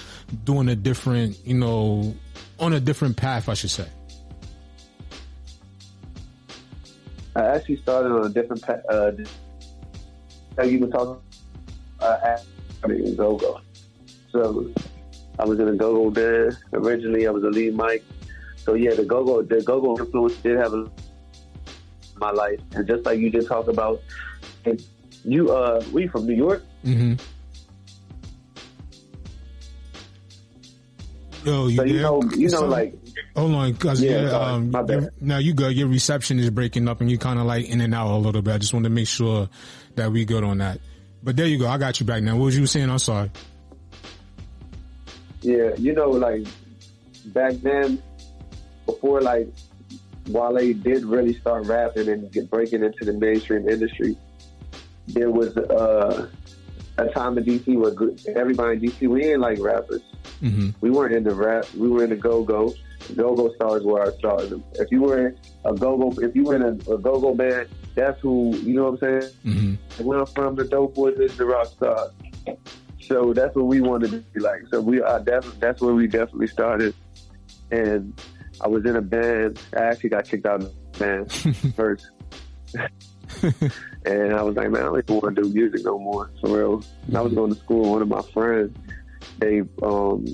doing 0.43 0.67
a 0.67 0.75
different, 0.75 1.37
you 1.47 1.53
know, 1.53 2.13
on 2.59 2.73
a 2.73 2.79
different 2.81 3.15
path, 3.15 3.47
I 3.47 3.53
should 3.53 3.69
say? 3.69 3.87
I 7.37 7.45
actually 7.45 7.77
started 7.77 8.11
on 8.11 8.25
a 8.25 8.29
different 8.29 8.61
path. 8.61 8.81
Uh, 8.89 9.11
you 10.63 10.79
were 10.79 10.87
talking 10.87 11.21
uh, 12.01 12.17
at 12.23 12.43
go-go. 13.15 13.61
So 14.31 14.69
I 15.39 15.45
was 15.45 15.59
in 15.59 15.67
a 15.69 15.75
go-go 15.75 16.11
band. 16.11 16.57
Originally, 16.73 17.25
I 17.25 17.31
was 17.31 17.43
a 17.43 17.47
lead 17.49 17.75
mic. 17.75 18.03
So 18.57 18.73
yeah, 18.73 18.93
the 18.93 19.05
go-go, 19.05 19.41
the 19.41 19.61
go-go 19.61 19.97
influence 19.97 20.35
did 20.37 20.57
have 20.57 20.73
a, 20.73 20.91
my 22.17 22.31
life. 22.31 22.59
And 22.75 22.85
just 22.85 23.05
like 23.05 23.19
you 23.19 23.29
just 23.31 23.47
talked 23.47 23.69
about, 23.69 24.01
you, 25.23 25.49
uh, 25.51 25.81
we 25.93 26.07
from 26.07 26.27
New 26.27 26.35
York? 26.35 26.63
Mm-hmm. 26.85 27.13
Yo, 31.45 31.67
you, 31.67 31.75
So 31.77 31.83
you 31.83 32.01
know, 32.01 32.21
you 32.35 32.49
know, 32.49 32.57
So- 32.59 32.67
like, 32.67 32.95
Hold 33.35 33.53
on, 33.53 33.73
cause 33.75 34.01
Yeah, 34.01 34.23
yeah, 34.23 34.29
um, 34.31 34.71
my 34.71 34.81
bad. 34.81 35.11
now 35.21 35.37
you 35.37 35.53
good. 35.53 35.73
Your 35.73 35.87
reception 35.87 36.39
is 36.39 36.49
breaking 36.49 36.89
up, 36.89 36.99
and 36.99 37.09
you 37.09 37.17
kind 37.17 37.39
of 37.39 37.45
like 37.45 37.69
in 37.69 37.79
and 37.79 37.95
out 37.95 38.09
a 38.13 38.17
little 38.17 38.41
bit. 38.41 38.53
I 38.53 38.57
just 38.57 38.73
want 38.73 38.83
to 38.83 38.89
make 38.89 39.07
sure 39.07 39.47
that 39.95 40.11
we 40.11 40.25
good 40.25 40.43
on 40.43 40.57
that. 40.57 40.81
But 41.23 41.37
there 41.37 41.45
you 41.45 41.57
go. 41.57 41.67
I 41.69 41.77
got 41.77 41.99
you 42.01 42.05
back 42.05 42.21
now. 42.23 42.35
What 42.35 42.45
was 42.45 42.57
you 42.57 42.65
saying? 42.65 42.89
I'm 42.89 42.99
sorry. 42.99 43.31
Yeah, 45.41 45.71
you 45.77 45.93
know, 45.93 46.09
like 46.09 46.47
back 47.27 47.53
then, 47.61 48.01
before 48.85 49.21
like 49.21 49.47
Wale 50.27 50.73
did 50.73 51.05
really 51.05 51.33
start 51.39 51.65
rapping 51.65 52.09
and 52.09 52.31
get 52.31 52.49
breaking 52.49 52.83
into 52.83 53.05
the 53.05 53.13
mainstream 53.13 53.67
industry, 53.67 54.17
there 55.07 55.31
was 55.31 55.55
uh, 55.57 56.29
a 56.97 57.07
time 57.09 57.37
in 57.37 57.45
DC 57.45 57.75
where 57.77 57.93
everybody 58.35 58.77
in 58.77 58.81
DC 58.81 59.07
we 59.07 59.25
ain't 59.25 59.41
like 59.41 59.59
rappers. 59.59 60.01
Mm-hmm. 60.41 60.69
We 60.81 60.89
weren't 60.89 61.13
into 61.13 61.33
rap. 61.33 61.65
We 61.75 61.89
were 61.89 62.03
into 62.03 62.15
go 62.15 62.43
go. 62.43 62.73
Go 63.15 63.35
go 63.35 63.53
stars 63.55 63.83
were 63.83 64.01
our 64.01 64.11
stars. 64.13 64.53
If 64.73 64.91
you 64.91 65.01
were 65.01 65.35
a 65.65 65.73
go 65.73 65.97
go, 65.97 66.21
if 66.21 66.35
you 66.35 66.43
were 66.43 66.55
in 66.55 66.61
a, 66.61 66.93
a 66.93 66.97
go 66.97 67.19
go 67.19 67.33
band, 67.33 67.69
that's 67.95 68.19
who 68.21 68.55
you 68.57 68.75
know 68.75 68.91
what 68.91 69.03
I'm 69.03 69.21
saying. 69.21 69.33
Mm-hmm. 69.45 70.03
Where 70.03 70.19
I'm 70.19 70.25
from, 70.27 70.55
the 70.55 70.65
dope 70.65 70.95
boys 70.95 71.17
is 71.17 71.35
the 71.37 71.45
rock 71.45 71.67
stars. 71.67 72.11
So 73.09 73.33
that's 73.33 73.55
what 73.55 73.65
we 73.65 73.81
wanted 73.81 74.11
to 74.11 74.17
be 74.19 74.39
like. 74.39 74.61
So 74.71 74.79
we 74.79 75.01
are 75.01 75.19
def- 75.19 75.59
that's 75.59 75.81
where 75.81 75.95
we 75.95 76.05
definitely 76.05 76.45
started. 76.45 76.93
And 77.71 78.21
I 78.61 78.67
was 78.67 78.85
in 78.85 78.95
a 78.95 79.01
band. 79.01 79.59
I 79.75 79.81
actually 79.81 80.11
got 80.11 80.25
kicked 80.25 80.45
out 80.45 80.61
of 80.61 80.71
the 80.93 80.99
band 80.99 81.31
first. 81.75 82.11
and 84.05 84.33
I 84.35 84.43
was 84.43 84.55
like, 84.55 84.69
man, 84.69 84.83
I 84.83 84.85
don't 84.85 84.99
even 84.99 85.15
want 85.15 85.35
to 85.35 85.41
do 85.41 85.49
music 85.49 85.83
no 85.83 85.97
more. 85.97 86.29
For 86.39 86.55
real. 86.55 86.83
I 87.15 87.21
was 87.21 87.33
going 87.33 87.51
to 87.51 87.59
school 87.59 87.81
with 87.81 87.89
one 87.89 88.01
of 88.03 88.07
my 88.09 88.21
friends. 88.31 88.77
They 89.39 89.63
um 89.81 90.25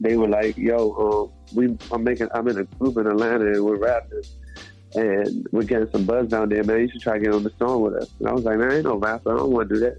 they 0.00 0.16
were 0.16 0.28
like, 0.28 0.56
"Yo, 0.56 0.90
um, 0.92 1.54
we 1.54 1.76
I'm 1.92 2.02
making 2.02 2.28
I'm 2.34 2.48
in 2.48 2.58
a 2.58 2.64
group 2.64 2.96
in 2.96 3.06
Atlanta 3.06 3.46
and 3.46 3.64
we're 3.64 3.76
rapping." 3.76 4.22
And 4.96 5.46
we're 5.50 5.62
getting 5.62 5.90
some 5.90 6.04
buzz 6.04 6.28
down 6.28 6.48
there, 6.48 6.62
man. 6.62 6.80
You 6.80 6.88
should 6.90 7.00
try 7.00 7.18
to 7.18 7.24
get 7.24 7.32
on 7.32 7.42
the 7.42 7.52
song 7.58 7.82
with 7.82 7.94
us. 7.94 8.08
And 8.20 8.28
I 8.28 8.32
was 8.32 8.44
like, 8.44 8.58
man, 8.58 8.70
I 8.70 8.76
ain't 8.76 8.84
no 8.84 8.94
rapper. 8.94 9.34
I 9.34 9.38
don't 9.38 9.50
want 9.50 9.68
to 9.68 9.74
do 9.74 9.80
that. 9.80 9.98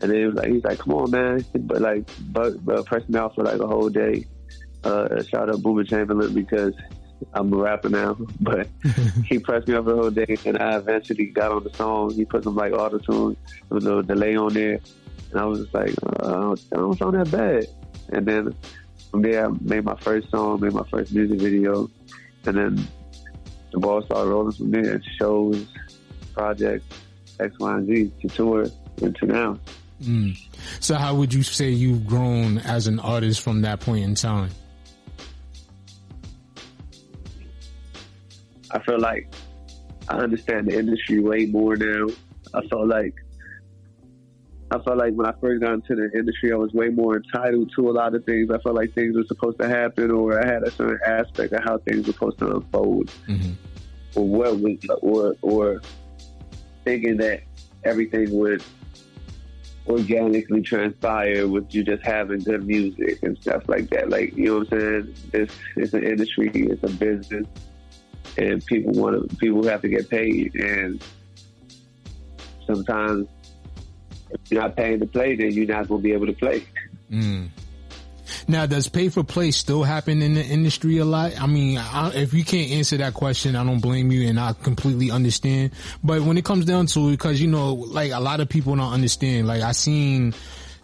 And 0.00 0.10
then 0.10 0.18
he 0.18 0.24
was 0.26 0.34
like, 0.34 0.48
he's 0.50 0.64
like, 0.64 0.78
come 0.78 0.94
on, 0.94 1.10
man. 1.10 1.44
But 1.54 1.80
like, 1.80 2.08
but, 2.30 2.64
but 2.64 2.86
pressed 2.86 3.08
me 3.08 3.18
out 3.18 3.34
for 3.34 3.44
like 3.44 3.60
a 3.60 3.66
whole 3.66 3.88
day. 3.88 4.26
Uh, 4.84 5.22
shout 5.24 5.50
out 5.50 5.60
Boomer 5.62 5.84
Chamberlain 5.84 6.32
because 6.32 6.74
I'm 7.34 7.52
a 7.52 7.56
rapper 7.56 7.88
now. 7.88 8.16
But 8.40 8.68
he 9.24 9.38
pressed 9.38 9.68
me 9.68 9.74
out 9.74 9.84
for 9.84 9.90
the 9.90 9.96
whole 9.96 10.10
day, 10.10 10.36
and 10.44 10.58
I 10.58 10.76
eventually 10.76 11.26
got 11.26 11.52
on 11.52 11.64
the 11.64 11.74
song. 11.74 12.14
He 12.14 12.24
put 12.24 12.44
some 12.44 12.54
like 12.54 12.72
auto 12.72 12.98
tune 12.98 13.36
with 13.68 13.82
a 13.82 13.86
little 13.86 14.02
delay 14.02 14.36
on 14.36 14.54
there, 14.54 14.78
and 15.30 15.40
I 15.40 15.44
was 15.44 15.60
just 15.60 15.74
like, 15.74 15.94
uh, 16.04 16.26
I 16.26 16.30
don't, 16.30 16.64
I 16.72 16.76
don't 16.76 16.98
sound 16.98 17.14
that 17.14 17.30
bad. 17.30 17.66
And 18.10 18.26
then 18.26 18.54
from 19.10 19.22
there, 19.22 19.46
I 19.46 19.50
made 19.60 19.84
my 19.84 19.96
first 19.96 20.30
song, 20.30 20.60
made 20.60 20.72
my 20.72 20.86
first 20.90 21.12
music 21.12 21.40
video, 21.40 21.90
and 22.46 22.56
then 22.56 22.88
the 23.72 23.78
ball 23.78 24.02
started 24.02 24.30
rolling 24.30 24.52
from 24.52 24.70
there. 24.70 25.02
Shows, 25.18 25.66
projects, 26.34 26.86
X, 27.40 27.58
Y, 27.58 27.74
and 27.74 27.86
Z 27.86 28.12
to 28.20 28.28
tour 28.28 28.66
into 28.98 29.26
now. 29.26 29.58
Mm. 30.02 30.38
So 30.80 30.94
how 30.94 31.14
would 31.16 31.34
you 31.34 31.42
say 31.42 31.70
you've 31.70 32.06
grown 32.06 32.58
as 32.58 32.86
an 32.86 33.00
artist 33.00 33.40
from 33.40 33.62
that 33.62 33.80
point 33.80 34.04
in 34.04 34.14
time? 34.14 34.50
I 38.70 38.78
feel 38.80 39.00
like 39.00 39.32
I 40.08 40.18
understand 40.18 40.68
the 40.68 40.78
industry 40.78 41.20
way 41.20 41.46
more 41.46 41.76
now. 41.76 42.06
I 42.54 42.66
felt 42.68 42.86
like 42.86 43.14
I 44.70 44.78
felt 44.80 44.98
like 44.98 45.14
when 45.14 45.26
I 45.26 45.32
first 45.40 45.62
got 45.62 45.72
into 45.72 45.94
the 45.94 46.10
industry, 46.14 46.52
I 46.52 46.56
was 46.56 46.72
way 46.74 46.88
more 46.88 47.16
entitled 47.16 47.72
to 47.76 47.88
a 47.88 47.92
lot 47.92 48.14
of 48.14 48.24
things. 48.24 48.50
I 48.50 48.58
felt 48.58 48.74
like 48.74 48.92
things 48.92 49.16
were 49.16 49.24
supposed 49.24 49.58
to 49.60 49.68
happen, 49.68 50.10
or 50.10 50.42
I 50.42 50.46
had 50.46 50.62
a 50.62 50.70
certain 50.70 50.98
aspect 51.06 51.54
of 51.54 51.64
how 51.64 51.78
things 51.78 52.06
were 52.06 52.12
supposed 52.12 52.38
to 52.40 52.56
unfold, 52.56 53.10
or 54.14 54.28
what 54.28 54.58
was, 54.58 54.76
or 55.00 55.36
or 55.40 55.80
thinking 56.84 57.16
that 57.18 57.42
everything 57.84 58.30
would 58.38 58.62
organically 59.88 60.62
transpire 60.62 61.48
with 61.48 61.74
you 61.74 61.82
just 61.82 62.04
having 62.04 62.40
good 62.40 62.66
music 62.66 63.22
and 63.22 63.38
stuff 63.38 63.68
like 63.68 63.88
that. 63.90 64.10
Like 64.10 64.36
you 64.36 64.46
know 64.46 64.58
what 64.58 64.72
I'm 64.72 64.80
saying? 64.80 65.14
This 65.32 65.50
it's 65.76 65.94
an 65.94 66.04
industry, 66.04 66.50
it's 66.54 66.82
a 66.82 66.88
business, 66.88 67.46
and 68.36 68.64
people 68.66 68.92
want 68.92 69.30
to 69.30 69.36
people 69.36 69.64
have 69.64 69.82
to 69.82 69.88
get 69.88 70.08
paid, 70.08 70.54
and 70.54 71.02
sometimes 72.66 73.28
if 74.30 74.40
you're 74.50 74.60
not 74.60 74.76
paying 74.76 75.00
to 75.00 75.06
play, 75.06 75.36
then 75.36 75.52
you're 75.52 75.66
not 75.66 75.88
going 75.88 76.00
to 76.00 76.04
be 76.04 76.12
able 76.12 76.26
to 76.26 76.34
play. 76.34 76.66
Mm. 77.10 77.48
Now, 78.46 78.66
does 78.66 78.88
pay 78.88 79.08
for 79.08 79.24
play 79.24 79.50
still 79.50 79.82
happen 79.82 80.22
in 80.22 80.34
the 80.34 80.44
industry 80.44 80.98
a 80.98 81.04
lot? 81.04 81.40
I 81.40 81.46
mean, 81.46 81.78
I, 81.78 82.10
if 82.14 82.34
you 82.34 82.44
can't 82.44 82.70
answer 82.72 82.96
that 82.98 83.14
question, 83.14 83.56
I 83.56 83.64
don't 83.64 83.80
blame 83.80 84.10
you, 84.10 84.28
and 84.28 84.38
I 84.38 84.52
completely 84.52 85.10
understand. 85.10 85.72
But 86.02 86.22
when 86.22 86.38
it 86.38 86.44
comes 86.44 86.64
down 86.64 86.86
to 86.86 87.08
it, 87.08 87.12
because 87.12 87.40
you 87.40 87.48
know, 87.48 87.74
like 87.74 88.12
a 88.12 88.20
lot 88.20 88.40
of 88.40 88.48
people 88.48 88.76
don't 88.76 88.92
understand. 88.92 89.46
Like 89.46 89.62
I 89.62 89.72
seen 89.72 90.34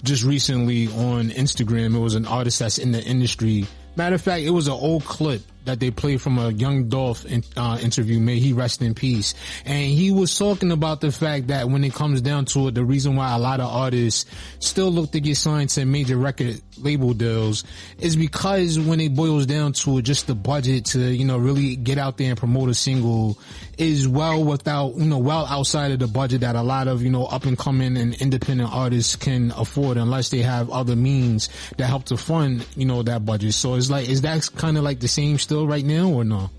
just 0.02 0.24
recently 0.24 0.88
on 0.88 1.30
Instagram, 1.30 1.94
it 1.94 2.00
was 2.00 2.14
an 2.14 2.26
artist 2.26 2.58
that's 2.58 2.78
in 2.78 2.92
the 2.92 3.02
industry. 3.02 3.66
Matter 3.96 4.16
of 4.16 4.22
fact, 4.22 4.42
it 4.42 4.50
was 4.50 4.66
an 4.66 4.74
old 4.74 5.04
clip 5.04 5.42
that 5.64 5.80
they 5.80 5.90
played 5.90 6.20
from 6.20 6.38
a 6.38 6.50
Young 6.50 6.88
Dolph 6.88 7.24
in, 7.24 7.42
uh, 7.56 7.78
interview. 7.82 8.20
May 8.20 8.38
he 8.38 8.52
rest 8.52 8.82
in 8.82 8.94
peace. 8.94 9.34
And 9.64 9.84
he 9.84 10.10
was 10.10 10.36
talking 10.36 10.72
about 10.72 11.00
the 11.00 11.10
fact 11.10 11.48
that 11.48 11.68
when 11.68 11.84
it 11.84 11.94
comes 11.94 12.20
down 12.20 12.44
to 12.46 12.68
it, 12.68 12.74
the 12.74 12.84
reason 12.84 13.16
why 13.16 13.34
a 13.34 13.38
lot 13.38 13.60
of 13.60 13.70
artists 13.70 14.26
still 14.58 14.90
look 14.90 15.12
to 15.12 15.20
get 15.20 15.36
signed 15.36 15.70
to 15.70 15.84
major 15.84 16.16
record 16.16 16.60
label 16.78 17.14
deals 17.14 17.64
is 17.98 18.16
because 18.16 18.78
when 18.78 19.00
it 19.00 19.14
boils 19.14 19.46
down 19.46 19.72
to 19.72 19.98
it, 19.98 20.02
just 20.02 20.26
the 20.26 20.34
budget 20.34 20.86
to, 20.86 21.00
you 21.00 21.24
know, 21.24 21.38
really 21.38 21.76
get 21.76 21.98
out 21.98 22.18
there 22.18 22.30
and 22.30 22.38
promote 22.38 22.68
a 22.68 22.74
single 22.74 23.38
is 23.78 24.06
well 24.06 24.44
without, 24.44 24.94
you 24.96 25.06
know, 25.06 25.18
well 25.18 25.46
outside 25.46 25.92
of 25.92 25.98
the 25.98 26.06
budget 26.06 26.42
that 26.42 26.56
a 26.56 26.62
lot 26.62 26.88
of, 26.88 27.02
you 27.02 27.10
know, 27.10 27.24
up 27.26 27.44
and 27.44 27.58
coming 27.58 27.96
and 27.96 28.14
independent 28.20 28.70
artists 28.72 29.16
can 29.16 29.52
afford 29.56 29.96
unless 29.96 30.30
they 30.30 30.42
have 30.42 30.70
other 30.70 30.96
means 30.96 31.48
that 31.76 31.86
help 31.86 32.04
to 32.04 32.16
fund, 32.16 32.66
you 32.76 32.84
know, 32.84 33.02
that 33.02 33.24
budget. 33.24 33.54
So 33.54 33.74
it's 33.74 33.90
like, 33.90 34.08
is 34.08 34.22
that 34.22 34.48
kind 34.56 34.76
of 34.76 34.84
like 34.84 35.00
the 35.00 35.08
same 35.08 35.38
still 35.38 35.53
right 35.62 35.84
now 35.84 36.08
or 36.10 36.24
no? 36.24 36.50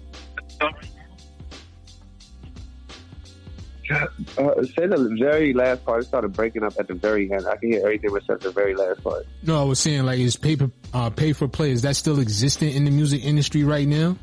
Uh, 3.91 3.99
say 4.63 4.87
the 4.87 5.15
very 5.19 5.53
last 5.53 5.85
part. 5.85 6.01
It 6.03 6.07
started 6.07 6.33
breaking 6.33 6.63
up 6.63 6.73
at 6.79 6.87
the 6.87 6.95
very 6.95 7.31
end. 7.31 7.45
I 7.47 7.55
can 7.57 7.71
hear 7.71 7.81
everything 7.81 8.15
except 8.15 8.41
the 8.41 8.49
very 8.51 8.73
last 8.75 9.03
part. 9.03 9.27
No, 9.43 9.61
I 9.61 9.63
was 9.63 9.79
saying 9.79 10.03
like 10.05 10.17
is 10.19 10.35
paper 10.37 10.71
uh, 10.93 11.11
pay 11.11 11.33
for 11.33 11.47
play 11.47 11.69
is 11.71 11.83
that 11.83 11.95
still 11.95 12.19
existent 12.19 12.73
in 12.75 12.85
the 12.85 12.91
music 12.91 13.23
industry 13.23 13.63
right 13.63 13.87
now? 13.87 14.17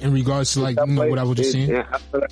In 0.00 0.12
regards 0.12 0.52
to 0.54 0.60
like 0.60 0.76
you 0.78 0.86
know 0.92 1.06
what 1.08 1.18
I 1.18 1.24
was 1.24 1.36
just 1.38 1.52
saying. 1.52 1.70
Yeah, 1.70 1.86
I, 1.92 2.16
like- 2.18 2.30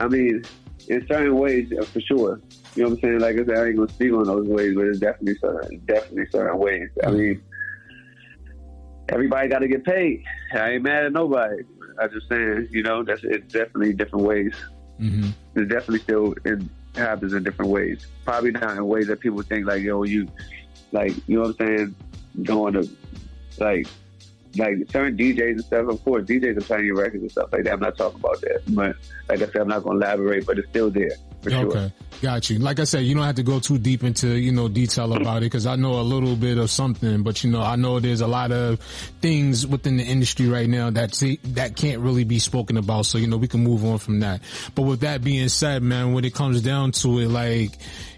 I 0.00 0.08
mean, 0.08 0.42
in 0.88 1.06
certain 1.06 1.36
ways, 1.38 1.72
uh, 1.80 1.84
for 1.84 2.00
sure. 2.00 2.40
You 2.74 2.82
know 2.82 2.88
what 2.90 2.96
I'm 2.96 3.00
saying? 3.00 3.20
Like 3.20 3.36
I 3.36 3.44
said, 3.46 3.56
I 3.56 3.66
ain't 3.68 3.76
gonna 3.76 3.88
speak 3.88 4.12
on 4.12 4.24
those 4.24 4.46
ways, 4.48 4.74
but 4.74 4.86
it's 4.86 4.98
definitely 4.98 5.38
certain, 5.40 5.78
definitely 5.86 6.26
certain 6.30 6.58
ways. 6.58 6.88
I 7.04 7.10
mean, 7.10 7.42
everybody 9.08 9.48
got 9.48 9.60
to 9.60 9.68
get 9.68 9.84
paid. 9.84 10.24
I 10.52 10.72
ain't 10.72 10.82
mad 10.82 11.04
at 11.04 11.12
nobody. 11.12 11.62
I 11.98 12.08
just 12.08 12.28
saying, 12.28 12.68
you 12.70 12.82
know, 12.82 13.04
that's 13.04 13.22
it's 13.24 13.52
definitely 13.52 13.92
different 13.92 14.24
ways. 14.24 14.54
Mm-hmm. 15.00 15.30
It's 15.56 15.70
definitely 15.70 16.00
still 16.00 16.34
it 16.44 16.62
happens 16.94 17.32
in 17.32 17.42
different 17.42 17.70
ways. 17.70 18.06
Probably 18.24 18.50
not 18.50 18.76
in 18.76 18.86
ways 18.86 19.06
that 19.08 19.20
people 19.20 19.42
think 19.42 19.66
like, 19.66 19.82
yo, 19.82 20.02
you, 20.04 20.28
like, 20.92 21.12
you 21.28 21.36
know 21.36 21.48
what 21.48 21.60
I'm 21.60 21.66
saying? 21.66 21.94
Going 22.42 22.74
to, 22.74 22.88
like, 23.58 23.86
like 24.56 24.78
certain 24.90 25.16
DJs 25.16 25.50
and 25.50 25.64
stuff. 25.64 25.88
Of 25.88 26.04
course, 26.04 26.24
DJs 26.24 26.58
are 26.58 26.62
playing 26.62 26.86
your 26.86 26.96
records 26.96 27.22
and 27.22 27.30
stuff 27.30 27.52
like 27.52 27.64
that. 27.64 27.72
I'm 27.72 27.80
not 27.80 27.96
talking 27.96 28.20
about 28.20 28.40
that, 28.40 28.62
but 28.68 28.96
like 29.28 29.42
I 29.42 29.46
said, 29.46 29.62
I'm 29.62 29.68
not 29.68 29.84
going 29.84 30.00
to 30.00 30.06
elaborate. 30.06 30.46
But 30.46 30.58
it's 30.58 30.68
still 30.68 30.90
there 30.90 31.12
for 31.44 31.50
sure. 31.50 31.66
Okay, 31.66 31.92
got 32.22 32.48
you. 32.50 32.58
Like 32.58 32.80
I 32.80 32.84
said, 32.84 33.04
you 33.04 33.14
don't 33.14 33.24
have 33.24 33.34
to 33.36 33.42
go 33.42 33.60
too 33.60 33.78
deep 33.78 34.02
into 34.02 34.28
you 34.28 34.50
know 34.50 34.68
detail 34.68 35.12
about 35.12 35.38
it 35.38 35.46
because 35.46 35.66
I 35.66 35.76
know 35.76 36.00
a 36.00 36.02
little 36.02 36.36
bit 36.36 36.58
of 36.58 36.70
something, 36.70 37.22
but 37.22 37.44
you 37.44 37.50
know 37.50 37.60
I 37.60 37.76
know 37.76 38.00
there's 38.00 38.22
a 38.22 38.26
lot 38.26 38.50
of 38.50 38.80
things 39.20 39.66
within 39.66 39.98
the 39.98 40.04
industry 40.04 40.48
right 40.48 40.68
now 40.68 40.90
that 40.90 41.12
that 41.44 41.76
can't 41.76 42.00
really 42.00 42.24
be 42.24 42.38
spoken 42.38 42.76
about. 42.76 43.06
So 43.06 43.18
you 43.18 43.26
know 43.26 43.36
we 43.36 43.48
can 43.48 43.62
move 43.62 43.84
on 43.84 43.98
from 43.98 44.20
that. 44.20 44.40
But 44.74 44.82
with 44.82 45.00
that 45.00 45.22
being 45.22 45.48
said, 45.48 45.82
man, 45.82 46.14
when 46.14 46.24
it 46.24 46.34
comes 46.34 46.62
down 46.62 46.92
to 46.92 47.18
it, 47.20 47.28
like 47.28 47.72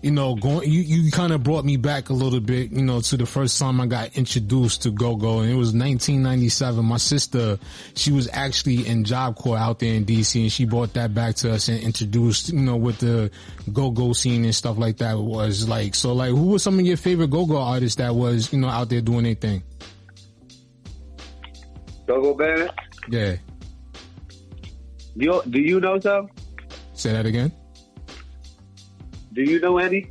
you 0.07 0.13
know, 0.13 0.37
going 0.37 0.71
you 0.71 0.83
you 0.83 1.11
kind 1.11 1.33
of 1.33 1.43
brought 1.43 1.65
me 1.65 1.77
back 1.77 2.11
a 2.11 2.13
little 2.13 2.39
bit, 2.39 2.71
you 2.71 2.85
know, 2.85 3.01
to 3.01 3.17
the 3.17 3.27
first 3.27 3.59
time 3.59 3.81
I 3.81 3.87
got 3.87 4.17
introduced 4.17 4.83
to 4.83 4.93
Go 4.93 5.17
Go, 5.17 5.41
and 5.41 5.51
it 5.51 5.57
was 5.57 5.75
1997. 5.75 6.85
My 6.85 6.97
sister, 6.97 7.59
she 7.97 8.13
was 8.13 8.29
actually 8.33 8.87
in 8.87 9.03
Job 9.03 9.35
Corps 9.35 9.59
out 9.59 9.81
there 9.81 9.95
in 9.95 10.05
DC, 10.05 10.41
and 10.41 10.53
she 10.53 10.65
brought 10.65 10.95
that 10.95 11.13
back 11.13 11.35
to 11.37 11.53
us 11.53 11.67
and 11.69 11.81
introduced, 11.81 12.53
you 12.53 12.61
know, 12.61 12.77
with 12.77 12.99
the 12.99 13.16
Go 13.73 13.91
Go 13.91 14.13
scene 14.13 14.45
and 14.45 14.55
stuff 14.55 14.79
like 14.79 14.99
that 14.99 15.19
was 15.19 15.69
like. 15.69 15.95
So, 15.95 16.13
like, 16.13 16.31
who 16.31 16.53
were 16.53 16.59
some 16.59 16.79
of 16.79 16.87
your 16.87 16.97
favorite 16.97 17.31
Go 17.31 17.47
Go 17.47 17.59
artists 17.59 17.97
that 17.97 18.15
was, 18.15 18.53
you 18.53 18.61
know, 18.61 18.69
out 18.69 18.89
there 18.89 19.01
doing 19.01 19.25
their 19.25 19.35
thing? 19.35 19.63
Go 22.07 22.21
Go 22.21 22.35
Band. 22.35 22.71
Yeah. 23.09 23.37
You 25.17 25.43
do 25.49 25.61
you 25.61 25.81
know 25.81 25.99
some? 25.99 26.29
Say 26.95 27.13
that 27.13 27.27
again. 27.27 27.53
Do 29.33 29.43
you 29.43 29.61
know 29.61 29.79
any? 29.79 30.11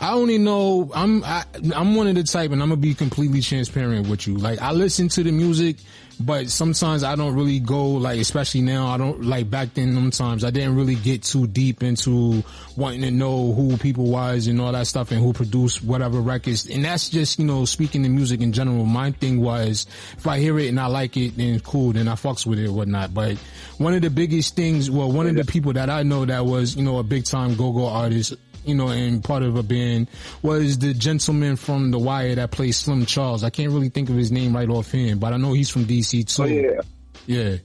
I 0.00 0.14
only 0.14 0.38
know 0.38 0.90
I'm 0.94 1.22
I, 1.22 1.44
I'm 1.74 1.94
one 1.94 2.08
of 2.08 2.16
the 2.16 2.24
type, 2.24 2.50
and 2.50 2.60
I'm 2.60 2.70
gonna 2.70 2.80
be 2.80 2.94
completely 2.94 3.40
transparent 3.40 4.08
with 4.08 4.26
you. 4.26 4.36
Like 4.36 4.60
I 4.60 4.72
listen 4.72 5.08
to 5.10 5.22
the 5.22 5.30
music, 5.30 5.76
but 6.24 6.50
sometimes 6.50 7.04
I 7.04 7.16
don't 7.16 7.34
really 7.34 7.60
go 7.60 7.86
like, 7.88 8.18
especially 8.18 8.62
now. 8.62 8.86
I 8.86 8.96
don't 8.96 9.24
like 9.24 9.50
back 9.50 9.74
then. 9.74 9.94
Sometimes 9.94 10.44
I 10.44 10.50
didn't 10.50 10.76
really 10.76 10.94
get 10.94 11.22
too 11.22 11.46
deep 11.46 11.82
into 11.82 12.42
wanting 12.76 13.02
to 13.02 13.10
know 13.10 13.52
who 13.52 13.76
people 13.76 14.06
was 14.06 14.46
and 14.46 14.60
all 14.60 14.72
that 14.72 14.86
stuff, 14.86 15.10
and 15.10 15.20
who 15.20 15.32
produced 15.32 15.82
whatever 15.82 16.20
records. 16.20 16.68
And 16.68 16.84
that's 16.84 17.08
just 17.08 17.38
you 17.38 17.44
know 17.44 17.64
speaking 17.64 18.02
the 18.02 18.08
music 18.08 18.40
in 18.40 18.52
general. 18.52 18.84
My 18.84 19.10
thing 19.10 19.40
was 19.40 19.86
if 20.16 20.26
I 20.26 20.38
hear 20.38 20.58
it 20.58 20.68
and 20.68 20.80
I 20.80 20.86
like 20.86 21.16
it, 21.16 21.36
then 21.36 21.60
cool, 21.60 21.92
then 21.92 22.08
I 22.08 22.14
fucks 22.14 22.46
with 22.46 22.58
it 22.58 22.68
or 22.68 22.72
whatnot. 22.72 23.12
But 23.14 23.36
one 23.78 23.94
of 23.94 24.02
the 24.02 24.10
biggest 24.10 24.56
things, 24.56 24.90
well, 24.90 25.10
one 25.10 25.26
of 25.26 25.34
the 25.34 25.44
people 25.44 25.72
that 25.74 25.90
I 25.90 26.02
know 26.02 26.24
that 26.24 26.44
was 26.44 26.76
you 26.76 26.82
know 26.82 26.98
a 26.98 27.02
big 27.02 27.24
time 27.24 27.56
go 27.56 27.72
go 27.72 27.86
artist 27.86 28.34
you 28.64 28.74
know, 28.74 28.88
and 28.88 29.22
part 29.22 29.42
of 29.42 29.56
a 29.56 29.62
band 29.62 30.08
was 30.42 30.78
the 30.78 30.94
gentleman 30.94 31.56
from 31.56 31.90
The 31.90 31.98
Wire 31.98 32.34
that 32.36 32.50
plays 32.50 32.76
Slim 32.78 33.06
Charles. 33.06 33.44
I 33.44 33.50
can't 33.50 33.70
really 33.72 33.88
think 33.88 34.08
of 34.10 34.16
his 34.16 34.30
name 34.32 34.54
right 34.54 34.68
offhand, 34.68 35.20
but 35.20 35.32
I 35.32 35.36
know 35.36 35.52
he's 35.52 35.70
from 35.70 35.84
DC 35.84 36.26
too. 36.34 36.42
Oh 36.42 36.46
yeah, 36.46 36.80
Yeah. 37.26 37.56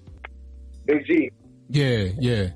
Big 0.86 1.06
G, 1.06 1.32
Yeah, 1.69 2.07
yeah. 2.19 2.49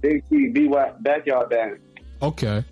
Big 0.00 0.24
G, 0.30 0.48
BY 0.48 0.92
Backyard 1.00 1.50
Band. 1.50 1.78
Okay. 2.22 2.64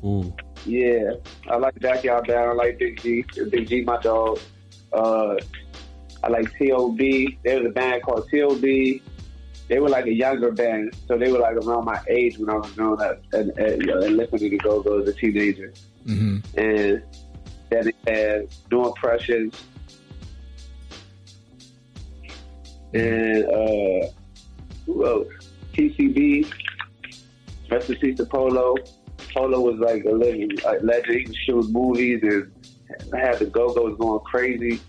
Cool. 0.00 0.36
Yeah, 0.64 1.10
I 1.48 1.56
like 1.56 1.78
Backyard 1.80 2.26
Band. 2.26 2.50
I 2.50 2.52
like 2.52 2.78
Big 2.78 3.00
G. 3.00 3.24
Big 3.50 3.68
G, 3.68 3.82
my 3.82 4.00
dog. 4.00 4.38
Uh, 4.92 5.36
I 6.22 6.28
like 6.28 6.50
T.O.B. 6.58 7.38
There's 7.44 7.66
a 7.66 7.68
band 7.68 8.02
called 8.02 8.26
T.O.B. 8.30 9.02
They 9.68 9.80
were 9.80 9.88
like 9.88 10.06
a 10.06 10.12
younger 10.12 10.52
band, 10.52 10.94
so 11.08 11.18
they 11.18 11.32
were 11.32 11.40
like 11.40 11.56
around 11.56 11.84
my 11.84 12.00
age 12.08 12.38
when 12.38 12.50
I 12.50 12.54
was 12.54 12.70
growing 12.72 13.00
up 13.00 13.20
and, 13.32 13.50
and, 13.58 13.82
you 13.82 13.86
know, 13.88 14.00
and 14.00 14.16
listening 14.16 14.50
to 14.50 14.58
Go 14.58 14.80
Go 14.80 15.00
as 15.00 15.08
a 15.08 15.12
teenager. 15.12 15.72
Mm-hmm. 16.06 16.58
And 16.58 17.02
Then 17.70 17.88
it 17.88 17.96
has 18.06 18.60
New 18.70 18.86
Impressions. 18.86 19.60
And 22.94 23.44
uh, 23.44 24.08
who 24.86 25.06
else? 25.06 25.28
TCB. 25.74 26.50
Rest 27.70 27.90
in 27.90 27.96
peace 27.96 28.16
to 28.18 28.26
Polo. 28.26 28.76
Polo 29.34 29.60
was 29.60 29.80
like 29.80 30.04
a 30.04 30.10
living 30.10 30.50
like 30.64 30.82
legend. 30.82 31.18
He 31.18 31.26
was 31.26 31.36
shooting 31.36 31.72
movies 31.72 32.22
and 32.22 32.52
had 33.12 33.40
the 33.40 33.46
Go 33.46 33.74
Go's 33.74 33.98
going 33.98 34.20
crazy. 34.20 34.80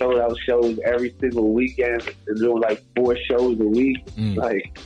Sold 0.00 0.18
out 0.18 0.34
shows 0.46 0.78
every 0.86 1.14
single 1.20 1.52
weekend 1.52 2.02
and 2.26 2.38
doing 2.38 2.62
like 2.62 2.82
four 2.96 3.14
shows 3.28 3.60
a 3.60 3.64
week. 3.64 3.98
Mm. 4.16 4.34
Like, 4.36 4.78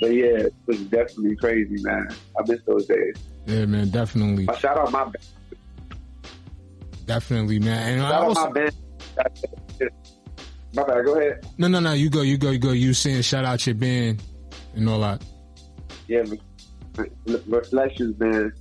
but 0.00 0.08
yeah, 0.12 0.46
it 0.46 0.54
was 0.66 0.80
definitely 0.80 1.36
crazy, 1.36 1.76
man. 1.82 2.08
I 2.36 2.42
miss 2.44 2.60
those 2.66 2.86
days. 2.86 3.14
Yeah, 3.46 3.66
man, 3.66 3.88
definitely, 3.90 4.48
I 4.48 4.56
shout 4.56 4.76
out 4.76 4.90
my 4.90 5.04
band. 5.04 5.16
definitely, 7.06 7.60
man. 7.60 7.94
And 7.94 8.02
I 8.02 8.10
Shout 8.10 8.24
out 8.24 8.34
my 8.34 8.60
band. 8.60 8.74
My 10.74 10.82
bad. 10.84 11.04
Go 11.04 11.18
ahead. 11.18 11.46
no, 11.56 11.68
no, 11.68 11.78
no. 11.80 11.92
You 11.92 12.10
go, 12.10 12.22
you 12.22 12.36
go, 12.36 12.50
you 12.50 12.58
go. 12.58 12.72
You 12.72 12.92
saying 12.94 13.22
shout 13.22 13.44
out 13.44 13.64
your 13.64 13.74
band 13.76 14.22
and 14.74 14.88
all 14.88 15.00
that. 15.00 15.22
Yeah, 16.08 16.24
Re- 16.26 17.10
Re- 17.26 17.42
Reflections, 17.46 18.18
man. 18.18 18.52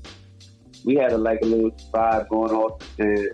We 0.86 0.96
had 0.96 1.12
a, 1.12 1.18
like 1.18 1.40
a 1.42 1.46
little 1.46 1.72
vibe 1.92 2.30
going 2.30 2.52
off, 2.52 2.82
and 3.00 3.30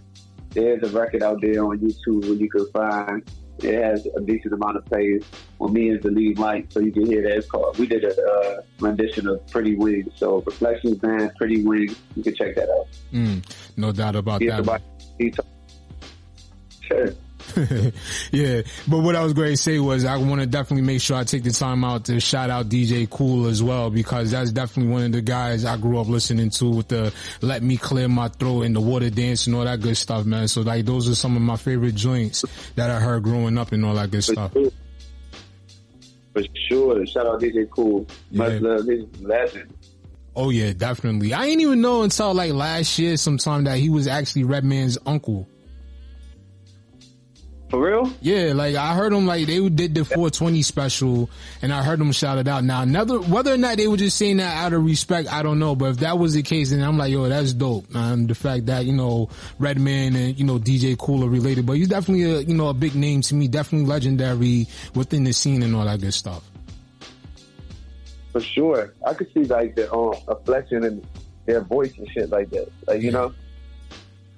there's 0.54 0.84
a 0.84 0.90
record 0.98 1.24
out 1.24 1.42
there 1.42 1.64
on 1.66 1.80
YouTube 1.80 2.22
where 2.24 2.34
you 2.34 2.50
can 2.50 2.68
find. 2.72 3.24
It 3.60 3.82
has 3.82 4.08
a 4.18 4.20
decent 4.22 4.54
amount 4.54 4.78
of 4.78 4.86
plays. 4.86 5.24
Well, 5.60 5.70
me 5.70 5.90
is 5.92 6.02
the 6.02 6.10
lead 6.10 6.40
mic, 6.40 6.72
so 6.72 6.80
you 6.80 6.92
can 6.92 7.06
hear 7.06 7.22
that. 7.22 7.38
It's 7.38 7.48
called. 7.48 7.78
We 7.78 7.86
did 7.86 8.04
a 8.04 8.10
uh, 8.22 8.62
rendition 8.80 9.28
of 9.28 9.46
Pretty 9.52 9.76
Wings. 9.76 10.12
So 10.16 10.42
Reflections, 10.42 11.02
man, 11.04 11.32
Pretty 11.38 11.64
Wings. 11.64 11.96
You 12.16 12.24
can 12.24 12.36
check 12.36 12.56
that 12.56 12.68
out. 12.70 12.88
Mm, 13.14 13.44
no 13.78 13.92
doubt 13.92 14.16
about 14.16 14.42
He's 14.42 14.50
that. 14.50 14.60
about- 14.62 14.82
Sure. 16.82 17.14
yeah, 18.32 18.62
but 18.88 19.00
what 19.00 19.16
I 19.16 19.24
was 19.24 19.34
going 19.34 19.52
to 19.52 19.58
say 19.58 19.80
was 19.80 20.06
I 20.06 20.18
want 20.18 20.42
to 20.42 20.48
definitely 20.48 20.86
make 20.86 21.02
sure 21.02 21.18
I 21.18 21.24
take 21.24 21.44
the 21.44 21.52
time 21.52 21.84
out 21.84 22.06
to 22.06 22.20
shout 22.20 22.50
out 22.50 22.70
DJ 22.70 23.10
Cool 23.10 23.48
as 23.48 23.62
well 23.62 23.90
because 23.90 24.32
that's 24.32 24.52
definitely 24.52 24.92
one 24.92 25.04
of 25.04 25.12
the 25.12 25.22
guys 25.22 25.66
I 25.66 25.78
grew 25.78 26.00
up 26.00 26.08
listening 26.08 26.50
to 26.52 26.70
with 26.70 26.88
the 26.88 27.14
"Let 27.42 27.64
Me 27.64 27.78
Clear 27.78 28.08
My 28.08 28.28
Throat" 28.28 28.64
and 28.64 28.76
the 28.76 28.82
water 28.82 29.10
dance 29.10 29.48
and 29.48 29.56
all 29.56 29.66
that 29.66 29.82
good 29.82 29.98
stuff, 29.98 30.26
man. 30.26 30.48
So 30.48 30.62
like 30.62 30.86
those 30.86 31.10
are 31.10 31.16
some 31.16 31.36
of 31.36 31.42
my 31.42 31.58
favorite 31.58 31.96
joints 31.96 32.46
that 32.76 32.90
I 32.90 33.00
heard 33.00 33.24
growing 33.24 33.58
up 33.58 33.72
and 33.72 33.86
all 33.86 33.96
that 33.96 34.12
good 34.12 34.24
stuff. 34.24 34.54
For 34.54 36.44
sure. 36.68 37.06
Shout 37.06 37.28
out 37.28 37.42
DJ 37.42 37.70
Cool. 37.70 38.08
Much 38.32 38.62
love. 38.62 38.86
He's 38.86 39.06
legend. 39.22 39.74
Oh 40.36 40.50
yeah, 40.50 40.74
definitely. 40.74 41.34
I 41.34 41.46
didn't 41.46 41.62
even 41.62 41.82
know 41.82 42.02
until 42.02 42.34
like 42.34 42.54
last 42.54 42.98
year 42.98 43.18
sometime 43.18 43.66
that 43.66 43.78
he 43.78 43.90
was 43.90 44.08
actually 44.08 44.46
Redman's 44.46 44.98
uncle. 45.06 45.48
For 47.74 47.82
real? 47.82 48.14
Yeah, 48.22 48.54
like 48.54 48.76
I 48.76 48.94
heard 48.94 49.12
them 49.12 49.26
like 49.26 49.48
they 49.48 49.68
did 49.68 49.96
the 49.96 50.06
420 50.06 50.62
special 50.62 51.28
and 51.60 51.74
I 51.74 51.82
heard 51.82 51.98
them 51.98 52.12
shout 52.12 52.38
it 52.38 52.48
out. 52.48 52.64
Now, 52.64 52.84
another, 52.84 53.20
whether 53.20 53.52
or 53.52 53.58
not 53.58 53.78
they 53.78 53.88
were 53.88 53.98
just 53.98 54.16
saying 54.16 54.38
that 54.38 54.64
out 54.64 54.74
of 54.74 54.86
respect, 54.86 55.28
I 55.34 55.42
don't 55.42 55.58
know. 55.58 55.76
But 55.76 55.86
if 55.86 55.98
that 56.02 56.20
was 56.20 56.36
the 56.36 56.44
case, 56.44 56.70
then 56.70 56.84
I'm 56.84 57.00
like, 57.00 57.12
yo, 57.12 57.28
that's 57.28 57.52
dope, 57.52 57.90
man. 57.90 58.28
The 58.28 58.36
fact 58.36 58.68
that, 58.68 58.86
you 58.86 58.94
know, 58.94 59.28
Redman 59.58 60.16
and, 60.16 60.38
you 60.38 60.46
know, 60.46 60.60
DJ 60.60 60.96
Cool 60.96 61.26
are 61.26 61.28
related, 61.28 61.66
but 61.66 61.78
he's 61.78 61.88
definitely 61.88 62.32
a, 62.32 62.40
you 62.42 62.54
know, 62.54 62.68
a 62.68 62.76
big 62.76 62.94
name 62.94 63.22
to 63.22 63.34
me, 63.34 63.48
definitely 63.48 63.88
legendary 63.88 64.68
within 64.94 65.24
the 65.24 65.34
scene 65.34 65.64
and 65.64 65.76
all 65.76 65.86
that 65.86 66.00
good 66.00 66.14
stuff. 66.14 66.48
For 68.34 68.42
sure. 68.42 68.94
I 69.04 69.16
could 69.16 69.34
see 69.34 69.46
like 69.46 69.74
the 69.74 69.92
um 69.92 70.14
reflection 70.28 70.84
in 70.84 71.04
their 71.48 71.62
voice 71.62 71.98
and 71.98 72.08
shit 72.12 72.30
like 72.30 72.52
that. 72.52 72.72
Like, 72.86 73.02
you 73.02 73.12
know? 73.12 73.34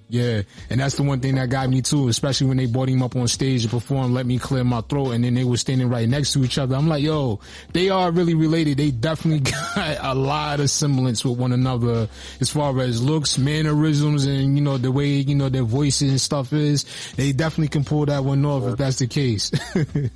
Yeah, 0.07 0.43
and 0.69 0.79
that's 0.79 0.95
the 0.95 1.03
one 1.03 1.19
thing 1.19 1.35
that 1.35 1.49
got 1.49 1.67
me 1.67 1.81
too, 1.81 2.09
especially 2.09 2.45
when 2.47 2.57
they 2.57 2.67
brought 2.67 2.89
him 2.89 3.01
up 3.01 3.15
on 3.15 3.27
stage 3.27 3.63
to 3.63 3.69
perform 3.69 4.13
"Let 4.13 4.27
Me 4.27 4.37
Clear 4.37 4.63
My 4.63 4.81
Throat," 4.81 5.11
and 5.11 5.23
then 5.23 5.33
they 5.33 5.43
were 5.43 5.57
standing 5.57 5.89
right 5.89 6.07
next 6.07 6.33
to 6.33 6.43
each 6.43 6.59
other. 6.59 6.75
I'm 6.75 6.87
like, 6.87 7.01
yo, 7.01 7.39
they 7.73 7.89
are 7.89 8.11
really 8.11 8.35
related. 8.35 8.77
They 8.77 8.91
definitely 8.91 9.39
got 9.75 9.97
a 10.01 10.13
lot 10.13 10.59
of 10.59 10.69
semblance 10.69 11.25
with 11.25 11.39
one 11.39 11.51
another 11.51 12.07
as 12.39 12.51
far 12.51 12.79
as 12.81 13.01
looks, 13.01 13.39
mannerisms, 13.39 14.25
and 14.25 14.55
you 14.55 14.63
know 14.63 14.77
the 14.77 14.91
way 14.91 15.07
you 15.07 15.33
know 15.33 15.49
their 15.49 15.63
voices 15.63 16.11
and 16.11 16.21
stuff 16.21 16.53
is. 16.53 16.85
They 17.15 17.31
definitely 17.31 17.69
can 17.69 17.83
pull 17.83 18.05
that 18.05 18.23
one 18.23 18.45
off 18.45 18.63
if 18.65 18.77
that's 18.77 18.99
the 18.99 19.07
case. 19.07 19.51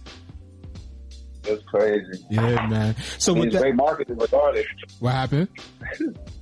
That's 1.42 1.64
crazy. 1.64 2.24
yeah, 2.30 2.68
man. 2.68 2.96
So 3.18 3.34
with 3.34 3.54
that, 3.54 3.62
great 3.62 3.74
marketing 3.74 4.20
regardless. 4.20 4.68
what 5.00 5.14
happened? 5.14 5.48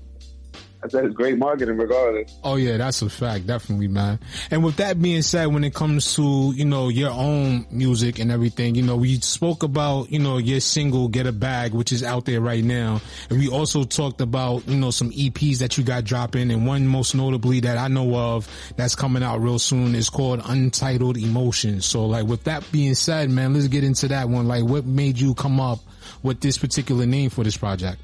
It's 0.84 1.14
great 1.16 1.38
marketing 1.38 1.78
regardless. 1.78 2.40
Oh 2.44 2.56
yeah, 2.56 2.78
that's 2.78 3.02
a 3.02 3.10
fact, 3.10 3.48
definitely, 3.48 3.88
man. 3.88 4.20
And 4.52 4.64
with 4.64 4.78
that 4.78 5.02
being 5.02 5.22
said, 5.22 5.48
when 5.48 5.64
it 5.64 5.74
comes 5.74 6.16
to 6.16 6.54
you 6.56 6.66
know 6.66 6.90
your 6.90 7.10
own 7.10 7.66
music 7.72 8.20
and 8.20 8.32
everything, 8.32 8.76
you 8.76 8.84
know 8.84 8.96
we 8.96 9.20
spoke 9.20 9.64
about 9.64 10.12
you 10.12 10.20
know 10.20 10.38
your 10.38 10.60
single 10.60 11.08
"Get 11.08 11.26
a 11.26 11.32
Bag," 11.32 11.74
which 11.74 11.92
is 11.92 12.04
out 12.04 12.26
there 12.26 12.42
right 12.42 12.64
now, 12.64 13.02
and 13.30 13.40
we 13.40 13.50
also 13.50 13.84
talked 13.84 14.22
about 14.22 14.68
you 14.68 14.78
know 14.78 14.92
some 14.92 15.12
EPs 15.12 15.58
that 15.60 15.78
you 15.78 15.84
got 15.84 16.04
dropping, 16.04 16.52
and 16.52 16.68
one 16.68 16.88
most 16.88 17.16
notably 17.16 17.60
that 17.62 17.78
I 17.78 17.88
know 17.88 18.16
of 18.16 18.48
that's 18.76 18.96
coming 18.96 19.24
out 19.24 19.42
real 19.42 19.60
soon 19.60 19.96
is 19.96 20.10
called 20.10 20.42
"Untitled 20.46 21.18
Emotions." 21.18 21.86
So, 21.86 22.06
like 22.06 22.26
with 22.26 22.44
that 22.44 22.64
being 22.72 22.96
said, 22.96 23.30
man, 23.30 23.54
let's 23.54 23.68
get 23.68 23.84
into 23.84 24.08
that 24.10 24.30
one. 24.30 24.48
Like, 24.48 24.64
what 24.64 24.86
made 24.86 25.20
you 25.20 25.34
come 25.34 25.60
up 25.60 25.80
with 26.24 26.40
this 26.40 26.58
particular 26.58 27.06
name 27.06 27.30
for 27.30 27.44
this 27.44 27.58
project? 27.58 28.00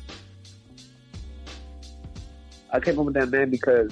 I 2.73 2.79
came 2.79 2.99
up 2.99 3.05
with 3.05 3.13
that 3.13 3.29
name 3.29 3.51
because 3.51 3.91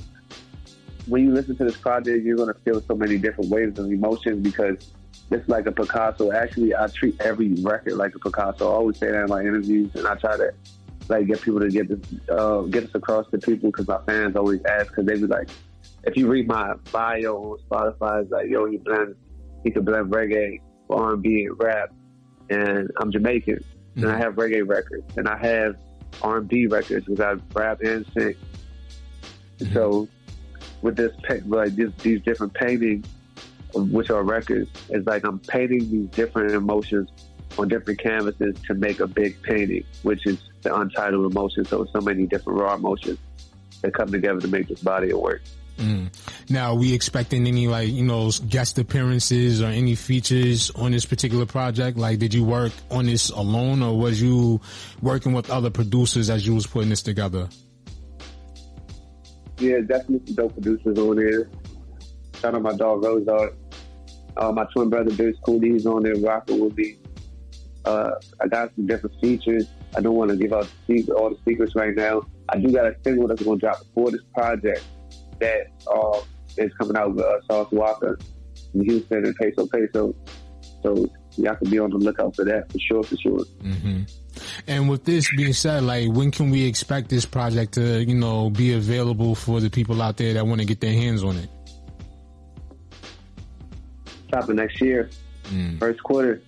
when 1.08 1.24
you 1.24 1.34
listen 1.34 1.56
to 1.58 1.64
this 1.64 1.78
project, 1.78 2.26
you're 2.26 2.36
gonna 2.36 2.56
feel 2.66 2.82
so 2.82 2.96
many 2.96 3.18
different 3.18 3.52
waves 3.52 3.78
of 3.80 3.86
emotions 3.86 4.42
because 4.42 4.92
it's 5.30 5.48
like 5.48 5.68
a 5.68 5.72
Picasso. 5.72 6.32
Actually, 6.32 6.76
I 6.76 6.88
treat 6.88 7.16
every 7.22 7.54
record 7.62 7.94
like 7.94 8.16
a 8.16 8.20
Picasso. 8.20 8.70
I 8.70 8.74
always 8.74 8.98
say 8.98 9.12
that 9.12 9.24
in 9.24 9.30
my 9.30 9.42
interviews, 9.42 9.92
and 9.96 10.08
I 10.08 10.16
try 10.16 10.36
to 10.36 10.52
like 11.08 11.28
get 11.28 11.42
people 11.42 11.60
to 11.60 11.70
get 11.70 11.90
this, 11.90 12.00
uh, 12.30 12.62
get 12.62 12.86
this 12.86 12.96
across 12.96 13.30
to 13.32 13.38
people 13.38 13.70
because 13.72 13.88
my 13.88 14.00
fans 14.06 14.36
always 14.36 14.62
ask 14.66 14.88
because 14.88 15.06
they 15.06 15.16
be 15.16 15.28
like, 15.28 15.50
if 16.04 16.18
you 16.18 16.28
read 16.28 16.48
my 16.48 16.74
bio 16.92 17.38
on 17.38 17.60
Spotify, 17.70 18.24
it's 18.24 18.32
like, 18.32 18.50
yo, 18.50 18.66
he 18.66 18.78
blends, 18.78 19.16
he 19.64 19.70
can 19.70 19.86
blend 19.86 20.12
reggae, 20.12 20.60
R&B, 20.90 21.46
and 21.46 21.64
rap, 21.64 21.94
and 22.50 22.90
I'm 22.98 23.12
Jamaican, 23.12 23.64
and 23.96 24.12
I 24.12 24.18
have 24.18 24.34
reggae 24.34 24.68
records, 24.68 25.06
and 25.18 25.28
I 25.28 25.38
have 25.38 25.76
R&B 26.24 26.68
records 26.68 27.06
because 27.06 27.20
I 27.20 27.60
rap 27.60 27.82
and 27.82 28.06
sing. 28.18 28.36
So 29.74 30.08
with 30.82 30.96
this, 30.96 31.14
like 31.46 31.76
this, 31.76 31.92
these 32.02 32.22
different 32.22 32.54
paintings, 32.54 33.08
which 33.74 34.10
are 34.10 34.24
records, 34.24 34.70
it's 34.90 35.08
like 35.08 35.26
I'm 35.26 35.40
painting 35.40 35.90
these 35.92 36.10
different 36.10 36.52
emotions 36.52 37.10
on 37.58 37.68
different 37.68 38.00
canvases 38.00 38.56
to 38.68 38.74
make 38.74 39.00
a 39.00 39.08
big 39.08 39.42
painting, 39.44 39.84
which 40.04 40.26
is 40.26 40.40
the 40.62 40.76
untitled 40.76 41.32
emotions. 41.32 41.70
So 41.70 41.86
so 41.86 42.02
many 42.02 42.26
different 42.26 42.60
raw 42.60 42.76
emotions 42.76 43.20
that 43.82 43.94
come 43.94 44.12
together 44.12 44.40
to 44.42 44.48
make 44.48 44.68
this 44.68 44.82
body 44.82 45.12
of 45.12 45.20
work. 45.20 45.42
Mm. 45.78 46.10
Now, 46.50 46.76
we 46.76 46.94
expecting 46.94 47.48
any 47.48 47.68
like 47.68 47.90
you 47.90 48.04
know 48.04 48.32
guest 48.48 48.78
appearances 48.78 49.62
or 49.62 49.68
any 49.68 49.96
features 49.96 50.70
on 50.72 50.92
this 50.92 51.06
particular 51.06 51.46
project? 51.46 51.98
Like, 51.98 52.20
did 52.20 52.34
you 52.34 52.44
work 52.44 52.72
on 52.90 53.06
this 53.06 53.30
alone, 53.30 53.82
or 53.82 53.98
was 53.98 54.22
you 54.22 54.62
working 55.02 55.34
with 55.34 55.50
other 55.50 55.70
producers 55.70 56.30
as 56.30 56.46
you 56.46 56.54
was 56.54 56.68
putting 56.68 56.90
this 56.90 57.02
together? 57.02 57.50
Yeah, 59.62 59.82
definitely 59.82 60.26
some 60.26 60.36
dope 60.36 60.54
producers 60.54 60.98
on 60.98 61.18
there. 61.18 61.48
Shout 62.42 62.56
out 62.56 62.62
my 62.64 62.74
dog 62.74 63.04
Rose 63.04 63.28
Art. 63.28 63.56
Uh, 64.36 64.52
my 64.52 64.66
twin 64.74 64.90
brother 64.90 65.12
Big 65.12 65.36
Cooley, 65.46 65.74
he's 65.74 65.86
on 65.86 66.02
there 66.02 66.16
rocking 66.16 66.60
with 66.64 66.76
me. 66.76 66.98
Uh, 67.86 68.12
I 68.42 68.48
got 68.48 68.74
some 68.76 68.88
different 68.88 69.20
features. 69.22 69.68
I 69.96 70.02
don't 70.02 70.16
want 70.16 70.32
to 70.32 70.38
give 70.38 70.52
out 70.52 70.68
the 70.88 71.04
all 71.12 71.30
the 71.30 71.38
secrets 71.46 71.76
right 71.76 71.96
now. 71.96 72.24
I 72.50 72.58
do 72.58 72.72
got 72.72 72.88
a 72.88 72.96
single 73.04 73.28
that's 73.28 73.44
going 73.44 73.60
to 73.60 73.66
drop 73.66 73.80
before 73.80 74.10
this 74.10 74.22
project 74.34 74.84
that 75.40 75.68
uh, 75.94 76.22
is 76.58 76.72
coming 76.80 76.98
out 76.98 77.14
with 77.14 77.24
uh, 77.24 77.42
Sauce 77.48 77.70
Walka 77.72 78.20
in 78.74 78.84
Houston 78.86 79.26
and 79.26 79.36
Peso 79.36 79.68
Peso. 79.68 80.16
So 80.82 81.08
y'all 81.38 81.56
can 81.56 81.70
be 81.70 81.78
on 81.78 81.92
the 81.92 81.98
lookout 81.98 82.36
for 82.36 82.46
that 82.46 82.72
for 82.72 82.80
sure, 82.80 83.04
for 83.04 83.18
sure. 83.18 83.44
hmm 83.62 84.02
And 84.68 84.90
with 84.90 85.04
this 85.06 85.30
being 85.36 85.54
said, 85.54 85.84
like, 85.84 86.10
when 86.10 86.32
can 86.32 86.50
we 86.50 86.66
expect 86.66 87.10
this 87.10 87.26
project 87.26 87.74
to, 87.74 88.04
you 88.04 88.16
know, 88.16 88.50
be 88.50 88.74
available 88.74 89.36
for 89.36 89.60
the 89.60 89.70
people 89.70 90.02
out 90.02 90.18
there 90.18 90.34
that 90.34 90.46
want 90.46 90.62
to 90.62 90.68
get 90.68 90.80
their 90.80 90.94
hands 90.94 91.24
on 91.24 91.38
it? 91.38 91.50
Dropping 94.30 94.56
next 94.56 94.80
year, 94.82 95.10
mm. 95.46 95.78
first 95.80 96.02
quarter. 96.04 96.42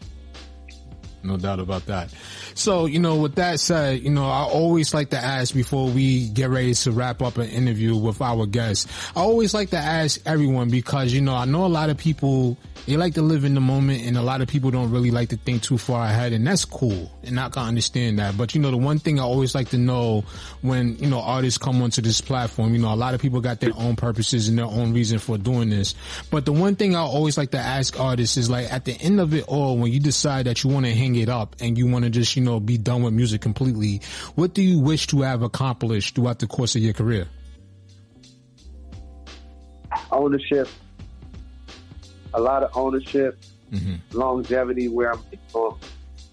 No 1.23 1.37
doubt 1.37 1.59
about 1.59 1.85
that. 1.87 2.13
So, 2.55 2.85
you 2.85 2.99
know, 2.99 3.17
with 3.17 3.35
that 3.35 3.59
said, 3.59 4.01
you 4.01 4.09
know, 4.09 4.25
I 4.25 4.43
always 4.43 4.93
like 4.93 5.09
to 5.11 5.17
ask 5.17 5.53
before 5.53 5.89
we 5.89 6.29
get 6.29 6.49
ready 6.49 6.73
to 6.73 6.91
wrap 6.91 7.21
up 7.21 7.37
an 7.37 7.49
interview 7.49 7.95
with 7.95 8.21
our 8.21 8.45
guests. 8.45 8.87
I 9.15 9.21
always 9.21 9.53
like 9.53 9.69
to 9.71 9.77
ask 9.77 10.19
everyone 10.25 10.69
because, 10.69 11.13
you 11.13 11.21
know, 11.21 11.35
I 11.35 11.45
know 11.45 11.65
a 11.65 11.67
lot 11.67 11.89
of 11.89 11.97
people, 11.97 12.57
they 12.85 12.97
like 12.97 13.13
to 13.13 13.21
live 13.21 13.45
in 13.45 13.53
the 13.53 13.61
moment 13.61 14.03
and 14.05 14.17
a 14.17 14.21
lot 14.21 14.41
of 14.41 14.47
people 14.47 14.69
don't 14.69 14.91
really 14.91 15.11
like 15.11 15.29
to 15.29 15.37
think 15.37 15.63
too 15.63 15.77
far 15.77 16.05
ahead 16.05 16.33
and 16.33 16.45
that's 16.45 16.65
cool 16.65 17.11
and 17.23 17.39
I 17.39 17.49
can 17.49 17.63
understand 17.63 18.19
that. 18.19 18.37
But, 18.37 18.53
you 18.53 18.61
know, 18.61 18.71
the 18.71 18.77
one 18.77 18.99
thing 18.99 19.19
I 19.19 19.23
always 19.23 19.55
like 19.55 19.69
to 19.69 19.77
know 19.77 20.25
when, 20.61 20.97
you 20.97 21.09
know, 21.09 21.21
artists 21.21 21.57
come 21.57 21.81
onto 21.81 22.01
this 22.01 22.21
platform, 22.21 22.73
you 22.73 22.81
know, 22.81 22.93
a 22.93 22.95
lot 22.95 23.13
of 23.13 23.21
people 23.21 23.41
got 23.41 23.61
their 23.61 23.71
own 23.75 23.95
purposes 23.95 24.47
and 24.47 24.57
their 24.57 24.65
own 24.65 24.93
reason 24.93 25.19
for 25.19 25.37
doing 25.37 25.69
this. 25.69 25.95
But 26.29 26.45
the 26.45 26.51
one 26.51 26.75
thing 26.75 26.95
I 26.95 26.99
always 26.99 27.37
like 27.37 27.51
to 27.51 27.59
ask 27.59 27.99
artists 27.99 28.37
is 28.37 28.49
like 28.49 28.71
at 28.71 28.85
the 28.85 28.93
end 28.93 29.19
of 29.19 29.33
it 29.33 29.45
all, 29.47 29.77
when 29.77 29.91
you 29.91 29.99
decide 29.99 30.45
that 30.45 30.63
you 30.63 30.69
want 30.69 30.85
to 30.85 30.93
hang 30.93 31.15
it 31.15 31.29
up 31.29 31.55
and 31.59 31.77
you 31.77 31.87
want 31.87 32.03
to 32.03 32.11
just, 32.11 32.35
you 32.35 32.42
know, 32.43 32.59
be 32.59 32.77
done 32.77 33.03
with 33.03 33.13
music 33.13 33.41
completely, 33.41 34.01
what 34.35 34.53
do 34.53 34.61
you 34.61 34.79
wish 34.79 35.07
to 35.07 35.21
have 35.21 35.41
accomplished 35.41 36.15
throughout 36.15 36.39
the 36.39 36.47
course 36.47 36.75
of 36.75 36.81
your 36.81 36.93
career? 36.93 37.27
ownership, 40.11 40.67
a 42.33 42.41
lot 42.41 42.63
of 42.63 42.75
ownership, 42.75 43.39
longevity. 44.11 44.87
Where 44.87 45.13
I'm, 45.13 45.23
um, 45.55 45.79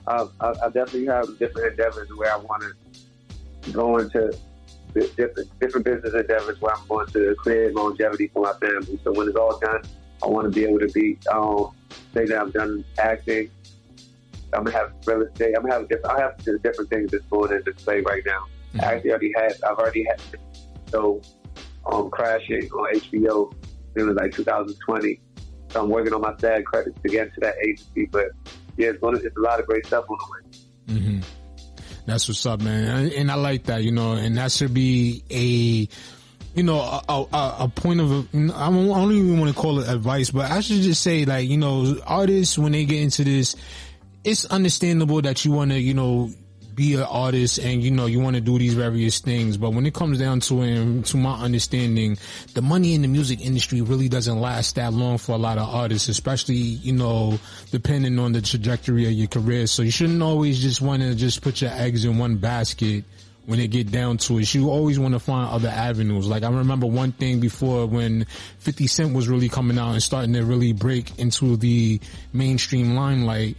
I, 0.07 0.27
I, 0.41 0.49
I 0.49 0.67
definitely 0.67 1.07
have 1.07 1.39
different 1.39 1.73
endeavors 1.73 2.09
where 2.17 2.33
I 2.33 2.37
want 2.37 2.63
to 2.63 3.71
go 3.73 3.99
into 3.99 4.37
different 4.95 5.61
different 5.61 5.87
business 5.87 6.15
endeavors 6.15 6.61
where 6.61 6.75
I'm 6.75 6.87
going 6.89 7.07
to 7.09 7.35
create 7.37 7.75
longevity 7.75 8.29
for 8.29 8.43
my 8.43 8.53
family. 8.55 9.01
So 9.05 9.13
when 9.13 9.29
it's 9.29 9.37
all 9.37 9.59
done, 9.59 9.83
I 10.23 10.27
want 10.27 10.47
to 10.47 10.51
be 10.51 10.67
able 10.67 10.81
to 10.81 10.89
be 10.89 11.19
um, 11.33 11.73
say 12.15 12.27
that 12.27 12.39
I've 12.41 12.53
done 12.53 12.85
acting. 12.99 13.51
I'm 14.53 14.65
gonna 14.65 14.77
have 14.77 14.93
real 15.07 15.23
estate. 15.23 15.55
I'm 15.57 15.63
gonna 15.63 15.75
have 15.75 15.89
different. 15.89 16.19
I 16.19 16.21
have 16.21 16.63
different 16.63 16.91
things 16.91 17.11
that's 17.11 17.25
going 17.27 17.53
in 17.53 17.63
display 17.63 18.01
right 18.01 18.23
now. 18.27 18.47
I 18.81 18.95
actually 18.95 19.11
already 19.11 19.33
had. 19.37 19.55
I've 19.69 19.79
already 19.79 20.05
had. 20.05 20.21
So, 20.91 21.21
um, 21.87 22.11
crashing 22.11 22.69
on 22.73 22.95
HBO. 22.95 23.53
It 23.95 24.03
was 24.03 24.17
like 24.17 24.33
2020. 24.33 25.21
So 25.71 25.83
I'm 25.83 25.89
working 25.89 26.13
on 26.13 26.21
my 26.21 26.35
SAG 26.39 26.65
credits 26.65 27.01
to 27.03 27.09
get 27.09 27.29
into 27.29 27.41
that 27.41 27.55
agency. 27.63 28.07
But 28.07 28.27
yeah, 28.77 28.89
it's, 28.89 29.01
gonna, 29.01 29.19
it's 29.19 29.37
a 29.37 29.41
lot 29.41 29.61
of 29.61 29.67
great 29.67 29.87
stuff 29.87 30.05
on 30.09 30.19
the 30.19 30.95
way. 30.97 31.01
hmm 31.01 31.21
That's 32.07 32.29
what's 32.29 32.45
up, 32.47 32.61
man. 32.61 32.97
And, 32.97 33.13
and 33.13 33.31
I 33.31 33.35
like 33.35 33.65
that, 33.65 33.85
you 33.85 33.93
know, 33.93 34.13
and 34.13 34.37
that 34.37 34.51
should 34.53 34.75
be 34.75 35.23
a, 35.31 35.89
you 36.57 36.63
know, 36.65 36.81
a, 36.81 37.27
a, 37.33 37.57
a 37.61 37.69
point 37.69 38.01
of, 38.01 38.11
I 38.13 38.23
don't, 38.33 38.91
I 38.91 39.01
don't 39.01 39.13
even 39.13 39.39
want 39.39 39.55
to 39.55 39.61
call 39.61 39.79
it 39.79 39.89
advice, 39.89 40.31
but 40.31 40.51
I 40.51 40.61
should 40.61 40.83
just 40.83 41.03
say 41.03 41.25
like, 41.25 41.49
you 41.49 41.57
know, 41.59 41.97
artists, 42.05 42.59
when 42.59 42.73
they 42.73 42.85
get 42.85 43.01
into 43.01 43.23
this, 43.23 43.55
it's 44.25 44.45
understandable 44.47 45.23
that 45.23 45.45
you 45.45 45.53
want 45.53 45.71
to, 45.71 45.79
you 45.79 45.95
know, 45.95 46.31
be 46.75 46.95
an 46.95 47.03
artist 47.03 47.59
and 47.59 47.83
you 47.83 47.91
know 47.91 48.07
you 48.07 48.21
want 48.21 48.37
to 48.37 48.41
do 48.41 48.59
these 48.59 48.75
various 48.75 49.19
things 49.19 49.57
but 49.57 49.75
when 49.75 49.85
it 49.85 49.93
comes 49.93 50.19
down 50.19 50.41
to 50.41 50.63
it 50.63 51.05
to 51.05 51.17
my 51.17 51.35
understanding 51.41 52.17
the 52.55 52.63
money 52.63 52.95
in 52.95 53.03
the 53.03 53.09
music 53.09 53.45
industry 53.45 53.83
really 53.83 54.09
doesn't 54.09 54.41
last 54.41 54.77
that 54.77 54.93
long 54.93 55.19
for 55.19 55.33
a 55.33 55.37
lot 55.37 55.59
of 55.59 55.69
artists 55.69 56.09
especially 56.09 56.55
you 56.55 56.93
know 56.93 57.39
depending 57.71 58.19
on 58.19 58.33
the 58.33 58.41
trajectory 58.41 59.07
of 59.07 59.13
your 59.13 59.29
career. 59.29 59.67
So 59.67 59.83
you 59.83 59.91
shouldn't 59.91 60.23
always 60.23 60.61
just 60.61 60.81
want 60.81 61.03
to 61.03 61.15
just 61.15 61.43
put 61.43 61.61
your 61.61 61.71
eggs 61.71 62.05
in 62.05 62.19
one 62.19 62.37
basket 62.37 63.05
when 63.47 63.59
it 63.59 63.69
get 63.69 63.91
down 63.91 64.19
to 64.19 64.39
it. 64.39 64.55
You 64.55 64.71
always 64.71 64.99
want 64.99 65.15
to 65.15 65.21
find 65.21 65.51
other 65.51 65.69
avenues. 65.69 66.27
Like 66.27 66.43
I 66.43 66.51
remember 66.51 66.87
one 66.87 67.13
thing 67.13 67.41
before 67.41 67.87
when 67.87 68.27
50 68.59 68.87
Cent 68.87 69.15
was 69.15 69.29
really 69.29 69.49
coming 69.49 69.79
out 69.79 69.93
and 69.93 70.03
starting 70.03 70.35
to 70.35 70.45
really 70.45 70.73
break 70.73 71.19
into 71.19 71.57
the 71.57 72.01
mainstream 72.33 72.95
limelight. 72.95 73.57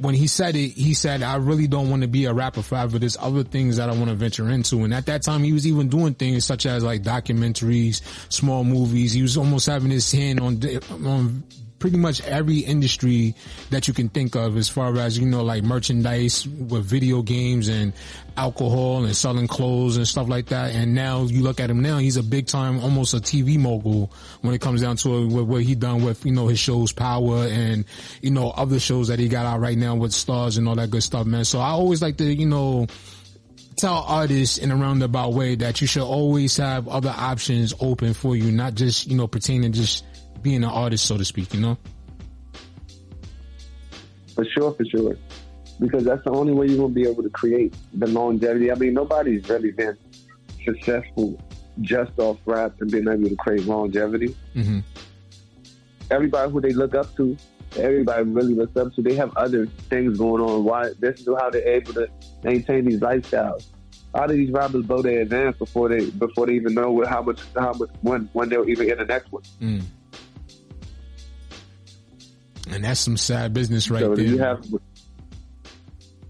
When 0.00 0.14
he 0.14 0.28
said 0.28 0.54
it, 0.54 0.68
he 0.68 0.94
said, 0.94 1.22
I 1.22 1.36
really 1.36 1.66
don't 1.66 1.90
want 1.90 2.02
to 2.02 2.08
be 2.08 2.26
a 2.26 2.32
rapper 2.32 2.62
forever. 2.62 3.00
There's 3.00 3.16
other 3.16 3.42
things 3.42 3.78
that 3.78 3.88
I 3.88 3.94
want 3.94 4.10
to 4.10 4.14
venture 4.14 4.48
into. 4.48 4.84
And 4.84 4.94
at 4.94 5.06
that 5.06 5.22
time, 5.22 5.42
he 5.42 5.52
was 5.52 5.66
even 5.66 5.88
doing 5.88 6.14
things 6.14 6.44
such 6.44 6.66
as 6.66 6.84
like 6.84 7.02
documentaries, 7.02 8.00
small 8.32 8.62
movies. 8.62 9.12
He 9.12 9.22
was 9.22 9.36
almost 9.36 9.66
having 9.66 9.90
his 9.90 10.10
hand 10.12 10.38
on, 10.38 10.60
on 11.04 11.42
pretty 11.82 11.98
much 11.98 12.20
every 12.20 12.58
industry 12.58 13.34
that 13.70 13.88
you 13.88 13.92
can 13.92 14.08
think 14.08 14.36
of 14.36 14.56
as 14.56 14.68
far 14.68 14.96
as, 14.98 15.18
you 15.18 15.26
know, 15.26 15.42
like 15.42 15.64
merchandise 15.64 16.46
with 16.46 16.84
video 16.84 17.22
games 17.22 17.66
and 17.66 17.92
alcohol 18.36 19.04
and 19.04 19.16
selling 19.16 19.48
clothes 19.48 19.96
and 19.96 20.06
stuff 20.06 20.28
like 20.28 20.46
that. 20.46 20.72
And 20.76 20.94
now 20.94 21.24
you 21.24 21.42
look 21.42 21.58
at 21.58 21.68
him 21.68 21.82
now, 21.82 21.98
he's 21.98 22.16
a 22.16 22.22
big 22.22 22.46
time, 22.46 22.78
almost 22.78 23.14
a 23.14 23.16
TV 23.16 23.58
mogul 23.58 24.12
when 24.42 24.54
it 24.54 24.60
comes 24.60 24.82
down 24.82 24.94
to 24.98 25.26
what 25.26 25.64
he 25.64 25.74
done 25.74 26.04
with, 26.04 26.24
you 26.24 26.30
know, 26.30 26.46
his 26.46 26.60
shows 26.60 26.92
Power 26.92 27.48
and, 27.48 27.84
you 28.20 28.30
know, 28.30 28.50
other 28.50 28.78
shows 28.78 29.08
that 29.08 29.18
he 29.18 29.26
got 29.26 29.44
out 29.44 29.58
right 29.58 29.76
now 29.76 29.96
with 29.96 30.12
stars 30.12 30.58
and 30.58 30.68
all 30.68 30.76
that 30.76 30.90
good 30.90 31.02
stuff, 31.02 31.26
man. 31.26 31.44
So 31.44 31.58
I 31.58 31.70
always 31.70 32.00
like 32.00 32.16
to, 32.18 32.32
you 32.32 32.46
know, 32.46 32.86
tell 33.76 34.04
artists 34.06 34.56
in 34.56 34.70
a 34.70 34.76
roundabout 34.76 35.32
way 35.32 35.56
that 35.56 35.80
you 35.80 35.88
should 35.88 36.04
always 36.04 36.56
have 36.58 36.86
other 36.86 37.12
options 37.16 37.74
open 37.80 38.14
for 38.14 38.36
you, 38.36 38.52
not 38.52 38.76
just, 38.76 39.08
you 39.08 39.16
know, 39.16 39.26
pretending 39.26 39.72
just 39.72 40.04
being 40.42 40.64
an 40.64 40.70
artist, 40.70 41.06
so 41.06 41.16
to 41.16 41.24
speak, 41.24 41.52
you 41.54 41.60
know? 41.60 41.78
For 44.34 44.44
sure, 44.44 44.72
for 44.72 44.84
sure. 44.84 45.16
Because 45.80 46.04
that's 46.04 46.22
the 46.24 46.30
only 46.30 46.52
way 46.52 46.66
you're 46.66 46.78
going 46.78 46.94
to 46.94 46.94
be 46.94 47.08
able 47.08 47.22
to 47.22 47.30
create 47.30 47.74
the 47.94 48.06
longevity. 48.06 48.70
I 48.70 48.74
mean, 48.74 48.94
nobody's 48.94 49.48
really 49.48 49.72
been 49.72 49.96
successful 50.64 51.38
just 51.80 52.18
off 52.18 52.38
rap 52.46 52.74
and 52.80 52.90
being 52.90 53.08
able 53.08 53.28
to 53.28 53.36
create 53.36 53.66
longevity. 53.66 54.36
Mm-hmm. 54.54 54.80
Everybody 56.10 56.52
who 56.52 56.60
they 56.60 56.72
look 56.72 56.94
up 56.94 57.14
to, 57.16 57.36
everybody 57.76 58.22
really 58.24 58.54
looks 58.54 58.76
up 58.76 58.94
to, 58.94 59.02
they 59.02 59.14
have 59.14 59.34
other 59.36 59.66
things 59.88 60.18
going 60.18 60.42
on. 60.42 60.64
Why? 60.64 60.90
This 60.98 61.20
is 61.20 61.28
how 61.38 61.50
they're 61.50 61.66
able 61.66 61.94
to 61.94 62.08
maintain 62.42 62.84
these 62.84 63.00
lifestyles. 63.00 63.66
How 64.14 64.26
do 64.26 64.34
these 64.34 64.50
rappers 64.50 64.84
blow 64.84 65.00
their 65.00 65.22
advance 65.22 65.56
before 65.56 65.88
they 65.88 66.10
before 66.10 66.46
they 66.46 66.54
even 66.54 66.74
know 66.74 66.92
what, 66.92 67.08
how 67.08 67.22
much 67.22 67.40
how 67.56 67.72
much 67.72 67.88
when 68.02 68.28
when 68.34 68.50
they'll 68.50 68.68
even 68.68 68.86
get 68.86 68.98
the 68.98 69.06
next 69.06 69.32
one? 69.32 69.42
Mm. 69.60 69.82
And 72.70 72.84
that's 72.84 73.00
some 73.00 73.16
sad 73.16 73.52
business 73.52 73.90
right 73.90 74.02
so 74.02 74.14
there. 74.14 74.24
you 74.24 74.38
have 74.38 74.64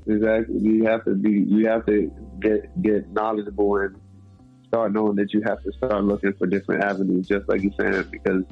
exactly 0.07 0.59
you 0.59 0.85
have 0.87 1.05
to 1.05 1.15
be 1.15 1.31
you 1.31 1.69
have 1.69 1.87
to 1.87 2.11
get 2.41 2.83
get 2.83 3.09
knowledgeable 3.13 3.77
and 3.77 3.97
start 4.73 4.91
knowing 4.93 5.17
that 5.17 5.35
you 5.35 5.43
have 5.47 5.63
to 5.63 5.73
start 5.75 6.03
looking 6.03 6.33
for 6.33 6.47
different 6.47 6.83
avenues, 6.83 7.29
just 7.29 7.47
like 7.47 7.63
you're 7.63 7.73
saying, 7.79 8.07
because 8.11 8.43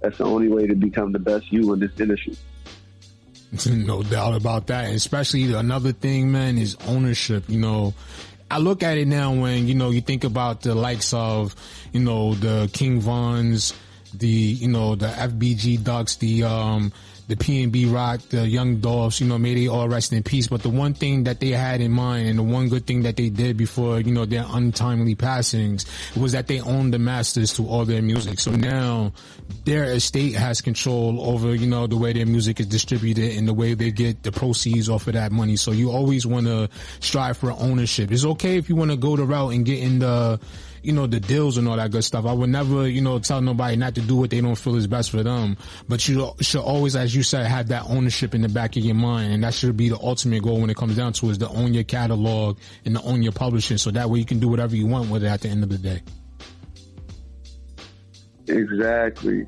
that's 0.00 0.18
the 0.18 0.24
only 0.24 0.48
way 0.48 0.66
to 0.68 0.76
become 0.76 1.10
the 1.10 1.18
best 1.18 1.50
you 1.50 1.72
in 1.72 1.80
this 1.80 1.90
industry. 1.98 2.36
no 3.66 4.02
doubt 4.04 4.34
about 4.34 4.68
that. 4.68 4.92
Especially 4.92 5.52
another 5.52 5.90
thing, 5.90 6.30
man, 6.30 6.56
is 6.56 6.76
ownership. 6.86 7.48
You 7.48 7.58
know, 7.58 7.94
I 8.48 8.58
look 8.58 8.84
at 8.84 8.96
it 8.96 9.08
now 9.08 9.34
when, 9.34 9.66
you 9.66 9.74
know, 9.74 9.90
you 9.90 10.00
think 10.00 10.22
about 10.22 10.62
the 10.62 10.74
likes 10.74 11.12
of, 11.12 11.54
you 11.92 12.00
know, 12.00 12.34
the 12.34 12.70
King 12.72 13.00
Vons, 13.00 13.72
the, 14.14 14.28
you 14.28 14.68
know, 14.68 14.94
the 14.94 15.08
FBG 15.08 15.82
Ducks, 15.82 16.16
the, 16.16 16.44
um, 16.44 16.92
the 17.28 17.34
PNB 17.34 17.92
Rock, 17.92 18.20
the 18.30 18.46
Young 18.46 18.76
Dolphs, 18.76 19.20
you 19.20 19.26
know, 19.26 19.36
may 19.36 19.54
they 19.54 19.66
all 19.66 19.88
rest 19.88 20.12
in 20.12 20.22
peace. 20.22 20.46
But 20.46 20.62
the 20.62 20.68
one 20.68 20.94
thing 20.94 21.24
that 21.24 21.40
they 21.40 21.50
had 21.50 21.80
in 21.80 21.90
mind 21.90 22.28
and 22.28 22.38
the 22.38 22.42
one 22.42 22.68
good 22.68 22.86
thing 22.86 23.02
that 23.02 23.16
they 23.16 23.30
did 23.30 23.56
before, 23.56 24.00
you 24.00 24.12
know, 24.12 24.24
their 24.24 24.44
untimely 24.48 25.16
passings 25.16 25.86
was 26.16 26.32
that 26.32 26.46
they 26.46 26.60
owned 26.60 26.94
the 26.94 26.98
masters 26.98 27.54
to 27.54 27.66
all 27.66 27.84
their 27.84 28.02
music. 28.02 28.38
So 28.38 28.52
now 28.52 29.12
their 29.64 29.84
estate 29.84 30.34
has 30.34 30.60
control 30.60 31.20
over, 31.20 31.54
you 31.54 31.66
know, 31.66 31.88
the 31.88 31.96
way 31.96 32.12
their 32.12 32.26
music 32.26 32.60
is 32.60 32.66
distributed 32.66 33.36
and 33.36 33.48
the 33.48 33.54
way 33.54 33.74
they 33.74 33.90
get 33.90 34.22
the 34.22 34.30
proceeds 34.30 34.88
off 34.88 35.08
of 35.08 35.14
that 35.14 35.32
money. 35.32 35.56
So 35.56 35.72
you 35.72 35.90
always 35.90 36.26
want 36.26 36.46
to 36.46 36.68
strive 37.00 37.36
for 37.38 37.50
ownership. 37.50 38.12
It's 38.12 38.24
okay 38.24 38.56
if 38.56 38.68
you 38.68 38.76
want 38.76 38.92
to 38.92 38.96
go 38.96 39.16
the 39.16 39.24
route 39.24 39.52
and 39.52 39.64
get 39.64 39.80
in 39.80 39.98
the, 39.98 40.38
you 40.86 40.92
know, 40.92 41.06
the 41.06 41.18
deals 41.18 41.58
and 41.58 41.68
all 41.68 41.76
that 41.76 41.90
good 41.90 42.04
stuff. 42.04 42.24
I 42.24 42.32
would 42.32 42.48
never, 42.48 42.88
you 42.88 43.00
know, 43.00 43.18
tell 43.18 43.40
nobody 43.40 43.76
not 43.76 43.96
to 43.96 44.00
do 44.00 44.16
what 44.16 44.30
they 44.30 44.40
don't 44.40 44.54
feel 44.54 44.76
is 44.76 44.86
best 44.86 45.10
for 45.10 45.22
them. 45.22 45.56
But 45.88 46.06
you 46.06 46.32
should 46.40 46.60
always, 46.60 46.94
as 46.94 47.14
you 47.14 47.24
said, 47.24 47.46
have 47.46 47.68
that 47.68 47.86
ownership 47.88 48.34
in 48.34 48.42
the 48.42 48.48
back 48.48 48.76
of 48.76 48.84
your 48.84 48.94
mind. 48.94 49.32
And 49.32 49.42
that 49.42 49.52
should 49.52 49.76
be 49.76 49.88
the 49.88 49.98
ultimate 49.98 50.42
goal 50.42 50.60
when 50.60 50.70
it 50.70 50.76
comes 50.76 50.96
down 50.96 51.12
to 51.14 51.30
is 51.30 51.38
to 51.38 51.48
own 51.48 51.74
your 51.74 51.84
catalog 51.84 52.58
and 52.84 52.96
to 52.96 53.02
own 53.02 53.22
your 53.22 53.32
publishing. 53.32 53.78
So 53.78 53.90
that 53.90 54.08
way 54.08 54.20
you 54.20 54.24
can 54.24 54.38
do 54.38 54.48
whatever 54.48 54.76
you 54.76 54.86
want 54.86 55.10
with 55.10 55.24
it 55.24 55.26
at 55.26 55.40
the 55.40 55.48
end 55.48 55.64
of 55.64 55.70
the 55.70 55.78
day. 55.78 56.02
Exactly. 58.46 59.44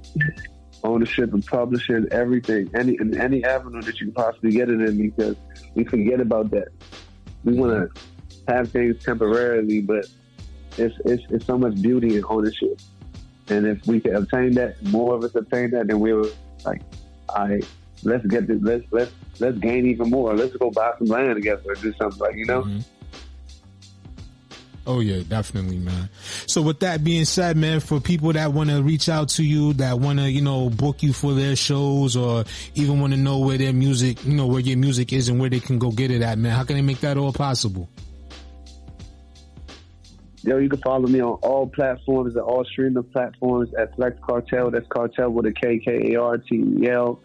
Ownership 0.83 1.33
and 1.33 1.47
publishing, 1.47 2.07
everything, 2.11 2.69
any 2.75 2.97
in 3.01 3.17
any 3.21 3.45
avenue 3.45 3.81
that 3.83 4.01
you 4.01 4.07
can 4.07 4.15
possibly 4.15 4.51
get 4.51 4.69
it 4.69 4.81
in, 4.81 4.97
because 4.97 5.37
we 5.75 5.85
forget 5.85 6.21
about 6.21 6.51
that. 6.51 6.69
We 7.45 7.55
want 7.55 7.95
to 7.95 8.53
have 8.53 8.73
things 8.73 9.05
temporarily, 9.05 9.83
but 9.83 10.07
it's, 10.79 10.95
it's 11.05 11.23
it's 11.31 11.47
so 11.47 11.59
much 11.59 11.81
beauty 11.81 12.17
in 12.17 12.25
ownership. 12.29 12.81
And 13.49 13.67
if 13.67 13.87
we 13.87 14.01
can 14.01 14.15
obtain 14.15 14.53
that, 14.55 14.83
more 14.85 15.15
of 15.15 15.25
us 15.25 15.35
obtain 15.35 15.71
that, 15.71 15.87
then 15.87 16.01
we're 16.01 16.25
like, 16.65 16.83
all 17.29 17.49
right, 17.49 17.65
let's 18.03 18.27
get 18.27 18.47
this, 18.47 18.59
let's 18.63 18.85
let's 18.91 19.13
let's 19.41 19.59
gain 19.59 19.87
even 19.87 20.11
more. 20.11 20.35
Let's 20.35 20.55
go 20.57 20.71
buy 20.71 20.93
some 20.99 21.09
land 21.09 21.37
together 21.37 21.63
or 21.67 21.75
do 21.75 21.93
something 21.95 22.19
like 22.19 22.37
you 22.37 22.47
know. 22.47 22.63
Mm-hmm. 22.63 22.81
Oh 24.89 25.01
yeah, 25.01 25.23
definitely, 25.29 25.77
man. 25.77 26.09
So 26.47 26.63
with 26.63 26.81
that 26.81 27.05
being 27.05 27.27
said, 27.27 27.59
man, 27.59 27.81
for 27.81 28.01
people 28.01 28.33
that 28.33 28.55
want 28.55 28.71
to 28.71 28.83
reach 28.83 29.11
out 29.11 29.29
to 29.31 29.45
you, 29.45 29.75
that 29.75 30.01
want 30.01 30.19
to, 30.19 30.31
you 30.31 30.41
know, 30.41 30.71
book 30.71 31.03
you 31.03 31.13
for 31.13 31.35
their 31.35 31.57
shows 31.57 32.17
or 32.17 32.45
even 32.75 32.99
want 32.99 33.13
to 33.13 33.19
know 33.19 33.39
where 33.41 33.59
their 33.59 33.75
music, 33.75 34.25
you 34.25 34.33
know, 34.33 34.47
where 34.47 34.61
your 34.61 34.79
music 34.79 35.13
is 35.13 35.29
and 35.29 35.39
where 35.39 35.51
they 35.51 35.61
can 35.61 35.79
go 35.79 35.91
get 35.91 36.11
it 36.11 36.23
at, 36.23 36.39
man, 36.39 36.53
how 36.53 36.65
can 36.65 36.77
they 36.77 36.83
make 36.83 37.01
that 37.01 37.19
all 37.19 37.35
possible? 37.35 37.87
Yo, 40.45 40.59
you 40.59 40.69
can 40.69 40.81
follow 40.81 41.07
me 41.09 41.21
on 41.21 41.33
all 41.43 41.67
platforms 41.67 42.37
and 42.37 42.45
all 42.45 42.65
streaming 42.65 43.03
platforms 43.03 43.75
at 43.75 43.95
Flex 43.97 44.19
Kartel. 44.21 44.71
That's 44.71 44.87
Kartel 44.87 45.33
with 45.33 45.47
a 45.47 45.53
K 45.53 45.79
K 45.79 46.13
A 46.13 46.21
R 46.21 46.39
T 46.39 46.57
E 46.57 46.89
L. 46.89 47.21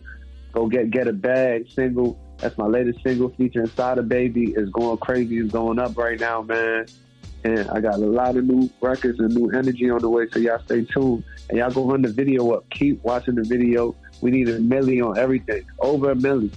Go 0.52 0.68
get 0.68 0.90
get 0.90 1.08
a 1.08 1.14
bag 1.14 1.70
single. 1.72 2.20
That's 2.40 2.58
my 2.58 2.66
latest 2.66 3.04
single 3.04 3.30
featuring 3.30 3.68
Sada 3.68 4.02
Baby. 4.02 4.54
It's 4.56 4.70
going 4.72 4.98
crazy. 4.98 5.38
It's 5.38 5.52
going 5.52 5.80
up 5.80 5.96
right 5.98 6.20
now, 6.20 6.42
man. 6.42 6.88
And 7.44 7.70
I 7.70 7.82
got 7.82 7.96
a 7.96 7.98
lot 7.98 8.36
of 8.38 8.46
new 8.46 8.70
records 8.82 9.20
and 9.20 9.34
new 9.34 9.50
energy 9.52 9.90
on 9.90 10.00
the 10.00 10.10
way, 10.10 10.28
so 10.32 10.40
y'all 10.40 10.64
stay 10.64 10.86
tuned. 10.86 11.24
And 11.50 11.60
y'all 11.60 11.72
go 11.72 11.86
run 11.86 12.02
the 12.02 12.12
video 12.12 12.52
up. 12.52 12.70
Keep 12.70 13.04
watching 13.04 13.36
the 13.36 13.44
video. 13.44 13.96
We 14.22 14.32
need 14.32 14.48
a 14.50 14.60
milli 14.60 15.06
on 15.06 15.18
everything. 15.18 15.66
Over 15.80 16.12
a 16.12 16.16
milli. 16.16 16.52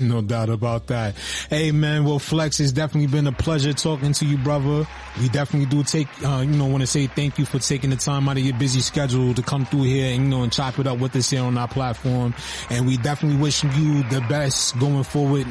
No 0.00 0.22
doubt 0.22 0.48
about 0.48 0.88
that. 0.88 1.14
Hey 1.48 1.70
man, 1.70 2.04
well 2.04 2.18
Flex, 2.18 2.58
it's 2.58 2.72
definitely 2.72 3.06
been 3.06 3.26
a 3.26 3.32
pleasure 3.32 3.72
talking 3.72 4.12
to 4.14 4.26
you, 4.26 4.36
brother. 4.38 4.86
We 5.20 5.28
definitely 5.28 5.66
do 5.66 5.84
take, 5.84 6.08
uh, 6.24 6.40
you 6.40 6.56
know, 6.56 6.66
want 6.66 6.80
to 6.80 6.86
say 6.86 7.06
thank 7.06 7.38
you 7.38 7.44
for 7.44 7.60
taking 7.60 7.90
the 7.90 7.96
time 7.96 8.28
out 8.28 8.36
of 8.36 8.42
your 8.42 8.58
busy 8.58 8.80
schedule 8.80 9.34
to 9.34 9.42
come 9.42 9.64
through 9.66 9.84
here 9.84 10.12
and, 10.12 10.24
you 10.24 10.30
know, 10.30 10.42
and 10.42 10.52
chop 10.52 10.78
it 10.78 10.86
up 10.86 10.98
with 10.98 11.14
us 11.14 11.30
here 11.30 11.42
on 11.42 11.56
our 11.56 11.68
platform. 11.68 12.34
And 12.70 12.86
we 12.86 12.96
definitely 12.96 13.40
wishing 13.40 13.70
you 13.72 14.02
the 14.04 14.20
best 14.28 14.78
going 14.80 15.04
forward, 15.04 15.46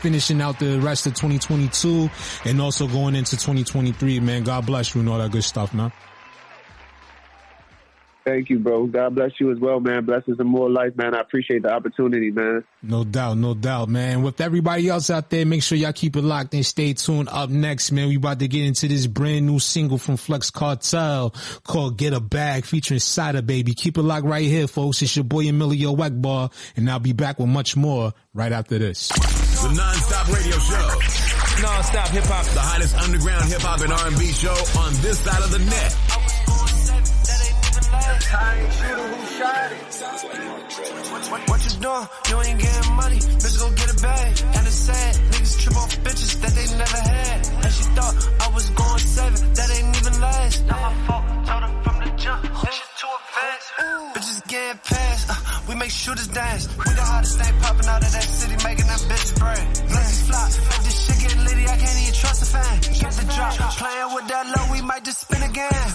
finishing 0.00 0.42
out 0.42 0.58
the 0.58 0.78
rest 0.80 1.06
of 1.06 1.14
2022 1.14 2.10
and 2.44 2.60
also 2.60 2.86
going 2.86 3.14
into 3.14 3.36
2023, 3.36 4.20
man. 4.20 4.44
God 4.44 4.66
bless 4.66 4.94
you 4.94 5.00
and 5.00 5.08
all 5.08 5.18
that 5.18 5.32
good 5.32 5.44
stuff, 5.44 5.72
man. 5.72 5.92
Thank 8.28 8.50
you, 8.50 8.58
bro. 8.58 8.86
God 8.86 9.14
bless 9.14 9.30
you 9.40 9.50
as 9.50 9.58
well, 9.58 9.80
man. 9.80 10.04
Blessings 10.04 10.38
and 10.38 10.46
more 10.46 10.68
life, 10.68 10.94
man. 10.96 11.14
I 11.14 11.20
appreciate 11.20 11.62
the 11.62 11.72
opportunity, 11.72 12.30
man. 12.30 12.62
No 12.82 13.02
doubt, 13.02 13.38
no 13.38 13.54
doubt, 13.54 13.88
man. 13.88 14.20
With 14.20 14.42
everybody 14.42 14.86
else 14.86 15.08
out 15.08 15.30
there, 15.30 15.46
make 15.46 15.62
sure 15.62 15.78
y'all 15.78 15.94
keep 15.94 16.14
it 16.14 16.20
locked 16.20 16.52
and 16.52 16.66
stay 16.66 16.92
tuned. 16.92 17.30
Up 17.30 17.48
next, 17.48 17.90
man, 17.90 18.08
we 18.08 18.16
about 18.16 18.38
to 18.40 18.46
get 18.48 18.66
into 18.66 18.86
this 18.86 19.06
brand 19.06 19.46
new 19.46 19.58
single 19.58 19.96
from 19.96 20.18
Flex 20.18 20.50
Kartel 20.50 21.34
called 21.64 21.96
Get 21.96 22.12
a 22.12 22.20
Bag 22.20 22.66
featuring 22.66 23.00
Sada 23.00 23.40
Baby. 23.40 23.72
Keep 23.72 23.96
it 23.96 24.02
locked 24.02 24.26
right 24.26 24.44
here, 24.44 24.66
folks. 24.66 25.00
It's 25.00 25.16
your 25.16 25.24
boy 25.24 25.48
Emilio 25.48 25.96
Egbar, 25.96 26.52
and 26.76 26.90
I'll 26.90 26.98
be 26.98 27.14
back 27.14 27.38
with 27.38 27.48
much 27.48 27.76
more 27.76 28.12
right 28.34 28.52
after 28.52 28.78
this. 28.78 29.08
The 29.08 29.72
non-stop 29.74 30.28
radio 30.28 30.58
show. 30.58 31.62
Non-stop 31.62 32.08
hip 32.08 32.24
hop. 32.24 32.44
The 32.44 32.60
hottest 32.60 32.94
underground 32.98 33.46
hip 33.46 33.62
hop 33.62 33.80
and 33.80 33.90
R&B 33.90 34.32
show 34.32 34.52
on 34.78 34.92
this 35.00 35.18
side 35.20 35.42
of 35.42 35.50
the 35.50 35.60
net. 35.60 36.27
What, 41.30 41.48
what 41.48 41.64
you 41.64 41.70
doing? 41.80 42.06
You 42.28 42.36
ain't 42.42 42.60
getting 42.60 42.94
money. 42.94 43.16
Bitch, 43.16 43.58
go 43.58 43.70
get 43.70 43.90
a 43.90 44.02
bag. 44.02 44.40
And 44.56 44.66
it's 44.66 44.76
sad. 44.76 45.14
Niggas 45.14 45.60
trip 45.60 45.76
off 45.76 45.96
bitches 46.04 46.40
that 46.40 46.52
they 46.52 46.66
never 46.76 46.96
had. 46.96 47.46
And 47.64 47.72
she 47.72 47.84
thought 47.96 48.14
I 48.40 48.48
was 48.54 48.70
going 48.70 48.98
seven. 48.98 49.54
That 49.54 49.70
ain't 49.70 49.96
even 49.96 50.20
last. 50.20 50.66
Not 50.66 50.80
my 50.80 50.94
fault. 51.06 51.24
Told 51.46 51.62
her 51.62 51.82
from 51.82 51.98
the 52.04 52.10
jump. 52.16 52.42
That 52.42 52.72
shit 52.72 52.90
too 53.00 53.08
advanced. 53.18 53.68
Bitches 54.16 54.48
getting 54.48 54.80
past. 54.84 55.30
Uh, 55.30 55.47
we 55.68 55.74
make 55.74 55.90
shooters 55.90 56.28
dance. 56.28 56.66
We 56.78 56.84
the 56.96 57.04
hottest 57.04 57.38
thing 57.38 57.54
popping 57.60 57.86
out 57.86 58.02
of 58.02 58.12
that 58.12 58.24
city, 58.24 58.56
making 58.64 58.86
them 58.88 59.00
bitches 59.04 59.38
brag. 59.38 59.64
Blazing 59.88 60.26
fly. 60.26 60.46
If 60.48 60.82
this 60.84 60.96
shit 61.04 61.18
get 61.20 61.36
litty, 61.44 61.64
I 61.68 61.76
can't 61.76 61.98
even 62.00 62.14
trust 62.14 62.42
a 62.42 62.48
fan. 62.48 62.74
Get 62.80 63.12
the 63.12 63.24
drop. 63.28 63.52
Playing 63.76 64.10
with 64.16 64.26
that 64.28 64.44
low, 64.48 64.64
we 64.72 64.80
might 64.82 65.04
just 65.04 65.20
spin 65.20 65.42
again. 65.42 65.88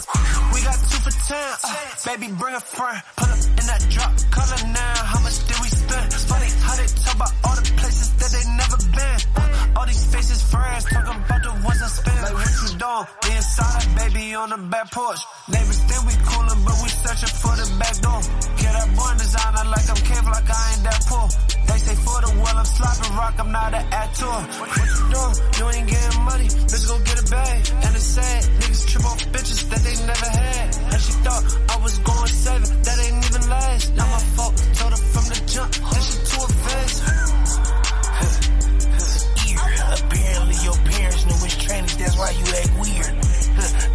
We 0.53 0.61
got 0.61 0.77
two 0.77 0.99
for 1.01 1.13
ten. 1.25 1.49
Uh, 1.63 1.73
baby, 2.05 2.27
bring 2.37 2.55
a 2.55 2.61
friend. 2.61 3.01
Put 3.17 3.29
up 3.33 3.41
in 3.41 3.65
that 3.65 3.81
drop. 3.89 4.11
Color 4.29 4.61
now. 4.77 4.95
How 5.09 5.19
much 5.25 5.37
did 5.49 5.57
we 5.57 5.69
spend? 5.73 6.05
Funny 6.13 6.49
how 6.61 6.75
they 6.77 6.87
talk 7.01 7.15
about 7.17 7.33
all 7.43 7.55
the 7.57 7.65
places 7.81 8.07
that 8.21 8.29
they 8.29 8.45
never 8.53 8.77
been. 8.93 9.17
Uh, 9.33 9.77
all 9.81 9.85
these 9.89 10.05
faces 10.13 10.41
friends 10.53 10.85
talking 10.85 11.17
about 11.17 11.41
the 11.41 11.53
ones 11.65 11.81
I 11.81 11.89
spend. 11.89 12.21
Like 12.21 12.33
what 12.37 12.45
you 12.61 12.69
doing? 12.77 13.05
Me 13.25 13.31
inside, 13.41 13.83
baby, 13.97 14.35
on 14.37 14.49
the 14.53 14.61
back 14.69 14.91
porch. 14.93 15.21
Neighbors 15.49 15.81
think 15.89 16.01
we 16.05 16.13
coolin', 16.29 16.61
but 16.61 16.77
we 16.85 16.89
searching 16.93 17.33
for 17.41 17.53
the 17.57 17.67
back 17.81 17.95
door. 18.05 18.21
Get 18.61 18.71
that 18.77 18.89
born 18.95 19.17
designer 19.17 19.62
like 19.69 19.89
I'm 19.89 19.95
cave, 19.95 20.25
like 20.25 20.49
I 20.49 20.61
ain't 20.73 20.83
that 20.83 20.99
poor. 21.07 21.27
They 21.67 21.77
say 21.79 21.95
for 21.95 22.17
the 22.21 22.29
well, 22.41 22.57
I'm 22.57 22.65
slopping 22.65 23.15
rock, 23.15 23.35
I'm 23.39 23.51
not 23.51 23.73
an 23.73 23.85
actor. 23.93 24.25
What 24.25 24.69
you 24.75 24.87
doing? 25.13 25.35
You 25.57 25.65
ain't 25.73 25.87
getting 25.89 26.21
money, 26.23 26.47
bitch, 26.47 26.85
go 26.87 26.95
get 27.03 27.17
a 27.19 27.25
bag. 27.31 27.59
And 27.83 27.95
it's 27.95 28.05
sad, 28.05 28.43
niggas 28.59 28.87
trip 28.87 29.05
off 29.05 29.19
bitches 29.31 29.61
that 29.69 29.81
they 29.83 29.95
never 30.05 30.29
had. 30.29 30.67
And 30.93 31.01
she 31.01 31.13
thought 31.23 31.43
I 31.69 31.75
was 31.83 31.99
going 31.99 32.27
seven, 32.27 32.69
that 32.83 32.97
ain't 33.03 33.25
even 33.25 33.43
last. 33.49 33.95
Not 33.95 34.07
my 34.09 34.23
fault, 34.35 34.53
told 34.75 34.91
her 34.91 35.03
from 35.13 35.25
the 35.31 35.37
jump, 35.47 35.71
that 35.71 36.03
shit 36.03 36.21
too 36.27 36.43
advanced. 36.43 36.99
Apparently 39.93 40.57
your 40.63 40.77
parents 40.89 41.25
knew 41.25 41.39
which 41.43 41.57
trainers, 41.65 41.95
that's 41.97 42.17
why 42.17 42.31
you 42.31 42.45
act 42.57 42.73
weird. 42.79 43.13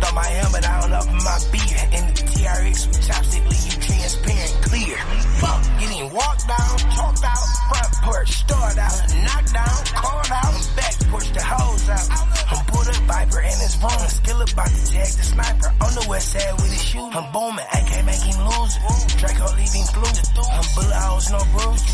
Thought 0.00 0.14
my 0.14 0.24
helmet 0.24 0.68
on 0.68 0.92
up 0.92 1.08
in 1.08 1.18
my 1.18 1.38
beard. 1.50 1.88
And 1.92 2.08
the 2.08 2.22
TRX 2.22 2.86
with 2.86 3.00
chopstick 3.02 3.44
leave 3.50 3.66
you 3.66 3.78
transparent, 3.82 4.52
clear. 4.62 5.17
Fuck, 5.38 5.62
getting 5.78 6.10
walked 6.12 6.46
down, 6.48 6.78
talked 6.98 7.24
out, 7.24 7.46
front 7.70 7.92
porch, 8.02 8.30
start 8.30 8.78
out, 8.78 8.98
knocked 9.22 9.52
down, 9.52 9.78
called 9.94 10.30
out, 10.32 10.54
back 10.76 10.94
porch 11.10 11.30
the 11.32 11.42
hose 11.42 11.88
out. 11.88 12.08
I'm 12.50 12.64
pulled 12.66 12.88
up 12.88 12.94
Viper 13.06 13.40
and 13.40 13.62
it's 13.62 13.76
rolling, 13.78 14.08
skill 14.08 14.40
about 14.42 14.68
to 14.68 14.92
jag 14.92 15.06
the 15.06 15.22
sniper. 15.22 15.68
On 15.80 15.94
the 15.94 16.06
west 16.08 16.32
side 16.32 16.54
with 16.54 16.72
his 16.72 16.82
shoe. 16.82 17.10
I'm 17.12 17.32
booming, 17.32 17.66
I 17.72 17.80
can't 17.86 18.06
make 18.06 18.22
him 18.22 18.38
lose 18.42 18.76
it. 18.76 18.82
Draco 19.18 19.46
leaving 19.54 19.86
blue. 19.94 20.12
I'm 20.50 20.64
bullet 20.74 20.96
holes, 20.96 21.30
no 21.30 21.38
bruise. 21.52 21.84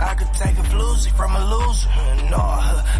I 0.00 0.14
could 0.14 0.32
take 0.32 0.56
a 0.56 0.62
floozy 0.62 1.10
from 1.16 1.34
a 1.34 1.44
loser. 1.44 1.88
No, 2.30 2.42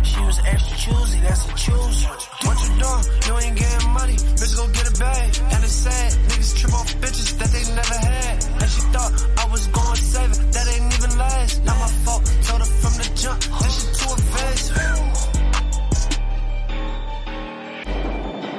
she 0.03 0.21
was 0.21 0.39
extra 0.45 0.77
choosy, 0.77 1.21
that's 1.21 1.47
a 1.47 1.55
chooser. 1.55 2.09
What 2.43 2.59
you 2.59 2.71
doing? 2.83 3.05
You 3.27 3.39
ain't 3.47 3.57
getting 3.57 3.91
money. 3.91 4.17
Bitch, 4.17 4.57
go 4.57 4.67
get 4.69 4.89
a 4.89 4.99
bag. 4.99 5.39
And 5.53 5.65
it's 5.65 5.73
sad. 5.73 6.13
Niggas 6.29 6.57
trip 6.59 6.75
off 6.75 6.95
bitches 6.97 7.39
that 7.39 7.51
they 7.55 7.65
never 7.75 7.95
had. 7.95 8.45
And 8.63 8.71
she 8.71 8.81
thought 8.91 9.13
I 9.39 9.45
was 9.51 9.67
going 9.69 9.97
seven. 9.97 10.51
That 10.51 10.67
ain't 10.69 10.95
even 10.95 11.19
last. 11.19 11.65
Not 11.65 11.79
my 11.79 11.89
fault. 12.05 12.25
Told 12.43 12.61
her 12.61 12.67
from 12.67 12.95
the 12.99 13.07
jump. 13.15 13.41
That 13.41 13.71
shit 13.71 13.95
too 13.99 14.13
advanced. 14.19 14.73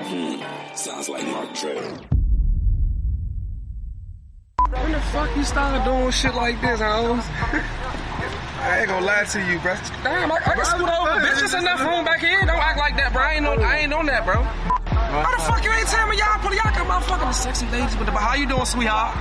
Hmm. 0.10 0.76
Sounds 0.76 1.10
like 1.10 1.28
Mark 1.28 1.53
Trail. 1.56 1.98
When 4.70 4.91
the 4.91 5.02
fuck 5.11 5.36
you 5.36 5.44
started 5.44 5.84
doing 5.84 6.11
shit 6.11 6.36
like 6.36 6.61
this, 6.61 6.80
Holmes? 6.80 7.26
I 8.60 8.80
ain't 8.80 8.90
gonna 8.90 9.06
lie 9.06 9.23
to 9.23 9.40
you, 9.40 9.60
bro. 9.60 9.73
Damn, 10.03 10.31
I, 10.31 10.36
I 10.36 10.53
can 10.56 10.65
scoot 10.65 10.90
over, 10.90 11.15
bitch. 11.23 11.44
It's 11.44 11.53
enough 11.53 11.80
room 11.80 12.03
back 12.03 12.19
here. 12.19 12.40
Don't 12.45 12.60
act 12.60 12.77
like 12.77 12.95
that, 12.98 13.14
bro. 13.14 13.23
I 13.23 13.34
ain't 13.36 13.45
on, 13.45 13.64
I 13.64 13.80
ain't 13.80 13.94
on 13.94 14.06
that, 14.07 14.26
bro. 14.26 14.44
How 14.44 15.31
the 15.31 15.41
fuck 15.44 15.64
you 15.64 15.72
ain't 15.72 15.88
tell 15.88 16.07
me 16.07 16.18
y'all 16.18 16.38
put 16.44 16.53
y'all 16.53 16.69
got 16.76 16.86
motherfucking 16.86 17.34
sexy 17.34 17.65
ladies 17.72 17.95
with 17.98 18.06
the 18.06 18.14
How 18.14 18.36
you 18.36 18.48
doing, 18.48 18.65
sweetheart? 18.65 19.15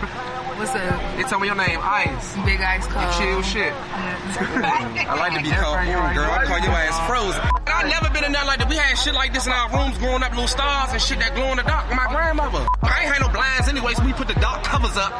What's 0.59 0.75
up? 0.75 1.17
They 1.17 1.23
tell 1.23 1.39
me 1.39 1.47
your 1.47 1.55
name, 1.55 1.79
Ice. 1.81 2.35
Big 2.45 2.61
Ice 2.61 2.85
Cold. 2.91 3.07
Chill 3.15 3.43
shit. 3.47 3.73
I 3.79 5.15
like 5.15 5.39
to 5.39 5.43
be 5.43 5.55
called 5.55 5.87
girl. 5.87 6.31
I 6.35 6.45
call 6.45 6.59
your 6.59 6.75
ass 6.75 6.99
frozen. 7.07 7.41
I 7.71 7.89
never 7.89 8.11
been 8.11 8.25
in 8.25 8.33
there 8.33 8.45
like 8.45 8.59
that. 8.59 8.69
We 8.69 8.75
had 8.75 8.99
shit 8.99 9.15
like 9.15 9.33
this 9.33 9.47
in 9.47 9.53
our 9.53 9.71
rooms 9.71 9.97
growing 9.99 10.25
up, 10.25 10.33
little 10.33 10.51
stars 10.51 10.91
and 10.91 11.01
shit 11.01 11.21
that 11.21 11.37
glow 11.37 11.55
in 11.55 11.59
the 11.59 11.63
dark 11.63 11.87
with 11.87 11.97
my 11.97 12.11
grandmother. 12.11 12.67
I 12.83 13.07
ain't 13.07 13.15
had 13.15 13.23
no 13.23 13.31
blinds 13.31 13.69
anyway, 13.69 13.95
so 13.95 14.05
we 14.05 14.13
put 14.13 14.27
the 14.27 14.35
dark 14.43 14.65
covers 14.65 14.97
up. 14.99 15.15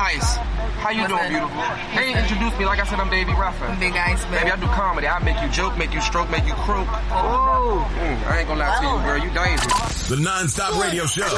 Ice. 0.00 0.36
How 0.80 0.88
you 0.90 1.02
What's 1.02 1.12
doing, 1.12 1.22
up? 1.24 1.28
beautiful? 1.28 1.60
Hey, 1.92 2.18
introduce 2.18 2.58
me. 2.58 2.64
Like 2.64 2.80
I 2.80 2.84
said, 2.84 2.98
I'm 3.00 3.10
Davey 3.10 3.32
Ruffer. 3.32 3.76
Big 3.78 3.92
Ice, 3.92 4.24
man. 4.30 4.40
Baby, 4.40 4.50
I 4.52 4.56
do 4.56 4.66
comedy. 4.72 5.06
I 5.06 5.18
make 5.22 5.40
you 5.42 5.48
joke, 5.50 5.76
make 5.76 5.92
you 5.92 6.00
stroke, 6.00 6.30
make 6.30 6.46
you 6.46 6.54
croak. 6.54 6.88
Oh, 7.12 7.84
mm, 8.00 8.26
I 8.26 8.38
ain't 8.40 8.48
gonna 8.48 8.60
lie 8.60 8.80
to 8.80 8.86
you, 8.88 9.04
girl. 9.04 9.18
You 9.20 9.30
dangerous. 9.36 10.08
The 10.08 10.16
non-stop 10.16 10.80
radio 10.82 11.04
show. 11.04 11.28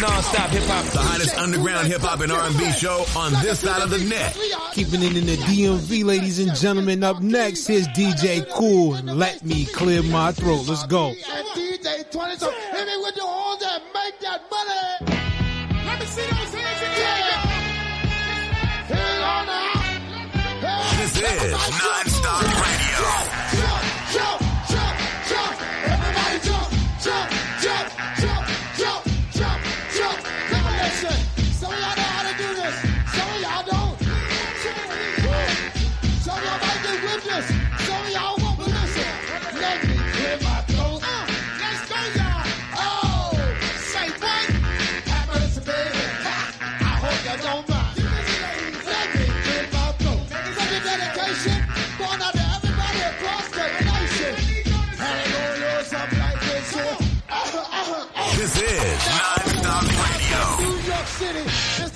Non-stop 0.00 0.48
hip 0.50 0.64
hop. 0.64 0.84
The 0.86 0.98
hottest 1.00 1.36
underground 1.36 1.86
hip 1.88 2.00
hop 2.00 2.20
and 2.20 2.32
R&B 2.32 2.72
show 2.72 3.04
on 3.14 3.32
this 3.42 3.60
side 3.60 3.82
of 3.82 3.90
the 3.90 3.98
net. 3.98 4.36
Keeping 4.72 5.02
it 5.02 5.14
in 5.14 5.26
the 5.26 5.36
DMV, 5.36 6.04
ladies 6.04 6.38
and 6.38 6.54
gentlemen. 6.56 7.04
Up 7.04 7.20
next, 7.20 7.68
is 7.68 7.86
DJ 7.88 8.48
Cool. 8.54 8.92
Let 9.04 9.44
me 9.44 9.66
clear 9.66 10.02
my 10.02 10.32
throat. 10.32 10.66
Let's 10.66 10.86
go. 10.86 11.08
And 11.10 11.46
DJ 11.54 12.10
20, 12.10 12.36
so 12.36 12.50
hit 12.50 12.86
me 12.86 12.96
with 13.04 13.14
the 13.16 13.20
horns 13.22 13.60
that 13.60 13.82
make 13.92 14.18
that 14.20 14.40
money. 14.50 15.12
Let 15.84 16.00
me 16.00 16.06
see 16.06 16.22
those 16.22 16.41
This 21.22 21.40
is 21.40 21.70
non-stop 21.78 22.61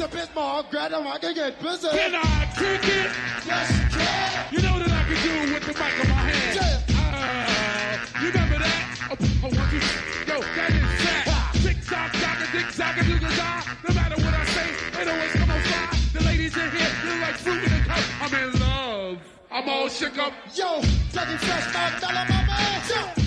Mr. 0.06 0.12
Bismarck, 0.12 0.70
grab 0.70 0.90
them, 0.92 1.06
I 1.06 1.18
can 1.18 1.34
get 1.34 1.60
busy. 1.60 1.88
Can 1.88 2.14
I 2.14 2.46
kick 2.54 2.84
it? 2.84 3.10
Yes, 3.44 3.70
you 3.72 3.98
can. 3.98 4.54
You 4.54 4.62
know 4.62 4.72
what 4.74 4.90
I 4.90 5.02
can 5.02 5.18
do 5.22 5.52
with 5.52 5.62
the 5.66 5.72
mic 5.72 6.04
in 6.04 6.08
my 6.08 6.14
hand? 6.14 6.84
Uh, 6.94 8.20
you 8.20 8.28
remember 8.28 8.58
that? 8.58 9.08
Oh, 9.10 9.16
oh, 9.18 9.50
one, 9.50 9.70
two, 9.70 9.82
yo, 10.30 10.40
that 10.40 10.70
is 10.70 11.02
that. 11.02 11.50
Tick 11.62 11.78
tock, 11.84 12.12
tock, 12.12 12.38
a 12.38 12.52
dick 12.52 12.68
tock, 12.76 12.96
a 12.96 13.04
do 13.04 13.18
the 13.18 13.30
No 13.88 13.94
matter 13.94 14.16
what 14.22 14.34
I 14.34 14.44
say, 14.46 15.02
it 15.02 15.08
always 15.08 15.32
come 15.32 15.50
on 15.50 15.60
fly. 15.62 15.98
The 16.12 16.24
ladies 16.24 16.56
in 16.56 16.70
here 16.70 16.92
feel 17.02 17.18
like 17.18 17.34
fruit 17.36 17.64
in 17.64 17.72
a 17.72 17.84
cup. 17.84 18.04
I'm 18.22 18.34
in 18.34 18.60
love. 18.60 19.18
I'm 19.50 19.68
all 19.68 19.88
shook 19.88 20.18
up. 20.18 20.32
Yo, 20.54 20.82
Dougie 21.10 21.38
Fresh, 21.38 21.74
my 21.74 21.90
fella, 21.98 22.26
my 22.28 22.46
man. 22.46 22.82
Yo, 22.88 23.25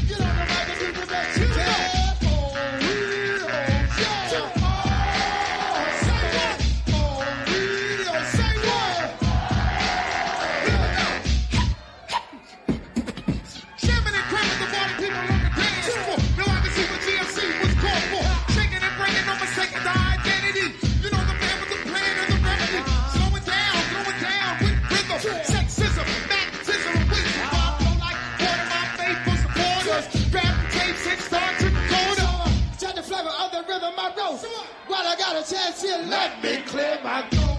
got 35.31 35.45
a 35.45 35.53
chance 35.53 35.81
here, 35.83 35.97
let 36.07 36.41
me 36.41 36.61
clear 36.63 36.97
my 37.03 37.21
throat. 37.29 37.58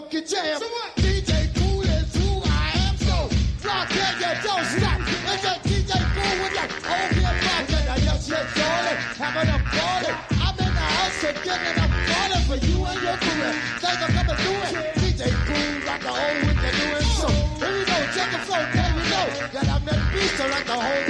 Rhythm 0.00 0.06
of 0.06 0.10
the 0.10 0.20
funky 0.20 0.20
jam. 0.22 0.60
DJ 0.96 1.54
Cool 1.54 1.82
is 1.82 2.14
who 2.14 2.42
I 2.44 2.72
am. 2.88 2.96
So 2.96 3.28
don't 4.42 4.64
stop. 4.64 5.00
It's 5.00 5.44
a 5.44 5.54
DJ 5.68 5.92
Cool 6.14 6.34
with 6.42 6.54
old 6.84 7.16
and 7.16 7.88
I 7.88 7.96
having 9.16 9.48
a 9.48 9.58
party. 9.58 10.12
I'm 10.40 10.58
in 10.58 10.72
the 10.74 10.80
house 10.80 11.24
for 12.46 12.56
you 12.66 12.84
and 12.84 13.00
your 13.02 13.16
it. 14.72 14.94
DJ 14.96 15.20
Cool 15.46 15.80
the 16.02 16.08
whole 16.08 16.40
with 16.46 16.58
the 16.60 16.70
new 16.78 16.96
and 16.96 17.06
so. 17.06 17.28
Here 17.58 17.76
we 17.76 17.84
go, 17.84 17.96
that 19.52 19.84
beast 20.12 20.36
to 20.36 20.44
the 20.66 20.72
whole 20.72 21.09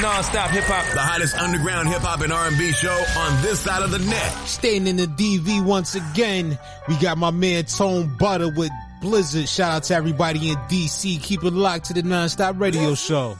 Non-stop 0.00 0.50
hip 0.50 0.64
hop. 0.64 0.94
The 0.94 1.00
hottest 1.00 1.36
underground 1.36 1.88
hip 1.88 2.02
hop 2.02 2.20
and 2.20 2.32
R&B 2.32 2.72
show 2.72 3.04
on 3.18 3.42
this 3.42 3.60
side 3.60 3.82
of 3.82 3.90
the 3.90 3.98
net. 3.98 4.32
Staying 4.46 4.86
in 4.86 4.96
the 4.96 5.06
DV 5.06 5.64
once 5.64 5.96
again, 5.96 6.56
we 6.86 6.96
got 6.98 7.18
my 7.18 7.32
man 7.32 7.64
Tone 7.64 8.16
Butter 8.16 8.48
with 8.48 8.70
Blizzard. 9.00 9.48
Shout 9.48 9.72
out 9.72 9.82
to 9.84 9.94
everybody 9.94 10.50
in 10.50 10.56
DC. 10.68 11.20
Keep 11.20 11.42
it 11.42 11.52
locked 11.52 11.86
to 11.86 11.94
the 11.94 12.02
Non-Stop 12.02 12.60
Radio 12.60 12.94
Show. 12.94 13.36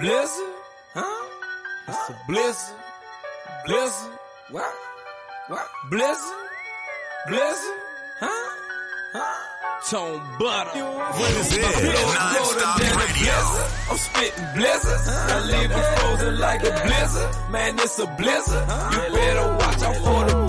Blizzard? 0.00 0.48
Huh? 0.94 1.28
It's 1.88 2.08
a 2.10 2.20
blizzard. 2.26 2.76
Blizzard? 3.66 4.12
What? 4.50 4.74
What? 5.48 5.68
Blizzard? 5.90 6.38
Blizzard? 7.28 7.78
Huh? 8.18 8.53
Huh? 9.86 9.96
Tone 9.96 10.20
butter. 10.38 10.70
This 11.18 11.52
is 11.52 11.58
Non-Stop 11.58 12.80
Radio. 12.80 13.34
I'm 13.90 13.98
spitting 13.98 14.48
blizzards. 14.54 15.08
I 15.08 15.40
leave 15.44 15.70
it 15.70 15.98
frozen 15.98 16.38
like 16.38 16.60
a 16.62 16.70
blizzard. 16.86 17.50
Man, 17.50 17.78
it's 17.78 17.98
a 17.98 18.06
blizzard. 18.06 18.68
You 18.68 19.14
better 19.14 19.56
watch 19.56 19.82
out 19.82 19.96
for 19.96 20.24
the 20.24 20.43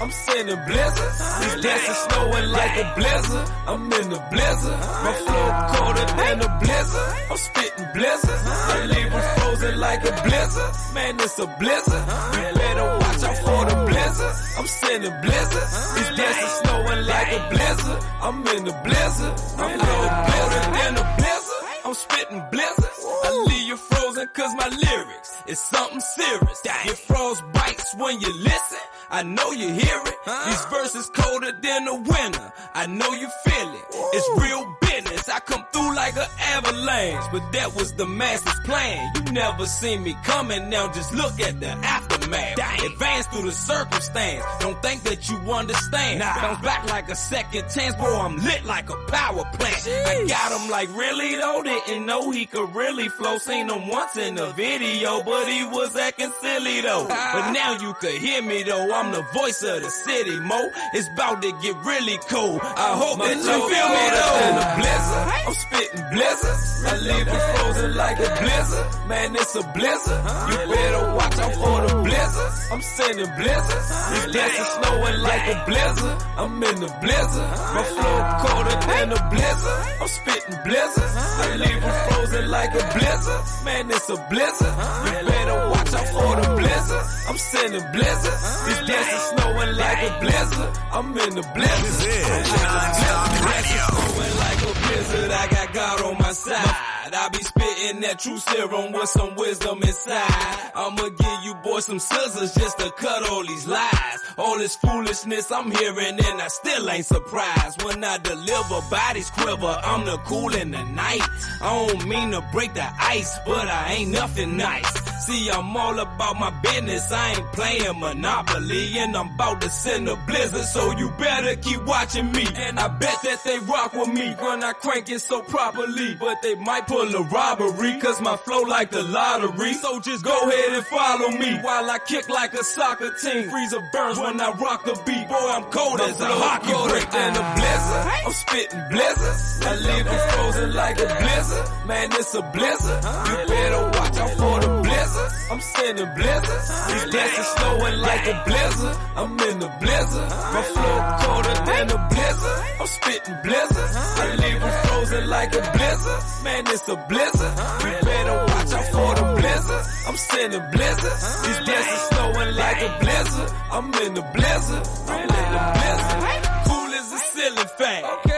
I'm 0.00 0.10
sending 0.10 0.60
blizzards. 0.66 1.18
These 1.40 1.62
dancing 1.62 1.98
snowing 2.08 2.48
like 2.50 2.74
a 2.78 2.86
blizzard. 2.96 3.46
I'm 3.66 3.92
in 3.92 4.06
the 4.10 4.22
blizzard. 4.30 4.78
My 5.04 5.12
flow 5.24 5.46
colder 5.74 6.06
than 6.20 6.40
a 6.40 6.50
blizzard. 6.62 7.08
I'm 7.30 7.36
spitting 7.36 7.88
blizzards. 7.94 8.42
I 8.46 8.86
leave 8.86 9.12
it 9.12 9.26
frozen 9.36 9.80
like 9.80 10.02
a 10.04 10.12
blizzard. 10.24 10.72
Man, 10.94 11.14
it's 11.20 11.38
a 11.38 11.46
blizzard. 11.60 12.04
You 12.34 12.42
better 12.60 12.88
watch 13.00 13.22
out 13.28 13.38
for 13.44 13.60
the 13.70 13.76
blizzards. 13.90 14.38
I'm 14.58 14.66
sending 14.66 15.16
blizzards. 15.20 15.72
These 15.94 16.16
dancing 16.16 16.52
snowing 16.62 17.06
like 17.06 17.30
a 17.32 17.40
blizzard. 17.52 18.00
I'm 18.22 18.46
in 18.56 18.64
the 18.64 18.76
blizzard. 18.84 19.34
I'm 19.60 19.72
colder 19.78 20.62
than 20.76 20.92
a 20.96 21.04
blizzard. 21.18 21.62
I'm 21.84 21.94
spitting 21.94 22.42
blizzards. 22.50 23.00
I 23.24 23.44
leave 23.48 23.68
you 23.68 23.76
frozen 23.76 24.28
cause 24.32 24.54
my 24.54 24.68
lyrics 24.68 25.30
is 25.46 25.58
something 25.58 26.00
serious. 26.00 26.60
Your 26.86 26.94
froze 26.94 27.42
bites 27.52 27.94
when 27.96 28.20
you 28.20 28.32
listen. 28.42 28.78
I 29.10 29.22
know 29.24 29.50
you 29.50 29.68
hear 29.72 30.00
it. 30.06 30.16
These 30.46 30.64
verses 30.66 31.10
colder 31.10 31.52
than 31.52 31.84
the 31.84 31.94
winter. 31.94 32.52
I 32.74 32.86
know 32.86 33.10
you 33.12 33.28
feel 33.44 33.74
it. 33.74 33.84
It's 33.90 34.40
real 34.40 34.76
I 35.10 35.40
come 35.40 35.64
through 35.72 35.94
like 35.94 36.16
an 36.16 36.28
avalanche, 36.38 37.24
but 37.32 37.52
that 37.52 37.74
was 37.74 37.92
the 37.94 38.06
master's 38.06 38.58
plan. 38.64 39.12
You 39.14 39.32
never 39.32 39.66
seen 39.66 40.02
me 40.02 40.16
coming. 40.24 40.70
Now 40.70 40.92
just 40.92 41.12
look 41.14 41.40
at 41.40 41.60
the 41.60 41.68
aftermath. 41.68 42.58
Advance 42.84 43.26
through 43.26 43.46
the 43.46 43.52
circumstance. 43.52 44.44
Don't 44.60 44.80
think 44.82 45.02
that 45.04 45.28
you 45.28 45.36
understand. 45.52 46.20
Nah. 46.20 46.34
Bounce 46.34 46.64
back 46.64 46.88
like 46.90 47.08
a 47.08 47.14
second 47.16 47.68
chance, 47.70 47.94
boy. 47.96 48.04
I'm 48.04 48.36
lit 48.36 48.64
like 48.64 48.90
a 48.90 48.96
power 49.06 49.44
plant. 49.52 49.88
I 49.88 50.26
got 50.28 50.60
him 50.60 50.70
like 50.70 50.88
really 50.96 51.36
though. 51.36 51.62
Didn't 51.62 52.06
know 52.06 52.30
he 52.30 52.46
could 52.46 52.74
really 52.74 53.08
flow. 53.08 53.38
Seen 53.38 53.68
him 53.68 53.88
once 53.88 54.16
in 54.16 54.38
a 54.38 54.50
video, 54.52 55.22
but 55.22 55.46
he 55.46 55.64
was 55.64 55.96
acting 55.96 56.32
silly 56.40 56.80
though. 56.80 57.06
But 57.08 57.52
now 57.52 57.78
you 57.80 57.94
could 57.94 58.14
hear 58.14 58.42
me 58.42 58.62
though. 58.62 58.92
I'm 58.92 59.12
the 59.12 59.22
voice 59.34 59.62
of 59.62 59.82
the 59.82 59.90
city, 59.90 60.38
Mo. 60.40 60.70
It's 60.94 61.08
about 61.08 61.42
to 61.42 61.52
get 61.62 61.76
really 61.84 62.18
cool. 62.28 62.60
I 62.62 62.94
hope 62.96 63.18
that 63.18 63.36
you 63.36 63.42
feel 63.42 63.88
me 63.88 64.06
though. 64.10 64.99
Blizzard, 65.00 65.46
I'm 65.46 65.54
spitting 65.54 66.04
blizzards. 66.12 66.84
I 66.84 66.96
leave 67.08 67.28
it 67.28 67.40
frozen 67.56 67.94
like 67.96 68.18
a 68.18 68.28
blizzard. 68.40 68.86
Man, 69.08 69.34
it's 69.36 69.54
a 69.56 69.62
blizzard. 69.72 70.20
You 70.50 70.74
better 70.74 71.14
watch 71.14 71.38
out 71.38 71.54
for 71.54 71.76
the 71.86 71.94
blizzard. 72.04 72.04
blizzards. 72.04 72.68
I'm 72.72 72.82
sending 72.82 73.30
blizzards. 73.40 73.88
These 74.10 74.32
dancing 74.34 74.70
snowing 74.76 75.18
like 75.22 75.46
a 75.48 75.56
blizzard. 75.66 76.16
I'm 76.36 76.62
in 76.62 76.76
the 76.84 76.90
blizzard. 77.00 77.48
My 77.76 77.84
flow 77.94 78.16
colder 78.44 78.76
than 78.86 79.08
a 79.12 79.20
blizzard. 79.32 79.78
I'm 80.00 80.08
spitting 80.08 80.58
blizzards. 80.64 81.14
I 81.16 81.56
leave 81.56 81.80
them 81.80 81.96
frozen 82.08 82.50
like 82.50 82.72
a 82.74 82.84
blizzard. 82.98 83.40
Man, 83.64 83.90
it's 83.90 84.08
a 84.10 84.16
blizzard. 84.30 84.74
You 85.06 85.28
better 85.32 85.58
watch 85.72 85.92
out 85.96 86.08
for 86.12 86.32
the 86.40 86.48
blizzard. 86.60 87.04
I'm 87.28 87.38
sending 87.38 87.86
blizzards. 87.92 88.40
These 88.66 88.82
dancing 88.84 89.24
snowing 89.32 89.76
like 89.76 90.00
a 90.08 90.10
blizzard. 90.20 90.70
I'm 90.92 91.08
in 91.24 91.32
the 91.40 91.44
blizzard. 91.56 91.88
This 91.88 92.04
is 92.04 93.80
snowing 93.88 94.36
like 94.44 94.59
I 94.92 95.46
got 95.48 95.72
God 95.72 96.02
on 96.02 96.18
my 96.18 96.19
side. 96.34 97.12
I 97.12 97.28
be 97.32 97.38
spitting 97.38 98.00
that 98.02 98.18
true 98.18 98.38
serum 98.38 98.92
with 98.92 99.08
some 99.08 99.34
wisdom 99.36 99.82
inside. 99.82 100.70
I'ma 100.74 101.08
give 101.08 101.44
you 101.44 101.54
boys 101.62 101.86
some 101.86 101.98
scissors 101.98 102.54
just 102.54 102.78
to 102.78 102.90
cut 102.92 103.28
all 103.30 103.44
these 103.44 103.66
lies. 103.66 104.18
All 104.38 104.58
this 104.58 104.76
foolishness 104.76 105.50
I'm 105.50 105.70
hearing 105.70 106.18
and 106.18 106.40
I 106.40 106.48
still 106.48 106.88
ain't 106.90 107.06
surprised. 107.06 107.82
When 107.82 108.04
I 108.04 108.18
deliver 108.18 108.80
bodies 108.90 109.30
quiver, 109.30 109.80
I'm 109.82 110.04
the 110.04 110.18
cool 110.18 110.54
in 110.54 110.70
the 110.70 110.84
night. 110.84 111.22
I 111.60 111.86
don't 111.86 112.08
mean 112.08 112.30
to 112.32 112.42
break 112.52 112.74
the 112.74 112.88
ice, 112.98 113.38
but 113.46 113.66
I 113.68 113.92
ain't 113.94 114.10
nothing 114.10 114.56
nice. 114.56 115.10
See, 115.26 115.50
I'm 115.50 115.76
all 115.76 115.98
about 115.98 116.38
my 116.38 116.50
business. 116.62 117.12
I 117.12 117.32
ain't 117.32 117.52
playing 117.52 118.00
Monopoly, 118.00 118.98
and 118.98 119.14
I'm 119.14 119.34
about 119.34 119.60
to 119.60 119.68
send 119.68 120.08
a 120.08 120.16
blizzard. 120.26 120.64
So 120.64 120.96
you 120.96 121.10
better 121.18 121.56
keep 121.56 121.84
watching 121.84 122.32
me. 122.32 122.46
And 122.56 122.78
I 122.78 122.88
bet 122.88 123.18
that 123.24 123.44
they 123.44 123.58
rock 123.58 123.92
with 123.92 124.08
me 124.08 124.34
when 124.40 124.64
I 124.64 124.72
crank 124.72 125.10
it 125.10 125.20
so 125.20 125.42
properly. 125.42 126.16
But 126.20 126.42
they 126.42 126.54
might 126.54 126.86
pull 126.86 127.14
a 127.14 127.22
robbery, 127.22 127.98
cause 127.98 128.20
my 128.20 128.36
flow 128.36 128.60
like 128.62 128.90
the 128.90 129.02
lottery. 129.02 129.72
So 129.74 130.00
just 130.00 130.22
go 130.22 130.36
ahead 130.48 130.72
and 130.74 130.84
follow 130.84 131.30
me 131.30 131.58
while 131.62 131.90
I 131.90 131.98
kick 131.98 132.28
like 132.28 132.52
a 132.52 132.62
soccer 132.62 133.10
team. 133.22 133.48
Freeze 133.48 133.70
Freezer 133.70 133.88
burns 133.92 134.18
when 134.18 134.40
I 134.40 134.50
rock 134.52 134.84
the 134.84 134.92
beat. 135.06 135.28
Boy, 135.28 135.34
I'm 135.34 135.64
cold 135.64 136.00
as 136.00 136.20
a 136.20 136.26
hockey 136.26 136.90
break. 136.90 137.14
And 137.14 137.36
a 137.36 137.54
blizzard. 137.56 138.06
I'm 138.26 138.32
spitting 138.32 138.84
blizzards. 138.90 139.60
I 139.62 139.76
live 139.76 140.04
them 140.04 140.28
frozen 140.30 140.74
like 140.74 140.98
a 140.98 141.06
blizzard. 141.06 141.86
Man, 141.86 142.12
it's 142.12 142.34
a 142.34 142.42
blizzard. 142.42 143.04
You 143.04 143.46
better 143.48 143.84
watch 143.84 144.16
out 144.18 144.30
for 144.30 144.60
the 144.60 144.79
blizzards. 145.10 145.50
I'm 145.50 145.60
sending 145.60 146.14
blizzards. 146.14 146.68
These 146.88 147.12
dancing 147.12 147.44
snowing 147.56 147.98
like 148.00 148.26
a 148.26 148.42
blizzard. 148.46 148.96
I'm 149.16 149.40
in 149.40 149.58
the 149.58 149.70
blizzard. 149.80 150.30
My 150.30 150.62
flow 150.62 150.98
colder 151.20 151.56
than 151.66 151.90
a 151.90 152.08
blizzard. 152.10 152.58
I'm 152.80 152.86
spitting 152.86 153.38
blizzards. 153.42 153.96
I 153.96 154.34
leave 154.36 154.60
them 154.60 154.86
frozen 154.86 155.28
like 155.28 155.54
a 155.54 155.62
blizzard. 155.76 156.44
Man, 156.44 156.64
it's 156.66 156.88
a 156.88 156.96
blizzard. 157.08 157.54
We 157.82 157.90
better 158.08 158.36
watch 158.50 158.72
out 158.72 158.86
for 158.94 159.10
the 159.18 159.26
blizzards. 159.40 159.88
I'm 160.06 160.16
sending 160.16 160.64
blizzards. 160.70 161.42
These 161.42 161.60
dancing 161.66 162.02
snowing 162.10 162.54
like 162.54 162.82
a 162.82 162.98
blizzard. 163.00 163.50
I'm 163.72 163.94
in 163.94 164.14
the 164.14 164.24
blizzard. 164.34 164.84
I'm 165.08 165.22
in 165.22 165.48
the 165.54 165.62
blizzard. 165.76 166.20
Cool 166.66 166.90
as 167.00 167.12
a 167.12 167.18
ceiling 167.32 167.70
fan. 167.78 168.29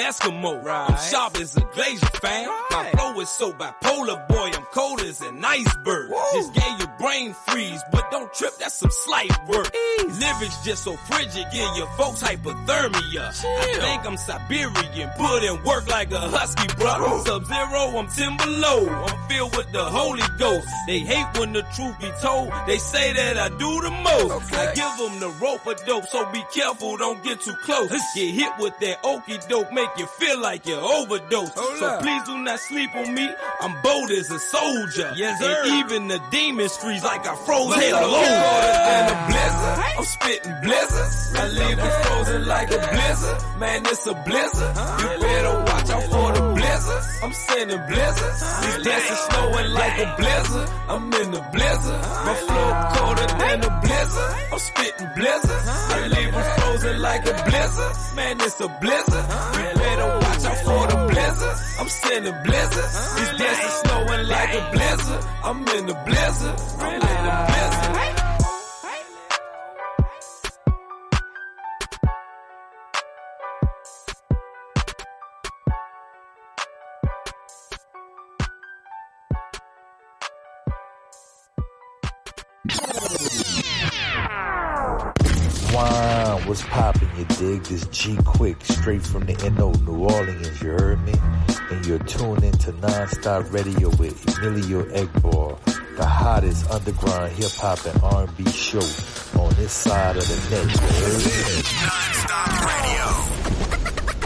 Chill 0.00 0.30
Eskimo. 0.30 0.66
I'm 0.66 1.10
sharp 1.10 1.36
as 1.40 1.56
a 1.56 1.60
glacier 1.60 2.06
fan. 2.06 2.48
My 2.70 2.90
flow 2.90 3.20
is 3.20 3.28
so 3.28 3.52
bipolar, 3.52 4.26
boy. 4.28 4.50
I'm 4.54 4.64
cold 4.72 5.00
as 5.00 5.20
an 5.20 5.44
iceberg. 5.44 6.10
Just 6.34 6.54
gave 6.54 6.78
your 6.78 6.92
brain 6.98 7.34
freeze, 7.46 7.82
but 7.92 8.10
don't 8.10 8.32
trip. 8.32 8.56
That's 8.58 8.74
some 8.74 8.90
slight 8.90 9.30
work. 9.48 9.74
Living's 9.98 10.64
just 10.64 10.84
so 10.84 10.96
frigid, 10.96 11.46
give 11.52 11.76
your 11.76 11.86
folks 11.98 12.22
hypothermia. 12.22 13.28
I 13.44 13.78
think 13.80 14.06
I'm 14.06 14.16
Siberian, 14.16 15.10
put 15.16 15.44
in 15.44 15.62
work 15.64 15.88
like 15.88 16.12
a 16.12 16.20
husky, 16.20 16.66
bro. 16.76 17.22
Sub 17.24 17.44
zero, 17.44 17.98
I'm 17.98 18.08
ten 18.08 18.36
below. 18.36 18.88
I'm 18.88 19.28
filled 19.28 19.56
with 19.56 19.70
the 19.72 19.84
Holy 19.84 20.22
Ghost. 20.38 20.66
They 20.86 21.00
hate 21.00 21.26
when 21.38 21.52
the 21.52 21.62
truth 21.74 21.98
be 22.00 22.10
told. 22.22 22.50
They 22.66 22.78
say 22.78 23.12
that 23.12 23.36
I 23.36 23.48
do 23.50 23.80
the 23.80 23.90
most. 23.90 24.52
I 24.52 24.74
give 24.74 24.96
them 24.98 25.20
the 25.20 25.30
rope 25.40 25.66
of 25.66 25.84
dope, 25.86 26.06
so 26.06 26.30
be 26.32 26.42
careful, 26.54 26.96
don't 26.96 27.22
get 27.22 27.40
too 27.40 27.54
close. 27.64 27.90
Get 28.14 28.34
hit 28.34 28.52
with 28.58 28.78
that 28.80 29.02
okie 29.02 29.46
dope, 29.48 29.72
make 29.72 29.89
you 29.98 30.06
feel 30.06 30.40
like 30.40 30.66
you 30.66 30.74
overdose. 30.76 31.52
so 31.54 31.86
up. 31.86 32.02
please 32.02 32.22
do 32.24 32.38
not 32.38 32.58
sleep 32.60 32.94
on 32.94 33.14
me. 33.14 33.28
I'm 33.60 33.80
bold 33.82 34.10
as 34.10 34.30
a 34.30 34.38
soldier. 34.38 35.12
Yes, 35.16 35.40
sir. 35.40 35.62
And 35.64 35.84
even 35.84 36.08
the 36.08 36.20
demons 36.30 36.76
freeze 36.76 37.02
like 37.04 37.26
I 37.26 37.34
froze 37.46 37.74
hell. 37.74 38.00
Colder 38.00 38.26
than 38.88 39.04
a 39.10 39.26
blizzard. 39.28 39.84
I'm 39.98 40.04
spitting 40.04 40.56
blizzards. 40.62 41.32
I 41.36 41.48
leave 41.48 41.76
them 41.76 42.02
frozen 42.02 42.46
like 42.46 42.70
a 42.70 42.78
blizzard. 42.78 43.58
Man, 43.58 43.86
it's 43.86 44.06
a 44.06 44.14
blizzard. 44.14 44.76
You 44.76 45.20
better 45.20 45.58
watch 45.64 45.90
out 45.90 46.02
for 46.04 46.29
blizzards. 46.80 47.22
I'm 47.22 47.32
sending 47.32 47.86
blizzards. 47.86 48.40
These 48.60 48.84
dancing 48.84 49.16
snowing 49.28 49.70
like 49.72 49.98
a 49.98 50.14
blizzard. 50.18 50.68
I'm 50.88 51.04
in 51.12 51.30
the 51.30 51.42
blizzard. 51.52 52.00
My 52.26 52.34
flow 52.46 52.70
colder 52.94 53.26
than 53.38 53.64
a 53.64 53.80
blizzard. 53.82 54.30
I'm 54.52 54.58
spitting 54.58 55.10
blizzards. 55.16 55.68
I 55.68 56.06
leave 56.08 56.32
them 56.32 56.44
frozen 56.56 57.02
like 57.02 57.26
a 57.26 57.34
blizzard. 57.48 58.16
Man, 58.16 58.36
it's 58.40 58.60
a 58.60 58.68
blizzard. 58.80 59.24
You 59.56 59.80
better 59.80 60.08
watch 60.22 60.44
out 60.44 60.58
for 60.64 60.82
the 60.90 60.98
blizzards. 61.12 61.60
I'm 61.80 61.88
sending 61.88 62.36
blizzards. 62.44 63.16
These 63.16 63.38
dancing 63.38 63.74
snowing 63.82 64.28
like 64.28 64.54
a 64.54 64.70
blizzard. 64.72 65.24
I'm 65.44 65.68
in 65.68 65.86
the 65.86 65.94
blizzard. 66.06 66.56
I'm 66.80 66.94
in 66.94 67.00
the 67.00 67.34
blizzard. 67.48 68.19
What's 86.50 86.64
poppin', 86.64 87.08
you 87.16 87.24
dig? 87.36 87.62
This 87.62 87.86
G 87.92 88.18
Quick, 88.24 88.56
straight 88.64 89.02
from 89.02 89.24
the 89.24 89.34
NO, 89.50 89.70
New 89.86 90.02
Orleans, 90.02 90.60
you 90.60 90.70
heard 90.70 91.00
me? 91.04 91.14
And 91.70 91.86
you're 91.86 92.00
tuned 92.00 92.42
into 92.42 92.72
Non-Stop 92.72 93.52
Radio 93.52 93.88
with 93.90 94.36
Emilio 94.36 94.82
Egbar, 94.86 95.56
the 95.96 96.04
hottest 96.04 96.68
underground 96.68 97.30
hip 97.34 97.52
hop 97.52 97.86
and 97.86 98.02
R&B 98.02 98.50
show 98.50 98.80
on 99.40 99.54
this 99.54 99.70
side 99.70 100.16
of 100.16 100.26
the 100.26 100.34
net, 100.50 100.64
you 100.74 100.80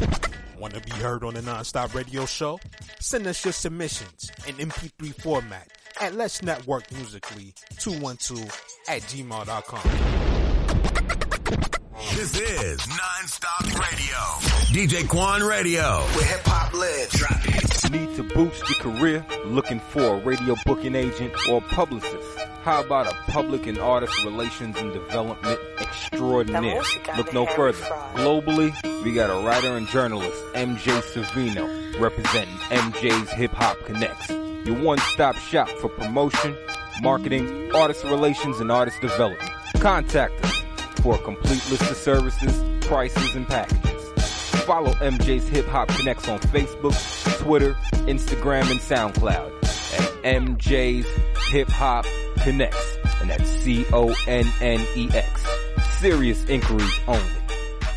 heard? 0.08 0.58
Want 0.58 0.72
to 0.72 0.80
be 0.80 0.92
heard 0.92 1.24
on 1.24 1.34
the 1.34 1.42
Nonstop 1.42 1.94
Radio 1.94 2.24
Show? 2.24 2.58
Send 3.00 3.26
us 3.26 3.44
your 3.44 3.52
submissions 3.52 4.30
in 4.46 4.54
MP3 4.54 5.14
format 5.20 5.68
at 6.00 6.14
Let's 6.14 6.42
Network 6.42 6.90
Musically 6.90 7.52
212 7.76 8.48
at 8.88 9.02
gmail.com. 9.02 10.14
This 11.94 12.40
is 12.40 12.88
Non-Stop 12.88 13.62
Radio. 13.62 14.16
DJ 14.72 15.02
Kawon 15.04 15.48
Radio. 15.48 16.00
Where 16.00 16.24
hip 16.24 16.40
hop 16.44 16.72
lives. 16.74 17.12
Drop 17.12 17.40
it. 17.44 17.90
Need 17.92 18.16
to 18.16 18.24
boost 18.24 18.68
your 18.68 18.78
career? 18.80 19.24
Looking 19.44 19.78
for 19.78 20.16
a 20.16 20.18
radio 20.18 20.56
booking 20.66 20.96
agent 20.96 21.32
or 21.48 21.60
publicist? 21.60 22.38
How 22.62 22.82
about 22.82 23.06
a 23.06 23.14
public 23.30 23.68
and 23.68 23.78
artist 23.78 24.24
relations 24.24 24.76
and 24.76 24.92
development 24.92 25.60
extraordinaire? 25.78 26.82
Look 27.16 27.32
no 27.32 27.46
further. 27.46 27.78
Globally, 28.14 28.74
we 29.04 29.12
got 29.12 29.30
a 29.30 29.46
writer 29.46 29.76
and 29.76 29.86
journalist, 29.86 30.42
MJ 30.54 31.00
Savino, 31.00 32.00
representing 32.00 32.56
MJ's 32.70 33.30
Hip 33.32 33.52
Hop 33.52 33.76
Connex. 33.78 34.66
Your 34.66 34.82
one-stop 34.82 35.36
shop 35.36 35.68
for 35.68 35.88
promotion, 35.90 36.56
marketing, 37.02 37.70
artist 37.72 38.02
relations, 38.04 38.58
and 38.58 38.72
artist 38.72 39.00
development. 39.00 39.50
Contact 39.78 40.44
us 40.44 40.63
for 41.04 41.14
a 41.16 41.18
complete 41.18 41.70
list 41.70 41.82
of 41.90 41.96
services, 41.98 42.64
prices, 42.80 43.34
and 43.34 43.46
packages. 43.46 44.10
Follow 44.64 44.90
MJ's 44.94 45.46
Hip 45.48 45.66
Hop 45.66 45.88
Connex 45.88 46.32
on 46.32 46.38
Facebook, 46.38 47.38
Twitter, 47.42 47.74
Instagram, 48.08 48.70
and 48.70 48.80
SoundCloud 48.80 49.52
at 49.62 50.22
MJ's 50.22 51.06
Hip 51.50 51.68
Hop 51.68 52.06
Connex. 52.36 52.74
And 53.20 53.28
that's 53.28 53.50
C-O-N-N-E-X. 53.50 55.44
Serious 55.98 56.42
inquiries 56.46 57.00
only. 57.06 57.22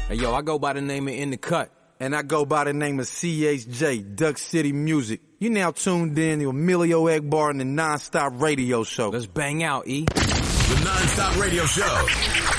Hey, 0.10 0.16
yo, 0.16 0.34
I 0.34 0.42
go 0.42 0.60
by 0.60 0.74
the 0.74 0.82
name 0.82 1.08
of 1.08 1.14
In 1.14 1.30
the 1.30 1.38
Cut. 1.38 1.72
And 2.02 2.14
I 2.14 2.24
go 2.24 2.46
by 2.46 2.66
the 2.66 2.74
name 2.74 3.00
of 3.00 3.06
CHJ, 3.06 4.18
Duck 4.18 4.38
City 4.38 4.74
Music. 4.74 5.22
You 5.40 5.50
now 5.50 5.72
tuned 5.72 6.20
in 6.20 6.42
to 6.42 6.50
Emilio 6.50 7.06
Egbar 7.06 7.52
and 7.52 7.60
the 7.62 7.66
Non-Stop 7.66 8.34
Radio 8.36 8.84
Show. 8.84 9.10
Let's 9.10 9.28
bang 9.28 9.64
out, 9.64 9.88
E. 9.88 10.06
The 10.68 10.84
Non-Stop 10.84 11.38
Radio 11.38 11.66
Show. 11.66 12.08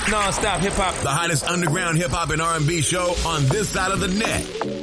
Non-stop 0.09 0.61
hip 0.61 0.73
hop. 0.73 0.95
The 1.03 1.09
hottest 1.09 1.43
underground 1.43 1.99
hip 1.99 2.09
hop 2.09 2.31
and 2.31 2.41
R&B 2.41 2.81
show 2.81 3.13
on 3.25 3.45
this 3.45 3.69
side 3.69 3.91
of 3.91 3.99
the 3.99 4.07
net. 4.07 4.78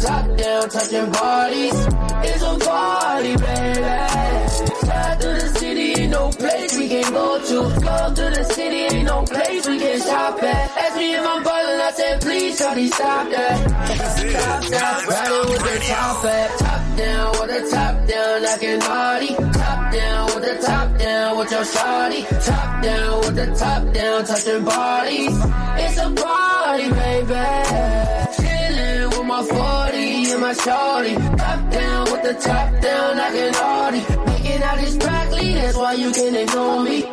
Top 0.00 0.36
down, 0.36 0.68
touching 0.70 1.10
bodies. 1.12 1.74
It's 2.28 2.42
a 2.42 2.58
party, 2.64 3.36
baby. 3.36 4.28
Slide 4.80 5.18
through 5.20 5.34
the 5.34 5.48
city, 5.58 6.00
ain't 6.00 6.10
no 6.10 6.30
place 6.30 6.78
we 6.78 6.88
can 6.88 7.12
go 7.12 7.38
to. 7.38 7.80
Go 7.80 8.14
through 8.14 8.30
the 8.30 8.44
city, 8.44 8.96
ain't 8.96 9.06
no 9.06 9.24
place 9.24 9.66
we 9.66 9.78
can 9.78 10.00
stop 10.00 10.42
at. 10.42 10.76
Ask 10.78 10.96
me 10.96 11.14
if 11.14 11.26
I'm 11.26 11.42
ballin', 11.42 11.80
I 11.80 11.90
said 11.92 12.20
please, 12.20 12.60
shawty, 12.60 12.88
stop 12.88 13.30
that. 13.30 13.56
Stop 13.98 14.62
that. 14.70 15.06
Riding 15.08 15.50
with 15.52 15.62
the 15.62 15.78
top 15.88 16.24
at, 16.24 16.58
top 16.58 16.96
down, 16.96 17.30
with 17.32 17.50
the 17.50 17.70
top 17.70 18.06
down, 18.06 18.44
an 18.62 18.82
Audi. 18.82 19.34
Top 19.34 19.92
down, 19.92 20.26
with 20.26 20.44
the 20.44 20.66
top 20.66 20.98
down, 20.98 21.38
with 21.38 21.50
your 21.50 21.64
shawty. 21.64 22.44
Top 22.44 22.82
down, 22.82 23.20
with 23.20 23.36
the 23.36 23.46
top 23.54 23.92
down, 23.92 24.24
touching 24.24 24.64
bodies. 24.64 25.38
It's 25.80 25.98
a 25.98 26.10
party, 26.10 26.90
baby. 26.90 28.27
Chillin' 29.38 29.46
with 29.46 29.52
my 29.52 29.92
40 29.92 30.30
and 30.32 30.40
my 30.40 30.52
shorty. 30.52 31.14
Top 31.14 31.70
down 31.70 32.04
with 32.04 32.22
the 32.22 32.34
top 32.34 32.80
down 32.80 33.16
like 33.16 33.34
an 33.34 33.54
Audi. 33.54 34.00
Making 34.26 34.62
out 34.62 34.78
this 34.78 34.96
broccoli, 34.96 35.52
that's 35.54 35.76
why 35.76 35.92
you 35.94 36.12
can 36.12 36.34
ignore 36.34 36.82
me. 36.82 37.04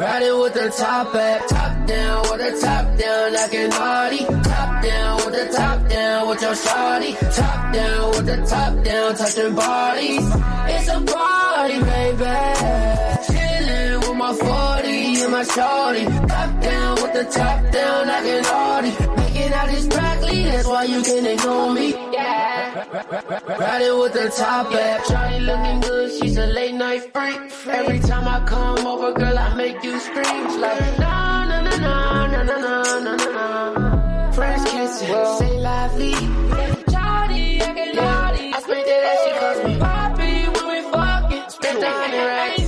Riding 0.00 0.40
with 0.40 0.54
the 0.54 0.74
top 0.76 1.14
at, 1.14 1.48
top 1.48 1.86
down 1.86 2.22
with 2.22 2.40
the 2.40 2.60
top 2.60 2.98
down 2.98 3.32
like 3.32 3.54
an 3.54 3.72
Audi. 3.72 4.24
Top 4.24 4.82
down 4.82 5.16
with 5.16 5.34
the 5.34 5.56
top 5.56 5.88
down 5.88 6.28
with 6.28 6.42
your 6.42 6.54
shorty. 6.54 7.12
Top 7.12 7.74
down 7.74 8.10
with 8.10 8.26
the 8.26 8.46
top 8.46 8.84
down, 8.84 9.14
touching 9.14 9.54
bodies. 9.54 10.34
It's 10.74 10.88
a 10.88 11.00
party, 11.00 11.80
baby. 11.80 13.21
My 14.22 14.32
40 14.32 15.22
and 15.22 15.32
my 15.32 15.42
shorty. 15.42 16.04
Top 16.04 16.50
down 16.62 16.94
with 17.02 17.12
the 17.12 17.24
top 17.24 17.72
down 17.72 18.06
like 18.06 18.24
an 18.24 18.44
Audi. 18.46 18.90
Making 19.16 19.52
out 19.52 19.68
this 19.68 19.86
broccoli, 19.88 20.42
that's 20.44 20.68
why 20.68 20.84
you 20.84 21.02
can 21.02 21.26
ignore 21.26 21.72
me. 21.72 21.90
Yeah. 21.90 22.84
Riding 23.58 23.98
with 23.98 24.12
the 24.12 24.32
top 24.36 24.72
at. 24.72 25.06
Shorty 25.08 25.40
looking 25.40 25.80
good, 25.80 26.10
she's 26.22 26.36
a 26.36 26.46
late 26.46 26.74
night 26.74 27.02
freak. 27.12 27.40
Every 27.66 27.98
time 27.98 28.28
I 28.28 28.46
come 28.46 28.86
over, 28.86 29.12
girl, 29.18 29.36
I 29.36 29.54
make 29.54 29.82
you 29.82 29.98
scream. 29.98 30.46
It's 30.46 30.56
like, 30.56 30.98
na 31.00 31.44
na 31.46 31.60
na 31.62 31.76
na 31.78 32.26
na 32.28 32.42
na 32.44 32.56
na 32.58 33.00
na 33.00 33.16
na 33.16 33.16
na. 33.16 34.32
French 34.32 34.70
kissing, 34.70 35.24
say 35.38 35.58
lively. 35.58 36.14
Shorty, 36.14 37.60
I 37.60 37.74
get 37.74 37.94
naughty. 37.96 38.52
I 38.54 38.60
spent 38.60 38.86
that 38.86 39.02
as 39.10 39.18
she 39.24 39.30
calls 39.40 39.60
me 39.66 39.78
poppy 39.80 40.34
when 40.54 40.66
we 40.70 40.90
fucking. 40.92 41.50
Spent 41.50 41.80
the 41.80 41.90
hundred 41.90 42.26
racks. 42.26 42.61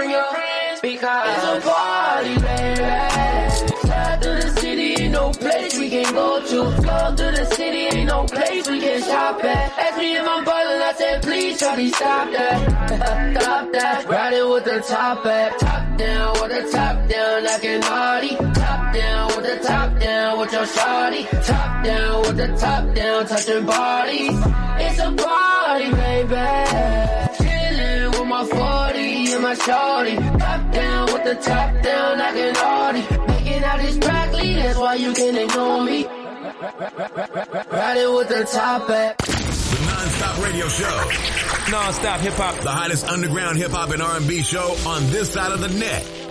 Bring 0.00 0.12
your 0.12 0.30
friends 0.32 0.80
because 0.80 1.28
it's 1.28 1.66
a 1.66 1.68
party, 1.68 2.34
baby. 2.40 3.80
Slide 3.84 4.18
through 4.22 4.40
the 4.40 4.50
city, 4.58 5.02
ain't 5.02 5.12
no 5.12 5.30
place 5.30 5.78
we 5.78 5.90
can 5.90 6.14
go 6.14 6.40
to. 6.40 6.82
Go 6.82 7.16
through 7.16 7.32
the 7.32 7.44
city, 7.54 7.84
ain't 7.94 8.08
no 8.08 8.24
place 8.24 8.66
we 8.66 8.80
can 8.80 9.02
shop 9.02 9.44
at. 9.44 9.78
Ask 9.78 9.98
me 9.98 10.16
if 10.16 10.26
I'm 10.26 10.42
ballin', 10.42 10.80
I 10.80 10.94
said 10.96 11.22
please, 11.22 11.60
shawty, 11.60 11.92
stop 11.92 12.32
that. 12.32 13.40
stop 13.42 13.72
that. 13.72 14.08
Riding 14.08 14.48
with 14.48 14.64
the 14.64 14.80
top 14.80 15.26
at, 15.26 15.58
top 15.58 15.98
down 15.98 16.32
with 16.40 16.50
the 16.50 16.72
top 16.72 17.06
down 17.06 17.44
like 17.44 17.64
an 17.66 17.84
Audi. 17.84 18.36
Top 18.54 18.94
down 18.94 19.26
with 19.36 19.44
the 19.44 19.68
top 19.68 20.00
down 20.00 20.38
with 20.38 20.50
your 20.50 20.64
shawty. 20.64 21.28
Top 21.44 21.84
down 21.84 22.22
with 22.22 22.36
the 22.38 22.48
top 22.56 22.94
down, 22.94 23.26
touching 23.26 23.66
bodies. 23.66 24.38
It's 24.80 24.98
a 24.98 25.12
party, 25.12 25.90
baby. 25.92 26.48
Chillin' 27.36 28.18
with 28.18 28.26
my 28.26 28.46
40 28.46 28.79
and 29.40 29.58
my 29.58 29.64
shorty. 29.64 30.16
Top 30.38 30.72
down 30.72 31.12
with 31.12 31.24
the 31.24 31.34
top 31.36 31.82
down 31.82 32.18
like 32.18 32.36
an 32.36 32.56
Audi. 32.56 33.00
Making 33.26 33.64
out 33.64 33.80
this 33.80 33.96
broccoli, 33.98 34.54
that's 34.54 34.78
why 34.78 34.94
you 34.94 35.12
can 35.12 35.36
ignore 35.36 35.84
me. 35.84 36.06
Riding 37.70 38.14
with 38.14 38.28
the 38.28 38.48
top 38.50 38.90
at. 38.90 39.18
The 39.18 39.86
non-stop 39.86 40.44
radio 40.44 40.68
show. 40.68 41.10
Non-stop 41.70 42.20
hip 42.20 42.34
hop. 42.34 42.56
The 42.60 42.70
hottest 42.70 43.06
underground 43.06 43.58
hip 43.58 43.70
hop 43.70 43.90
and 43.90 44.02
R&B 44.02 44.42
show 44.42 44.76
on 44.86 45.06
this 45.10 45.32
side 45.32 45.52
of 45.52 45.60
the 45.60 45.68
net. 45.68 46.29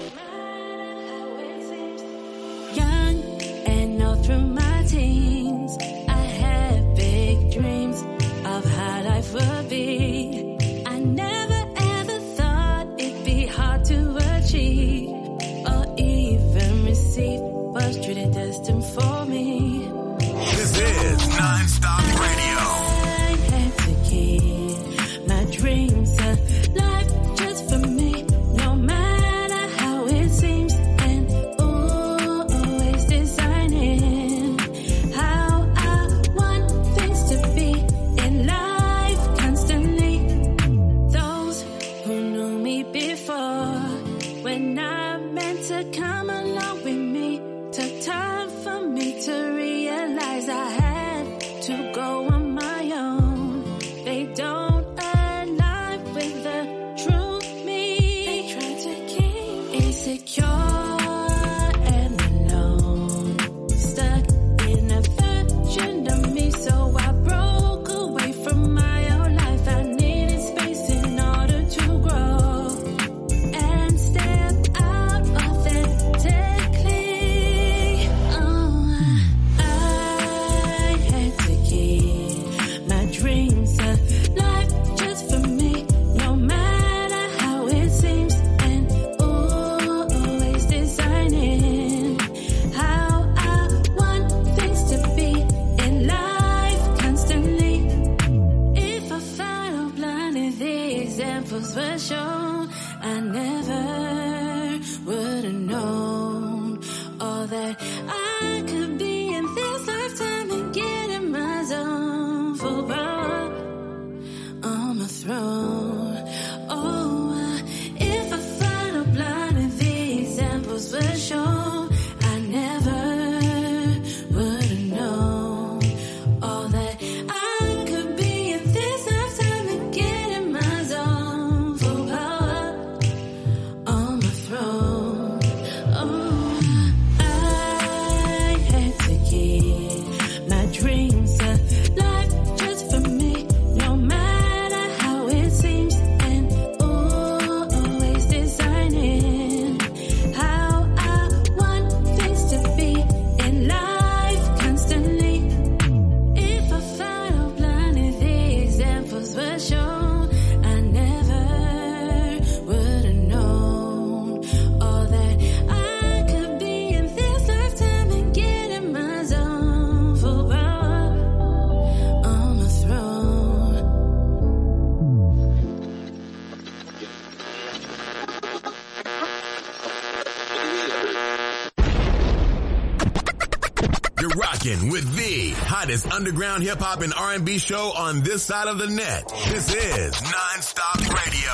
Hottest 185.90 186.12
underground 186.14 186.62
hip 186.62 186.78
hop 186.78 187.02
and 187.02 187.12
R&B 187.16 187.58
show 187.58 187.92
on 187.98 188.22
this 188.22 188.44
side 188.44 188.68
of 188.68 188.78
the 188.78 188.86
net. 188.86 189.28
This 189.48 189.74
is 189.74 190.14
Nonstop 190.14 191.00
Radio. 191.26 191.52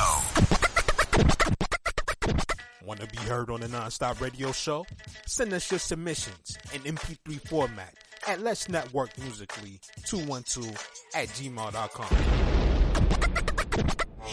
Want 2.84 3.00
to 3.00 3.08
be 3.08 3.18
heard 3.20 3.50
on 3.50 3.62
the 3.62 3.68
Nonstop 3.68 4.20
Radio 4.20 4.52
Show? 4.52 4.86
Send 5.26 5.54
us 5.54 5.72
your 5.72 5.80
submissions 5.80 6.58
in 6.74 6.82
MP3 6.82 7.48
format 7.48 7.94
at 8.28 8.42
Let's 8.42 8.68
Network 8.68 9.18
Musically 9.20 9.80
212 10.06 10.68
at 11.16 11.30
gmail.com. 11.30 12.10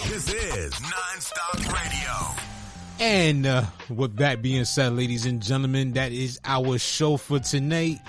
This 0.09 0.33
is 0.35 0.73
Nonstop 0.73 1.73
Radio. 1.73 2.43
And 2.99 3.47
uh, 3.47 3.67
with 3.89 4.17
that 4.17 4.43
being 4.43 4.65
said, 4.65 4.95
ladies 4.97 5.27
and 5.27 5.41
gentlemen, 5.41 5.93
that 5.93 6.11
is 6.11 6.41
our 6.45 6.77
show 6.79 7.17
for 7.17 7.39
tonight. 7.39 8.01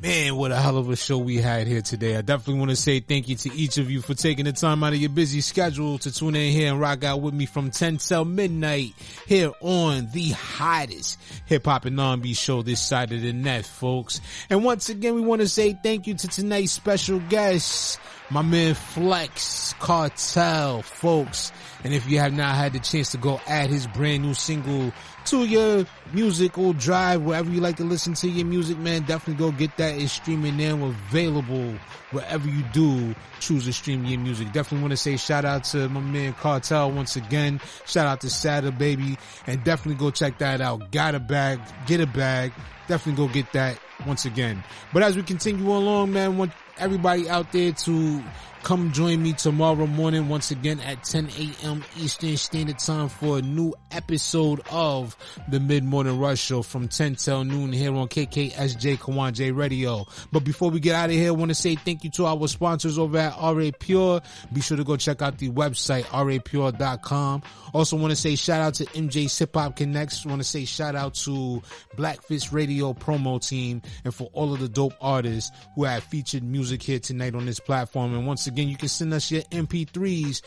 Man, 0.00 0.36
what 0.36 0.52
a 0.52 0.56
hell 0.56 0.78
of 0.78 0.88
a 0.90 0.96
show 0.96 1.18
we 1.18 1.38
had 1.38 1.66
here 1.66 1.82
today. 1.82 2.16
I 2.16 2.20
definitely 2.20 2.60
want 2.60 2.70
to 2.70 2.76
say 2.76 3.00
thank 3.00 3.28
you 3.28 3.34
to 3.34 3.52
each 3.52 3.78
of 3.78 3.90
you 3.90 4.00
for 4.00 4.14
taking 4.14 4.44
the 4.44 4.52
time 4.52 4.84
out 4.84 4.92
of 4.92 5.00
your 5.00 5.10
busy 5.10 5.40
schedule 5.40 5.98
to 5.98 6.12
tune 6.12 6.36
in 6.36 6.52
here 6.52 6.70
and 6.70 6.80
rock 6.80 7.02
out 7.02 7.20
with 7.20 7.34
me 7.34 7.46
from 7.46 7.72
10 7.72 7.96
till 7.96 8.24
midnight 8.24 8.94
here 9.26 9.50
on 9.60 10.08
the 10.12 10.30
hottest 10.30 11.18
hip 11.46 11.64
hop 11.64 11.84
and 11.84 12.00
R&B 12.00 12.34
show 12.34 12.62
this 12.62 12.80
side 12.80 13.12
of 13.12 13.22
the 13.22 13.32
net, 13.32 13.66
folks. 13.66 14.20
And 14.48 14.62
once 14.62 14.88
again, 14.88 15.16
we 15.16 15.20
want 15.20 15.40
to 15.40 15.48
say 15.48 15.76
thank 15.82 16.06
you 16.06 16.14
to 16.14 16.28
tonight's 16.28 16.70
special 16.70 17.18
guests, 17.18 17.98
my 18.30 18.42
man 18.42 18.74
Flex 18.74 19.74
Kartel, 19.80 20.82
folks. 20.82 21.50
And 21.82 21.92
if 21.92 22.08
you 22.08 22.20
have 22.20 22.32
not 22.32 22.54
had 22.54 22.72
the 22.72 22.78
chance 22.78 23.10
to 23.12 23.18
go 23.18 23.40
add 23.48 23.68
his 23.68 23.88
brand 23.88 24.22
new 24.22 24.34
single 24.34 24.92
to 25.30 25.44
your 25.44 25.84
musical 26.12 26.72
drive, 26.72 27.22
wherever 27.22 27.50
you 27.50 27.60
like 27.60 27.76
to 27.76 27.84
listen 27.84 28.14
to 28.14 28.28
your 28.28 28.46
music, 28.46 28.78
man, 28.78 29.02
definitely 29.02 29.34
go 29.34 29.52
get 29.52 29.76
that. 29.76 29.94
It's 29.98 30.12
streaming 30.12 30.56
now, 30.56 30.86
available 30.86 31.74
wherever 32.10 32.48
you 32.48 32.62
do 32.72 33.14
choose 33.40 33.64
to 33.66 33.72
stream 33.72 34.04
your 34.04 34.18
music. 34.18 34.52
Definitely 34.52 34.82
want 34.82 34.92
to 34.92 34.96
say 34.96 35.16
shout 35.16 35.44
out 35.44 35.64
to 35.64 35.88
my 35.88 36.00
man 36.00 36.32
Kartel 36.34 36.94
once 36.94 37.16
again. 37.16 37.60
Shout 37.86 38.06
out 38.06 38.20
to 38.22 38.30
Sada 38.30 38.72
Baby, 38.72 39.18
and 39.46 39.62
definitely 39.64 39.98
go 39.98 40.10
check 40.10 40.38
that 40.38 40.60
out. 40.60 40.90
Got 40.92 41.14
a 41.14 41.20
bag, 41.20 41.60
get 41.86 42.00
a 42.00 42.06
bag. 42.06 42.52
Definitely 42.86 43.26
go 43.26 43.32
get 43.32 43.52
that 43.52 43.78
once 44.06 44.24
again. 44.24 44.64
But 44.94 45.02
as 45.02 45.14
we 45.14 45.22
continue 45.22 45.70
along, 45.70 46.12
man, 46.12 46.38
want 46.38 46.52
everybody 46.78 47.28
out 47.28 47.52
there 47.52 47.72
to 47.72 48.24
come 48.62 48.92
join 48.92 49.22
me 49.22 49.32
tomorrow 49.32 49.86
morning 49.86 50.28
once 50.28 50.50
again 50.50 50.80
at 50.80 51.04
10 51.04 51.28
a.m. 51.38 51.84
Eastern 51.98 52.36
Standard 52.36 52.78
Time 52.78 53.08
for 53.08 53.38
a 53.38 53.42
new 53.42 53.74
episode 53.90 54.60
of 54.70 55.16
the 55.48 55.60
Mid 55.60 55.84
Morning 55.84 56.18
Rush 56.18 56.40
Show 56.40 56.62
from 56.62 56.88
10 56.88 57.16
till 57.16 57.44
noon 57.44 57.72
here 57.72 57.94
on 57.94 58.08
KKSJ 58.08 58.98
Kawon 58.98 59.32
J 59.32 59.52
Radio. 59.52 60.06
But 60.32 60.44
before 60.44 60.70
we 60.70 60.80
get 60.80 60.94
out 60.94 61.10
of 61.10 61.16
here, 61.16 61.28
I 61.28 61.30
want 61.32 61.50
to 61.50 61.54
say 61.54 61.76
thank 61.76 62.04
you 62.04 62.10
to 62.10 62.26
our 62.26 62.48
sponsors 62.48 62.98
over 62.98 63.18
at 63.18 63.36
RA 63.40 63.70
Pure. 63.78 64.20
Be 64.52 64.60
sure 64.60 64.76
to 64.76 64.84
go 64.84 64.96
check 64.96 65.22
out 65.22 65.38
the 65.38 65.50
website, 65.50 66.04
rapure.com. 66.04 67.42
Also 67.72 67.96
want 67.96 68.10
to 68.10 68.16
say 68.16 68.34
shout 68.34 68.60
out 68.60 68.74
to 68.74 68.84
MJ 68.86 69.38
Hip 69.38 69.54
Hop 69.54 69.76
Connex. 69.76 70.26
Want 70.26 70.40
to 70.40 70.48
say 70.48 70.64
shout 70.64 70.96
out 70.96 71.14
to 71.14 71.62
Blackfish 71.96 72.52
Radio 72.52 72.92
promo 72.92 73.46
team 73.46 73.82
and 74.04 74.14
for 74.14 74.28
all 74.32 74.52
of 74.52 74.60
the 74.60 74.68
dope 74.68 74.94
artists 75.00 75.50
who 75.74 75.84
have 75.84 76.02
featured 76.04 76.42
music 76.42 76.82
here 76.82 76.98
tonight 76.98 77.34
on 77.34 77.46
this 77.46 77.60
platform. 77.60 78.14
And 78.14 78.26
once 78.26 78.47
again, 78.48 78.68
you 78.68 78.76
can 78.76 78.88
send 78.88 79.14
us 79.14 79.30
your 79.30 79.42
MP3s 79.42 80.42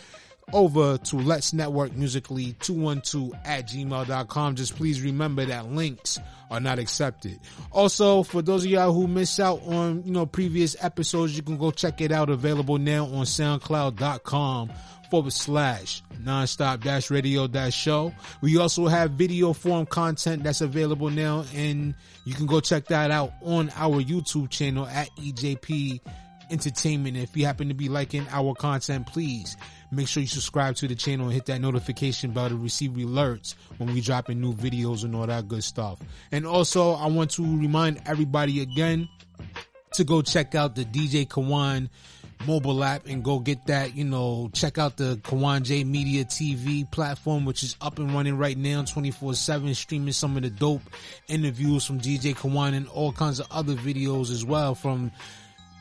over 0.54 0.98
to 0.98 1.16
Let's 1.18 1.54
Network 1.54 1.96
Musically 1.96 2.54
212 2.60 3.34
at 3.46 3.68
gmail.com. 3.68 4.56
Just 4.56 4.76
please 4.76 5.02
remember 5.02 5.46
that 5.46 5.72
links 5.72 6.20
are 6.50 6.60
not 6.60 6.80
accepted. 6.80 7.40
Also, 7.72 8.24
for 8.24 8.42
those 8.42 8.66
of 8.66 8.72
y'all 8.72 8.94
who 8.94 9.08
miss 9.08 9.40
out 9.40 9.62
on, 9.66 10.04
you 10.04 10.12
know, 10.12 10.26
previous 10.26 10.76
episodes, 10.82 11.36
you 11.36 11.44
can 11.44 11.58
go 11.58 11.72
check 11.72 12.02
it 12.02 12.12
out 12.12 12.30
available 12.30 12.78
now 12.78 13.06
on 13.06 13.26
soundcloud.com 13.26 14.72
forward 15.10 15.34
slash 15.34 16.02
nonstop 16.24 16.82
dash 16.82 17.12
radio 17.12 17.48
dash 17.48 17.76
show. 17.76 18.14
We 18.42 18.58
also 18.58 18.88
have 18.88 19.12
video 19.12 19.54
form 19.54 19.86
content 19.86 20.44
that's 20.44 20.62
available 20.62 21.10
now 21.10 21.44
and 21.54 21.94
you 22.26 22.34
can 22.34 22.46
go 22.46 22.62
check 22.62 22.86
that 22.88 23.12
out 23.12 23.34
on 23.44 23.72
our 23.76 24.02
YouTube 24.02 24.50
channel 24.50 24.88
at 24.88 25.10
EJP 25.18 26.00
Entertainment. 26.52 27.18
If 27.18 27.36
you 27.36 27.46
happen 27.46 27.70
to 27.70 27.74
be 27.74 27.90
liking 27.90 28.28
our 28.30 28.54
content, 28.54 29.08
please 29.08 29.58
make 29.92 30.08
sure 30.08 30.22
you 30.22 30.28
subscribe 30.28 30.76
to 30.78 30.88
the 30.88 30.96
channel 30.96 31.26
and 31.26 31.34
hit 31.34 31.46
that 31.48 31.62
notification 31.62 32.32
bell 32.32 32.50
to 32.50 32.56
receive 32.56 32.92
alerts 32.92 33.56
when 33.78 33.94
we 33.94 34.02
drop 34.02 34.30
in 34.30 34.42
new 34.42 34.54
videos 34.54 35.04
and 35.04 35.16
all 35.16 35.28
that 35.28 35.48
good 35.48 35.64
stuff. 35.64 36.00
And 36.32 36.46
also, 36.46 36.92
I 36.94 37.08
want 37.08 37.32
to 37.32 37.44
remind 37.44 38.02
everybody 38.06 38.62
again 38.62 39.10
to 39.94 40.04
go 40.04 40.22
check 40.22 40.56
out 40.56 40.76
the 40.76 40.86
DJ 40.86 41.28
Kawon 41.28 41.90
mobile 42.48 42.84
app 42.84 43.06
and 43.08 43.24
go 43.24 43.40
get 43.40 43.68
that, 43.68 43.96
you 43.96 44.04
know, 44.04 44.50
check 44.54 44.78
out 44.78 44.98
the 44.98 45.18
Kawon 45.24 45.64
J 45.64 45.84
Media 45.84 46.26
TV 46.26 46.90
platform, 46.90 47.46
which 47.46 47.64
is 47.64 47.76
up 47.82 48.00
and 48.00 48.14
running 48.14 48.38
right 48.38 48.58
now 48.58 48.84
24 48.84 49.36
7, 49.36 49.74
streaming 49.76 50.14
some 50.14 50.36
of 50.38 50.44
the 50.44 50.50
dope 50.50 50.82
interviews 51.28 51.86
from 51.86 52.00
DJ 52.00 52.36
Kawon 52.36 52.74
and 52.74 52.88
all 52.90 53.12
kinds 53.12 53.40
of 53.40 53.48
other 53.52 53.76
videos 53.76 54.32
as 54.32 54.44
well 54.44 54.76
from 54.76 55.12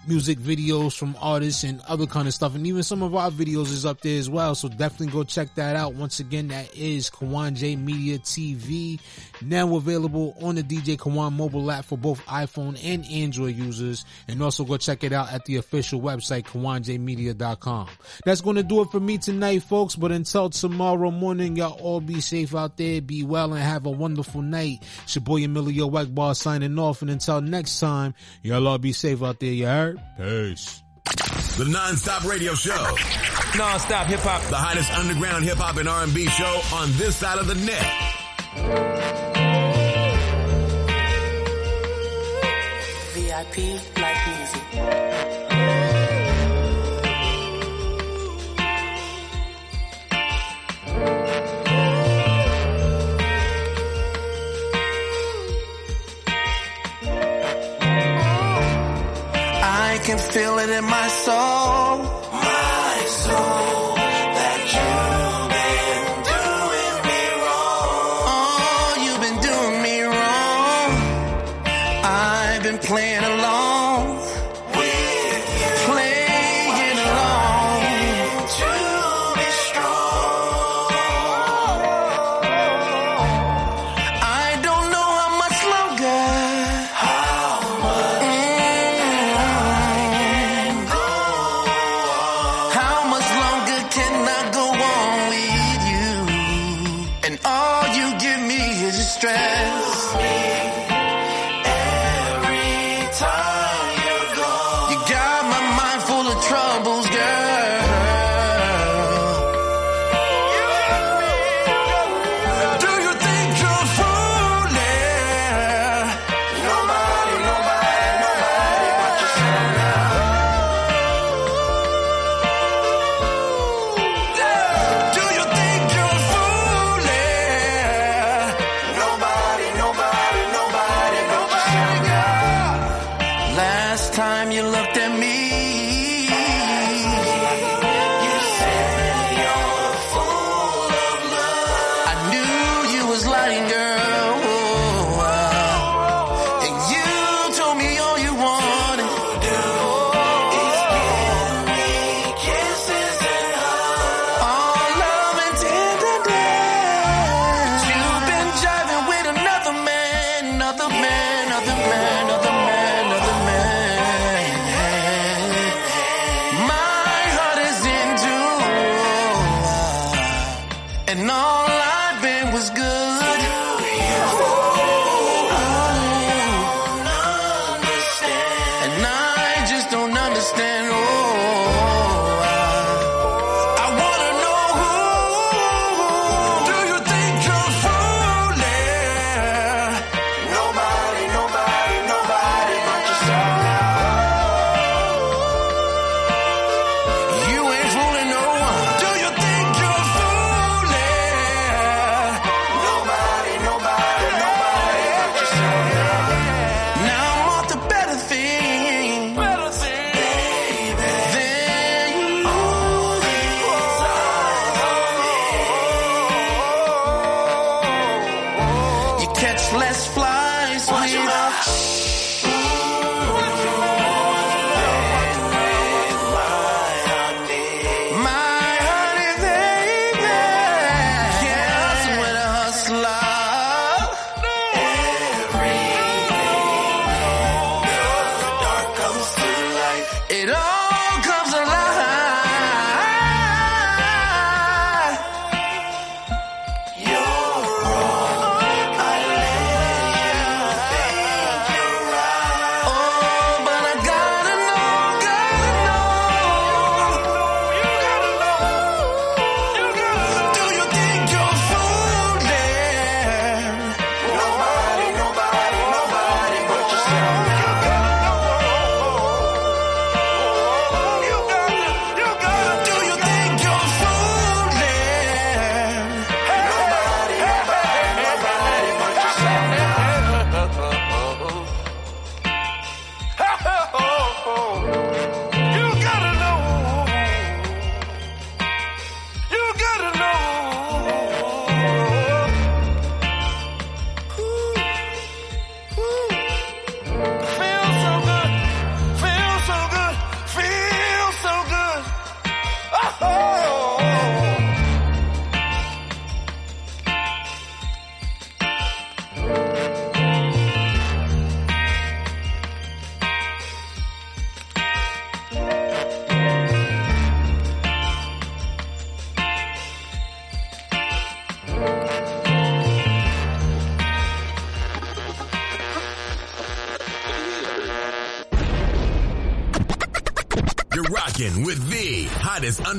music 0.07 0.39
videos 0.39 0.97
from 0.97 1.15
artists 1.21 1.63
and 1.63 1.81
other 1.87 2.07
kind 2.07 2.27
of 2.27 2.35
stuff. 2.35 2.55
And 2.55 2.67
even 2.67 2.83
some 2.83 3.03
of 3.03 3.15
our 3.15 3.31
videos 3.31 3.73
is 3.73 3.85
up 3.85 4.01
there 4.01 4.19
as 4.19 4.31
well. 4.31 4.55
So 4.55 4.69
definitely 4.69 5.09
go 5.09 5.25
check 5.25 5.55
that 5.57 5.77
out. 5.77 5.95
Once 5.95 6.21
again, 6.21 6.49
that 6.49 6.75
is 6.75 7.11
Kawon 7.11 7.55
J 7.55 7.77
Media 7.77 8.19
TV. 8.19 9.01
Now 9.43 9.77
available 9.77 10.37
on 10.41 10.55
the 10.55 10.63
DJ 10.63 10.97
Kawon 10.97 11.33
mobile 11.33 11.71
app 11.71 11.85
for 11.85 11.99
both 11.99 12.25
iPhone 12.27 12.79
and 12.83 13.05
Android 13.07 13.57
users. 13.57 14.05
And 14.29 14.43
also 14.43 14.65
go 14.65 14.77
check 14.77 15.05
it 15.05 15.13
out 15.13 15.33
at 15.33 15.45
the 15.45 15.57
official 15.57 16.01
website, 16.01 16.45
KawonJmedia.com. 16.45 17.89
That's 18.25 18.41
going 18.41 18.57
to 18.57 18.63
do 18.63 18.83
it 18.83 18.91
for 18.91 19.01
me 19.01 19.19
tonight, 19.19 19.63
folks. 19.63 19.97
But 19.97 20.13
until 20.13 20.51
tomorrow 20.51 21.11
morning, 21.11 21.57
y'all 21.57 21.79
all 21.81 22.01
be 22.01 22.21
safe 22.21 22.55
out 22.55 22.77
there. 22.77 23.01
Be 23.01 23.23
well 23.23 23.53
and 23.53 23.63
have 23.63 23.87
a 23.87 23.91
wonderful 23.91 24.43
night. 24.43 24.79
It's 25.05 25.15
your 25.15 25.23
boy 25.23 25.45
Emilio 25.45 25.91
Egbar 25.91 26.35
signing 26.37 26.79
off. 26.79 27.03
And 27.03 27.11
until 27.11 27.41
next 27.41 27.79
time, 27.81 28.15
y'all 28.43 28.67
all 28.67 28.79
be 28.79 28.93
safe 28.93 29.23
out 29.23 29.41
there. 29.41 29.53
You 29.53 29.67
heard? 29.67 29.90
Peace. 30.17 30.83
The 31.57 31.65
Non-Stop 31.67 32.25
Radio 32.25 32.55
Show. 32.55 32.97
Non-stop 33.57 34.07
hip 34.07 34.21
hop. 34.21 34.43
The 34.45 34.57
hottest 34.57 34.91
underground 34.93 35.45
hip 35.45 35.59
hop 35.59 35.77
and 35.77 35.89
R&B 35.89 36.27
show 36.27 36.61
on 36.75 36.91
this 36.97 37.17
side 37.17 37.39
of 37.39 37.47
the 37.47 37.55
net. 37.55 37.87
VIP 43.15 44.00
can 60.11 60.19
feel 60.19 60.59
it 60.59 60.71
in 60.71 60.85
my 60.85 61.09
soul. 61.09 61.80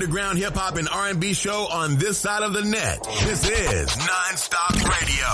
Underground 0.02 0.40
hip 0.40 0.56
hop 0.56 0.78
and 0.78 0.90
R&B 0.90 1.36
show 1.36 1.68
on 1.68 1.96
this 1.98 2.18
side 2.18 2.42
of 2.42 2.54
the 2.54 2.64
net. 2.64 3.04
This 3.24 3.48
is 3.48 3.88
Nonstop 3.90 4.74
Radio. 5.00 5.28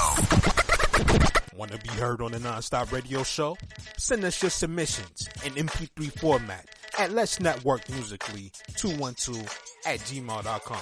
Want 1.56 1.72
to 1.72 1.78
be 1.78 1.88
heard 1.88 2.22
on 2.22 2.34
the 2.34 2.40
Nonstop 2.40 2.92
Radio 2.92 3.24
Show? 3.24 3.56
Send 3.98 4.26
us 4.26 4.42
your 4.42 4.52
submissions 4.52 5.30
in 5.46 5.54
MP3 5.54 6.20
format 6.20 6.68
at 7.00 7.14
Let's 7.14 7.40
Network 7.40 7.90
Musically 7.90 8.52
212 8.76 9.40
at 9.86 10.00
gmail.com. 10.00 10.80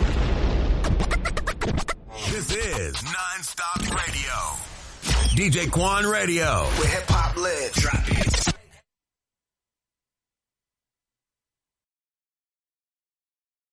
This 2.32 2.56
is 2.56 2.96
Nonstop 2.96 3.82
Radio. 3.96 4.34
DJ 5.36 5.68
Kawon 5.68 6.12
Radio. 6.12 6.64
Where 6.64 6.88
hip 6.88 7.04
hop 7.08 7.38
lives. 7.38 7.74
Drop 7.74 8.05
it. 8.05 8.05